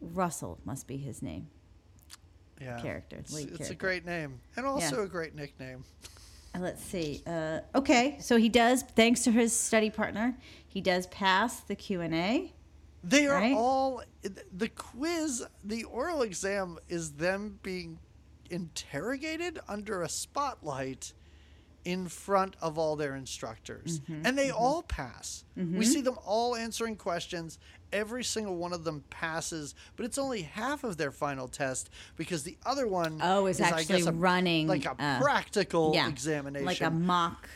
Russell 0.00 0.58
must 0.64 0.86
be 0.86 0.96
his 0.98 1.22
name. 1.22 1.48
Yeah. 2.60 2.80
Character, 2.80 3.16
It's, 3.16 3.34
it's 3.36 3.70
a 3.70 3.74
great 3.74 4.06
name 4.06 4.40
and 4.56 4.64
also 4.64 5.02
a 5.02 5.08
great 5.08 5.34
nickname. 5.34 5.84
Uh, 6.54 6.60
Let's 6.60 6.82
see. 6.82 7.22
Uh, 7.26 7.60
okay, 7.74 8.16
so 8.20 8.36
he 8.36 8.48
does. 8.48 8.82
Thanks 8.82 9.24
to 9.24 9.32
his 9.32 9.54
study 9.54 9.90
partner, 9.90 10.36
he 10.66 10.80
does 10.80 11.06
pass 11.08 11.60
the 11.60 11.74
Q 11.74 12.00
and 12.00 12.14
A. 12.14 12.52
They 13.02 13.26
are 13.26 13.38
Right? 13.40 13.54
all 13.54 14.02
the 14.56 14.68
quiz. 14.68 15.44
The 15.64 15.84
oral 15.84 16.22
exam 16.22 16.78
is 16.88 17.12
them 17.12 17.58
being 17.62 17.98
interrogated 18.50 19.58
under 19.68 20.02
a 20.02 20.08
spotlight 20.08 21.12
in 21.84 22.08
front 22.08 22.56
of 22.62 22.78
all 22.78 22.96
their 22.96 23.14
instructors, 23.14 24.00
Mm-hmm, 24.00 24.26
and 24.26 24.38
they 24.38 24.50
all 24.50 24.82
pass. 24.82 25.44
We 25.56 25.84
see 25.84 26.00
them 26.00 26.16
all 26.24 26.56
answering 26.56 26.96
questions. 26.96 27.58
Every 27.92 28.24
single 28.24 28.56
one 28.56 28.72
of 28.72 28.82
them 28.82 29.04
passes, 29.10 29.74
but 29.94 30.04
it's 30.04 30.18
only 30.18 30.42
half 30.42 30.82
of 30.82 30.96
their 30.96 31.12
final 31.12 31.46
test 31.46 31.90
because 32.16 32.42
the 32.42 32.56
other 32.66 32.88
one 32.88 33.20
Oh, 33.22 33.46
is 33.46 33.60
I 33.60 33.68
actually 33.68 33.98
guess, 33.98 34.06
a- 34.08 34.12
running, 34.12 34.66
like 34.66 34.84
a 34.84 34.96
uh, 34.98 35.20
practical 35.20 35.92
Yeah, 35.94 36.08
examination, 36.08 36.66
like 36.66 36.80
a 36.80 36.90
mock. 36.90 37.48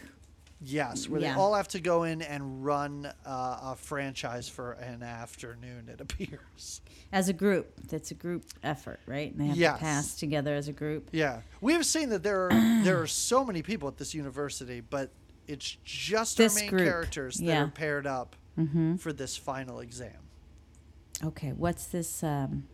Yes, 0.61 1.09
where 1.09 1.21
Yeah. 1.21 1.35
they 1.35 1.41
all 1.41 1.55
have 1.55 1.69
to 1.69 1.81
go 1.81 2.03
in 2.03 2.21
and 2.21 2.65
run 2.65 3.07
uh, 3.25 3.59
a 3.63 3.77
franchise 3.77 4.49
for 4.49 4.73
an 4.73 5.03
afternoon. 5.05 5.89
It 5.89 6.01
appears. 6.07 6.81
As 7.13 7.29
a 7.29 7.33
group, 7.33 7.73
That's 7.89 8.11
a 8.11 8.15
group 8.15 8.45
effort, 8.63 9.01
right? 9.07 9.31
And 9.33 9.41
they 9.41 9.47
have 9.47 9.57
Yes. 9.57 9.79
to 9.79 9.85
pass 9.85 10.17
together 10.19 10.55
as 10.55 10.67
a 10.69 10.73
group. 10.73 11.09
Yeah, 11.13 11.43
we 11.61 11.73
have 11.75 11.87
seen 11.87 12.09
that 12.11 12.23
there 12.23 12.47
are 12.47 12.51
there 12.85 13.01
are 13.01 13.07
so 13.07 13.45
many 13.45 13.63
people 13.63 13.89
at 13.89 13.97
this 13.99 14.15
university, 14.15 14.81
but 14.81 15.11
it's 15.47 15.77
just 15.85 16.37
This 16.37 16.57
our 16.57 16.63
main 16.63 16.71
group, 16.71 16.85
characters 16.85 17.37
that 17.37 17.45
yeah. 17.45 17.63
are 17.65 17.69
paired 17.69 18.07
up 18.07 18.35
Mm-hmm. 18.59 18.97
for 18.97 19.13
this 19.13 19.37
final 19.37 19.79
exam. 19.79 20.19
Okay, 21.25 21.53
what's 21.53 21.87
this? 21.87 22.25
Um, 22.25 22.67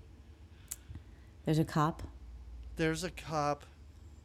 there's 1.44 1.58
a 1.58 1.64
cop. 1.64 2.02
There's 2.76 3.04
a 3.04 3.10
cop. 3.10 3.66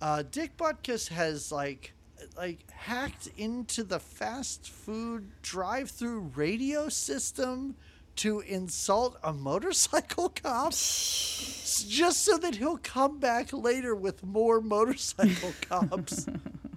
Uh, 0.01 0.23
Dick 0.31 0.55
Butkus 0.55 1.09
has 1.09 1.51
like 1.51 1.91
like 2.37 2.69
hacked 2.71 3.29
into 3.37 3.83
the 3.83 3.99
fast 3.99 4.69
food 4.69 5.29
drive-through 5.41 6.31
radio 6.35 6.89
system 6.89 7.75
to 8.17 8.41
insult 8.41 9.17
a 9.23 9.31
motorcycle 9.33 10.29
cop 10.43 10.71
just 10.71 12.23
so 12.25 12.37
that 12.37 12.55
he'll 12.55 12.77
come 12.77 13.19
back 13.19 13.53
later 13.53 13.95
with 13.95 14.23
more 14.23 14.59
motorcycle 14.75 15.53
cops. 15.61 16.25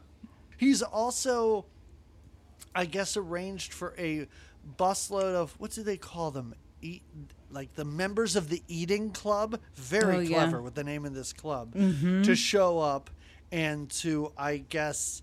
He's 0.58 0.82
also 0.82 1.66
I 2.74 2.84
guess 2.86 3.16
arranged 3.16 3.72
for 3.74 3.94
a 3.98 4.26
busload 4.78 5.34
of 5.34 5.52
what 5.58 5.72
do 5.72 5.82
they 5.82 5.96
call 5.96 6.30
them? 6.30 6.54
Eat 6.80 7.02
like 7.50 7.74
the 7.74 7.84
members 7.84 8.34
of 8.36 8.48
the 8.48 8.62
eating 8.68 9.10
club. 9.10 9.58
Very 9.74 10.16
Oh, 10.16 10.20
yeah. 10.20 10.24
Mm-hmm. 10.26 10.34
clever 10.34 10.62
with 10.62 10.74
the 10.74 10.84
name 10.84 11.04
of 11.04 11.12
this 11.14 11.32
club 11.32 11.74
to 11.74 12.34
show 12.34 12.78
up 12.78 13.10
and 13.50 13.90
to 13.90 14.32
I 14.38 14.58
guess 14.58 15.22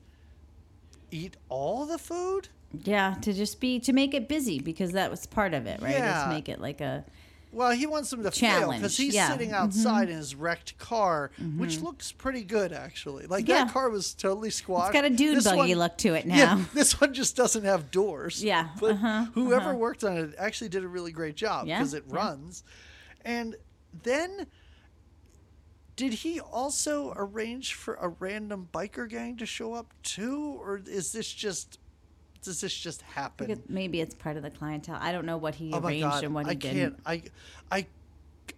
eat 1.12 1.38
all 1.50 1.86
the 1.86 1.98
food. 1.98 2.50
Yeah, 2.84 3.16
to 3.22 3.34
just 3.34 3.60
be 3.60 3.80
to 3.80 3.94
make 3.94 4.14
it 4.14 4.28
busy 4.30 4.60
because 4.60 4.92
that 4.92 5.10
was 5.10 5.26
part 5.26 5.54
of 5.54 5.66
it, 5.66 5.82
right? 5.82 5.92
Yeah. 5.94 6.14
Just 6.14 6.30
make 6.30 6.50
it 6.50 6.60
like 6.62 6.82
a 6.82 7.04
well, 7.52 7.72
he 7.72 7.88
wants 7.88 8.12
them 8.12 8.22
to 8.22 8.30
fail 8.30 8.60
Challenge, 8.60 8.80
because 8.80 8.96
he's 8.96 9.16
yeah. 9.16 9.24
Mm-hmm. 9.30 9.34
sitting 9.34 9.52
outside 9.54 10.10
in 10.10 10.18
his 10.18 10.36
wrecked 10.36 10.78
car, 10.78 11.32
which 11.58 11.80
looks 11.80 12.12
pretty 12.12 12.44
good 12.44 12.72
actually. 12.72 13.26
Like 13.26 13.48
Yeah. 13.48 13.64
that 13.64 13.74
car 13.74 13.90
was 13.90 14.14
totally 14.14 14.52
squashed. 14.52 14.90
It's 14.90 15.02
got 15.02 15.06
a 15.06 15.10
dude 15.10 15.38
This 15.38 15.46
buggy 15.46 15.58
one- 15.58 15.80
look 15.80 15.98
to 16.00 16.14
it 16.14 16.28
now. 16.28 16.36
Yeah, 16.36 16.64
this 16.76 17.02
one 17.02 17.12
just 17.12 17.36
doesn't 17.36 17.64
have 17.64 17.90
doors. 17.90 18.44
Yeah, 18.44 18.70
but 18.80 18.92
uh-huh, 18.92 19.26
whoever 19.34 19.74
worked 19.74 20.04
on 20.04 20.16
it 20.18 20.36
actually 20.38 20.70
did 20.70 20.84
a 20.84 20.88
really 20.88 21.12
great 21.12 21.36
job 21.36 21.66
Yeah, 21.66 21.80
because 21.80 21.96
it 21.96 22.04
yeah. 22.08 22.16
runs. 22.16 22.64
And 23.26 23.56
then, 24.04 24.46
did 26.00 26.14
he 26.14 26.40
also 26.40 27.12
arrange 27.18 27.74
for 27.74 27.96
a 27.96 28.08
random 28.08 28.70
biker 28.74 29.10
gang 29.10 29.36
to 29.36 29.46
show 29.46 29.74
up 29.74 29.94
too, 30.02 30.58
or 30.64 30.80
is 30.86 31.12
this 31.12 31.30
just? 31.32 31.78
Does 32.42 32.62
this 32.62 32.74
just 32.74 33.02
happen? 33.02 33.62
Maybe 33.68 34.00
it's 34.00 34.16
part 34.16 34.38
of 34.38 34.44
the 34.44 34.50
clientele. 34.50 34.98
I 35.02 35.12
don't 35.12 35.26
know 35.26 35.36
what 35.36 35.56
he 35.56 35.74
Oh 35.74 35.80
arranged 35.80 36.04
god! 36.04 36.24
and 36.24 36.34
what 36.34 36.46
he 36.46 36.52
I 36.52 36.56
didn't. 36.56 37.04
can't. 37.04 37.30
I, 37.70 37.78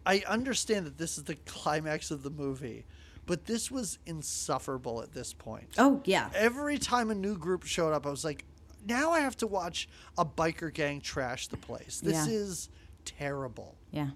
I, 0.05 0.19
I 0.19 0.23
understand 0.27 0.85
that 0.85 0.99
this 0.99 1.18
is 1.18 1.23
the 1.23 1.34
climax 1.47 2.11
of 2.11 2.22
the 2.22 2.30
movie, 2.30 2.85
but 3.26 3.45
this 3.47 3.72
was 3.72 3.97
insufferable 4.05 5.01
at 5.01 5.13
this 5.13 5.34
point. 5.34 5.68
Oh 5.80 5.99
yeah, 6.05 6.30
Every 6.35 6.77
time 6.77 7.09
a 7.09 7.15
new 7.15 7.35
group 7.35 7.63
showed 7.65 7.91
up, 7.91 8.05
I 8.05 8.11
was 8.11 8.23
like, 8.23 8.45
now 8.88 9.09
I 9.09 9.22
have 9.22 9.35
to 9.38 9.47
watch 9.47 9.89
a 10.15 10.23
biker 10.26 10.72
gang 10.72 11.01
trash 11.01 11.47
the 11.47 11.57
place. 11.57 12.01
This 12.01 12.27
Yeah. 12.27 12.34
is 12.34 12.69
terrible. 13.03 13.73
yeah. 13.89 14.11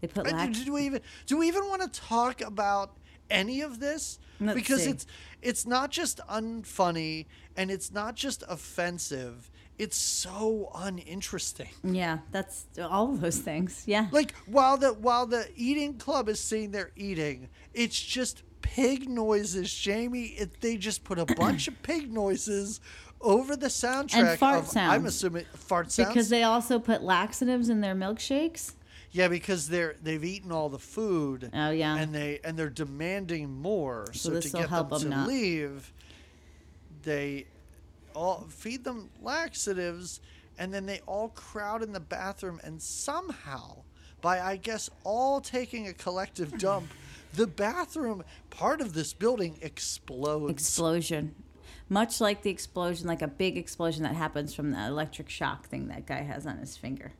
They 0.00 0.08
put 0.08 0.30
lax. 0.30 0.60
Do 0.60 0.72
we 0.72 0.82
even 0.82 1.00
do 1.26 1.38
we 1.38 1.48
even 1.48 1.68
want 1.68 1.82
to 1.82 2.00
talk 2.00 2.40
about 2.40 2.96
any 3.30 3.60
of 3.60 3.80
this? 3.80 4.18
Let's 4.40 4.54
because 4.54 4.84
see. 4.84 4.90
it's 4.90 5.06
it's 5.42 5.66
not 5.66 5.90
just 5.90 6.20
unfunny 6.28 7.26
and 7.56 7.70
it's 7.70 7.90
not 7.92 8.14
just 8.14 8.42
offensive. 8.48 9.50
It's 9.78 9.96
so 9.96 10.70
uninteresting. 10.74 11.68
Yeah, 11.82 12.18
that's 12.32 12.66
all 12.80 13.12
of 13.12 13.20
those 13.20 13.38
things. 13.38 13.82
Yeah. 13.86 14.06
Like 14.10 14.34
while 14.46 14.76
the 14.76 14.92
while 14.94 15.26
the 15.26 15.48
eating 15.54 15.98
club 15.98 16.28
is 16.28 16.40
sitting 16.40 16.70
there 16.70 16.92
eating, 16.96 17.48
it's 17.74 18.00
just 18.00 18.42
pig 18.62 19.08
noises. 19.08 19.72
Jamie, 19.72 20.34
it, 20.38 20.60
they 20.60 20.76
just 20.76 21.04
put 21.04 21.18
a 21.18 21.26
bunch 21.36 21.68
of 21.68 21.82
pig 21.82 22.12
noises 22.12 22.80
over 23.20 23.56
the 23.56 23.68
soundtrack 23.68 24.38
fart 24.38 24.64
of 24.64 24.76
I'm 24.76 25.06
assuming 25.06 25.44
fart 25.54 25.90
sounds. 25.90 26.08
because 26.08 26.28
they 26.28 26.42
also 26.42 26.78
put 26.78 27.02
laxatives 27.02 27.68
in 27.68 27.80
their 27.80 27.94
milkshakes. 27.94 28.72
Yeah, 29.16 29.28
because 29.28 29.66
they're 29.66 29.96
they've 30.02 30.22
eaten 30.22 30.52
all 30.52 30.68
the 30.68 30.78
food. 30.78 31.50
Oh, 31.54 31.70
yeah. 31.70 31.96
and 31.96 32.14
they 32.14 32.38
and 32.44 32.58
they're 32.58 32.68
demanding 32.68 33.50
more. 33.50 34.04
So, 34.12 34.28
to 34.28 34.34
this'll 34.36 34.60
get 34.60 34.68
help 34.68 34.90
them 34.90 35.00
them 35.00 35.10
to 35.10 35.16
not. 35.16 35.28
leave, 35.28 35.92
they 37.02 37.46
all 38.14 38.46
feed 38.50 38.84
them 38.84 39.08
laxatives, 39.22 40.20
and 40.58 40.72
then 40.72 40.84
they 40.84 41.00
all 41.06 41.30
crowd 41.30 41.82
in 41.82 41.92
the 41.92 42.00
bathroom, 42.00 42.60
and 42.62 42.82
somehow, 42.82 43.84
by 44.20 44.38
I 44.38 44.56
guess 44.56 44.90
all 45.02 45.40
taking 45.40 45.88
a 45.88 45.94
collective 45.94 46.58
dump, 46.58 46.88
the 47.32 47.46
bathroom 47.46 48.22
part 48.50 48.82
of 48.82 48.92
this 48.92 49.14
building 49.14 49.56
explodes. 49.62 50.52
Explosion. 50.52 51.34
Much 51.88 52.20
like 52.20 52.42
the 52.42 52.50
explosion, 52.50 53.06
like 53.06 53.22
a 53.22 53.28
big 53.28 53.56
explosion 53.56 54.02
that 54.02 54.14
happens 54.14 54.52
from 54.52 54.72
the 54.72 54.86
electric 54.86 55.30
shock 55.30 55.68
thing 55.68 55.88
that 55.88 56.04
guy 56.04 56.20
has 56.20 56.46
on 56.46 56.58
his 56.58 56.76
finger. 56.76 57.12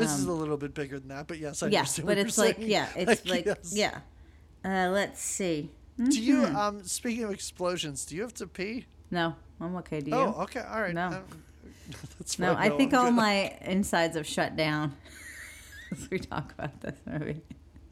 This 0.00 0.18
is 0.18 0.26
a 0.26 0.32
little 0.32 0.56
bit 0.56 0.74
bigger 0.74 0.98
than 0.98 1.08
that, 1.08 1.26
but 1.28 1.38
yes, 1.38 1.62
I 1.62 1.68
Yeah, 1.68 1.80
understand. 1.80 2.06
but 2.06 2.16
what 2.16 2.26
it's 2.26 2.36
you're 2.36 2.46
like 2.46 2.56
saying. 2.56 2.70
yeah, 2.70 2.88
it's 2.96 3.26
I 3.26 3.30
like 3.34 3.44
guess. 3.44 3.72
yeah. 3.74 4.00
Uh, 4.64 4.88
let's 4.90 5.20
see. 5.20 5.70
Do 5.96 6.20
you 6.20 6.42
Mm-hmm. 6.42 6.56
um 6.56 6.82
speaking 6.84 7.24
of 7.24 7.30
explosions, 7.30 8.04
do 8.06 8.16
you 8.16 8.22
have 8.22 8.34
to 8.34 8.46
pee? 8.46 8.86
No, 9.10 9.34
I'm 9.60 9.76
okay. 9.76 10.00
Do 10.00 10.10
you? 10.10 10.16
Oh, 10.16 10.42
okay, 10.44 10.60
all 10.60 10.80
right. 10.80 10.94
No. 10.94 11.06
Um, 11.08 11.24
No, 12.38 12.54
fine. 12.54 12.72
I 12.72 12.76
think 12.76 12.94
all 12.94 13.10
my 13.10 13.56
insides 13.62 14.16
have 14.16 14.26
shut 14.26 14.56
down 14.56 14.96
as 15.90 16.08
we 16.10 16.18
talk 16.18 16.52
about 16.56 16.80
this 16.80 16.94
movie. 17.04 17.42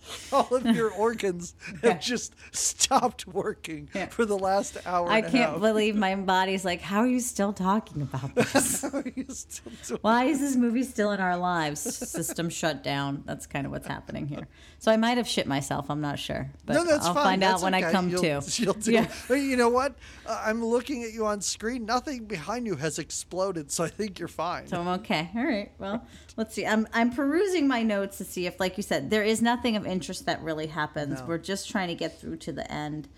all 0.33 0.55
of 0.55 0.65
your 0.67 0.91
organs 0.91 1.55
Yeah. 1.83 1.91
have 1.93 2.01
just 2.01 2.35
stopped 2.53 3.27
working 3.27 3.89
Yeah. 3.95 4.07
for 4.07 4.25
the 4.25 4.39
last 4.39 4.77
hour. 4.87 5.09
I 5.09 5.19
and 5.19 5.27
can't 5.33 5.53
half. 5.53 5.61
believe 5.61 5.97
my 6.09 6.15
body's 6.15 6.65
like, 6.65 6.81
how 6.81 7.01
are 7.01 7.07
you 7.07 7.21
still 7.21 7.53
talking 7.53 8.03
about 8.03 8.35
this? 8.35 8.85
You 9.15 9.25
still 9.29 9.73
do- 9.87 9.99
Why 10.01 10.25
is 10.25 10.41
this 10.41 10.57
movie 10.57 10.83
still 10.85 11.11
in 11.13 11.21
our 11.21 11.37
lives? 11.37 11.81
System 11.81 12.49
shut 12.51 12.83
down. 12.83 13.23
That's 13.27 13.47
kind 13.47 13.67
of 13.67 13.73
what's 13.73 13.87
happening 13.87 14.27
here. 14.27 14.47
So 14.81 14.93
I 14.93 14.97
might 14.97 15.17
have 15.17 15.27
shit 15.27 15.49
myself. 15.49 15.91
I'm 15.91 16.01
not 16.01 16.21
sure, 16.21 16.49
but 16.65 16.75
no, 16.75 16.85
that's 16.85 17.05
I'll 17.05 17.15
fine. 17.15 17.25
find 17.25 17.43
That's 17.43 17.55
out 17.55 17.63
when 17.63 17.75
I 17.75 17.91
come 17.91 18.09
you'll, 18.11 18.23
to. 18.23 18.41
You'll 18.63 18.75
do. 18.75 18.93
Yeah. 18.93 19.09
You 19.29 19.57
know 19.57 19.69
what? 19.69 19.97
Uh, 20.25 20.41
I'm 20.45 20.65
looking 20.65 21.03
at 21.03 21.13
you 21.13 21.27
on 21.27 21.41
screen. 21.41 21.85
Nothing 21.85 22.27
behind 22.27 22.65
you 22.65 22.77
has 22.77 23.01
exploded, 23.01 23.73
so 23.73 23.83
I 23.83 23.89
think 23.89 24.21
you're 24.21 24.29
fine. 24.29 24.69
So 24.69 24.81
I'm 24.81 24.87
okay. 25.01 25.31
All 25.35 25.45
right. 25.45 25.73
Well, 25.79 26.07
let's 26.37 26.55
see. 26.55 26.65
I'm 26.65 26.87
I'm 26.93 27.11
perusing 27.11 27.67
my 27.67 27.83
notes 27.83 28.19
to 28.19 28.25
see 28.25 28.47
if, 28.47 28.61
like 28.61 28.77
you 28.77 28.85
said, 28.85 29.11
there 29.11 29.25
is 29.25 29.43
nothing 29.43 29.75
of 29.75 29.85
interest 29.85 30.27
that 30.27 30.41
really 30.43 30.69
happens. 30.69 31.21
No. 31.21 31.27
We're 31.27 31.39
just 31.39 31.69
trying 31.69 31.89
to 31.89 31.97
get 31.97 32.21
through 32.21 32.37
to 32.37 32.53
the 32.53 32.71
end. 32.73 33.09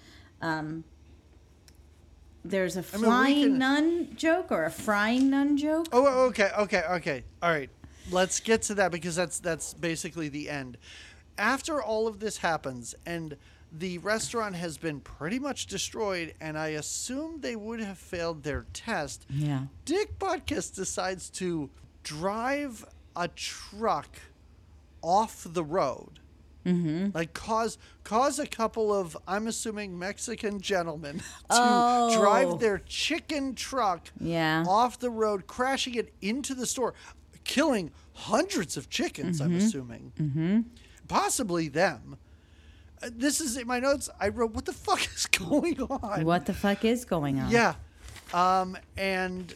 Um, 0.40 0.84
there's 2.42 2.76
a 2.76 2.80
mean, 2.80 2.88
we 2.94 2.98
flying 3.06 3.42
can- 3.42 3.58
nun 3.58 4.08
joke 4.16 4.50
or 4.50 4.64
a 4.64 4.70
frying 4.70 5.28
nun 5.28 5.58
joke. 5.58 5.88
Oh, 5.92 6.24
okay, 6.28 6.50
okay, 6.58 6.82
okay. 6.92 7.24
All 7.42 7.50
right. 7.50 7.68
Let's 8.10 8.40
get 8.40 8.62
to 8.62 8.74
that 8.76 8.90
because 8.92 9.14
that's 9.14 9.40
that's 9.40 9.74
basically 9.74 10.30
the 10.30 10.48
end. 10.48 10.78
After 11.40 11.82
all 11.82 12.06
of 12.06 12.20
this 12.20 12.36
happens 12.36 12.94
and 13.06 13.36
the 13.72 13.98
restaurant 13.98 14.56
has 14.56 14.76
been 14.78 15.00
pretty 15.00 15.38
much 15.38 15.66
destroyed 15.66 16.34
and 16.40 16.58
I 16.58 16.68
assume 16.68 17.40
they 17.40 17.56
would 17.56 17.80
have 17.80 17.98
failed 17.98 18.42
their 18.42 18.66
test. 18.72 19.24
Yeah. 19.30 19.62
Dick 19.84 20.18
Butkus 20.18 20.74
decides 20.74 21.30
to 21.30 21.70
drive 22.02 22.84
a 23.16 23.28
truck 23.28 24.18
off 25.02 25.46
the 25.48 25.64
road. 25.64 26.20
Mm-hmm. 26.66 27.08
Like 27.14 27.32
cause 27.32 27.78
cause 28.04 28.38
a 28.38 28.46
couple 28.46 28.92
of 28.92 29.16
I'm 29.26 29.46
assuming 29.46 29.98
Mexican 29.98 30.60
gentlemen 30.60 31.18
to 31.20 31.24
Oh. 31.48 32.20
drive 32.20 32.60
their 32.60 32.78
chicken 32.80 33.54
truck 33.54 34.08
Yeah. 34.20 34.64
off 34.68 34.98
the 34.98 35.08
road, 35.10 35.46
crashing 35.46 35.94
it 35.94 36.12
into 36.20 36.54
the 36.54 36.66
store, 36.66 36.92
killing 37.44 37.90
hundreds 38.12 38.76
of 38.76 38.90
chickens. 38.90 39.40
I'm 39.40 39.56
assuming, 39.56 40.12
mm-hmm. 40.20 40.60
Possibly 41.10 41.68
them. 41.68 42.16
Uh, 43.02 43.10
This 43.12 43.40
is 43.40 43.56
in 43.56 43.66
my 43.66 43.80
notes. 43.80 44.08
I 44.20 44.28
wrote, 44.28 44.54
"What 44.54 44.64
the 44.66 44.72
fuck 44.72 45.00
is 45.16 45.26
going 45.26 45.80
on?" 45.82 46.24
What 46.24 46.46
the 46.46 46.54
fuck 46.54 46.84
is 46.84 47.04
going 47.04 47.38
on? 47.40 47.50
Yeah. 47.50 47.74
Um, 48.32 48.76
and 48.96 49.52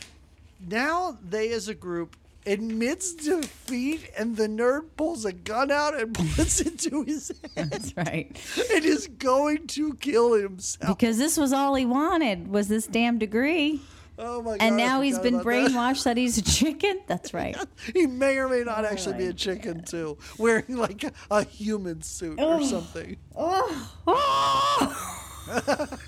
now 0.68 1.16
they, 1.28 1.52
as 1.52 1.68
a 1.68 1.74
group, 1.74 2.16
admits 2.46 3.14
defeat, 3.14 4.10
and 4.18 4.36
the 4.36 4.48
nerd 4.48 4.82
pulls 4.96 5.24
a 5.24 5.32
gun 5.32 5.70
out 5.70 5.98
and 5.98 6.12
puts 6.36 6.60
it 6.60 6.78
to 6.80 7.02
his 7.04 7.32
head 7.56 7.70
That's 7.70 7.96
right. 7.96 8.28
and 8.74 8.84
is 8.84 9.06
going 9.06 9.66
to 9.68 9.94
kill 9.94 10.32
himself. 10.34 10.98
Because 10.98 11.16
this 11.18 11.36
was 11.36 11.52
all 11.52 11.74
he 11.76 11.86
wanted 11.86 12.48
was 12.48 12.68
this 12.68 12.86
damn 12.86 13.18
degree. 13.18 13.80
Oh 14.18 14.42
my 14.42 14.58
god! 14.58 14.60
And 14.60 14.76
now 14.76 15.00
he's 15.00 15.18
been 15.18 15.34
about 15.34 15.44
that. 15.44 15.70
brainwashed 15.70 16.04
that. 16.04 16.16
he's 16.16 16.38
a 16.38 16.42
chicken. 16.42 17.00
That's 17.06 17.34
right. 17.34 17.56
He 17.92 18.06
may 18.06 18.38
or 18.38 18.48
may 18.48 18.62
not 18.62 18.84
actually 18.84 19.18
be 19.18 19.26
a 19.26 19.32
chicken 19.32 19.84
too, 19.84 20.18
wearing 20.38 20.76
like 20.76 21.04
a, 21.30 21.44
human 21.44 22.02
suit 22.02 22.40
or 22.40 22.62
something. 22.62 23.16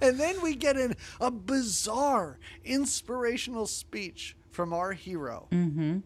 And 0.00 0.20
then 0.20 0.40
we 0.42 0.54
get 0.54 0.76
in 0.76 0.94
a 1.20 1.30
bizarre 1.30 2.38
inspirational 2.64 3.66
speech 3.66 4.36
from 4.50 4.72
our 4.72 4.92
hero, 4.92 5.48
mm-hmm. 5.50 5.98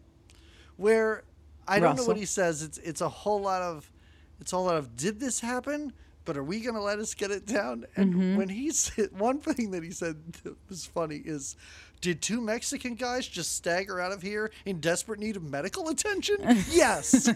where 0.77 1.23
I 1.67 1.79
don't 1.79 1.95
know 1.95 2.05
what 2.05 2.17
he 2.17 2.25
says. 2.25 2.63
It's 2.63 2.77
it's 2.79 3.01
a 3.01 3.09
whole 3.09 3.41
lot 3.41 3.61
of 3.61 3.91
it's 4.39 4.53
a 4.53 4.55
whole 4.55 4.65
lot 4.65 4.77
of 4.77 4.95
did 4.95 5.19
this 5.19 5.41
happen? 5.41 5.93
But 6.27 6.35
are 6.37 6.43
we 6.43 6.59
going 6.59 6.75
to 6.75 6.81
let 6.81 6.99
us 6.99 7.13
get 7.13 7.31
it 7.31 7.45
down? 7.45 7.85
And 7.95 8.13
Mm-hmm. 8.13 8.35
when 8.35 8.49
he 8.49 8.69
said 8.71 9.09
one 9.17 9.39
thing 9.39 9.71
that 9.71 9.81
he 9.81 9.91
said 9.91 10.33
that 10.43 10.55
was 10.69 10.85
funny 10.85 11.21
is, 11.23 11.55
did 12.01 12.21
two 12.21 12.41
Mexican 12.41 12.95
guys 12.95 13.25
just 13.27 13.55
stagger 13.55 13.99
out 14.01 14.11
of 14.11 14.21
here 14.21 14.51
in 14.65 14.79
desperate 14.81 15.19
need 15.21 15.37
of 15.37 15.43
medical 15.43 15.87
attention? 15.89 16.35
yes, 16.69 17.29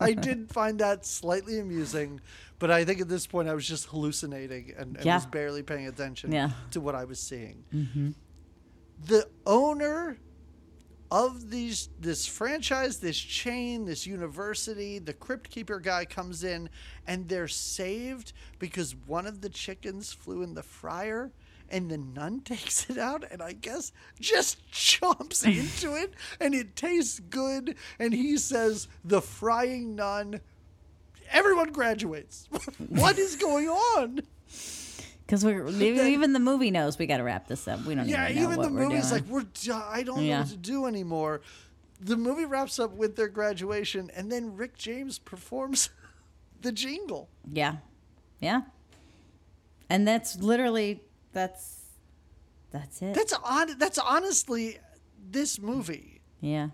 I 0.00 0.14
did 0.14 0.50
find 0.50 0.80
that 0.80 1.04
slightly 1.04 1.60
amusing, 1.60 2.20
but 2.58 2.70
I 2.70 2.84
think 2.84 3.00
at 3.02 3.08
this 3.08 3.26
point 3.26 3.48
I 3.48 3.54
was 3.54 3.68
just 3.68 3.86
hallucinating 3.86 4.72
and, 4.76 4.96
and 4.96 5.04
Yeah. 5.04 5.16
was 5.16 5.26
barely 5.26 5.62
paying 5.62 5.86
attention 5.86 6.32
Yeah. 6.32 6.50
to 6.72 6.80
what 6.80 6.94
I 6.94 7.04
was 7.04 7.20
seeing. 7.20 7.62
The 9.06 9.28
owner 9.46 10.18
of 11.10 11.50
these 11.50 11.88
this 11.98 12.26
franchise, 12.26 12.98
this 12.98 13.18
chain, 13.18 13.84
this 13.84 14.06
university, 14.06 14.98
the 14.98 15.12
crypt 15.12 15.50
keeper 15.50 15.80
guy 15.80 16.04
comes 16.04 16.44
in 16.44 16.70
and 17.06 17.28
they're 17.28 17.48
saved 17.48 18.32
because 18.58 18.94
one 19.06 19.26
of 19.26 19.40
the 19.40 19.48
chickens 19.48 20.12
flew 20.12 20.42
in 20.42 20.54
the 20.54 20.62
fryer 20.62 21.32
and 21.68 21.90
the 21.90 21.98
nun 21.98 22.40
takes 22.44 22.88
it 22.88 22.98
out 22.98 23.24
and 23.30 23.42
I 23.42 23.52
guess 23.52 23.92
just 24.20 24.70
chomps 24.70 25.44
into 25.44 25.94
it 26.00 26.14
and 26.38 26.54
it 26.54 26.76
tastes 26.76 27.18
good 27.18 27.74
and 27.98 28.12
he 28.14 28.36
says 28.36 28.88
the 29.04 29.20
frying 29.20 29.96
nun 29.96 30.40
everyone 31.30 31.72
graduates. 31.72 32.48
what 32.88 33.18
is 33.18 33.36
going 33.36 33.68
on? 33.68 34.22
Because 35.30 35.44
we're 35.44 35.68
even 36.08 36.32
the 36.32 36.40
movie 36.40 36.72
knows 36.72 36.98
we 36.98 37.06
got 37.06 37.18
to 37.18 37.22
wrap 37.22 37.46
this 37.46 37.68
up. 37.68 37.84
We 37.84 37.94
don't 37.94 38.08
Yeah, 38.08 38.24
even 38.28 38.34
know 38.36 38.42
even 38.48 38.56
what 38.58 38.68
the 38.68 38.74
we're 38.74 38.88
movie's 38.88 39.10
doing. 39.10 39.22
like 39.22 39.30
we're. 39.30 39.44
I 39.84 40.02
don't 40.02 40.26
know 40.26 40.38
what 40.38 40.48
to 40.48 40.56
do 40.56 40.86
anymore. 40.86 41.40
the 42.00 42.16
movie 42.16 42.46
wraps 42.46 42.80
up 42.80 42.92
with 42.94 43.14
their 43.14 43.28
graduation, 43.28 44.10
and 44.16 44.32
then 44.32 44.56
Rick 44.56 44.76
James 44.76 45.18
performs 45.20 45.90
the 46.62 46.72
jingle. 46.72 47.28
Yeah. 47.52 47.76
Yeah. 48.40 48.62
And 49.88 50.06
that's 50.08 50.36
literally 50.40 51.00
that's 51.32 51.76
that's 52.72 53.00
it. 53.02 53.14
That's 53.14 53.32
on. 53.32 53.78
That's 53.78 53.98
honestly 53.98 54.78
this 55.30 55.60
movie. 55.60 56.20
yeah. 56.40 56.70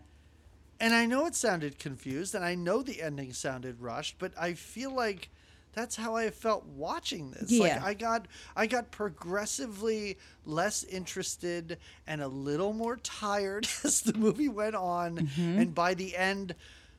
And 0.79 0.95
I 0.95 1.07
know 1.07 1.25
it 1.27 1.35
sounded 1.35 1.79
confused, 1.79 2.35
and 2.35 2.45
I 2.45 2.55
know 2.55 2.83
the 2.83 3.01
ending 3.03 3.33
sounded 3.33 3.81
rushed, 3.81 4.17
but 4.19 4.33
I 4.39 4.53
feel 4.53 4.95
like 4.95 5.31
that's 5.77 5.95
how 5.95 6.17
I 6.17 6.31
felt 6.31 6.65
watching 6.67 7.31
this. 7.33 7.53
Like 7.53 7.71
Yeah. 7.73 7.83
I 7.85 7.95
got 7.95 8.27
I 8.57 8.67
got 8.67 8.91
progressively 8.91 10.19
less 10.45 10.83
interested 10.85 11.79
and 12.07 12.21
a 12.23 12.27
little 12.29 12.73
more 12.73 12.97
tired 12.97 13.69
as 13.85 14.01
the 14.01 14.15
movie 14.15 14.49
went 14.49 14.75
on, 14.75 15.19
Mm-hmm. 15.19 15.59
and 15.61 15.75
by 15.75 15.95
the 15.95 16.17
end 16.17 16.57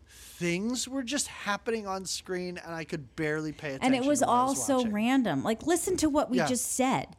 things 0.10 0.88
were 0.88 1.02
just 1.04 1.28
happening 1.28 1.88
on 1.88 2.06
screen 2.06 2.60
and 2.64 2.74
I 2.74 2.84
could 2.84 3.16
barely 3.16 3.52
pay 3.52 3.70
attention. 3.74 3.94
and 3.94 4.04
it 4.04 4.08
was 4.08 4.20
to 4.20 4.28
what 4.28 4.34
I 4.34 4.38
all 4.38 4.56
so 4.56 4.86
random. 4.88 5.44
Like, 5.44 5.64
listen 5.66 5.98
to 5.98 6.10
what 6.10 6.30
we 6.30 6.38
Yeah. 6.38 6.46
just 6.48 6.72
said. 6.74 7.16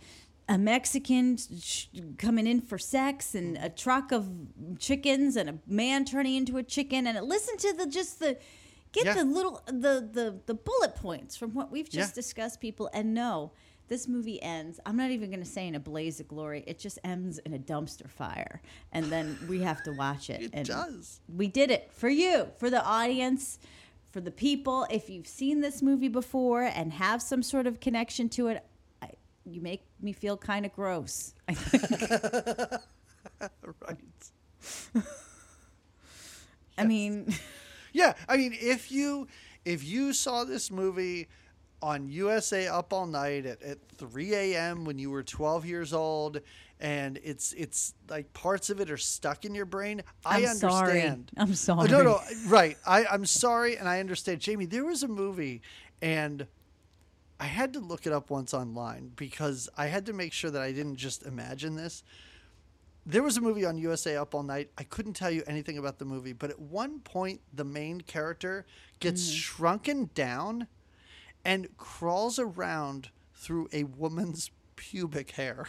A 0.48 0.56
Mexican 0.56 1.36
sh- 1.60 1.86
coming 2.16 2.46
in 2.46 2.60
for 2.62 2.78
sex, 2.78 3.34
and 3.34 3.58
a 3.58 3.68
truck 3.68 4.12
of 4.12 4.30
chickens, 4.78 5.36
and 5.36 5.50
a 5.50 5.58
man 5.66 6.06
turning 6.06 6.36
into 6.36 6.56
a 6.56 6.62
chicken, 6.62 7.06
and 7.06 7.18
it, 7.18 7.24
listen 7.24 7.58
to 7.58 7.74
the 7.76 7.86
just 7.86 8.18
the 8.20 8.38
get 9.02 9.16
Yeah. 9.16 9.22
the 9.22 9.24
little 9.24 9.62
the 9.66 10.08
the 10.12 10.40
the 10.46 10.54
bullet 10.54 10.94
points 10.96 11.36
from 11.36 11.54
what 11.54 11.70
we've 11.70 11.88
just 11.88 12.10
Yeah. 12.12 12.14
discussed, 12.14 12.60
people, 12.60 12.90
and 12.92 13.14
no. 13.14 13.52
This 13.88 14.06
movie 14.06 14.40
ends. 14.42 14.78
I'm 14.84 14.98
not 14.98 15.10
even 15.12 15.30
going 15.30 15.42
to 15.42 15.48
say 15.48 15.66
in 15.66 15.74
a 15.74 15.80
blaze 15.80 16.20
of 16.20 16.28
glory. 16.28 16.62
It 16.66 16.78
just 16.78 16.98
ends 17.04 17.38
in 17.38 17.54
a 17.54 17.58
dumpster 17.58 18.06
fire, 18.06 18.60
and 18.92 19.06
then 19.06 19.38
we 19.48 19.62
have 19.62 19.82
to 19.84 19.92
watch 19.92 20.28
it. 20.28 20.42
It 20.42 20.50
and 20.52 20.66
does. 20.68 21.20
we 21.26 21.48
did 21.48 21.70
it 21.70 21.90
for 21.90 22.10
you, 22.10 22.48
for 22.58 22.68
the 22.68 22.84
audience, 22.84 23.58
for 24.10 24.20
the 24.20 24.30
people. 24.30 24.86
If 24.90 25.08
you've 25.08 25.26
seen 25.26 25.62
this 25.62 25.80
movie 25.80 26.08
before 26.08 26.64
and 26.64 26.92
have 26.92 27.22
some 27.22 27.42
sort 27.42 27.66
of 27.66 27.80
connection 27.80 28.28
to 28.30 28.48
it, 28.48 28.62
I, 29.00 29.08
you 29.46 29.62
make 29.62 29.86
me 30.02 30.12
feel 30.12 30.36
kind 30.36 30.66
of 30.66 30.72
gross. 30.74 31.32
I 31.48 31.54
think. 31.54 32.82
Right. 33.80 34.30
I 36.76 36.84
mean, 36.84 37.34
Yeah, 37.92 38.14
I 38.28 38.36
mean, 38.36 38.56
if 38.58 38.90
you 38.92 39.26
if 39.64 39.84
you 39.84 40.12
saw 40.12 40.44
this 40.44 40.70
movie 40.70 41.28
on 41.80 42.08
USA 42.08 42.66
Up 42.66 42.92
All 42.92 43.06
Night 43.06 43.46
at, 43.46 43.62
at 43.62 43.78
3 43.98 44.34
a.m. 44.34 44.84
when 44.84 44.98
you 44.98 45.10
were 45.10 45.22
12 45.22 45.64
years 45.66 45.92
old, 45.92 46.40
and 46.80 47.18
it's 47.22 47.52
it's 47.52 47.94
like 48.08 48.32
parts 48.32 48.70
of 48.70 48.80
it 48.80 48.90
are 48.90 48.96
stuck 48.96 49.44
in 49.44 49.54
your 49.54 49.66
brain, 49.66 50.02
I 50.24 50.38
I'm 50.38 50.46
sorry. 50.46 51.02
understand. 51.02 51.30
I'm 51.36 51.50
Oh, 51.50 51.54
sorry. 51.54 51.88
no, 51.88 52.02
no, 52.02 52.20
right. 52.48 52.76
I, 52.86 53.06
I'm 53.06 53.26
sorry, 53.26 53.76
and 53.76 53.88
I 53.88 54.00
understand. 54.00 54.40
Jamie, 54.40 54.66
there 54.66 54.84
was 54.84 55.02
a 55.02 55.08
movie, 55.08 55.62
and 56.02 56.46
I 57.40 57.46
had 57.46 57.72
to 57.74 57.80
look 57.80 58.06
it 58.06 58.12
up 58.12 58.30
once 58.30 58.52
online 58.52 59.12
because 59.14 59.68
I 59.76 59.86
had 59.86 60.06
to 60.06 60.12
make 60.12 60.32
sure 60.32 60.50
that 60.50 60.62
I 60.62 60.72
didn't 60.72 60.96
just 60.96 61.24
imagine 61.24 61.76
this. 61.76 62.02
There 63.10 63.22
was 63.22 63.38
a 63.38 63.40
movie 63.40 63.64
on 63.64 63.78
USA 63.78 64.16
Up 64.16 64.34
All 64.34 64.42
Night. 64.42 64.70
I 64.76 64.82
couldn't 64.82 65.14
tell 65.14 65.30
you 65.30 65.42
anything 65.46 65.78
about 65.78 65.98
the 65.98 66.04
movie, 66.04 66.34
but 66.34 66.50
at 66.50 66.60
one 66.60 67.00
point, 67.00 67.40
the 67.54 67.64
main 67.64 68.02
character 68.02 68.66
gets 69.00 69.30
Mm. 69.30 69.34
shrunken 69.34 70.10
down 70.14 70.66
and 71.42 71.74
crawls 71.78 72.38
around 72.38 73.08
through 73.34 73.68
a 73.72 73.84
woman's 73.84 74.50
pubic 74.76 75.30
hair. 75.32 75.68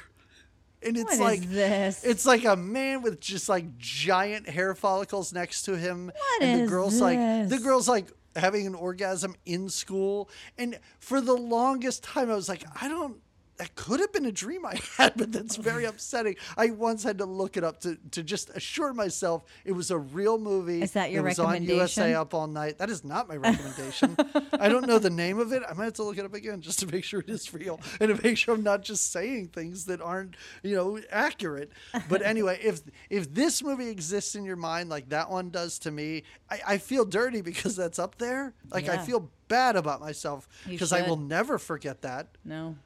And 0.83 0.97
it's 0.97 1.11
What 1.11 1.19
like 1.19 1.41
this? 1.49 2.03
It's 2.03 2.25
like 2.25 2.43
a 2.43 2.55
man 2.57 3.01
with 3.01 3.21
just 3.21 3.47
like 3.47 3.77
giant 3.77 4.49
hair 4.49 4.75
follicles 4.75 5.31
next 5.31 5.63
to 5.63 5.77
him. 5.77 6.07
What 6.07 6.41
and 6.41 6.63
the 6.63 6.67
girl's 6.67 6.99
like 6.99 7.17
the 7.49 7.57
girl's 7.59 7.87
like 7.87 8.07
having 8.35 8.67
an 8.67 8.75
orgasm 8.75 9.35
in 9.45 9.69
school. 9.69 10.29
And 10.57 10.77
for 10.99 11.19
the 11.21 11.33
longest 11.35 12.03
time 12.03 12.29
I 12.29 12.35
was 12.35 12.47
like, 12.49 12.63
I 12.81 12.87
don't 12.89 13.21
that 13.59 13.75
could 13.75 13.99
have 13.99 14.11
been 14.13 14.25
a 14.25 14.31
dream 14.31 14.65
I 14.65 14.79
had, 14.97 15.13
but 15.17 15.31
that's 15.33 15.57
very 15.57 15.83
upsetting. 15.83 16.37
I 16.57 16.71
once 16.71 17.03
had 17.03 17.17
to 17.17 17.25
look 17.25 17.57
it 17.57 17.63
up 17.63 17.81
to, 17.81 17.97
to 18.11 18.23
just 18.23 18.49
assure 18.51 18.93
myself 18.93 19.43
it 19.65 19.73
was 19.73 19.91
a 19.91 19.97
real 19.97 20.37
movie. 20.37 20.81
Is 20.81 20.93
that 20.93 21.11
your 21.11 21.21
it 21.25 21.29
was 21.29 21.39
on 21.39 21.63
USA? 21.63 22.13
Up 22.13 22.33
All 22.33 22.47
Night. 22.47 22.77
That 22.77 22.89
is 22.89 23.03
not 23.03 23.27
my 23.27 23.35
recommendation. 23.35 24.15
I 24.53 24.69
don't 24.69 24.87
know 24.87 24.97
the 24.97 25.09
name 25.09 25.39
of 25.39 25.51
it. 25.51 25.61
I 25.69 25.73
might 25.73 25.83
have 25.85 25.93
to 25.93 26.03
look 26.03 26.17
it 26.17 26.23
up 26.25 26.33
again 26.33 26.61
just 26.61 26.79
to 26.79 26.87
make 26.87 27.03
sure 27.03 27.19
it 27.19 27.29
is 27.29 27.53
real 27.53 27.79
and 27.99 28.15
to 28.15 28.23
make 28.23 28.37
sure 28.37 28.55
I'm 28.55 28.63
not 28.63 28.81
just 28.81 29.11
saying 29.11 29.49
things 29.49 29.85
that 29.85 30.01
aren't, 30.01 30.35
you 30.63 30.75
know, 30.75 30.99
accurate. 31.11 31.71
But 32.07 32.21
anyway, 32.21 32.59
if 32.63 32.81
if 33.09 33.33
this 33.33 33.61
movie 33.61 33.89
exists 33.89 34.35
in 34.35 34.45
your 34.45 34.55
mind 34.55 34.89
like 34.89 35.09
that 35.09 35.29
one 35.29 35.49
does 35.49 35.79
to 35.79 35.91
me, 35.91 36.23
I, 36.49 36.59
I 36.65 36.77
feel 36.77 37.03
dirty 37.03 37.41
because 37.41 37.75
that's 37.75 37.99
up 37.99 38.17
there. 38.19 38.53
Like 38.71 38.87
I 38.87 38.97
feel 38.99 39.29
bad 39.49 39.75
about 39.75 39.99
myself 39.99 40.47
because 40.67 40.93
I 40.93 41.01
will 41.01 41.17
never 41.17 41.57
forget 41.57 42.01
that. 42.03 42.29
no. 42.45 42.77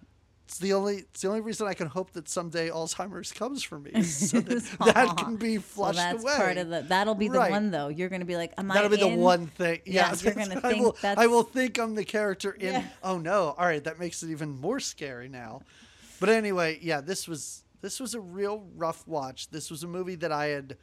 It's 0.45 0.57
the 0.59 0.73
only 0.73 0.97
it's 0.97 1.21
the 1.21 1.29
only 1.29 1.41
reason 1.41 1.67
I 1.67 1.73
can 1.73 1.87
hope 1.87 2.11
that 2.11 2.27
someday 2.29 2.69
Alzheimer's 2.69 3.31
comes 3.31 3.63
for 3.63 3.79
me, 3.79 4.03
so 4.03 4.39
that 4.41 4.63
that 4.93 5.17
can 5.17 5.37
be 5.37 5.57
flushed 5.57 5.97
well, 5.97 6.11
that's 6.11 6.23
away. 6.23 6.35
part 6.35 6.57
of 6.57 6.69
the. 6.69 6.81
That'll 6.87 7.15
be 7.15 7.27
the 7.29 7.39
Right. 7.39 7.51
one 7.51 7.71
though. 7.71 7.87
You're 7.87 8.09
going 8.09 8.19
to 8.21 8.25
be 8.25 8.35
like, 8.35 8.53
am 8.57 8.67
That'll 8.67 8.85
I 8.85 8.87
be 8.89 8.97
the 8.97 9.07
one 9.07 9.47
thing. 9.47 9.79
Yeah, 9.85 10.11
Yeah, 10.11 10.15
you're 10.21 10.33
gonna 10.33 10.57
I 10.63 10.71
think 10.71 10.83
will. 10.83 10.97
I 11.03 11.27
will 11.27 11.43
think 11.43 11.79
I'm 11.79 11.95
the 11.95 12.03
character 12.05 12.51
in. 12.51 12.73
Yeah. 12.73 12.83
Oh 13.01 13.17
no! 13.17 13.55
All 13.57 13.65
right, 13.65 13.83
that 13.83 13.99
makes 13.99 14.21
it 14.21 14.29
even 14.31 14.49
more 14.59 14.79
scary 14.79 15.29
now. 15.29 15.61
But 16.19 16.29
anyway, 16.29 16.77
yeah, 16.81 17.01
this 17.01 17.27
was 17.27 17.63
this 17.81 17.99
was 17.99 18.13
a 18.13 18.19
real 18.19 18.65
rough 18.75 19.07
watch. 19.07 19.49
This 19.49 19.71
was 19.71 19.83
a 19.83 19.87
movie 19.87 20.15
that 20.15 20.31
I 20.31 20.47
had 20.47 20.77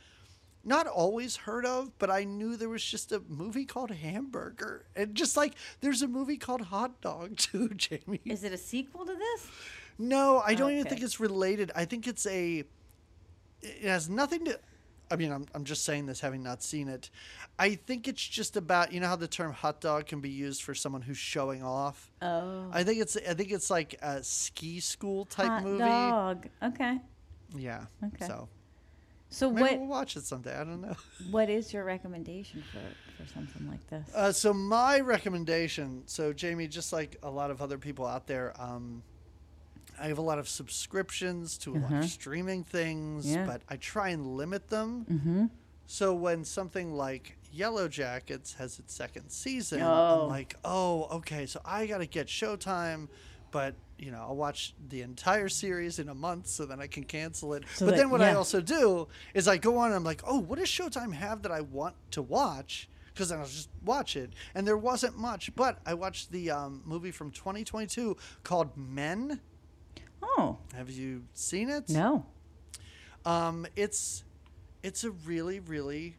not 0.64 0.86
always 0.86 1.36
heard 1.36 1.64
of, 1.64 1.98
but 1.98 2.10
I 2.10 2.24
knew 2.24 2.56
there 2.56 2.68
was 2.68 2.84
just 2.84 3.12
a 3.12 3.22
movie 3.28 3.64
called 3.64 3.90
Hamburger, 3.90 4.84
and 4.94 5.14
just 5.14 5.36
like 5.36 5.54
there's 5.80 6.02
a 6.02 6.08
movie 6.08 6.36
called 6.36 6.60
Hot 6.62 7.00
Dog 7.00 7.36
too, 7.38 7.68
Jamie. 7.70 8.20
Is 8.24 8.44
it 8.44 8.52
a 8.52 8.58
sequel 8.58 9.06
to 9.06 9.14
this? 9.14 9.50
No, 9.98 10.42
I 10.44 10.54
don't 10.54 10.72
even 10.72 10.84
think 10.86 11.02
it's 11.02 11.20
related. 11.20 11.70
I 11.74 11.84
think 11.84 12.06
it's 12.06 12.26
a. 12.26 12.64
It 13.62 13.82
has 13.82 14.08
nothing 14.08 14.46
to. 14.46 14.58
I 15.12 15.16
mean, 15.16 15.32
I'm, 15.32 15.44
I'm 15.54 15.64
just 15.64 15.84
saying 15.84 16.06
this 16.06 16.20
having 16.20 16.42
not 16.42 16.62
seen 16.62 16.88
it. 16.88 17.10
I 17.58 17.74
think 17.74 18.06
it's 18.06 18.22
just 18.26 18.56
about 18.56 18.92
you 18.92 19.00
know 19.00 19.08
how 19.08 19.16
the 19.16 19.28
term 19.28 19.52
hot 19.52 19.80
dog 19.80 20.06
can 20.06 20.20
be 20.20 20.30
used 20.30 20.62
for 20.62 20.74
someone 20.74 21.02
who's 21.02 21.18
showing 21.18 21.62
off. 21.62 22.10
Oh, 22.22 22.68
I 22.72 22.84
think 22.84 23.00
it's 23.00 23.16
I 23.16 23.34
think 23.34 23.50
it's 23.50 23.70
like 23.70 23.96
a 24.02 24.22
ski 24.22 24.80
school 24.80 25.24
type 25.26 25.48
hot 25.48 25.64
movie. 25.64 25.78
dog. 25.78 26.48
Okay. 26.62 26.98
Yeah. 27.56 27.84
Okay. 28.04 28.26
So 28.26 28.48
So 29.32 29.50
maybe 29.50 29.62
what 29.62 29.78
we'll 29.80 29.88
watch 29.88 30.16
it 30.16 30.24
someday. 30.24 30.54
I 30.56 30.64
don't 30.64 30.80
know. 30.80 30.96
what 31.30 31.48
is 31.48 31.72
your 31.72 31.84
recommendation 31.84 32.62
for 32.72 32.80
for 33.22 33.28
something 33.32 33.68
like 33.68 33.86
this? 33.88 34.08
Uh, 34.14 34.32
so 34.32 34.52
my 34.52 35.00
recommendation, 35.00 36.02
so 36.06 36.32
Jamie, 36.32 36.66
just 36.66 36.92
like 36.92 37.16
a 37.22 37.30
lot 37.30 37.50
of 37.50 37.62
other 37.62 37.78
people 37.78 38.06
out 38.06 38.26
there, 38.26 38.52
um, 38.60 39.02
I 40.00 40.06
have 40.08 40.18
a 40.18 40.22
lot 40.22 40.38
of 40.38 40.48
subscriptions 40.48 41.58
to 41.58 41.72
a 41.72 41.78
lot 41.78 41.84
Uh-huh. 41.92 41.96
of 41.98 42.10
streaming 42.10 42.64
things, 42.64 43.26
Yeah. 43.26 43.46
but 43.46 43.62
I 43.68 43.76
try 43.76 44.08
and 44.10 44.36
limit 44.36 44.68
them. 44.68 45.04
mm-hmm. 45.10 45.46
So 45.86 46.14
when 46.14 46.44
something 46.44 46.92
like 46.94 47.36
Yellowjackets 47.54 48.54
has 48.56 48.78
its 48.78 48.94
second 48.94 49.30
season, 49.30 49.82
Oh. 49.82 50.22
I'm 50.22 50.28
like, 50.28 50.56
oh, 50.64 51.04
okay, 51.18 51.46
so 51.46 51.60
I 51.64 51.86
got 51.86 51.98
to 51.98 52.06
get 52.06 52.28
Showtime, 52.28 53.08
but 53.50 53.74
you 53.98 54.10
know, 54.10 54.18
I'll 54.28 54.36
watch 54.36 54.74
the 54.88 55.02
entire 55.02 55.48
series 55.50 55.98
in 55.98 56.08
a 56.08 56.14
month 56.14 56.46
so 56.46 56.64
then 56.64 56.80
I 56.80 56.86
can 56.86 57.04
cancel 57.04 57.52
it. 57.54 57.64
So 57.74 57.84
but 57.84 57.90
that- 57.92 57.96
then 57.98 58.10
what 58.10 58.22
I 58.22 58.32
also 58.34 58.60
do 58.62 59.08
is 59.34 59.46
I 59.46 59.58
go 59.58 59.76
on 59.76 59.86
and 59.88 59.94
I'm 59.96 60.04
like, 60.04 60.22
oh, 60.26 60.38
what 60.38 60.58
does 60.58 60.68
Showtime 60.68 61.12
have 61.12 61.42
that 61.42 61.52
I 61.52 61.60
want 61.60 61.94
to 62.12 62.22
watch? 62.22 62.88
Because 63.12 63.28
then 63.28 63.40
I'll 63.40 63.44
just 63.46 63.68
watch 63.84 64.16
it. 64.16 64.32
And 64.54 64.66
there 64.66 64.78
wasn't 64.78 65.18
much, 65.18 65.54
but 65.54 65.80
I 65.84 65.92
watched 65.94 66.32
the 66.32 66.50
um, 66.50 66.80
movie 66.86 67.10
from 67.10 67.30
2022 67.30 68.16
called 68.42 68.74
Men. 68.76 69.40
Oh 70.22 70.58
Have 70.74 70.88
you 70.90 71.24
seen 71.34 71.68
it? 71.68 71.88
no. 71.90 72.24
Um, 73.26 73.66
it's 73.76 74.24
it's 74.82 75.04
a 75.04 75.10
really 75.10 75.60
really 75.60 76.16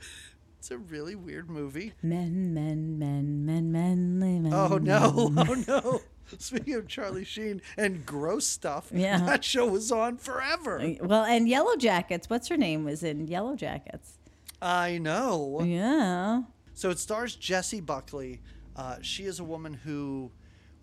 it's 0.58 0.70
a 0.70 0.76
really 0.78 1.14
weird 1.14 1.48
movie. 1.48 1.94
Men, 2.02 2.52
men, 2.52 2.98
men, 2.98 3.46
men, 3.46 3.72
manly 3.72 4.38
men. 4.38 4.52
Oh 4.52 4.76
no! 4.78 5.32
Oh 5.36 5.54
no! 5.66 6.00
Speaking 6.38 6.74
of 6.74 6.88
Charlie 6.88 7.24
Sheen 7.24 7.60
and 7.76 8.04
gross 8.06 8.46
stuff, 8.46 8.90
Yeah. 8.92 9.18
that 9.26 9.44
show 9.44 9.66
was 9.66 9.90
on 9.92 10.16
forever. 10.16 10.94
Well, 11.00 11.24
and 11.24 11.46
Yellowjackets. 11.48 12.28
What's 12.30 12.48
her 12.48 12.56
name? 12.56 12.84
Was 12.84 13.02
in 13.02 13.26
Yellowjackets. 13.28 14.12
I 14.60 14.98
know. 14.98 15.62
Yeah. 15.64 16.42
So 16.74 16.90
it 16.90 16.98
stars 16.98 17.34
Jessie 17.36 17.80
Buckley. 17.80 18.40
Uh, 18.76 18.96
she 19.02 19.24
is 19.24 19.40
a 19.40 19.44
woman 19.44 19.74
who 19.74 20.30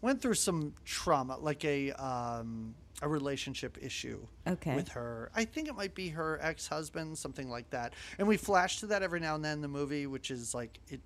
went 0.02 0.22
through 0.22 0.36
some 0.36 0.74
trauma, 0.86 1.38
like 1.38 1.66
a 1.66 1.92
um, 1.94 2.76
a 3.02 3.08
relationship 3.08 3.78
issue 3.82 4.20
Okay. 4.46 4.76
with 4.76 4.90
her. 4.90 5.32
I 5.34 5.46
think 5.46 5.68
it 5.70 5.76
might 5.76 5.96
be 5.96 6.10
her 6.10 6.38
ex 6.42 6.68
husband, 6.68 7.18
something 7.18 7.50
like 7.50 7.70
that. 7.70 7.94
And 8.18 8.28
we 8.28 8.36
flash 8.38 8.80
to 8.82 8.88
that 8.88 9.02
every 9.04 9.20
now 9.22 9.36
and 9.36 9.44
then 9.44 9.54
in 9.54 9.62
the 9.62 9.68
movie, 9.70 10.06
which 10.06 10.30
is 10.32 10.54
like 10.54 10.80
it. 10.90 11.00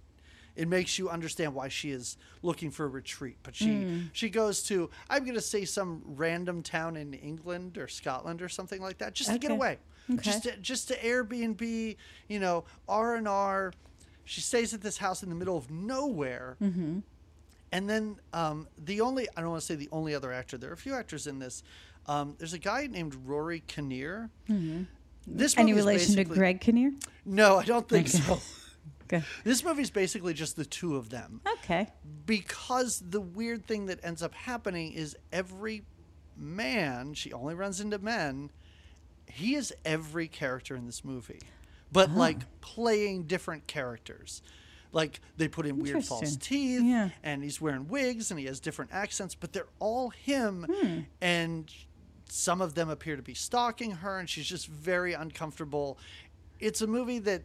It 0.55 0.67
makes 0.67 0.99
you 0.99 1.09
understand 1.09 1.53
why 1.55 1.67
she 1.67 1.89
is 1.91 2.17
looking 2.43 2.69
for 2.71 2.85
a 2.85 2.87
retreat. 2.87 3.37
But 3.43 3.55
she 3.55 3.83
Hmm. 3.83 3.99
she 4.13 4.29
goes 4.29 4.61
to 4.63 4.89
I'm 5.09 5.23
going 5.23 5.35
to 5.35 5.41
say 5.41 5.65
some 5.65 6.01
random 6.05 6.61
town 6.61 6.95
in 6.95 7.13
England 7.13 7.77
or 7.77 7.87
Scotland 7.87 8.41
or 8.41 8.49
something 8.49 8.81
like 8.81 8.99
that 8.99 9.13
just 9.15 9.31
to 9.31 9.39
get 9.39 9.51
away. 9.51 9.79
Okay. 10.11 10.21
Just 10.21 10.43
to, 10.43 10.57
just 10.57 10.87
to 10.89 10.97
Airbnb, 10.97 11.95
you 12.27 12.39
know, 12.39 12.65
R&R. 12.89 13.73
She 14.25 14.41
stays 14.41 14.73
at 14.73 14.81
this 14.81 14.97
house 14.97 15.23
in 15.23 15.29
the 15.29 15.35
middle 15.35 15.57
of 15.57 15.69
nowhere. 15.71 16.55
Mm-hmm. 16.61 16.99
And 17.71 17.89
then 17.89 18.17
um, 18.33 18.67
the 18.77 19.01
only, 19.01 19.27
I 19.35 19.41
don't 19.41 19.49
want 19.49 19.61
to 19.61 19.65
say 19.65 19.75
the 19.75 19.89
only 19.91 20.13
other 20.13 20.31
actor, 20.31 20.57
there 20.57 20.69
are 20.69 20.73
a 20.73 20.77
few 20.77 20.93
actors 20.93 21.25
in 21.27 21.39
this. 21.39 21.63
Um, 22.05 22.35
there's 22.37 22.53
a 22.53 22.59
guy 22.59 22.87
named 22.87 23.15
Rory 23.25 23.63
Kinnear. 23.67 24.29
This 24.47 25.53
Mm-hmm. 25.53 25.59
Any 25.61 25.73
relation 25.73 26.15
to 26.15 26.23
Greg 26.25 26.59
Kinnear? 26.61 26.91
No, 27.25 27.57
I 27.57 27.63
don't 27.65 27.87
think 27.87 28.07
Okay. 28.09 28.17
so. 28.17 28.39
Okay. 29.05 29.23
This 29.43 29.63
movie 29.63 29.81
is 29.81 29.89
basically 29.91 30.33
just 30.33 30.55
the 30.55 30.65
two 30.65 30.95
of 30.95 31.09
them 31.09 31.41
Okay. 31.59 31.89
because 32.25 33.01
the 33.07 33.21
weird 33.21 33.65
thing 33.67 33.87
that 33.87 33.99
ends 34.03 34.23
up 34.23 34.33
happening 34.33 34.93
is 34.93 35.15
every 35.31 35.83
man, 36.37 37.13
she 37.13 37.31
only 37.33 37.53
runs 37.55 37.79
into 37.79 37.99
men, 37.99 38.49
he 39.27 39.55
is 39.55 39.73
every 39.85 40.27
character 40.27 40.75
in 40.75 40.85
this 40.85 41.03
movie, 41.03 41.39
but 41.91 42.09
Oh. 42.09 42.13
like 42.17 42.61
playing 42.61 43.23
different 43.23 43.67
characters. 43.67 44.41
Like 44.91 45.19
they 45.37 45.47
put 45.47 45.65
in 45.65 45.79
weird 45.79 46.05
false 46.05 46.35
teeth, 46.37 46.81
Yeah. 46.83 47.09
and 47.23 47.43
he's 47.43 47.59
wearing 47.59 47.87
wigs, 47.87 48.29
and 48.31 48.39
he 48.39 48.45
has 48.45 48.59
different 48.59 48.91
accents, 48.93 49.33
but 49.35 49.51
they're 49.53 49.67
all 49.79 50.09
him. 50.11 50.65
Hmm. 50.71 50.99
And 51.19 51.73
some 52.29 52.61
of 52.61 52.75
them 52.75 52.89
appear 52.89 53.15
to 53.15 53.21
be 53.23 53.33
stalking 53.33 53.91
her, 53.91 54.19
and 54.19 54.29
she's 54.29 54.45
just 54.47 54.67
very 54.67 55.13
uncomfortable. 55.13 55.97
It's 56.59 56.81
a 56.81 56.87
movie 56.87 57.19
that 57.19 57.43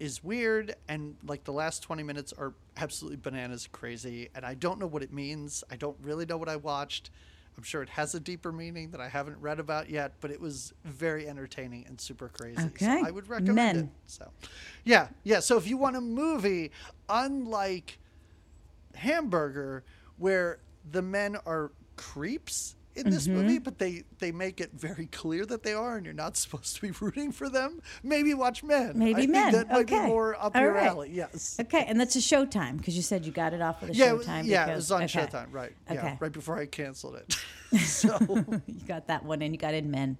is 0.00 0.22
weird 0.24 0.74
and 0.88 1.16
like 1.26 1.44
the 1.44 1.52
last 1.52 1.82
20 1.82 2.02
minutes 2.02 2.32
are 2.36 2.52
absolutely 2.76 3.16
bananas 3.16 3.68
crazy 3.70 4.28
and 4.34 4.44
i 4.44 4.52
don't 4.54 4.78
know 4.80 4.86
what 4.86 5.02
it 5.02 5.12
means 5.12 5.62
i 5.70 5.76
don't 5.76 5.96
really 6.02 6.26
know 6.26 6.36
what 6.36 6.48
i 6.48 6.56
watched 6.56 7.10
i'm 7.56 7.62
sure 7.62 7.80
it 7.80 7.88
has 7.88 8.12
a 8.14 8.18
deeper 8.20 8.50
meaning 8.50 8.90
that 8.90 9.00
i 9.00 9.08
haven't 9.08 9.38
read 9.40 9.60
about 9.60 9.88
yet 9.88 10.12
but 10.20 10.30
it 10.32 10.40
was 10.40 10.72
very 10.84 11.28
entertaining 11.28 11.84
and 11.86 12.00
super 12.00 12.28
crazy 12.28 12.60
Okay. 12.66 12.84
so 13.00 13.06
i 13.06 13.10
would 13.10 13.28
recommend 13.28 13.54
Men. 13.56 13.76
it 13.84 13.88
so 14.06 14.30
yeah 14.82 15.08
yeah 15.22 15.38
so 15.38 15.56
if 15.56 15.66
you 15.68 15.76
want 15.76 15.94
a 15.96 16.00
movie 16.00 16.72
unlike 17.08 17.98
hamburger 18.94 19.84
where 20.18 20.58
the 20.90 21.02
men 21.02 21.36
are 21.46 21.70
creeps 21.96 22.74
in 22.96 23.10
this 23.10 23.26
Mm-hmm. 23.26 23.36
movie 23.36 23.58
but 23.58 23.78
they 23.78 24.04
they 24.18 24.30
make 24.32 24.60
it 24.60 24.70
very 24.74 25.06
clear 25.06 25.44
that 25.46 25.62
they 25.62 25.72
are 25.74 25.96
and 25.96 26.04
you're 26.06 26.14
not 26.14 26.36
supposed 26.44 26.76
to 26.76 26.82
be 26.82 26.90
rooting 26.92 27.32
for 27.32 27.48
them 27.48 27.80
maybe 28.02 28.34
watch 28.34 28.62
men 28.62 28.92
Maybe 28.98 29.14
I 29.14 29.18
think 29.20 29.30
Men. 29.32 29.52
that 29.52 29.68
might 29.68 29.76
Okay. 29.80 30.00
be 30.02 30.06
more 30.06 30.34
up 30.40 30.54
All 30.54 30.62
your 30.62 30.72
right. 30.72 30.86
alley 30.86 31.10
yes 31.12 31.56
Okay, 31.60 31.84
and 31.88 31.98
that's 32.00 32.16
a 32.16 32.20
Showtime 32.20 32.76
because 32.78 32.96
you 32.96 33.02
said 33.02 33.24
you 33.24 33.32
got 33.32 33.52
it 33.52 33.60
off 33.62 33.82
of 33.82 33.90
a 33.90 33.94
yeah, 33.94 34.10
Showtime. 34.10 34.46
yeah, 34.46 34.70
it 34.70 34.76
was 34.76 34.90
on 34.92 35.02
okay. 35.04 35.20
Showtime, 35.20 35.52
right? 35.52 35.72
Yeah, 35.90 35.98
Okay. 35.98 36.16
right 36.20 36.32
before 36.32 36.58
I 36.58 36.66
canceled 36.66 37.16
it. 37.16 37.36
so 37.80 38.18
you 38.66 38.80
got 38.86 39.08
that 39.08 39.24
one, 39.24 39.42
and 39.42 39.52
you 39.52 39.58
got 39.58 39.74
in 39.74 39.90
Men. 39.90 40.16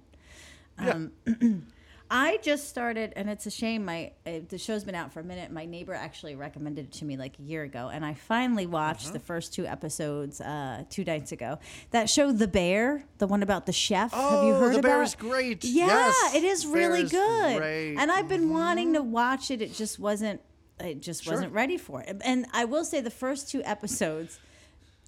yeah. 0.81 0.99
I 2.09 2.37
just 2.43 2.69
started, 2.69 3.13
and 3.15 3.29
it's 3.29 3.47
a 3.47 3.51
shame. 3.51 3.83
My 3.85 4.11
uh, 4.27 4.39
the 4.47 4.57
show's 4.59 4.83
been 4.83 4.93
out 4.93 5.11
for 5.11 5.21
a 5.21 5.23
minute. 5.23 5.51
My 5.51 5.65
neighbor 5.65 5.93
actually 5.93 6.35
recommended 6.35 6.85
it 6.85 6.91
to 6.99 7.05
me 7.05 7.17
like 7.17 7.39
a 7.39 7.41
year 7.41 7.63
ago, 7.63 7.89
and 7.91 8.05
I 8.05 8.13
finally 8.13 8.67
watched 8.67 9.11
the 9.11 9.19
first 9.19 9.53
two 9.53 9.65
episodes 9.65 10.39
uh, 10.39 10.83
two 10.89 11.03
nights 11.03 11.31
ago. 11.31 11.57
That 11.91 12.07
show, 12.09 12.31
The 12.31 12.47
Bear, 12.47 13.05
the 13.17 13.25
one 13.27 13.41
about 13.41 13.65
the 13.65 13.71
chef. 13.73 14.11
Have 14.13 14.43
you 14.43 14.53
Oh, 14.53 14.59
heard 14.59 14.75
The 14.75 14.79
about? 14.79 14.87
Bear 14.89 15.03
is 15.03 15.15
great. 15.15 15.63
Yeah, 15.63 15.87
Yes, 15.87 16.35
it 16.35 16.43
is 16.43 16.67
really 16.67 17.01
is 17.01 17.11
good. 17.11 17.57
great. 17.57 17.95
And 17.97 18.11
I've 18.11 18.27
been 18.27 18.51
wanting 18.51 18.93
to 18.93 19.01
watch 19.01 19.49
it. 19.49 19.61
It 19.61 19.73
just 19.73 19.97
wasn't. 19.99 20.41
It 20.79 21.01
just 21.01 21.23
Sure. 21.23 21.33
wasn't 21.33 21.53
ready 21.53 21.77
for 21.77 22.01
it. 22.01 22.21
And 22.23 22.45
I 22.53 22.65
will 22.65 22.83
say, 22.85 23.01
the 23.01 23.09
first 23.09 23.49
two 23.49 23.63
episodes. 23.63 24.39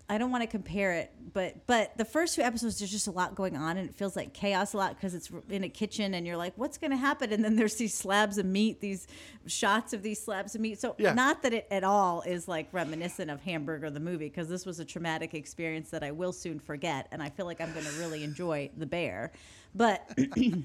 I 0.09 0.17
don't 0.17 0.31
want 0.31 0.41
to 0.43 0.47
compare 0.47 0.93
it, 0.93 1.11
but 1.33 1.67
but 1.67 1.97
the 1.97 2.05
first 2.05 2.35
two 2.35 2.41
episodes 2.41 2.79
there's 2.79 2.89
just 2.91 3.07
a 3.07 3.11
lot 3.11 3.35
going 3.35 3.57
on 3.57 3.75
and 3.75 3.89
it 3.89 3.93
feels 3.95 4.15
like 4.15 4.31
chaos 4.33 4.73
a 4.73 4.77
lot 4.77 4.95
because 4.95 5.13
it's 5.13 5.29
in 5.49 5.65
a 5.65 5.69
kitchen 5.69 6.13
and 6.13 6.25
you're 6.25 6.37
like, 6.37 6.53
what's 6.55 6.77
going 6.77 6.91
to 6.91 6.97
happen? 6.97 7.33
And 7.33 7.43
then 7.43 7.57
there's 7.57 7.75
these 7.75 7.93
slabs 7.93 8.37
of 8.37 8.45
meat, 8.45 8.79
these 8.79 9.05
shots 9.47 9.91
of 9.91 10.03
these 10.03 10.23
slabs 10.23 10.55
of 10.55 10.61
meat. 10.61 10.79
So 10.79 10.95
Yeah. 10.97 11.13
not 11.13 11.41
that 11.43 11.53
it 11.53 11.67
at 11.69 11.83
all 11.83 12.21
is 12.21 12.47
like 12.47 12.69
reminiscent 12.71 13.29
of 13.29 13.41
Hamburger 13.41 13.89
the 13.89 13.99
movie 13.99 14.29
because 14.29 14.47
this 14.47 14.65
was 14.65 14.79
a 14.79 14.85
traumatic 14.85 15.33
experience 15.33 15.89
that 15.89 16.03
I 16.03 16.11
will 16.11 16.31
soon 16.31 16.59
forget 16.59 17.07
and 17.11 17.21
I 17.21 17.29
feel 17.29 17.45
like 17.45 17.59
I'm 17.59 17.73
going 17.73 17.85
to 17.85 17.99
really 17.99 18.23
enjoy 18.23 18.69
the 18.77 18.85
bear, 18.85 19.33
but 19.75 20.09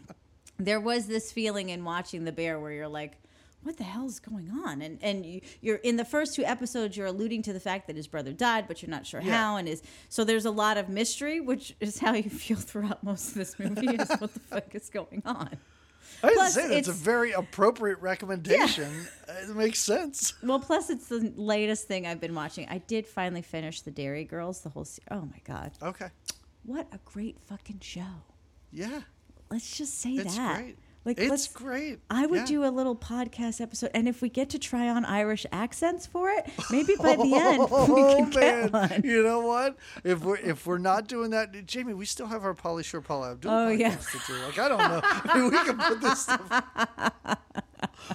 there 0.59 0.81
was 0.81 1.06
this 1.06 1.32
feeling 1.32 1.70
in 1.70 1.82
watching 1.85 2.24
the 2.24 2.32
bear 2.32 2.60
where 2.60 2.70
you're 2.70 2.86
like 2.89 3.14
what 3.62 3.76
the 3.76 3.84
hell 3.84 4.06
is 4.06 4.18
going 4.20 4.51
on 4.64 4.82
and 4.82 4.98
and 5.02 5.24
you, 5.24 5.40
you're 5.60 5.76
in 5.76 5.97
the 5.97 6.05
first 6.05 6.34
two 6.34 6.44
episodes 6.44 6.97
you're 6.97 7.06
alluding 7.06 7.43
to 7.43 7.52
the 7.52 7.60
fact 7.60 7.86
that 7.86 7.97
his 7.97 8.06
brother 8.06 8.32
died 8.32 8.66
but 8.68 8.82
you're 8.82 8.90
not 8.90 9.06
sure 9.06 9.20
Yeah. 9.20 9.32
how 9.36 9.56
and 9.56 9.68
is 9.68 9.82
so 10.09 10.24
there's 10.24 10.44
a 10.47 10.51
lot 10.51 10.76
of 10.78 10.89
mystery 10.89 11.40
which 11.40 11.74
is 11.80 11.98
how 11.98 12.14
you 12.14 12.30
feel 12.44 12.56
throughout 12.56 13.02
most 13.05 13.28
of 13.28 13.34
this 13.34 13.59
movie 13.59 13.86
is 13.89 14.09
what 14.18 14.32
the 14.34 14.40
fuck 14.40 14.74
is 14.74 14.89
going 14.90 15.22
on 15.24 15.51
I 16.22 16.28
didn't 16.28 16.39
plus 16.39 16.55
say 16.55 16.62
that's 16.62 16.72
a 16.89 16.90
it's- 16.90 16.97
very 16.98 17.32
appropriate 17.32 17.98
recommendation. 18.01 19.06
Uh, 19.28 19.32
It 19.51 19.56
makes 19.56 19.78
sense. 19.80 20.34
well 20.43 20.60
plus 20.60 20.90
it's 20.90 21.09
the 21.09 21.32
latest 21.36 21.86
thing 21.89 22.06
i've 22.06 22.20
been 22.20 22.34
watching 22.34 22.66
i 22.68 22.78
did 22.78 23.06
finally 23.06 23.43
finish 23.43 23.80
the 23.82 23.90
Derry 23.90 24.24
Girls 24.24 24.60
the 24.60 24.68
whole 24.70 24.84
se- 24.84 25.02
oh 25.10 25.22
my 25.22 25.40
god 25.44 25.72
Okay. 25.82 26.09
what 26.64 26.86
a 26.93 26.98
great 27.05 27.36
fucking 27.48 27.80
show 27.80 28.14
Yeah, 28.72 29.01
let's 29.51 29.76
just 29.76 29.98
say 30.01 30.10
it's 30.12 30.36
that 30.36 30.56
great. 30.59 30.76
Like 31.05 31.19
it's 31.19 31.49
great. 31.49 31.99
I 32.11 32.27
would 32.27 32.41
Yeah. 32.41 32.47
do 32.47 32.65
a 32.65 32.70
little 32.70 32.95
podcast 32.95 33.61
episode, 33.61 33.91
and 33.93 34.07
if 34.07 34.23
we 34.23 34.29
get 34.29 34.51
to 34.51 34.59
try 34.59 34.89
on 34.89 35.05
Irish 35.05 35.45
accents 35.51 36.07
for 36.07 36.31
it, 36.31 36.49
maybe 36.70 36.95
by 36.97 37.16
the 37.16 37.35
end 37.35 37.59
we 37.59 37.66
Oh 37.70 38.15
can 38.19 38.31
get 38.31 38.73
one. 38.73 39.01
You 39.03 39.24
know 39.24 39.41
what? 39.41 39.77
If 40.05 40.20
we're 40.20 40.37
if 40.37 40.65
we're 40.65 40.79
not 40.79 41.09
doing 41.09 41.31
that, 41.31 41.66
Jamie, 41.66 41.93
we 41.95 42.05
still 42.05 42.27
have 42.27 42.45
our 42.45 42.55
Pauly 42.55 42.85
Shore 42.85 43.01
Paul 43.01 43.24
Abdul 43.24 43.51
Oh, 43.53 43.69
yeah. 43.69 43.97
Like 44.47 44.59
I 44.61 44.69
don't 44.69 44.79
know. 44.79 45.01
I 45.03 45.39
mean, 45.39 45.45
we 45.51 45.59
can 45.65 45.77
put 45.79 46.01
this 46.01 46.20
stuff. 46.23 46.65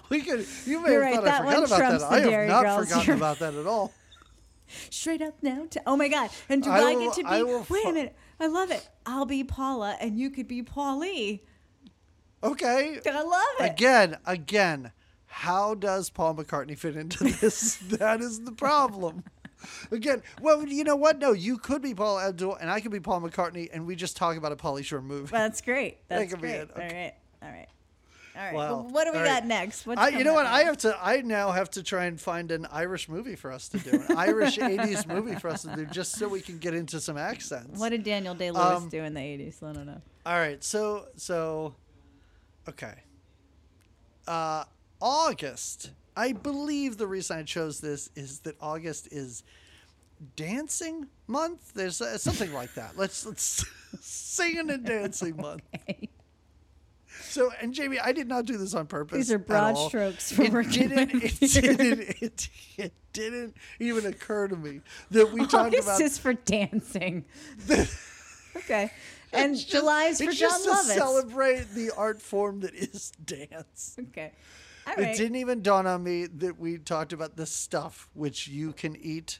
We 0.09 0.21
could. 0.21 0.45
You 0.65 0.81
may 0.81 0.91
You're 0.91 1.03
have 1.03 1.23
right, 1.23 1.31
thought 1.31 1.45
that 1.45 1.57
I 1.57 1.65
forgot 1.65 1.95
about 1.95 2.09
that. 2.09 2.11
I 2.11 2.19
have 2.31 2.47
not 2.47 2.63
Girls. 2.63 2.85
forgotten 2.87 3.07
You're- 3.07 3.17
about 3.19 3.39
that 3.39 3.53
at 3.53 3.65
all. 3.67 3.93
Straight 4.89 5.21
up 5.21 5.35
now. 5.41 5.65
To, 5.71 5.81
oh 5.87 5.95
my 5.97 6.07
god! 6.07 6.29
And 6.49 6.61
do 6.63 6.69
I 6.69 6.79
I, 6.91 6.93
will- 6.95 6.99
get 7.01 7.13
to 7.15 7.23
be? 7.23 7.43
Wait 7.43 7.65
fu- 7.83 7.89
a 7.89 7.93
minute! 7.93 8.15
I 8.39 8.47
love 8.47 8.71
it. 8.71 8.87
I'll 9.05 9.25
be 9.25 9.43
Paula, 9.43 9.97
and 9.99 10.17
you 10.19 10.29
could 10.29 10.47
be 10.47 10.61
Paulie. 10.63 11.41
Okay. 12.43 12.99
I 13.09 13.21
love 13.21 13.43
it. 13.59 13.71
Again, 13.71 14.17
again, 14.25 14.91
how 15.25 15.73
does 15.73 16.09
Paul 16.09 16.35
McCartney 16.35 16.77
fit 16.77 16.95
into 16.95 17.23
this? 17.41 17.75
that 17.77 18.21
is 18.21 18.41
the 18.41 18.51
problem. 18.51 19.23
Again, 19.91 20.21
well, 20.39 20.65
you 20.67 20.83
know 20.83 20.95
what? 20.95 21.17
No, 21.17 21.31
you 21.31 21.57
could 21.57 21.81
be 21.81 21.95
Paul 21.95 22.19
Abdul, 22.19 22.55
and 22.55 22.69
I 22.69 22.79
could 22.79 22.91
be 22.91 22.99
Paul 22.99 23.21
McCartney, 23.21 23.69
and 23.73 23.87
we 23.87 23.95
just 23.95 24.15
talk 24.15 24.37
about 24.37 24.51
a 24.51 24.55
Pauly 24.55 24.85
Shore 24.85 25.01
movie. 25.01 25.29
That's 25.31 25.61
great. 25.61 25.97
That's 26.07 26.33
be 26.35 26.39
great. 26.41 26.51
it. 26.55 26.69
All 26.75 26.83
Okay. 26.83 27.13
right. 27.41 27.47
All 27.47 27.49
right. 27.55 27.67
All 28.35 28.43
right. 28.43 28.53
Wow. 28.53 28.59
Well, 28.83 28.87
what 28.91 29.05
do 29.05 29.13
we 29.13 29.17
All 29.17 29.23
got 29.25 29.41
right. 29.41 29.45
next? 29.47 29.87
I, 29.97 30.09
you 30.09 30.23
know 30.23 30.35
what? 30.35 30.45
up 30.45 30.51
I 30.53 30.61
have 30.65 30.77
to. 30.79 30.95
I 31.01 31.21
now 31.21 31.49
have 31.51 31.71
to 31.71 31.81
try 31.81 32.05
and 32.05 32.21
find 32.21 32.51
an 32.51 32.67
Irish 32.71 33.09
movie 33.09 33.35
for 33.35 33.51
us 33.51 33.67
to 33.69 33.79
do, 33.79 33.89
an 34.07 34.15
Irish 34.15 34.57
'80s 34.59 35.07
movie 35.07 35.33
for 35.35 35.47
us 35.49 35.63
to 35.63 35.75
do, 35.75 35.87
just 35.87 36.11
so 36.13 36.27
we 36.29 36.41
can 36.41 36.59
get 36.59 36.75
into 36.75 36.99
some 37.01 37.17
accents. 37.17 37.79
What 37.79 37.89
did 37.89 38.03
Daniel 38.03 38.35
Day 38.35 38.51
Lewis 38.51 38.83
Um, 38.83 38.89
do 38.89 39.01
in 39.03 39.15
the 39.15 39.19
'80s? 39.21 39.63
I 39.63 39.73
don't 39.73 39.87
know. 39.87 40.01
All 40.23 40.37
right, 40.37 40.63
so 40.63 41.07
so, 41.15 41.73
okay. 42.69 42.95
Uh, 44.27 44.63
August. 44.99 45.91
I 46.15 46.31
believe 46.31 46.97
the 46.97 47.07
reason 47.07 47.37
I 47.37 47.43
chose 47.43 47.79
this 47.79 48.09
is 48.15 48.39
that 48.39 48.55
August 48.59 49.07
is 49.11 49.43
dancing 50.35 51.07
month. 51.27 51.73
There's 51.73 52.01
uh, 52.01 52.17
something 52.17 52.53
like 52.53 52.73
that. 52.73 52.93
Let's 52.97 53.25
let's 53.25 53.65
singing 54.01 54.69
and 54.69 54.85
dancing 54.85 55.37
month. 55.37 55.61
So 57.21 57.51
and 57.61 57.73
Jamie, 57.73 57.99
I 57.99 58.11
did 58.11 58.27
not 58.27 58.45
do 58.45 58.57
this 58.57 58.73
on 58.73 58.87
purpose. 58.87 59.17
These 59.17 59.31
are 59.31 59.39
broad 59.39 59.77
strokes 59.77 60.31
for 60.31 60.43
It 60.43 60.53
working 60.53 60.89
didn't. 60.89 61.23
It 61.23 61.39
didn't. 61.39 61.99
It, 62.21 62.49
it 62.77 62.93
didn't 63.13 63.55
even 63.79 64.05
occur 64.05 64.47
to 64.47 64.55
me 64.55 64.81
that 65.11 65.31
we 65.31 65.41
talked 65.41 65.53
August 65.53 65.87
about. 65.87 66.01
is 66.01 66.17
for 66.17 66.33
dancing. 66.33 67.25
okay. 68.55 68.91
And 69.33 69.53
It's 69.53 69.61
just- 69.63 69.71
July 69.73 70.03
is 70.05 70.17
for 70.19 70.25
it's 70.29 70.37
John 70.39 70.49
just 70.63 70.87
to 70.87 70.93
celebrate 70.93 71.69
the 71.73 71.91
art 71.91 72.21
form 72.21 72.61
that 72.61 72.73
is 72.73 73.11
dance. 73.23 73.95
Okay. 73.99 74.31
All 74.87 74.93
It 74.93 74.99
right. 75.01 75.17
didn't 75.17 75.35
even 75.35 75.61
dawn 75.61 75.85
on 75.85 76.03
me 76.03 76.25
that 76.27 76.57
we 76.57 76.77
talked 76.77 77.11
about 77.13 77.35
the 77.35 77.45
stuff 77.45 78.09
which 78.13 78.47
you 78.47 78.71
can 78.71 78.95
eat. 78.95 79.39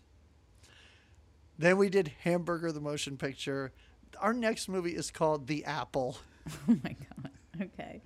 Then 1.57 1.77
we 1.77 1.89
did 1.89 2.11
Hamburger 2.23 2.72
the 2.72 2.81
Motion 2.81 3.18
Picture. 3.18 3.72
Our 4.19 4.34
next 4.34 4.68
movie 4.68 4.95
is 4.95 5.09
called 5.11 5.47
The 5.47 5.65
Apple. 5.65 6.18
Oh 6.69 6.77
my 6.84 6.95
god. 6.95 7.30
Okay. 7.61 8.01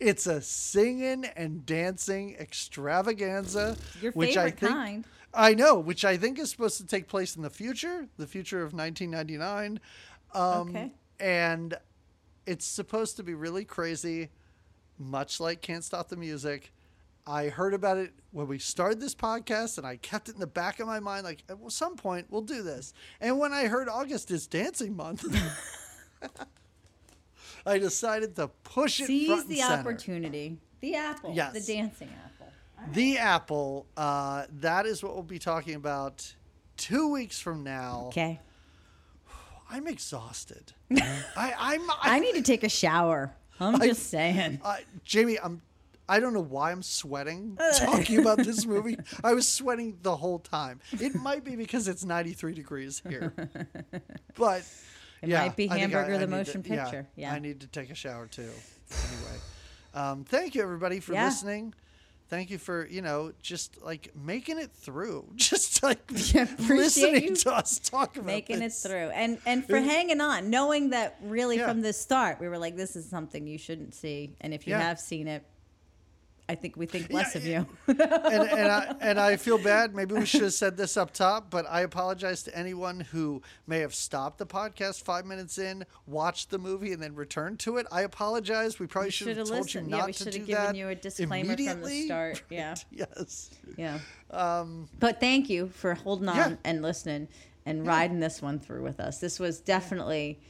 It's 0.00 0.26
a 0.26 0.40
singing 0.40 1.26
and 1.36 1.66
dancing 1.66 2.34
extravaganza. 2.36 3.76
Your 4.00 4.12
which 4.12 4.36
I 4.36 4.44
favorite 4.50 4.60
think, 4.60 4.72
kind. 4.72 5.04
I 5.34 5.52
know, 5.54 5.78
which 5.78 6.02
I 6.04 6.16
think 6.16 6.38
is 6.38 6.48
supposed 6.50 6.78
to 6.78 6.86
take 6.86 7.06
place 7.06 7.36
in 7.36 7.42
the 7.42 7.50
future, 7.50 8.08
the 8.16 8.26
future 8.26 8.62
of 8.62 8.72
1999. 8.72 9.78
Um, 10.34 10.68
Okay. 10.70 10.92
And 11.22 11.74
it's 12.46 12.66
supposed 12.66 13.16
to 13.18 13.22
be 13.22 13.34
really 13.34 13.64
crazy, 13.64 14.30
much 14.98 15.38
like 15.38 15.62
Can't 15.62 15.84
Stop 15.84 16.08
the 16.08 16.16
Music. 16.16 16.72
I 17.24 17.46
heard 17.46 17.74
about 17.74 17.98
it 17.98 18.12
when 18.32 18.48
we 18.48 18.58
started 18.58 19.00
this 19.00 19.14
podcast, 19.14 19.78
and 19.78 19.86
I 19.86 19.98
kept 19.98 20.28
it 20.28 20.34
in 20.34 20.40
the 20.40 20.48
back 20.48 20.80
of 20.80 20.88
my 20.88 20.98
mind, 20.98 21.22
like 21.22 21.44
at 21.48 21.58
some 21.68 21.94
point 21.94 22.26
we'll 22.28 22.42
do 22.42 22.64
this. 22.64 22.92
And 23.20 23.38
when 23.38 23.52
I 23.52 23.66
heard 23.66 23.88
August 23.88 24.32
is 24.32 24.48
dancing 24.48 24.96
month, 24.96 25.24
I 27.66 27.78
decided 27.78 28.34
to 28.34 28.48
push 28.64 29.00
it 29.00 29.06
Seize 29.06 29.44
the 29.44 29.58
center. 29.58 29.88
opportunity. 29.88 30.58
The 30.80 30.96
apple. 30.96 31.32
Yes. 31.32 31.52
The 31.52 31.72
dancing 31.72 32.08
apple. 32.24 32.48
The 32.92 33.18
apple. 33.18 33.86
Uh, 33.96 34.46
that 34.58 34.86
is 34.86 35.04
what 35.04 35.14
we'll 35.14 35.22
be 35.22 35.38
talking 35.38 35.76
about 35.76 36.34
two 36.76 37.12
weeks 37.12 37.38
from 37.38 37.62
now. 37.62 38.06
Okay. 38.08 38.40
I'm 39.72 39.86
exhausted. 39.88 40.72
I, 40.92 41.54
I'm. 41.58 41.90
I, 41.90 41.96
I 42.02 42.18
need 42.20 42.34
to 42.34 42.42
take 42.42 42.62
a 42.62 42.68
shower. 42.68 43.32
I'm 43.58 43.76
I- 43.80 43.86
just 43.88 44.10
saying. 44.10 44.60
Uh, 44.62 44.76
Jamie, 45.04 45.38
I'm. 45.42 45.62
I 46.08 46.20
don't 46.20 46.34
know 46.34 46.42
why 46.42 46.72
I'm 46.72 46.82
sweating 46.82 47.56
talking 47.78 48.18
about 48.18 48.36
this 48.38 48.66
movie. 48.66 48.98
I 49.24 49.32
was 49.32 49.48
sweating 49.48 49.96
the 50.02 50.14
whole 50.16 50.40
time. 50.40 50.80
It 50.92 51.14
might 51.14 51.42
be 51.42 51.56
because 51.56 51.88
it's 51.88 52.04
93 52.04 52.52
degrees 52.54 53.00
here, 53.08 53.32
but 54.36 54.62
It 55.22 55.28
yeah, 55.30 55.38
might 55.46 55.56
be 55.56 55.68
think 55.68 55.72
I- 55.72 55.78
Hamburger 55.78 56.14
I 56.14 56.18
the 56.18 56.26
motion 56.26 56.62
to- 56.62 56.68
picture. 56.68 57.06
Yeah, 57.16 57.30
Yeah. 57.30 57.34
I 57.34 57.38
need 57.38 57.60
to 57.60 57.66
take 57.68 57.88
a 57.90 57.94
shower 57.94 58.26
too. 58.26 58.42
Anyway, 58.90 59.38
um, 59.94 60.24
thank 60.24 60.54
you 60.54 60.62
everybody 60.62 61.00
for 61.00 61.14
Yeah. 61.14 61.26
listening. 61.26 61.72
Thank 62.32 62.48
you 62.48 62.56
for 62.56 62.86
you 62.86 63.02
know 63.02 63.32
just 63.42 63.82
like 63.82 64.10
making 64.16 64.58
it 64.58 64.70
through, 64.72 65.28
just 65.36 65.82
like 65.82 66.00
Yeah, 66.32 66.46
listening 66.58 67.22
you 67.24 67.36
to 67.36 67.52
us 67.54 67.78
talk 67.78 68.16
about 68.16 68.24
Making 68.24 68.62
it 68.62 68.72
through. 68.72 69.10
And 69.10 69.36
and 69.44 69.66
for 69.66 69.78
hanging 69.78 70.22
on, 70.22 70.48
knowing 70.48 70.90
that 70.90 71.18
really 71.22 71.58
Yeah. 71.58 71.68
from 71.68 71.82
the 71.82 71.92
start 71.92 72.40
we 72.40 72.48
were 72.48 72.56
like, 72.56 72.74
this 72.74 72.96
is 72.96 73.04
something 73.06 73.46
you 73.46 73.58
shouldn't 73.58 73.94
see. 73.94 74.34
And 74.40 74.54
if 74.54 74.66
you 74.66 74.72
Yeah. 74.72 74.80
have 74.80 74.98
seen 74.98 75.28
it, 75.28 75.44
I 76.48 76.54
think 76.56 76.76
we 76.76 76.86
think 76.86 77.10
less 77.12 77.36
of 77.36 77.46
you. 77.46 77.66
and, 77.86 78.00
and, 78.00 78.68
I, 78.70 78.94
and 79.00 79.20
I 79.20 79.36
feel 79.36 79.58
bad. 79.58 79.94
Maybe 79.94 80.14
we 80.14 80.26
should 80.26 80.42
have 80.42 80.52
said 80.52 80.76
this 80.76 80.96
up 80.96 81.12
top, 81.12 81.50
but 81.50 81.64
I 81.68 81.82
apologize 81.82 82.42
to 82.44 82.56
anyone 82.58 83.00
who 83.00 83.42
may 83.66 83.78
have 83.78 83.94
stopped 83.94 84.38
the 84.38 84.46
podcast 84.46 85.02
five 85.02 85.24
minutes 85.24 85.56
in, 85.56 85.84
watched 86.06 86.50
the 86.50 86.58
movie, 86.58 86.92
and 86.92 87.02
then 87.02 87.14
returned 87.14 87.60
to 87.60 87.76
it. 87.78 87.86
I 87.92 88.02
apologize. 88.02 88.78
We 88.78 88.86
probably 88.86 89.10
should 89.10 89.28
have 89.36 89.46
told 89.46 89.50
listened. 89.66 89.86
you 89.88 89.92
Yeah, 89.92 89.98
not 90.00 90.06
we 90.08 90.12
to 90.14 90.24
do 90.30 90.38
given 90.40 90.64
that 90.64 90.76
you 90.76 90.88
a 90.88 90.94
disclaimer 90.94 91.56
from 91.56 91.82
the 91.82 92.04
start. 92.06 92.42
Yeah. 92.50 92.74
Yes. 92.90 93.50
Yeah. 93.76 93.98
Um, 94.30 94.88
But 94.98 95.20
thank 95.20 95.48
you 95.48 95.68
for 95.68 95.94
holding 95.94 96.28
on 96.28 96.36
Yeah. 96.36 96.56
and 96.64 96.82
listening 96.82 97.28
and 97.64 97.86
riding 97.86 98.18
this 98.20 98.42
one 98.42 98.58
through 98.58 98.82
with 98.82 98.98
us. 99.00 99.20
This 99.20 99.38
was 99.38 99.60
definitely 99.60 100.40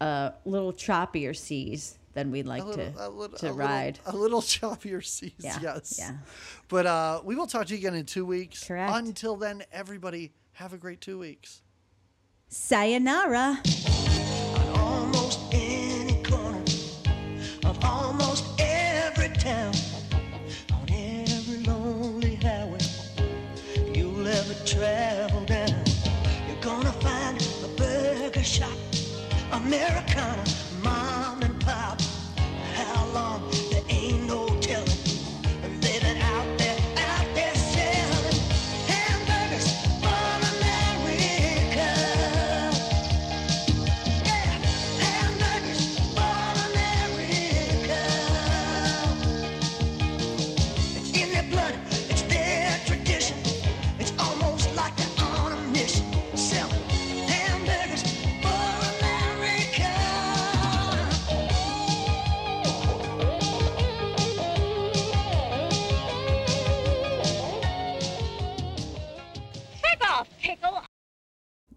a 0.00 0.34
little 0.44 0.72
choppier 0.72 1.36
seas 1.36 1.98
than 2.16 2.30
we'd 2.30 2.46
like 2.46 2.62
a 2.62 2.66
little, 2.66 2.92
to, 2.92 3.06
a 3.06 3.08
little, 3.10 3.38
to 3.38 3.48
a 3.50 3.52
ride. 3.52 4.00
Little, 4.06 4.18
a 4.18 4.22
little 4.22 4.40
choppier 4.56 5.04
seas. 5.04 5.32
Yeah, 5.38 5.58
Yes. 5.62 5.96
yeah. 5.98 6.12
But 6.68 6.86
uh, 6.86 7.20
we 7.22 7.36
will 7.36 7.46
talk 7.46 7.66
to 7.66 7.74
you 7.74 7.78
again 7.78 7.94
in 7.94 8.06
two 8.06 8.24
weeks. 8.24 8.64
Correct. 8.66 8.90
Until 8.94 9.36
then, 9.36 9.62
everybody, 9.70 10.32
have 10.54 10.72
a 10.72 10.78
great 10.78 11.00
two 11.02 11.18
weeks. 11.18 11.60
Sayonara. 12.48 13.58
on 14.54 14.68
almost 14.78 15.40
any 15.52 16.22
corner 16.22 16.62
of 17.66 17.78
almost 17.84 18.44
every 18.58 19.28
town, 19.36 19.74
on 20.72 20.86
every 20.90 21.58
lonely 21.64 22.36
highway 22.36 22.78
you'll 23.94 24.26
ever 24.26 24.54
travel 24.64 25.44
down. 25.44 25.68
You're 26.48 26.62
gonna 26.62 26.92
find 26.92 27.36
a 27.64 27.68
burger 27.76 28.42
shop, 28.42 28.70
Americana, 29.52 30.44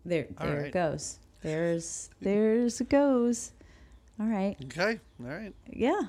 There, 0.10 0.28
All 0.40 0.48
there 0.48 0.58
right. 0.58 0.66
it 0.68 0.74
goes. 0.74 1.20
There's, 1.44 2.10
there's 2.22 2.82
it 2.82 2.90
goes. 2.90 3.52
All 4.20 4.26
right. 4.26 4.58
Okay. 4.66 5.00
All 5.24 5.30
right. 5.30 5.54
Yeah. 5.68 6.02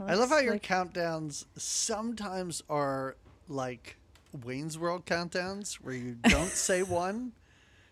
I 0.00 0.14
love 0.14 0.30
how 0.30 0.38
your 0.38 0.54
like- 0.54 0.62
countdowns 0.62 1.44
sometimes 1.56 2.62
are 2.70 3.16
like 3.48 3.96
Wayne's 4.44 4.78
World 4.78 5.06
countdowns 5.06 5.74
where 5.74 5.94
you 5.94 6.16
don't 6.28 6.48
say 6.50 6.82
one, 6.82 7.32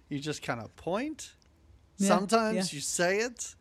you 0.09 0.19
just 0.19 0.43
kind 0.43 0.61
of 0.61 0.75
point. 0.77 1.33
Yeah, 1.99 2.09
sometimes 2.09 2.73
yeah. 2.73 2.77
you 2.77 2.81
say 2.81 3.19
it. 3.19 3.55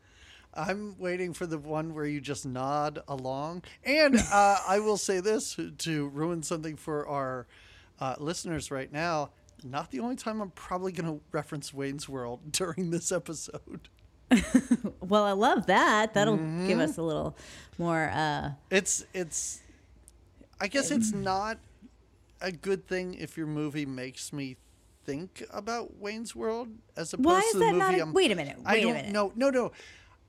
I'm 0.53 0.95
waiting 0.97 1.33
for 1.33 1.45
the 1.45 1.57
one 1.57 1.93
where 1.93 2.05
you 2.05 2.21
just 2.21 2.45
nod 2.45 2.99
along. 3.07 3.63
And 3.83 4.15
uh, 4.31 4.57
I 4.67 4.79
will 4.79 4.97
say 4.97 5.19
this 5.19 5.59
to 5.79 6.07
ruin 6.07 6.43
something 6.43 6.77
for 6.77 7.07
our 7.07 7.47
uh, 7.99 8.15
listeners 8.19 8.71
right 8.71 8.91
now. 8.91 9.31
Not 9.65 9.89
the 9.91 9.99
only 9.99 10.15
time 10.15 10.41
I'm 10.41 10.51
probably 10.51 10.91
going 10.91 11.11
to 11.17 11.21
reference 11.31 11.73
Wayne's 11.73 12.07
World 12.07 12.39
during 12.51 12.91
this 12.91 13.11
episode. 13.11 13.89
Well, 15.01 15.23
I 15.23 15.33
love 15.33 15.67
that. 15.67 16.13
That'll 16.15 16.37
Mm-hmm. 16.37 16.67
give 16.67 16.79
us 16.79 16.97
a 16.97 17.01
little 17.03 17.37
more. 17.77 18.09
uh 18.09 18.51
It's 18.71 19.05
it's 19.13 19.61
I 20.59 20.67
guess 20.67 20.89
it's 20.89 21.11
not 21.11 21.59
a 22.41 22.51
good 22.51 22.87
thing 22.87 23.13
if 23.15 23.37
your 23.37 23.45
movie 23.47 23.85
makes 23.85 24.33
me 24.33 24.57
think 25.03 25.43
about 25.51 25.97
Wayne's 25.99 26.35
World 26.35 26.69
as 26.97 27.13
opposed 27.13 27.25
Why 27.27 27.49
to 27.51 27.57
the 27.59 27.65
that 27.65 27.71
movie 27.73 27.79
not 27.79 27.93
a- 27.93 27.97
I'm- 27.99 28.13
wait 28.13 28.31
a 28.31 28.35
minute, 28.35 28.57
I 28.65 28.73
wait 28.73 28.79
a 28.79 28.83
don't 28.83 28.93
minute. 28.93 29.11
No, 29.11 29.31
no, 29.35 29.49
no. 29.51 29.71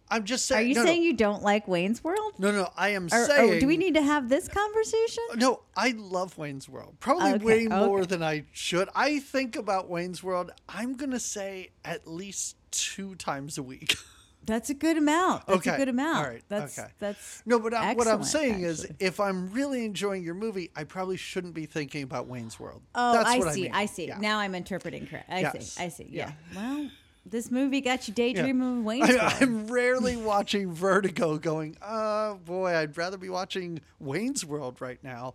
I'm 0.08 0.24
just 0.24 0.46
saying. 0.46 0.66
Are 0.66 0.68
you 0.68 0.74
no, 0.74 0.84
saying 0.84 1.00
no, 1.00 1.06
you 1.06 1.12
don't 1.14 1.42
like 1.42 1.66
Wayne's 1.66 2.02
World? 2.04 2.34
No, 2.38 2.52
no, 2.52 2.70
I 2.76 2.90
am 2.90 3.06
Or, 3.06 3.16
oh, 3.16 3.22
or 3.22 3.26
saying 3.26 3.60
do 3.60 3.66
we 3.66 3.76
need 3.76 3.94
to 3.94 4.02
have 4.02 4.28
this 4.28 4.48
conversation? 4.48 5.24
No, 5.36 5.62
I 5.76 5.94
love 5.96 6.38
Wayne's 6.38 6.68
World. 6.68 6.96
Probably 7.00 7.32
Okay, 7.32 7.44
way 7.44 7.66
more 7.66 8.00
okay. 8.00 8.06
than 8.06 8.22
I 8.22 8.44
should. 8.52 8.88
I 8.94 9.18
think 9.18 9.56
about 9.56 9.88
Wayne's 9.88 10.22
World, 10.22 10.52
I'm 10.68 10.94
going 10.94 11.10
to 11.10 11.20
say 11.20 11.70
at 11.84 12.06
least 12.06 12.56
2 12.72 13.16
times 13.16 13.58
a 13.58 13.62
week. 13.62 13.96
That's 14.46 14.70
a 14.70 14.74
good 14.74 14.96
amount. 14.96 15.46
That's 15.48 15.66
a 15.66 15.76
good 15.76 15.88
amount. 15.88 16.18
all 16.18 16.22
right, 16.30 16.42
That's 16.48 16.78
okay. 16.78 16.88
that's 17.00 17.42
No, 17.46 17.58
but 17.58 17.74
I, 17.74 17.94
what 17.94 18.06
I'm 18.06 18.22
saying 18.22 18.60
is, 18.60 18.86
if 19.00 19.18
I'm 19.18 19.50
really 19.50 19.84
enjoying 19.84 20.22
your 20.22 20.34
movie, 20.34 20.70
I 20.76 20.84
probably 20.84 21.16
shouldn't 21.16 21.52
be 21.54 21.66
thinking 21.66 22.04
about 22.04 22.28
Wayne's 22.28 22.60
World. 22.60 22.82
Oh, 22.94 23.12
That's 23.14 23.28
I 23.28 23.38
what 23.40 23.54
see. 23.54 23.62
mean. 23.64 23.72
I, 23.74 23.86
see. 23.86 24.06
Yeah. 24.06 24.18
Now 24.18 24.38
I'm 24.38 24.54
interpreting 24.54 25.08
correct. 25.08 25.28
I 25.28 25.40
Yes. 25.40 25.72
see. 25.72 25.82
I 25.82 25.88
see. 25.88 26.08
Yeah. 26.12 26.30
Yeah. 26.52 26.60
Well, 26.62 26.90
this 27.30 27.50
movie 27.50 27.80
got 27.80 28.08
you 28.08 28.14
daydreaming 28.14 28.78
of 28.78 28.84
Wayne's 28.84 29.10
I, 29.10 29.14
World. 29.14 29.32
I'm 29.40 29.66
rarely 29.66 30.16
watching 30.16 30.72
Vertigo, 30.72 31.38
going, 31.38 31.76
"Oh 31.82 32.38
boy, 32.44 32.74
I'd 32.74 32.96
rather 32.96 33.18
be 33.18 33.28
watching 33.28 33.80
Wayne's 33.98 34.44
World 34.44 34.80
right 34.80 35.02
now." 35.02 35.34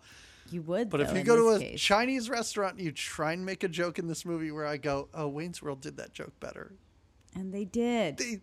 you 0.51 0.61
would, 0.63 0.89
But 0.89 0.99
if 0.99 1.15
you 1.15 1.23
go 1.23 1.37
to 1.37 1.55
a 1.55 1.59
case. 1.59 1.79
Chinese 1.79 2.29
restaurant 2.29 2.75
and 2.75 2.83
you 2.83 2.91
try 2.91 3.31
and 3.31 3.45
make 3.45 3.63
a 3.63 3.69
joke 3.69 3.99
in 3.99 4.07
this 4.07 4.25
movie 4.25 4.51
where 4.51 4.65
I 4.65 4.77
go, 4.77 5.07
"Oh, 5.13 5.27
Wayne's 5.27 5.61
World 5.61 5.81
did 5.81 5.97
that 5.97 6.13
joke 6.13 6.37
better," 6.39 6.73
and 7.35 7.53
they 7.53 7.65
did. 7.65 8.17
they, 8.17 8.41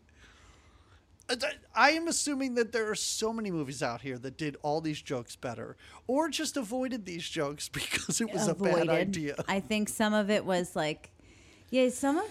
I 1.75 1.91
am 1.91 2.09
assuming 2.09 2.55
that 2.55 2.73
there 2.73 2.91
are 2.91 2.95
so 2.95 3.33
many 3.33 3.51
movies 3.51 3.83
out 3.83 4.01
here 4.01 4.19
that 4.19 4.39
did 4.39 4.57
all 4.63 4.81
these 4.81 5.03
jokes 5.03 5.37
better, 5.37 5.77
or 6.07 6.29
just 6.29 6.57
avoided 6.57 7.05
these 7.05 7.29
jokes 7.29 7.69
because 7.73 8.21
it 8.21 8.33
was 8.33 8.49
a 8.49 8.55
bad 8.55 8.89
idea. 8.89 9.37
I 9.47 9.61
think 9.61 9.89
some 9.89 10.15
of 10.15 10.31
it 10.31 10.45
was 10.45 10.75
like, 10.75 11.11
yeah, 11.71 11.89
some 11.91 12.19
of 12.19 12.25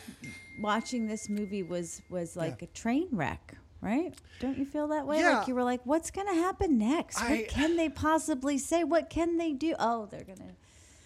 watching 0.59 1.07
this 1.07 1.29
movie 1.29 1.63
was 1.63 2.01
was 2.09 2.35
like 2.35 2.61
a 2.61 2.67
train 2.67 3.07
wreck, 3.11 3.55
right? 3.81 4.13
Don't 4.39 4.57
you 4.57 4.65
feel 4.65 4.87
that 4.89 5.05
way? 5.05 5.19
Yeah. 5.19 5.39
Like 5.39 5.47
you 5.47 5.55
were 5.55 5.63
like, 5.63 5.81
what's 5.85 6.11
gonna 6.11 6.33
happen 6.33 6.77
next? 6.77 7.21
I- 7.21 7.29
what 7.29 7.47
can 7.49 7.75
they 7.77 7.89
possibly 7.89 8.57
say? 8.57 8.83
What 8.83 9.09
can 9.09 9.37
they 9.37 9.53
do? 9.53 9.75
Oh, 9.79 10.07
they're 10.09 10.23
gonna. 10.23 10.53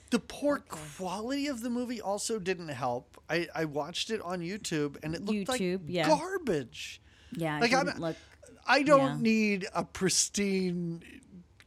The 0.10 0.20
poor 0.20 0.60
quality 0.68 1.48
of 1.48 1.62
the 1.62 1.70
movie 1.70 2.02
also 2.02 2.38
didn't 2.38 2.68
help. 2.68 3.18
I, 3.30 3.48
I 3.56 3.64
watched 3.64 4.10
it 4.10 4.22
on 4.22 4.42
YouTube 4.42 4.98
and 5.04 5.16
it 5.16 5.24
looked 5.24 5.50
YouTube, 5.50 5.74
like 5.80 5.82
yeah. 5.88 6.08
garbage. 6.08 7.02
Yeah, 7.34 7.60
Like, 7.60 7.72
I'm- 7.74 7.88
look. 7.98 8.18
I 8.68 8.84
don't 8.84 9.16
Yeah. 9.18 9.22
need 9.22 9.68
a 9.74 9.84
pristine, 9.86 11.02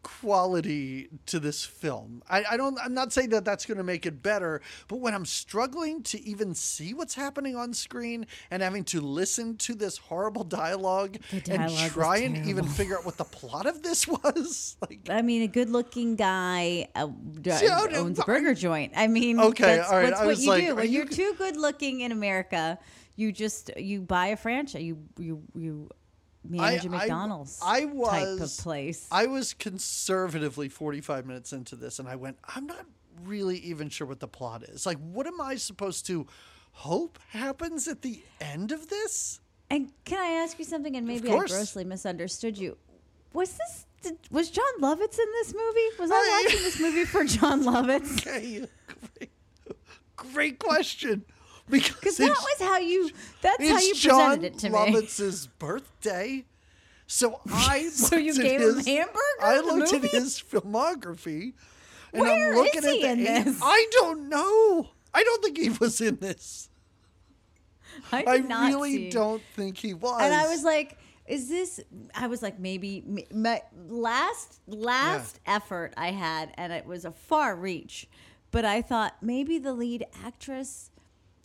quality 0.05 1.09
to 1.27 1.41
this 1.41 1.65
film. 1.65 2.23
I, 2.31 2.45
I 2.53 2.57
don't. 2.57 2.79
I'm 2.81 2.95
not 2.95 3.13
saying 3.13 3.31
that 3.31 3.45
that's 3.45 3.67
going 3.67 3.79
to 3.79 3.85
make 3.85 4.07
it 4.07 4.23
better, 4.23 4.61
but 4.87 5.01
when 5.01 5.15
I'm 5.15 5.25
struggling 5.25 6.03
to 6.05 6.23
even 6.23 6.55
see 6.55 6.95
what's 6.95 7.15
happening 7.15 7.57
on 7.57 7.75
screen 7.75 8.27
and 8.53 8.63
having 8.63 8.85
to 8.85 9.01
listen 9.01 9.57
to 9.57 9.75
this 9.75 9.99
horrible 9.99 10.45
dialogue, 10.45 11.17
The 11.33 11.53
and 11.53 11.77
try 11.91 12.19
and 12.19 12.47
even 12.47 12.67
figure 12.67 12.97
out 12.97 13.05
what 13.05 13.17
the 13.17 13.25
plot 13.25 13.67
of 13.67 13.83
this 13.83 14.07
was, 14.09 14.77
like 14.81 15.01
I 15.11 15.23
mean, 15.23 15.43
a 15.43 15.49
good-looking 15.49 16.15
guy 16.15 16.89
uh, 16.95 17.09
no, 17.45 17.87
owns 17.95 18.21
a 18.21 18.23
burger 18.23 18.55
joint. 18.55 18.93
I 18.95 19.09
mean, 19.09 19.41
Okay, 19.41 19.77
that's, 19.77 19.91
all 19.91 19.99
right, 19.99 20.13
what 20.13 20.39
you 20.39 20.49
like, 20.49 20.65
do 20.65 20.77
when 20.77 20.87
you 20.87 20.99
you're 20.99 21.07
too 21.09 21.35
good-looking 21.37 22.03
in 22.03 22.13
America. 22.13 22.79
You 23.17 23.33
just 23.33 23.71
you 23.77 24.01
buy 24.03 24.29
a 24.29 24.37
franchise. 24.37 24.83
You 24.83 24.99
you 25.19 25.43
you 25.55 25.89
manage 26.49 26.85
a 26.85 26.89
I- 26.89 26.91
McDonald's 26.91 27.61
I 27.63 27.81
type 27.81 27.89
of 27.95 28.41
was- 28.41 28.61
place. 28.61 29.09
I 29.11 29.27
was 29.27 29.55
conservatively 29.55 30.69
45 30.69 31.27
minutes 31.27 31.53
into 31.53 31.77
this, 31.77 31.99
and 31.99 32.09
I 32.09 32.17
went, 32.17 32.39
I'm 32.55 32.67
not 32.67 32.85
really 33.25 33.59
even 33.59 33.89
sure 33.89 34.07
what 34.07 34.21
the 34.21 34.29
plot 34.29 34.63
is. 34.65 34.87
Like, 34.87 34.99
what 34.99 35.27
am 35.27 35.41
I 35.41 35.55
supposed 35.57 36.07
to 36.07 36.27
hope 36.73 37.19
happens 37.31 37.87
at 37.89 38.03
the 38.03 38.23
end 38.41 38.73
of 38.73 38.89
this? 38.89 39.41
and 39.71 39.91
can 40.05 40.19
I 40.19 40.43
ask 40.43 40.59
you 40.59 40.65
something? 40.65 40.95
And 40.97 41.07
maybe 41.07 41.29
I 41.31 41.39
grossly 41.39 41.85
misunderstood 41.85 42.59
you. 42.59 42.77
Was 43.33 43.55
this 43.57 43.87
did, 44.03 44.19
was 44.31 44.51
Jon 44.51 44.65
Lovitz 44.81 45.19
in 45.19 45.27
this 45.33 45.55
movie? 45.55 45.89
Was 45.99 46.11
I 46.11 46.15
I- 46.15 46.43
watching 46.45 46.61
this 46.63 46.79
movie 46.81 47.05
for 47.07 47.25
Jon 47.25 47.63
Lovitz? 47.65 48.19
Okay, 48.21 48.67
great, 49.17 49.31
great 50.17 50.59
question. 50.59 51.25
Because 51.71 52.19
that 52.19 52.29
was 52.29 52.57
how 52.61 52.79
you. 52.79 53.11
That's 53.41 53.69
how 53.69 53.79
you 53.79 53.95
Jon 53.95 54.39
presented 54.39 54.45
it 54.45 54.59
to 54.59 54.71
me. 54.71 54.79
Lovitz's 54.79 55.47
birthday. 55.47 56.45
So 57.07 57.41
I 57.51 57.89
So 57.93 58.17
you 58.17 58.33
at 58.33 58.37
gave 58.37 58.61
him 58.61 58.77
his- 58.77 58.87
hamburger 58.87 59.19
I 59.41 59.61
looked 59.61 59.93
at 59.93 60.03
his 60.03 60.41
filmography, 60.41 61.55
and 62.13 62.23
Where 62.23 62.51
I'm 62.51 62.55
looking 62.57 62.81
is 62.81 62.85
at 62.85 62.95
he 62.95 63.03
the 63.03 63.09
in 63.11 63.25
this? 63.25 63.59
I 63.63 63.87
don't 63.93 64.29
know. 64.29 64.89
I 65.13 65.23
don't 65.23 65.43
think 65.43 65.59
he 65.59 65.71
was 65.71 66.01
in 66.01 66.17
this. 66.17 66.69
I, 68.11 68.25
I 68.27 68.39
not 68.39 68.69
really 68.69 68.97
see. 68.97 69.11
don't 69.11 69.43
think 69.55 69.79
he 69.79 69.95
was. 69.95 70.21
And 70.21 70.35
I 70.35 70.49
was 70.49 70.65
like, 70.65 70.99
is 71.27 71.49
this? 71.49 71.81
I 72.15 72.27
was 72.27 72.43
like, 72.43 72.59
maybe 72.59 73.25
my 73.33 73.63
last 73.89 74.61
last 74.67 75.41
effort 75.47 75.95
I 75.97 76.11
had, 76.11 76.53
and 76.57 76.73
it 76.73 76.85
was 76.87 77.05
a 77.05 77.13
far 77.13 77.55
reach, 77.57 78.09
but 78.51 78.65
I 78.65 78.83
thought 78.83 79.17
maybe 79.23 79.59
the 79.59 79.73
lead 79.73 80.07
actress, 80.25 80.91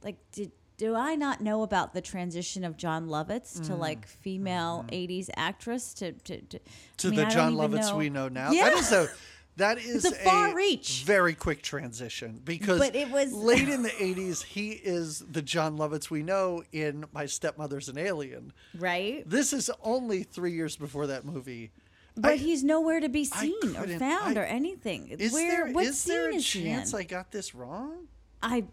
like, 0.04 0.18
did 0.32 0.52
do 0.78 0.96
I 0.96 1.16
not 1.16 1.42
know 1.42 1.64
about 1.64 1.94
the 1.94 2.00
transition 2.00 2.64
of 2.64 2.78
Jon 2.78 3.08
Lovitz 3.08 3.66
to 3.68 3.76
like 3.76 4.08
female 4.08 4.86
'80s 4.92 5.30
actress 5.36 5.94
to 5.96 6.14
to 6.14 6.42
to, 6.42 6.60
Mm. 6.60 6.62
to 6.98 7.08
I 7.08 7.12
mean, 7.12 7.20
the 7.20 7.26
Jon 7.26 7.56
Lovitz 7.56 7.90
know. 7.90 7.98
we 7.98 8.10
know 8.10 8.28
now. 8.30 8.52
Yeah. 8.52 8.70
That 8.70 8.74
is 8.78 8.92
a 8.94 9.10
that 9.58 9.78
is 9.94 10.06
a 10.06 10.12
far 10.12 10.56
reach. 10.56 11.04
very 11.06 11.34
quick 11.34 11.62
transition 11.62 12.40
because 12.46 12.80
But 12.80 12.96
it 12.96 13.12
was- 13.12 13.34
late 13.34 13.68
in 13.68 13.84
the 13.84 13.90
'80s. 13.90 14.42
He 14.44 14.70
is 14.72 15.20
the 15.30 15.42
Jon 15.42 15.78
Lovitz 15.78 16.10
we 16.10 16.24
know 16.24 16.64
in 16.72 17.04
My 17.12 17.26
Stepmother's 17.26 17.90
an 17.90 17.98
Alien. 17.98 18.54
right. 18.78 19.30
This 19.30 19.52
is 19.52 19.70
only 19.84 20.24
three 20.24 20.54
years 20.54 20.78
before 20.78 21.08
that 21.08 21.26
movie. 21.26 21.72
But 22.16 22.32
I- 22.32 22.36
he's 22.38 22.64
nowhere 22.64 23.02
to 23.02 23.10
be 23.10 23.26
seen 23.26 23.76
or 23.76 23.86
found 24.00 24.38
I- 24.38 24.42
or 24.42 24.46
anything. 24.46 25.10
Is 25.10 25.34
Where? 25.34 25.66
there 25.66 25.74
what 25.74 25.86
is 25.86 26.00
scene 26.00 26.14
there 26.16 26.30
a 26.30 26.36
is 26.36 26.46
chance? 26.46 26.94
I 26.94 27.04
got 27.04 27.32
this 27.34 27.54
wrong? 27.54 28.08
I 28.42 28.64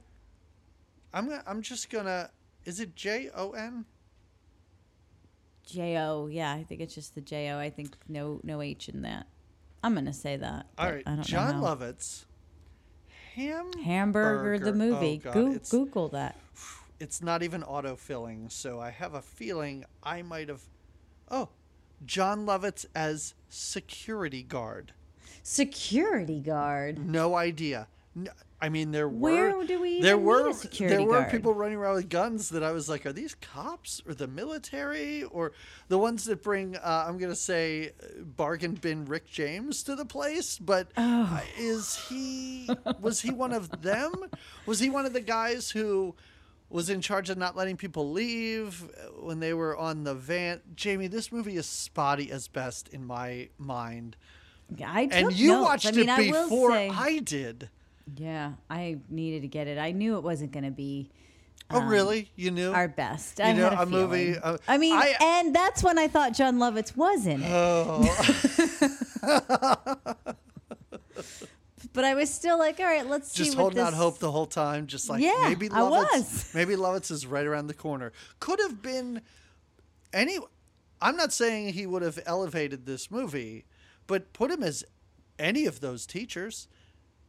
I'm 1.17 1.31
gonna, 1.31 1.43
I'm 1.47 1.63
just 1.63 1.89
gonna. 1.89 2.29
Is 2.67 2.79
it 2.79 2.95
J 2.95 3.31
O 3.35 3.53
N? 3.53 3.87
J 5.65 5.97
O. 5.99 6.27
Yeah, 6.27 6.53
I 6.53 6.63
think 6.63 6.83
it's 6.83 6.95
just 6.95 7.15
the 7.15 7.23
J 7.23 7.51
O. 7.53 7.59
I 7.59 7.71
think 7.71 7.97
no 8.07 8.39
no 8.45 8.61
H 8.61 8.91
in 8.91 9.01
that. 9.01 9.27
I'm 9.83 9.95
gonna 9.95 10.13
say 10.13 10.37
that. 10.37 10.67
All 10.77 10.91
right, 10.91 11.05
Jon. 11.23 11.63
Lovitz. 11.63 12.27
Ham 13.35 13.71
Hamburger 13.83 14.59
the 14.59 14.75
movie. 14.75 15.23
Oh, 15.25 15.33
God, 15.33 15.57
it's, 15.57 15.71
Google 15.71 16.09
that. 16.11 16.37
it's 17.01 17.23
not 17.23 17.43
even 17.43 17.63
autofilling, 17.63 18.53
so 18.53 18.79
I 18.79 18.91
have 18.91 19.15
a 19.15 19.23
feeling 19.23 19.87
I 20.03 20.21
might 20.21 20.51
have. 20.51 20.61
Oh, 21.31 21.49
Jon 22.05 22.45
Lovitz 22.45 22.85
as 22.95 23.33
security 23.49 24.43
guard. 24.43 24.93
Security 25.43 26.41
guard. 26.41 26.99
No 26.99 27.37
idea. 27.37 27.89
N- 28.15 28.29
I 28.61 28.71
mean, 28.71 28.91
there 28.91 29.09
were 29.09 29.53
Where 29.53 29.67
do 29.67 29.81
we 29.81 30.01
there 30.01 30.17
were 30.17 30.53
there 30.79 31.03
were 31.03 31.21
guard? 31.21 31.31
people 31.31 31.53
running 31.53 31.77
around 31.77 31.97
with 31.97 32.09
guns 32.09 32.49
that 32.51 32.63
I 32.63 32.73
was 32.73 32.89
like, 32.89 33.05
are 33.05 33.13
these 33.13 33.35
cops 33.35 34.01
or 34.07 34.15
the 34.15 34.27
military 34.27 35.25
or 35.25 35.53
the 35.89 35.99
ones 35.99 36.25
that 36.25 36.43
bring? 36.43 36.75
Uh, 36.77 37.05
I'm 37.07 37.19
gonna 37.19 37.37
say 37.37 37.93
bargain 38.37 38.73
bin 38.75 39.05
Rick 39.05 39.27
James 39.27 39.83
to 39.83 39.95
the 39.95 40.07
place, 40.07 40.59
but 40.59 40.89
Oh. 40.97 41.43
is 41.59 41.97
he 42.09 42.71
was 43.01 43.21
he 43.21 43.31
one 43.31 43.53
of 43.53 43.83
them? 43.83 44.13
Was 44.65 44.81
he 44.81 44.89
one 44.89 45.05
of 45.07 45.13
the 45.13 45.21
guys 45.21 45.71
who? 45.71 46.15
Was 46.69 46.91
in 46.91 47.01
charge 47.01 47.31
of 47.31 47.39
not 47.39 47.55
letting 47.57 47.77
people 47.77 48.11
leave 48.11 48.83
uh, 48.83 49.23
when 49.23 49.39
they 49.39 49.55
were 49.55 49.77
on 49.77 50.03
the 50.03 50.17
van. 50.17 50.61
Jamie, 50.75 51.07
this 51.07 51.31
movie 51.31 51.57
is 51.57 51.65
spotty 51.67 52.29
as 52.33 52.49
best 52.49 52.89
in 52.89 53.07
my 53.07 53.51
mind, 53.57 54.17
I 54.85 55.07
took 55.07 55.15
and 55.15 55.33
you 55.33 55.53
notes. 55.53 55.65
watched 55.65 55.87
I 55.87 55.91
mean, 55.93 56.09
it 56.09 56.19
I 56.19 56.27
before 56.33 56.73
say- 56.73 56.89
I 56.93 57.19
did. 57.21 57.71
Yeah, 58.15 58.53
I 58.71 58.99
needed 59.09 59.43
to 59.43 59.49
get 59.49 59.67
it. 59.67 59.79
I 59.79 59.91
knew 59.93 60.17
it 60.17 60.23
wasn't 60.23 60.53
going 60.53 60.65
to 60.65 60.71
be 60.71 61.11
Oh, 61.69 61.83
really? 61.83 62.31
You 62.37 62.53
knew? 62.53 62.71
our 62.73 62.87
best. 62.87 63.41
You 63.41 63.47
I 63.47 63.53
know, 63.53 63.69
a, 63.69 63.83
a 63.83 63.87
movie, 63.87 64.37
uh, 64.39 64.57
I 64.69 64.79
mean, 64.79 64.95
I- 64.95 65.17
and 65.21 65.53
that's 65.55 65.83
when 65.83 65.99
I 65.99 66.07
thought 66.07 66.33
Jon 66.33 66.59
Lovitz 66.59 66.97
was 66.97 67.27
in 67.27 67.43
it. 67.43 67.51
Oh, 67.51 68.03
but 71.93 72.05
I 72.05 72.15
was 72.15 72.33
still 72.33 72.59
like, 72.59 72.79
all 72.79 72.87
right, 72.87 73.07
let's 73.07 73.33
just 73.33 73.51
see 73.51 73.57
what 73.57 73.63
holding 73.63 73.79
this. 73.79 73.87
out 73.87 73.95
hope 73.95 74.19
the 74.19 74.31
whole 74.31 74.47
time. 74.47 74.87
Just 74.87 75.09
like 75.09 75.23
Yeah, 75.23 75.35
maybe 75.49 75.69
I 75.71 75.81
Lovitz, 75.81 76.13
was. 76.15 76.51
maybe 76.55 76.75
Lovitz 76.77 77.11
is 77.11 77.27
right 77.27 77.47
around 77.47 77.67
the 77.67 77.75
corner. 77.75 78.13
Could 78.41 78.61
have 78.61 78.81
been 78.83 79.23
any. 80.13 80.39
I'm 81.01 81.17
not 81.17 81.33
saying 81.33 81.73
he 81.75 81.87
would 81.87 82.03
have 82.03 82.19
elevated 82.27 82.87
this 82.87 83.11
movie, 83.11 83.65
but 84.07 84.33
put 84.33 84.51
him 84.51 84.63
as 84.63 84.85
any 85.39 85.67
of 85.67 85.81
those 85.81 86.07
teachers. 86.07 86.69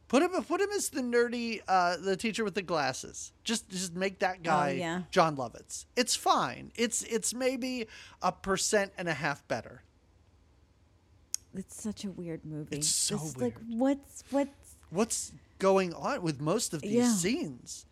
Put 0.08 0.22
him, 0.22 0.30
put 0.44 0.60
him 0.60 0.70
as 0.74 0.88
the 0.88 1.02
nerdy, 1.02 1.60
uh, 1.68 1.96
the 1.98 2.16
teacher 2.16 2.42
with 2.42 2.54
the 2.54 2.62
glasses. 2.62 3.32
Just, 3.44 3.68
just 3.68 3.94
make 3.94 4.20
that 4.20 4.42
guy 4.42 4.70
Oh, 4.70 4.74
yeah. 4.78 5.02
Jon 5.10 5.36
Lovitz. 5.36 5.84
It's 5.96 6.16
fine. 6.16 6.72
It's, 6.76 7.02
it's 7.02 7.34
maybe 7.34 7.86
a 8.22 8.32
percent 8.32 8.92
and 8.96 9.06
a 9.06 9.12
half 9.14 9.46
better. 9.48 9.82
It's 11.54 11.80
such 11.80 12.04
a 12.04 12.10
weird 12.10 12.44
movie. 12.44 12.76
It's 12.76 12.88
so 12.88 13.16
Like, 13.36 13.38
weird. 13.38 13.54
what's 13.68 14.24
what's 14.30 14.76
what's 14.90 15.32
going 15.58 15.92
on 15.94 16.22
with 16.22 16.40
most 16.40 16.72
of 16.72 16.82
these 16.82 16.92
Yeah. 16.92 17.12
scenes. 17.14 17.84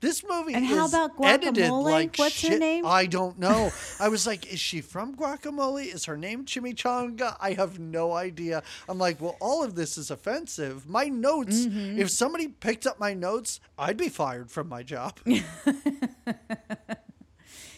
This 0.00 0.24
movie 0.26 0.54
And 0.54 0.64
how 0.64 0.86
is 0.86 0.94
about 0.94 1.10
edited 1.22 1.64
Guacamole? 1.64 1.84
like 1.84 2.16
What's 2.16 2.40
her 2.42 2.48
shit. 2.48 2.58
name? 2.58 2.86
I 2.86 3.04
don't 3.06 3.38
know. 3.38 3.70
I 4.00 4.08
was 4.08 4.26
like, 4.26 4.50
is 4.50 4.58
she 4.58 4.80
from 4.80 5.14
Guacamole? 5.14 5.92
Is 5.94 6.06
her 6.06 6.16
name 6.16 6.46
Chimichanga? 6.46 7.36
I 7.38 7.52
have 7.52 7.78
no 7.78 8.12
idea. 8.12 8.62
I'm 8.88 8.98
like, 8.98 9.20
well, 9.20 9.36
all 9.40 9.62
of 9.62 9.74
this 9.74 9.98
is 9.98 10.10
offensive. 10.10 10.88
My 10.88 11.04
notes. 11.04 11.66
Mm-hmm. 11.66 12.00
If 12.00 12.10
somebody 12.10 12.48
picked 12.48 12.86
up 12.86 12.98
my 12.98 13.12
notes, 13.12 13.60
I'd 13.78 13.98
be 13.98 14.08
fired 14.08 14.50
from 14.50 14.68
my 14.68 14.82
job. 14.82 15.18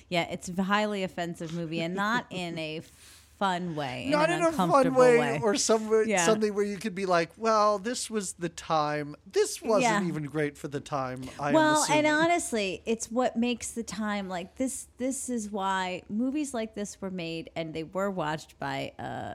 yeah? 0.08 0.28
It's 0.30 0.48
a 0.48 0.62
highly 0.62 1.02
offensive 1.02 1.52
movie, 1.52 1.80
and 1.80 1.94
not 1.94 2.26
in 2.30 2.58
a 2.58 2.82
fun 3.43 3.74
way. 3.74 4.06
Not 4.09 4.31
in 4.31 4.36
in 4.36 4.43
a 4.43 4.52
fun 4.52 4.66
uncomfortable 4.69 5.01
way, 5.01 5.40
or 5.43 5.56
somewhere, 5.56 6.05
Yeah. 6.05 6.24
something 6.27 6.55
where 6.55 6.64
you 6.64 6.77
could 6.77 6.94
be 6.94 7.06
like, 7.06 7.31
well, 7.36 7.78
this 7.78 8.09
was 8.10 8.35
the 8.35 8.48
time. 8.48 9.16
This 9.31 9.60
wasn't 9.60 10.05
Yeah. 10.05 10.09
even 10.09 10.24
great 10.24 10.56
for 10.56 10.69
the 10.69 10.81
time. 10.81 11.23
I 11.40 11.52
well 11.52 11.85
and 11.90 12.06
honestly 12.06 12.82
it's 12.86 13.10
what 13.10 13.36
makes 13.36 13.73
the 13.73 13.82
time 13.82 14.28
like 14.28 14.56
this 14.56 14.86
this 14.98 15.28
is 15.28 15.51
why 15.51 16.02
movies 16.09 16.55
like 16.55 16.74
this 16.74 17.01
were 17.01 17.10
made 17.10 17.51
and 17.56 17.74
they 17.74 17.82
were 17.85 18.10
watched 18.10 18.59
by 18.59 18.93
uh 18.98 19.35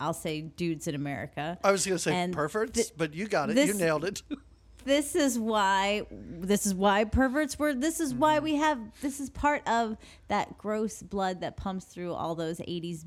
i'll 0.00 0.12
say 0.14 0.40
dudes 0.42 0.86
in 0.86 0.94
america 0.94 1.58
I 1.64 1.70
was 1.72 1.84
going 1.86 1.96
to 1.96 2.02
say 2.02 2.12
and 2.14 2.32
perverts, 2.34 2.72
th- 2.72 2.92
but 2.96 3.14
you 3.14 3.26
got 3.26 3.50
it. 3.50 3.56
you 3.66 3.74
nailed 3.74 4.04
it. 4.04 4.22
this 4.84 5.14
is 5.14 5.38
why 5.38 6.06
this 6.10 6.66
is 6.66 6.74
why 6.74 7.04
perverts 7.04 7.58
were 7.58 7.74
this 7.74 8.00
is 8.00 8.10
Mm-hmm. 8.12 8.20
why 8.20 8.38
we 8.40 8.54
have 8.56 8.78
this 9.02 9.20
is 9.20 9.30
part 9.30 9.66
of 9.68 9.96
that 10.28 10.56
gross 10.58 11.02
blood 11.02 11.40
that 11.40 11.56
pumps 11.56 11.86
through 11.86 12.12
all 12.14 12.34
those 12.34 12.58
80s 12.58 13.04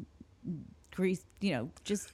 grease 0.96 1.24
you 1.42 1.52
know 1.52 1.70
just 1.84 2.12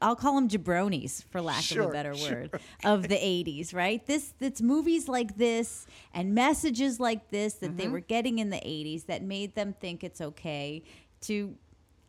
I'll 0.00 0.14
call 0.14 0.36
them 0.36 0.48
jabronis 0.48 1.24
for 1.30 1.40
lack 1.40 1.68
of 1.72 1.78
a 1.78 1.88
better 1.88 2.14
sure, 2.14 2.42
word 2.42 2.60
of 2.84 3.08
the 3.08 3.16
80s 3.16 3.74
right 3.74 4.04
this 4.06 4.32
it's 4.40 4.62
movies 4.62 5.08
like 5.08 5.36
this 5.36 5.86
and 6.14 6.34
messages 6.34 7.00
like 7.00 7.30
this 7.30 7.54
that 7.54 7.70
Mm-hmm. 7.70 7.76
they 7.78 7.88
were 7.88 8.00
getting 8.00 8.38
in 8.38 8.50
the 8.50 8.58
80s 8.58 9.06
that 9.06 9.22
made 9.22 9.54
them 9.56 9.74
think 9.80 10.04
it's 10.04 10.20
okay 10.20 10.82
to 11.22 11.56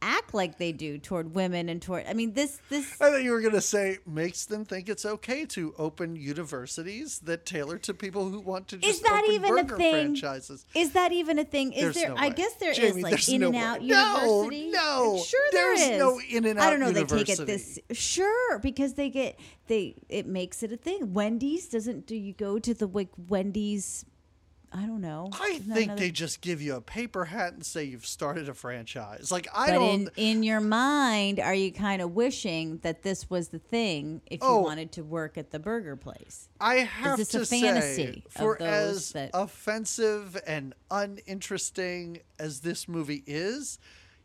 act 0.01 0.33
like 0.33 0.57
they 0.57 0.71
do 0.71 0.97
toward 0.97 1.33
women 1.35 1.69
and 1.69 1.81
toward. 1.81 2.05
I 2.07 2.13
mean, 2.13 2.33
this 2.33 2.59
this 2.69 2.93
I 3.01 3.09
thought 3.11 3.23
you 3.23 3.31
were 3.31 3.41
going 3.41 3.53
to 3.53 3.61
say 3.61 3.97
makes 4.05 4.45
them 4.45 4.65
think 4.65 4.89
it's 4.89 5.05
okay 5.05 5.45
to 5.47 5.73
open 5.77 6.15
universities 6.15 7.19
that 7.19 7.45
tailor 7.45 7.77
to 7.79 7.93
people 7.93 8.29
who 8.29 8.39
want 8.39 8.67
to 8.69 8.77
just 8.77 8.95
is 8.97 9.01
that 9.01 9.23
open 9.23 9.33
even 9.35 9.57
a 9.59 9.63
thing? 9.63 9.91
franchises. 9.93 10.65
Is 10.75 10.91
that 10.93 11.11
even 11.11 11.39
a 11.39 11.43
thing? 11.45 11.73
Is 11.73 11.81
There's 11.81 11.95
there? 11.95 12.09
no 12.09 12.15
I 12.15 12.27
way. 12.29 12.33
guess 12.35 12.53
there 12.55 12.71
is 12.71 12.77
Jamie, 12.77 13.01
like 13.03 13.29
in 13.29 13.41
no 13.41 13.47
and 13.47 13.55
out 13.57 13.81
university. 13.81 14.69
no, 14.71 15.15
no, 15.15 15.23
sure 15.23 15.39
there 15.51 15.75
there's 15.75 15.81
is. 15.91 15.99
no 15.99 16.19
In-N-Out. 16.19 16.31
University. 16.31 16.59
I 16.59 16.69
don't 16.69 16.79
know. 16.79 16.91
They 16.91 17.03
take 17.05 17.29
it 17.29 17.45
this 17.45 17.79
sure 17.91 18.59
because 18.59 18.93
they 18.93 19.09
get 19.09 19.39
they 19.67 19.95
it 20.09 20.27
makes 20.27 20.63
it 20.63 20.71
a 20.71 20.77
thing. 20.77 21.13
Wendy's 21.13 21.67
doesn't. 21.69 22.05
Do 22.07 22.15
you 22.15 22.33
go 22.33 22.59
to 22.59 22.73
the 22.73 22.87
like 22.87 23.09
Wendy's? 23.27 24.05
I 24.71 24.85
don't 24.85 25.01
know. 25.01 25.29
I 25.33 25.53
Isn't 25.55 25.73
think 25.73 25.85
another- 25.85 25.99
they 25.99 26.11
just 26.11 26.41
give 26.41 26.61
you 26.61 26.75
a 26.75 26.81
paper 26.81 27.25
hat 27.25 27.53
and 27.53 27.65
say 27.65 27.83
you've 27.85 28.05
started 28.05 28.47
a 28.49 28.53
franchise. 28.53 29.31
Like 29.31 29.47
I 29.53 29.67
But 29.67 29.73
don't. 29.73 30.01
in, 30.01 30.09
in 30.37 30.43
your 30.43 30.61
mind, 30.61 31.39
are 31.39 31.53
you 31.55 31.71
kind 31.71 32.01
of 32.03 32.11
wishing 32.13 32.77
that 32.83 33.01
this 33.01 33.29
was 33.31 33.47
the 33.49 33.57
thing 33.59 34.21
if 34.27 34.41
you 34.41 34.47
Oh. 34.47 34.59
wanted 34.61 34.91
to 34.93 35.03
work 35.03 35.37
at 35.39 35.49
the 35.49 35.57
burger 35.59 35.95
place? 35.95 36.49
I 36.61 36.75
have 36.75 37.17
this 37.17 37.29
to 37.29 37.41
a 37.41 37.45
say, 37.45 37.61
fantasy 37.61 38.23
of 38.27 38.31
for 38.31 38.57
those 38.59 38.97
as 38.97 39.11
that- 39.13 39.31
offensive 39.33 40.39
and 40.45 40.75
uninteresting 40.91 42.19
as 42.37 42.59
this 42.61 42.87
movie 42.87 43.23
is, 43.25 43.79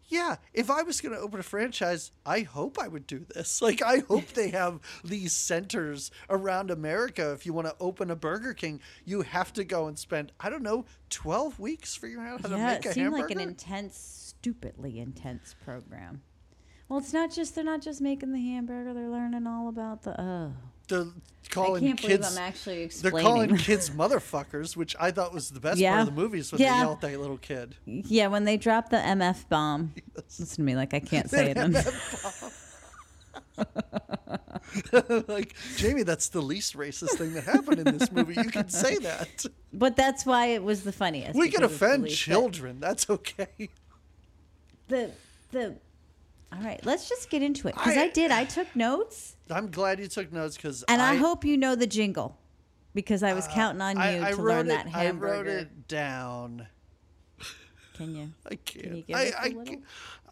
yeah, 0.08 0.36
if 0.52 0.70
I 0.70 0.82
was 0.82 1.00
going 1.00 1.14
to 1.14 1.20
open 1.20 1.40
a 1.40 1.42
franchise, 1.42 2.12
I 2.26 2.40
hope 2.40 2.78
I 2.78 2.88
would 2.88 3.06
do 3.06 3.24
this. 3.34 3.62
Like, 3.64 3.82
I 3.82 4.00
hope 4.00 4.28
they 4.34 4.50
have 4.50 4.80
these 5.02 5.32
centers 5.32 6.10
around 6.28 6.70
America. 6.70 7.32
If 7.32 7.46
you 7.46 7.54
want 7.54 7.66
to 7.66 7.74
open 7.80 8.10
a 8.10 8.16
Burger 8.16 8.52
King, 8.52 8.80
you 9.06 9.22
have 9.22 9.54
to 9.54 9.64
go 9.64 9.86
and 9.86 9.98
spend, 9.98 10.32
I 10.38 10.50
don't 10.50 10.62
know, 10.62 10.84
12 11.08 11.58
weeks 11.58 11.96
figuring 11.96 12.26
out 12.26 12.42
how 12.42 12.48
to 12.48 12.56
make 12.56 12.58
yeah, 12.58 12.72
make 12.74 12.86
it 12.86 12.92
seemed 12.92 13.12
like 13.12 13.30
an 13.30 13.40
intense, 13.40 13.96
stupidly 13.96 15.00
intense 15.00 15.54
program. 15.64 16.20
Well, 16.88 16.98
it's 16.98 17.14
not 17.14 17.32
just 17.32 17.54
they're 17.54 17.64
not 17.64 17.80
just 17.80 18.02
making 18.02 18.32
the 18.32 18.38
hamburger; 18.38 18.92
they're 18.92 19.08
learning 19.08 19.46
all 19.46 19.68
about 19.68 20.02
the. 20.02 20.20
Oh, 20.20 20.52
they're 20.88 21.06
calling 21.50 21.84
I 21.84 21.86
can't 21.88 21.98
kids. 21.98 22.28
believe 22.28 22.38
I'm 22.38 22.48
actually 22.48 22.86
they're 22.86 23.10
calling 23.10 23.56
kids 23.56 23.90
motherfuckers, 23.90 24.76
which 24.76 24.94
I 24.98 25.10
thought 25.10 25.32
was 25.32 25.50
the 25.50 25.60
best 25.60 25.80
part 25.82 26.00
of 26.00 26.06
the 26.06 26.12
movies 26.12 26.50
when 26.52 26.60
Yeah. 26.60 26.74
they 26.74 26.78
yell 26.80 26.92
at 26.92 27.00
that 27.02 27.20
little 27.20 27.38
kid. 27.38 27.76
yeah, 27.86 28.26
when 28.28 28.44
they 28.44 28.56
drop 28.56 28.90
the 28.90 28.96
MF 28.98 29.48
bomb, 29.48 29.94
listen 30.16 30.46
to 30.46 30.62
me 30.62 30.74
like 30.76 30.94
I 30.94 31.00
can't 31.12 31.28
say 31.30 31.52
it. 31.56 31.92
like 35.28 35.54
Jamie, 35.76 36.02
that's 36.02 36.28
the 36.28 36.40
least 36.42 36.76
racist 36.76 37.10
thing 37.18 37.34
that 37.34 37.44
happened 37.44 37.86
in 37.86 37.96
this 37.98 38.10
movie. 38.10 38.34
You 38.34 38.50
can 38.50 38.68
say 38.68 38.96
that. 38.98 39.44
but 39.72 39.96
that's 39.96 40.26
why 40.26 40.46
it 40.46 40.62
was 40.62 40.82
the 40.82 40.92
funniest. 40.92 41.38
We 41.38 41.48
can 41.50 41.60
the 41.60 41.66
offend 41.66 42.08
children. 42.08 42.80
That's 42.80 43.08
okay. 43.08 43.70
The 44.88 45.10
the. 45.52 45.76
All 46.54 46.62
right, 46.62 46.80
let's 46.84 47.08
just 47.08 47.30
get 47.30 47.42
into 47.42 47.68
it 47.68 47.74
because 47.74 47.96
I, 47.96 48.04
I- 48.04 48.08
did. 48.10 48.30
I 48.30 48.44
took 48.44 48.74
notes, 48.76 49.36
I'm 49.50 49.70
glad 49.70 49.98
you 49.98 50.06
took 50.08 50.32
notes 50.32 50.56
because 50.56 50.84
and 50.88 51.02
I, 51.02 51.16
hope 51.16 51.44
you 51.44 51.56
know 51.56 51.74
the 51.74 51.86
jingle 51.86 52.36
because 52.94 53.22
I 53.22 53.32
was 53.34 53.46
counting 53.48 53.82
on 53.82 53.96
you 53.96 54.02
Uh, 54.02 54.06
I, 54.24 54.28
I 54.28 54.32
to 54.32 54.42
learn 54.42 54.66
it. 54.66 54.68
that 54.70 54.86
I 54.86 55.04
hamburger. 55.04 55.32
wrote 55.34 55.46
it 55.48 55.88
down. 55.88 56.66
Can 57.96 58.14
you? 58.14 58.30
I 58.46 58.54
can't. 58.56 58.64
Can 58.84 58.96
you 58.96 59.02
give 59.02 59.16
I, 59.16 59.32
I 59.38 59.46
little? 59.48 59.64
can't- 59.64 59.80
Hey, 59.80 60.23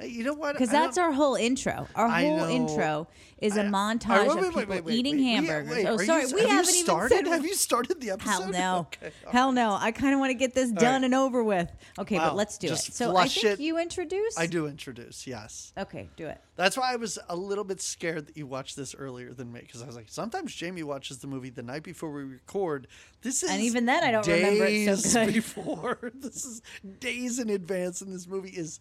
You 0.00 0.22
know 0.22 0.34
what? 0.34 0.52
Because 0.52 0.70
that's 0.70 0.96
our 0.96 1.10
whole 1.10 1.34
intro. 1.34 1.88
Our 1.96 2.06
I 2.06 2.22
whole 2.22 2.36
know. 2.38 2.48
intro 2.48 3.08
is 3.38 3.56
a 3.56 3.62
I- 3.62 3.64
montage 3.64 4.08
right, 4.08 4.28
of 4.28 4.34
wait, 4.36 4.42
wait, 4.42 4.52
people 4.54 4.74
wait, 4.76 4.84
wait, 4.84 4.94
eating 4.94 5.16
wait. 5.16 5.22
We- 5.22 5.28
hamburgers. 5.46 5.84
oh, 5.86 5.88
are 5.96 6.00
you- 6.00 6.06
sorry, 6.06 6.26
we 6.26 6.40
have 6.42 6.50
haven't 6.50 6.64
you 6.74 6.80
even 6.80 6.84
started? 6.84 7.26
Have 7.26 7.44
you 7.44 7.54
started 7.54 8.00
the 8.00 8.10
episode? 8.10 8.30
Hell 8.30 8.48
no. 8.52 8.86
Okay. 9.02 9.10
Hell 9.30 9.52
no. 9.52 9.76
I 9.80 9.90
kind 9.90 10.14
of 10.14 10.20
want 10.20 10.30
to 10.30 10.34
get 10.34 10.54
this 10.54 10.70
done 10.70 11.02
right. 11.02 11.04
and 11.04 11.14
over 11.14 11.42
with. 11.42 11.68
Okay, 11.98 12.16
Wow, 12.16 12.28
but 12.28 12.36
let's 12.36 12.58
do 12.58 12.68
just 12.68 12.90
it. 12.90 12.94
So 12.94 13.16
I 13.16 13.26
think 13.26 13.44
it. 13.58 13.60
you 13.60 13.78
introduce. 13.78 14.38
I 14.38 14.46
do 14.46 14.66
introduce, 14.68 15.26
yes. 15.26 15.72
Okay, 15.76 16.08
do 16.16 16.26
it. 16.26 16.40
That's 16.54 16.76
why 16.76 16.92
I 16.92 16.96
was 16.96 17.18
a 17.28 17.36
little 17.36 17.64
bit 17.64 17.80
scared 17.80 18.26
that 18.26 18.36
you 18.36 18.46
watched 18.46 18.76
this 18.76 18.94
earlier 18.94 19.32
than 19.32 19.52
me 19.52 19.60
because 19.60 19.82
I 19.82 19.86
was 19.86 19.96
like, 19.96 20.06
sometimes 20.08 20.54
Jamie 20.54 20.82
watches 20.84 21.18
the 21.18 21.26
movie 21.26 21.50
the 21.50 21.62
night 21.62 21.82
before 21.82 22.10
we 22.12 22.22
record. 22.24 22.86
This 23.22 23.42
is 23.42 23.50
And 23.50 23.62
even 23.62 23.84
then, 23.86 24.02
I 24.04 24.10
don't 24.12 24.26
remember 24.26 24.64
it 24.66 24.96
so 24.98 25.24
good. 25.24 25.34
before. 25.38 26.12
this 26.14 26.44
is 26.44 26.62
days 27.00 27.38
in 27.40 27.50
advance, 27.50 28.00
and 28.00 28.12
this 28.12 28.26
movie 28.28 28.50
is 28.50 28.78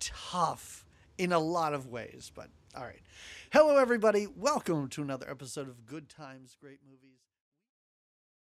tough 0.00 0.84
in 1.18 1.32
a 1.32 1.38
lot 1.38 1.74
of 1.74 1.86
ways. 1.86 2.30
But 2.34 2.48
all 2.76 2.84
right, 2.84 3.02
hello 3.52 3.76
everybody, 3.78 4.26
welcome 4.26 4.88
to 4.88 5.02
another 5.02 5.28
episode 5.30 5.68
of 5.68 5.86
Good 5.86 6.08
Times, 6.08 6.56
Great 6.60 6.80
Movies. 6.84 7.05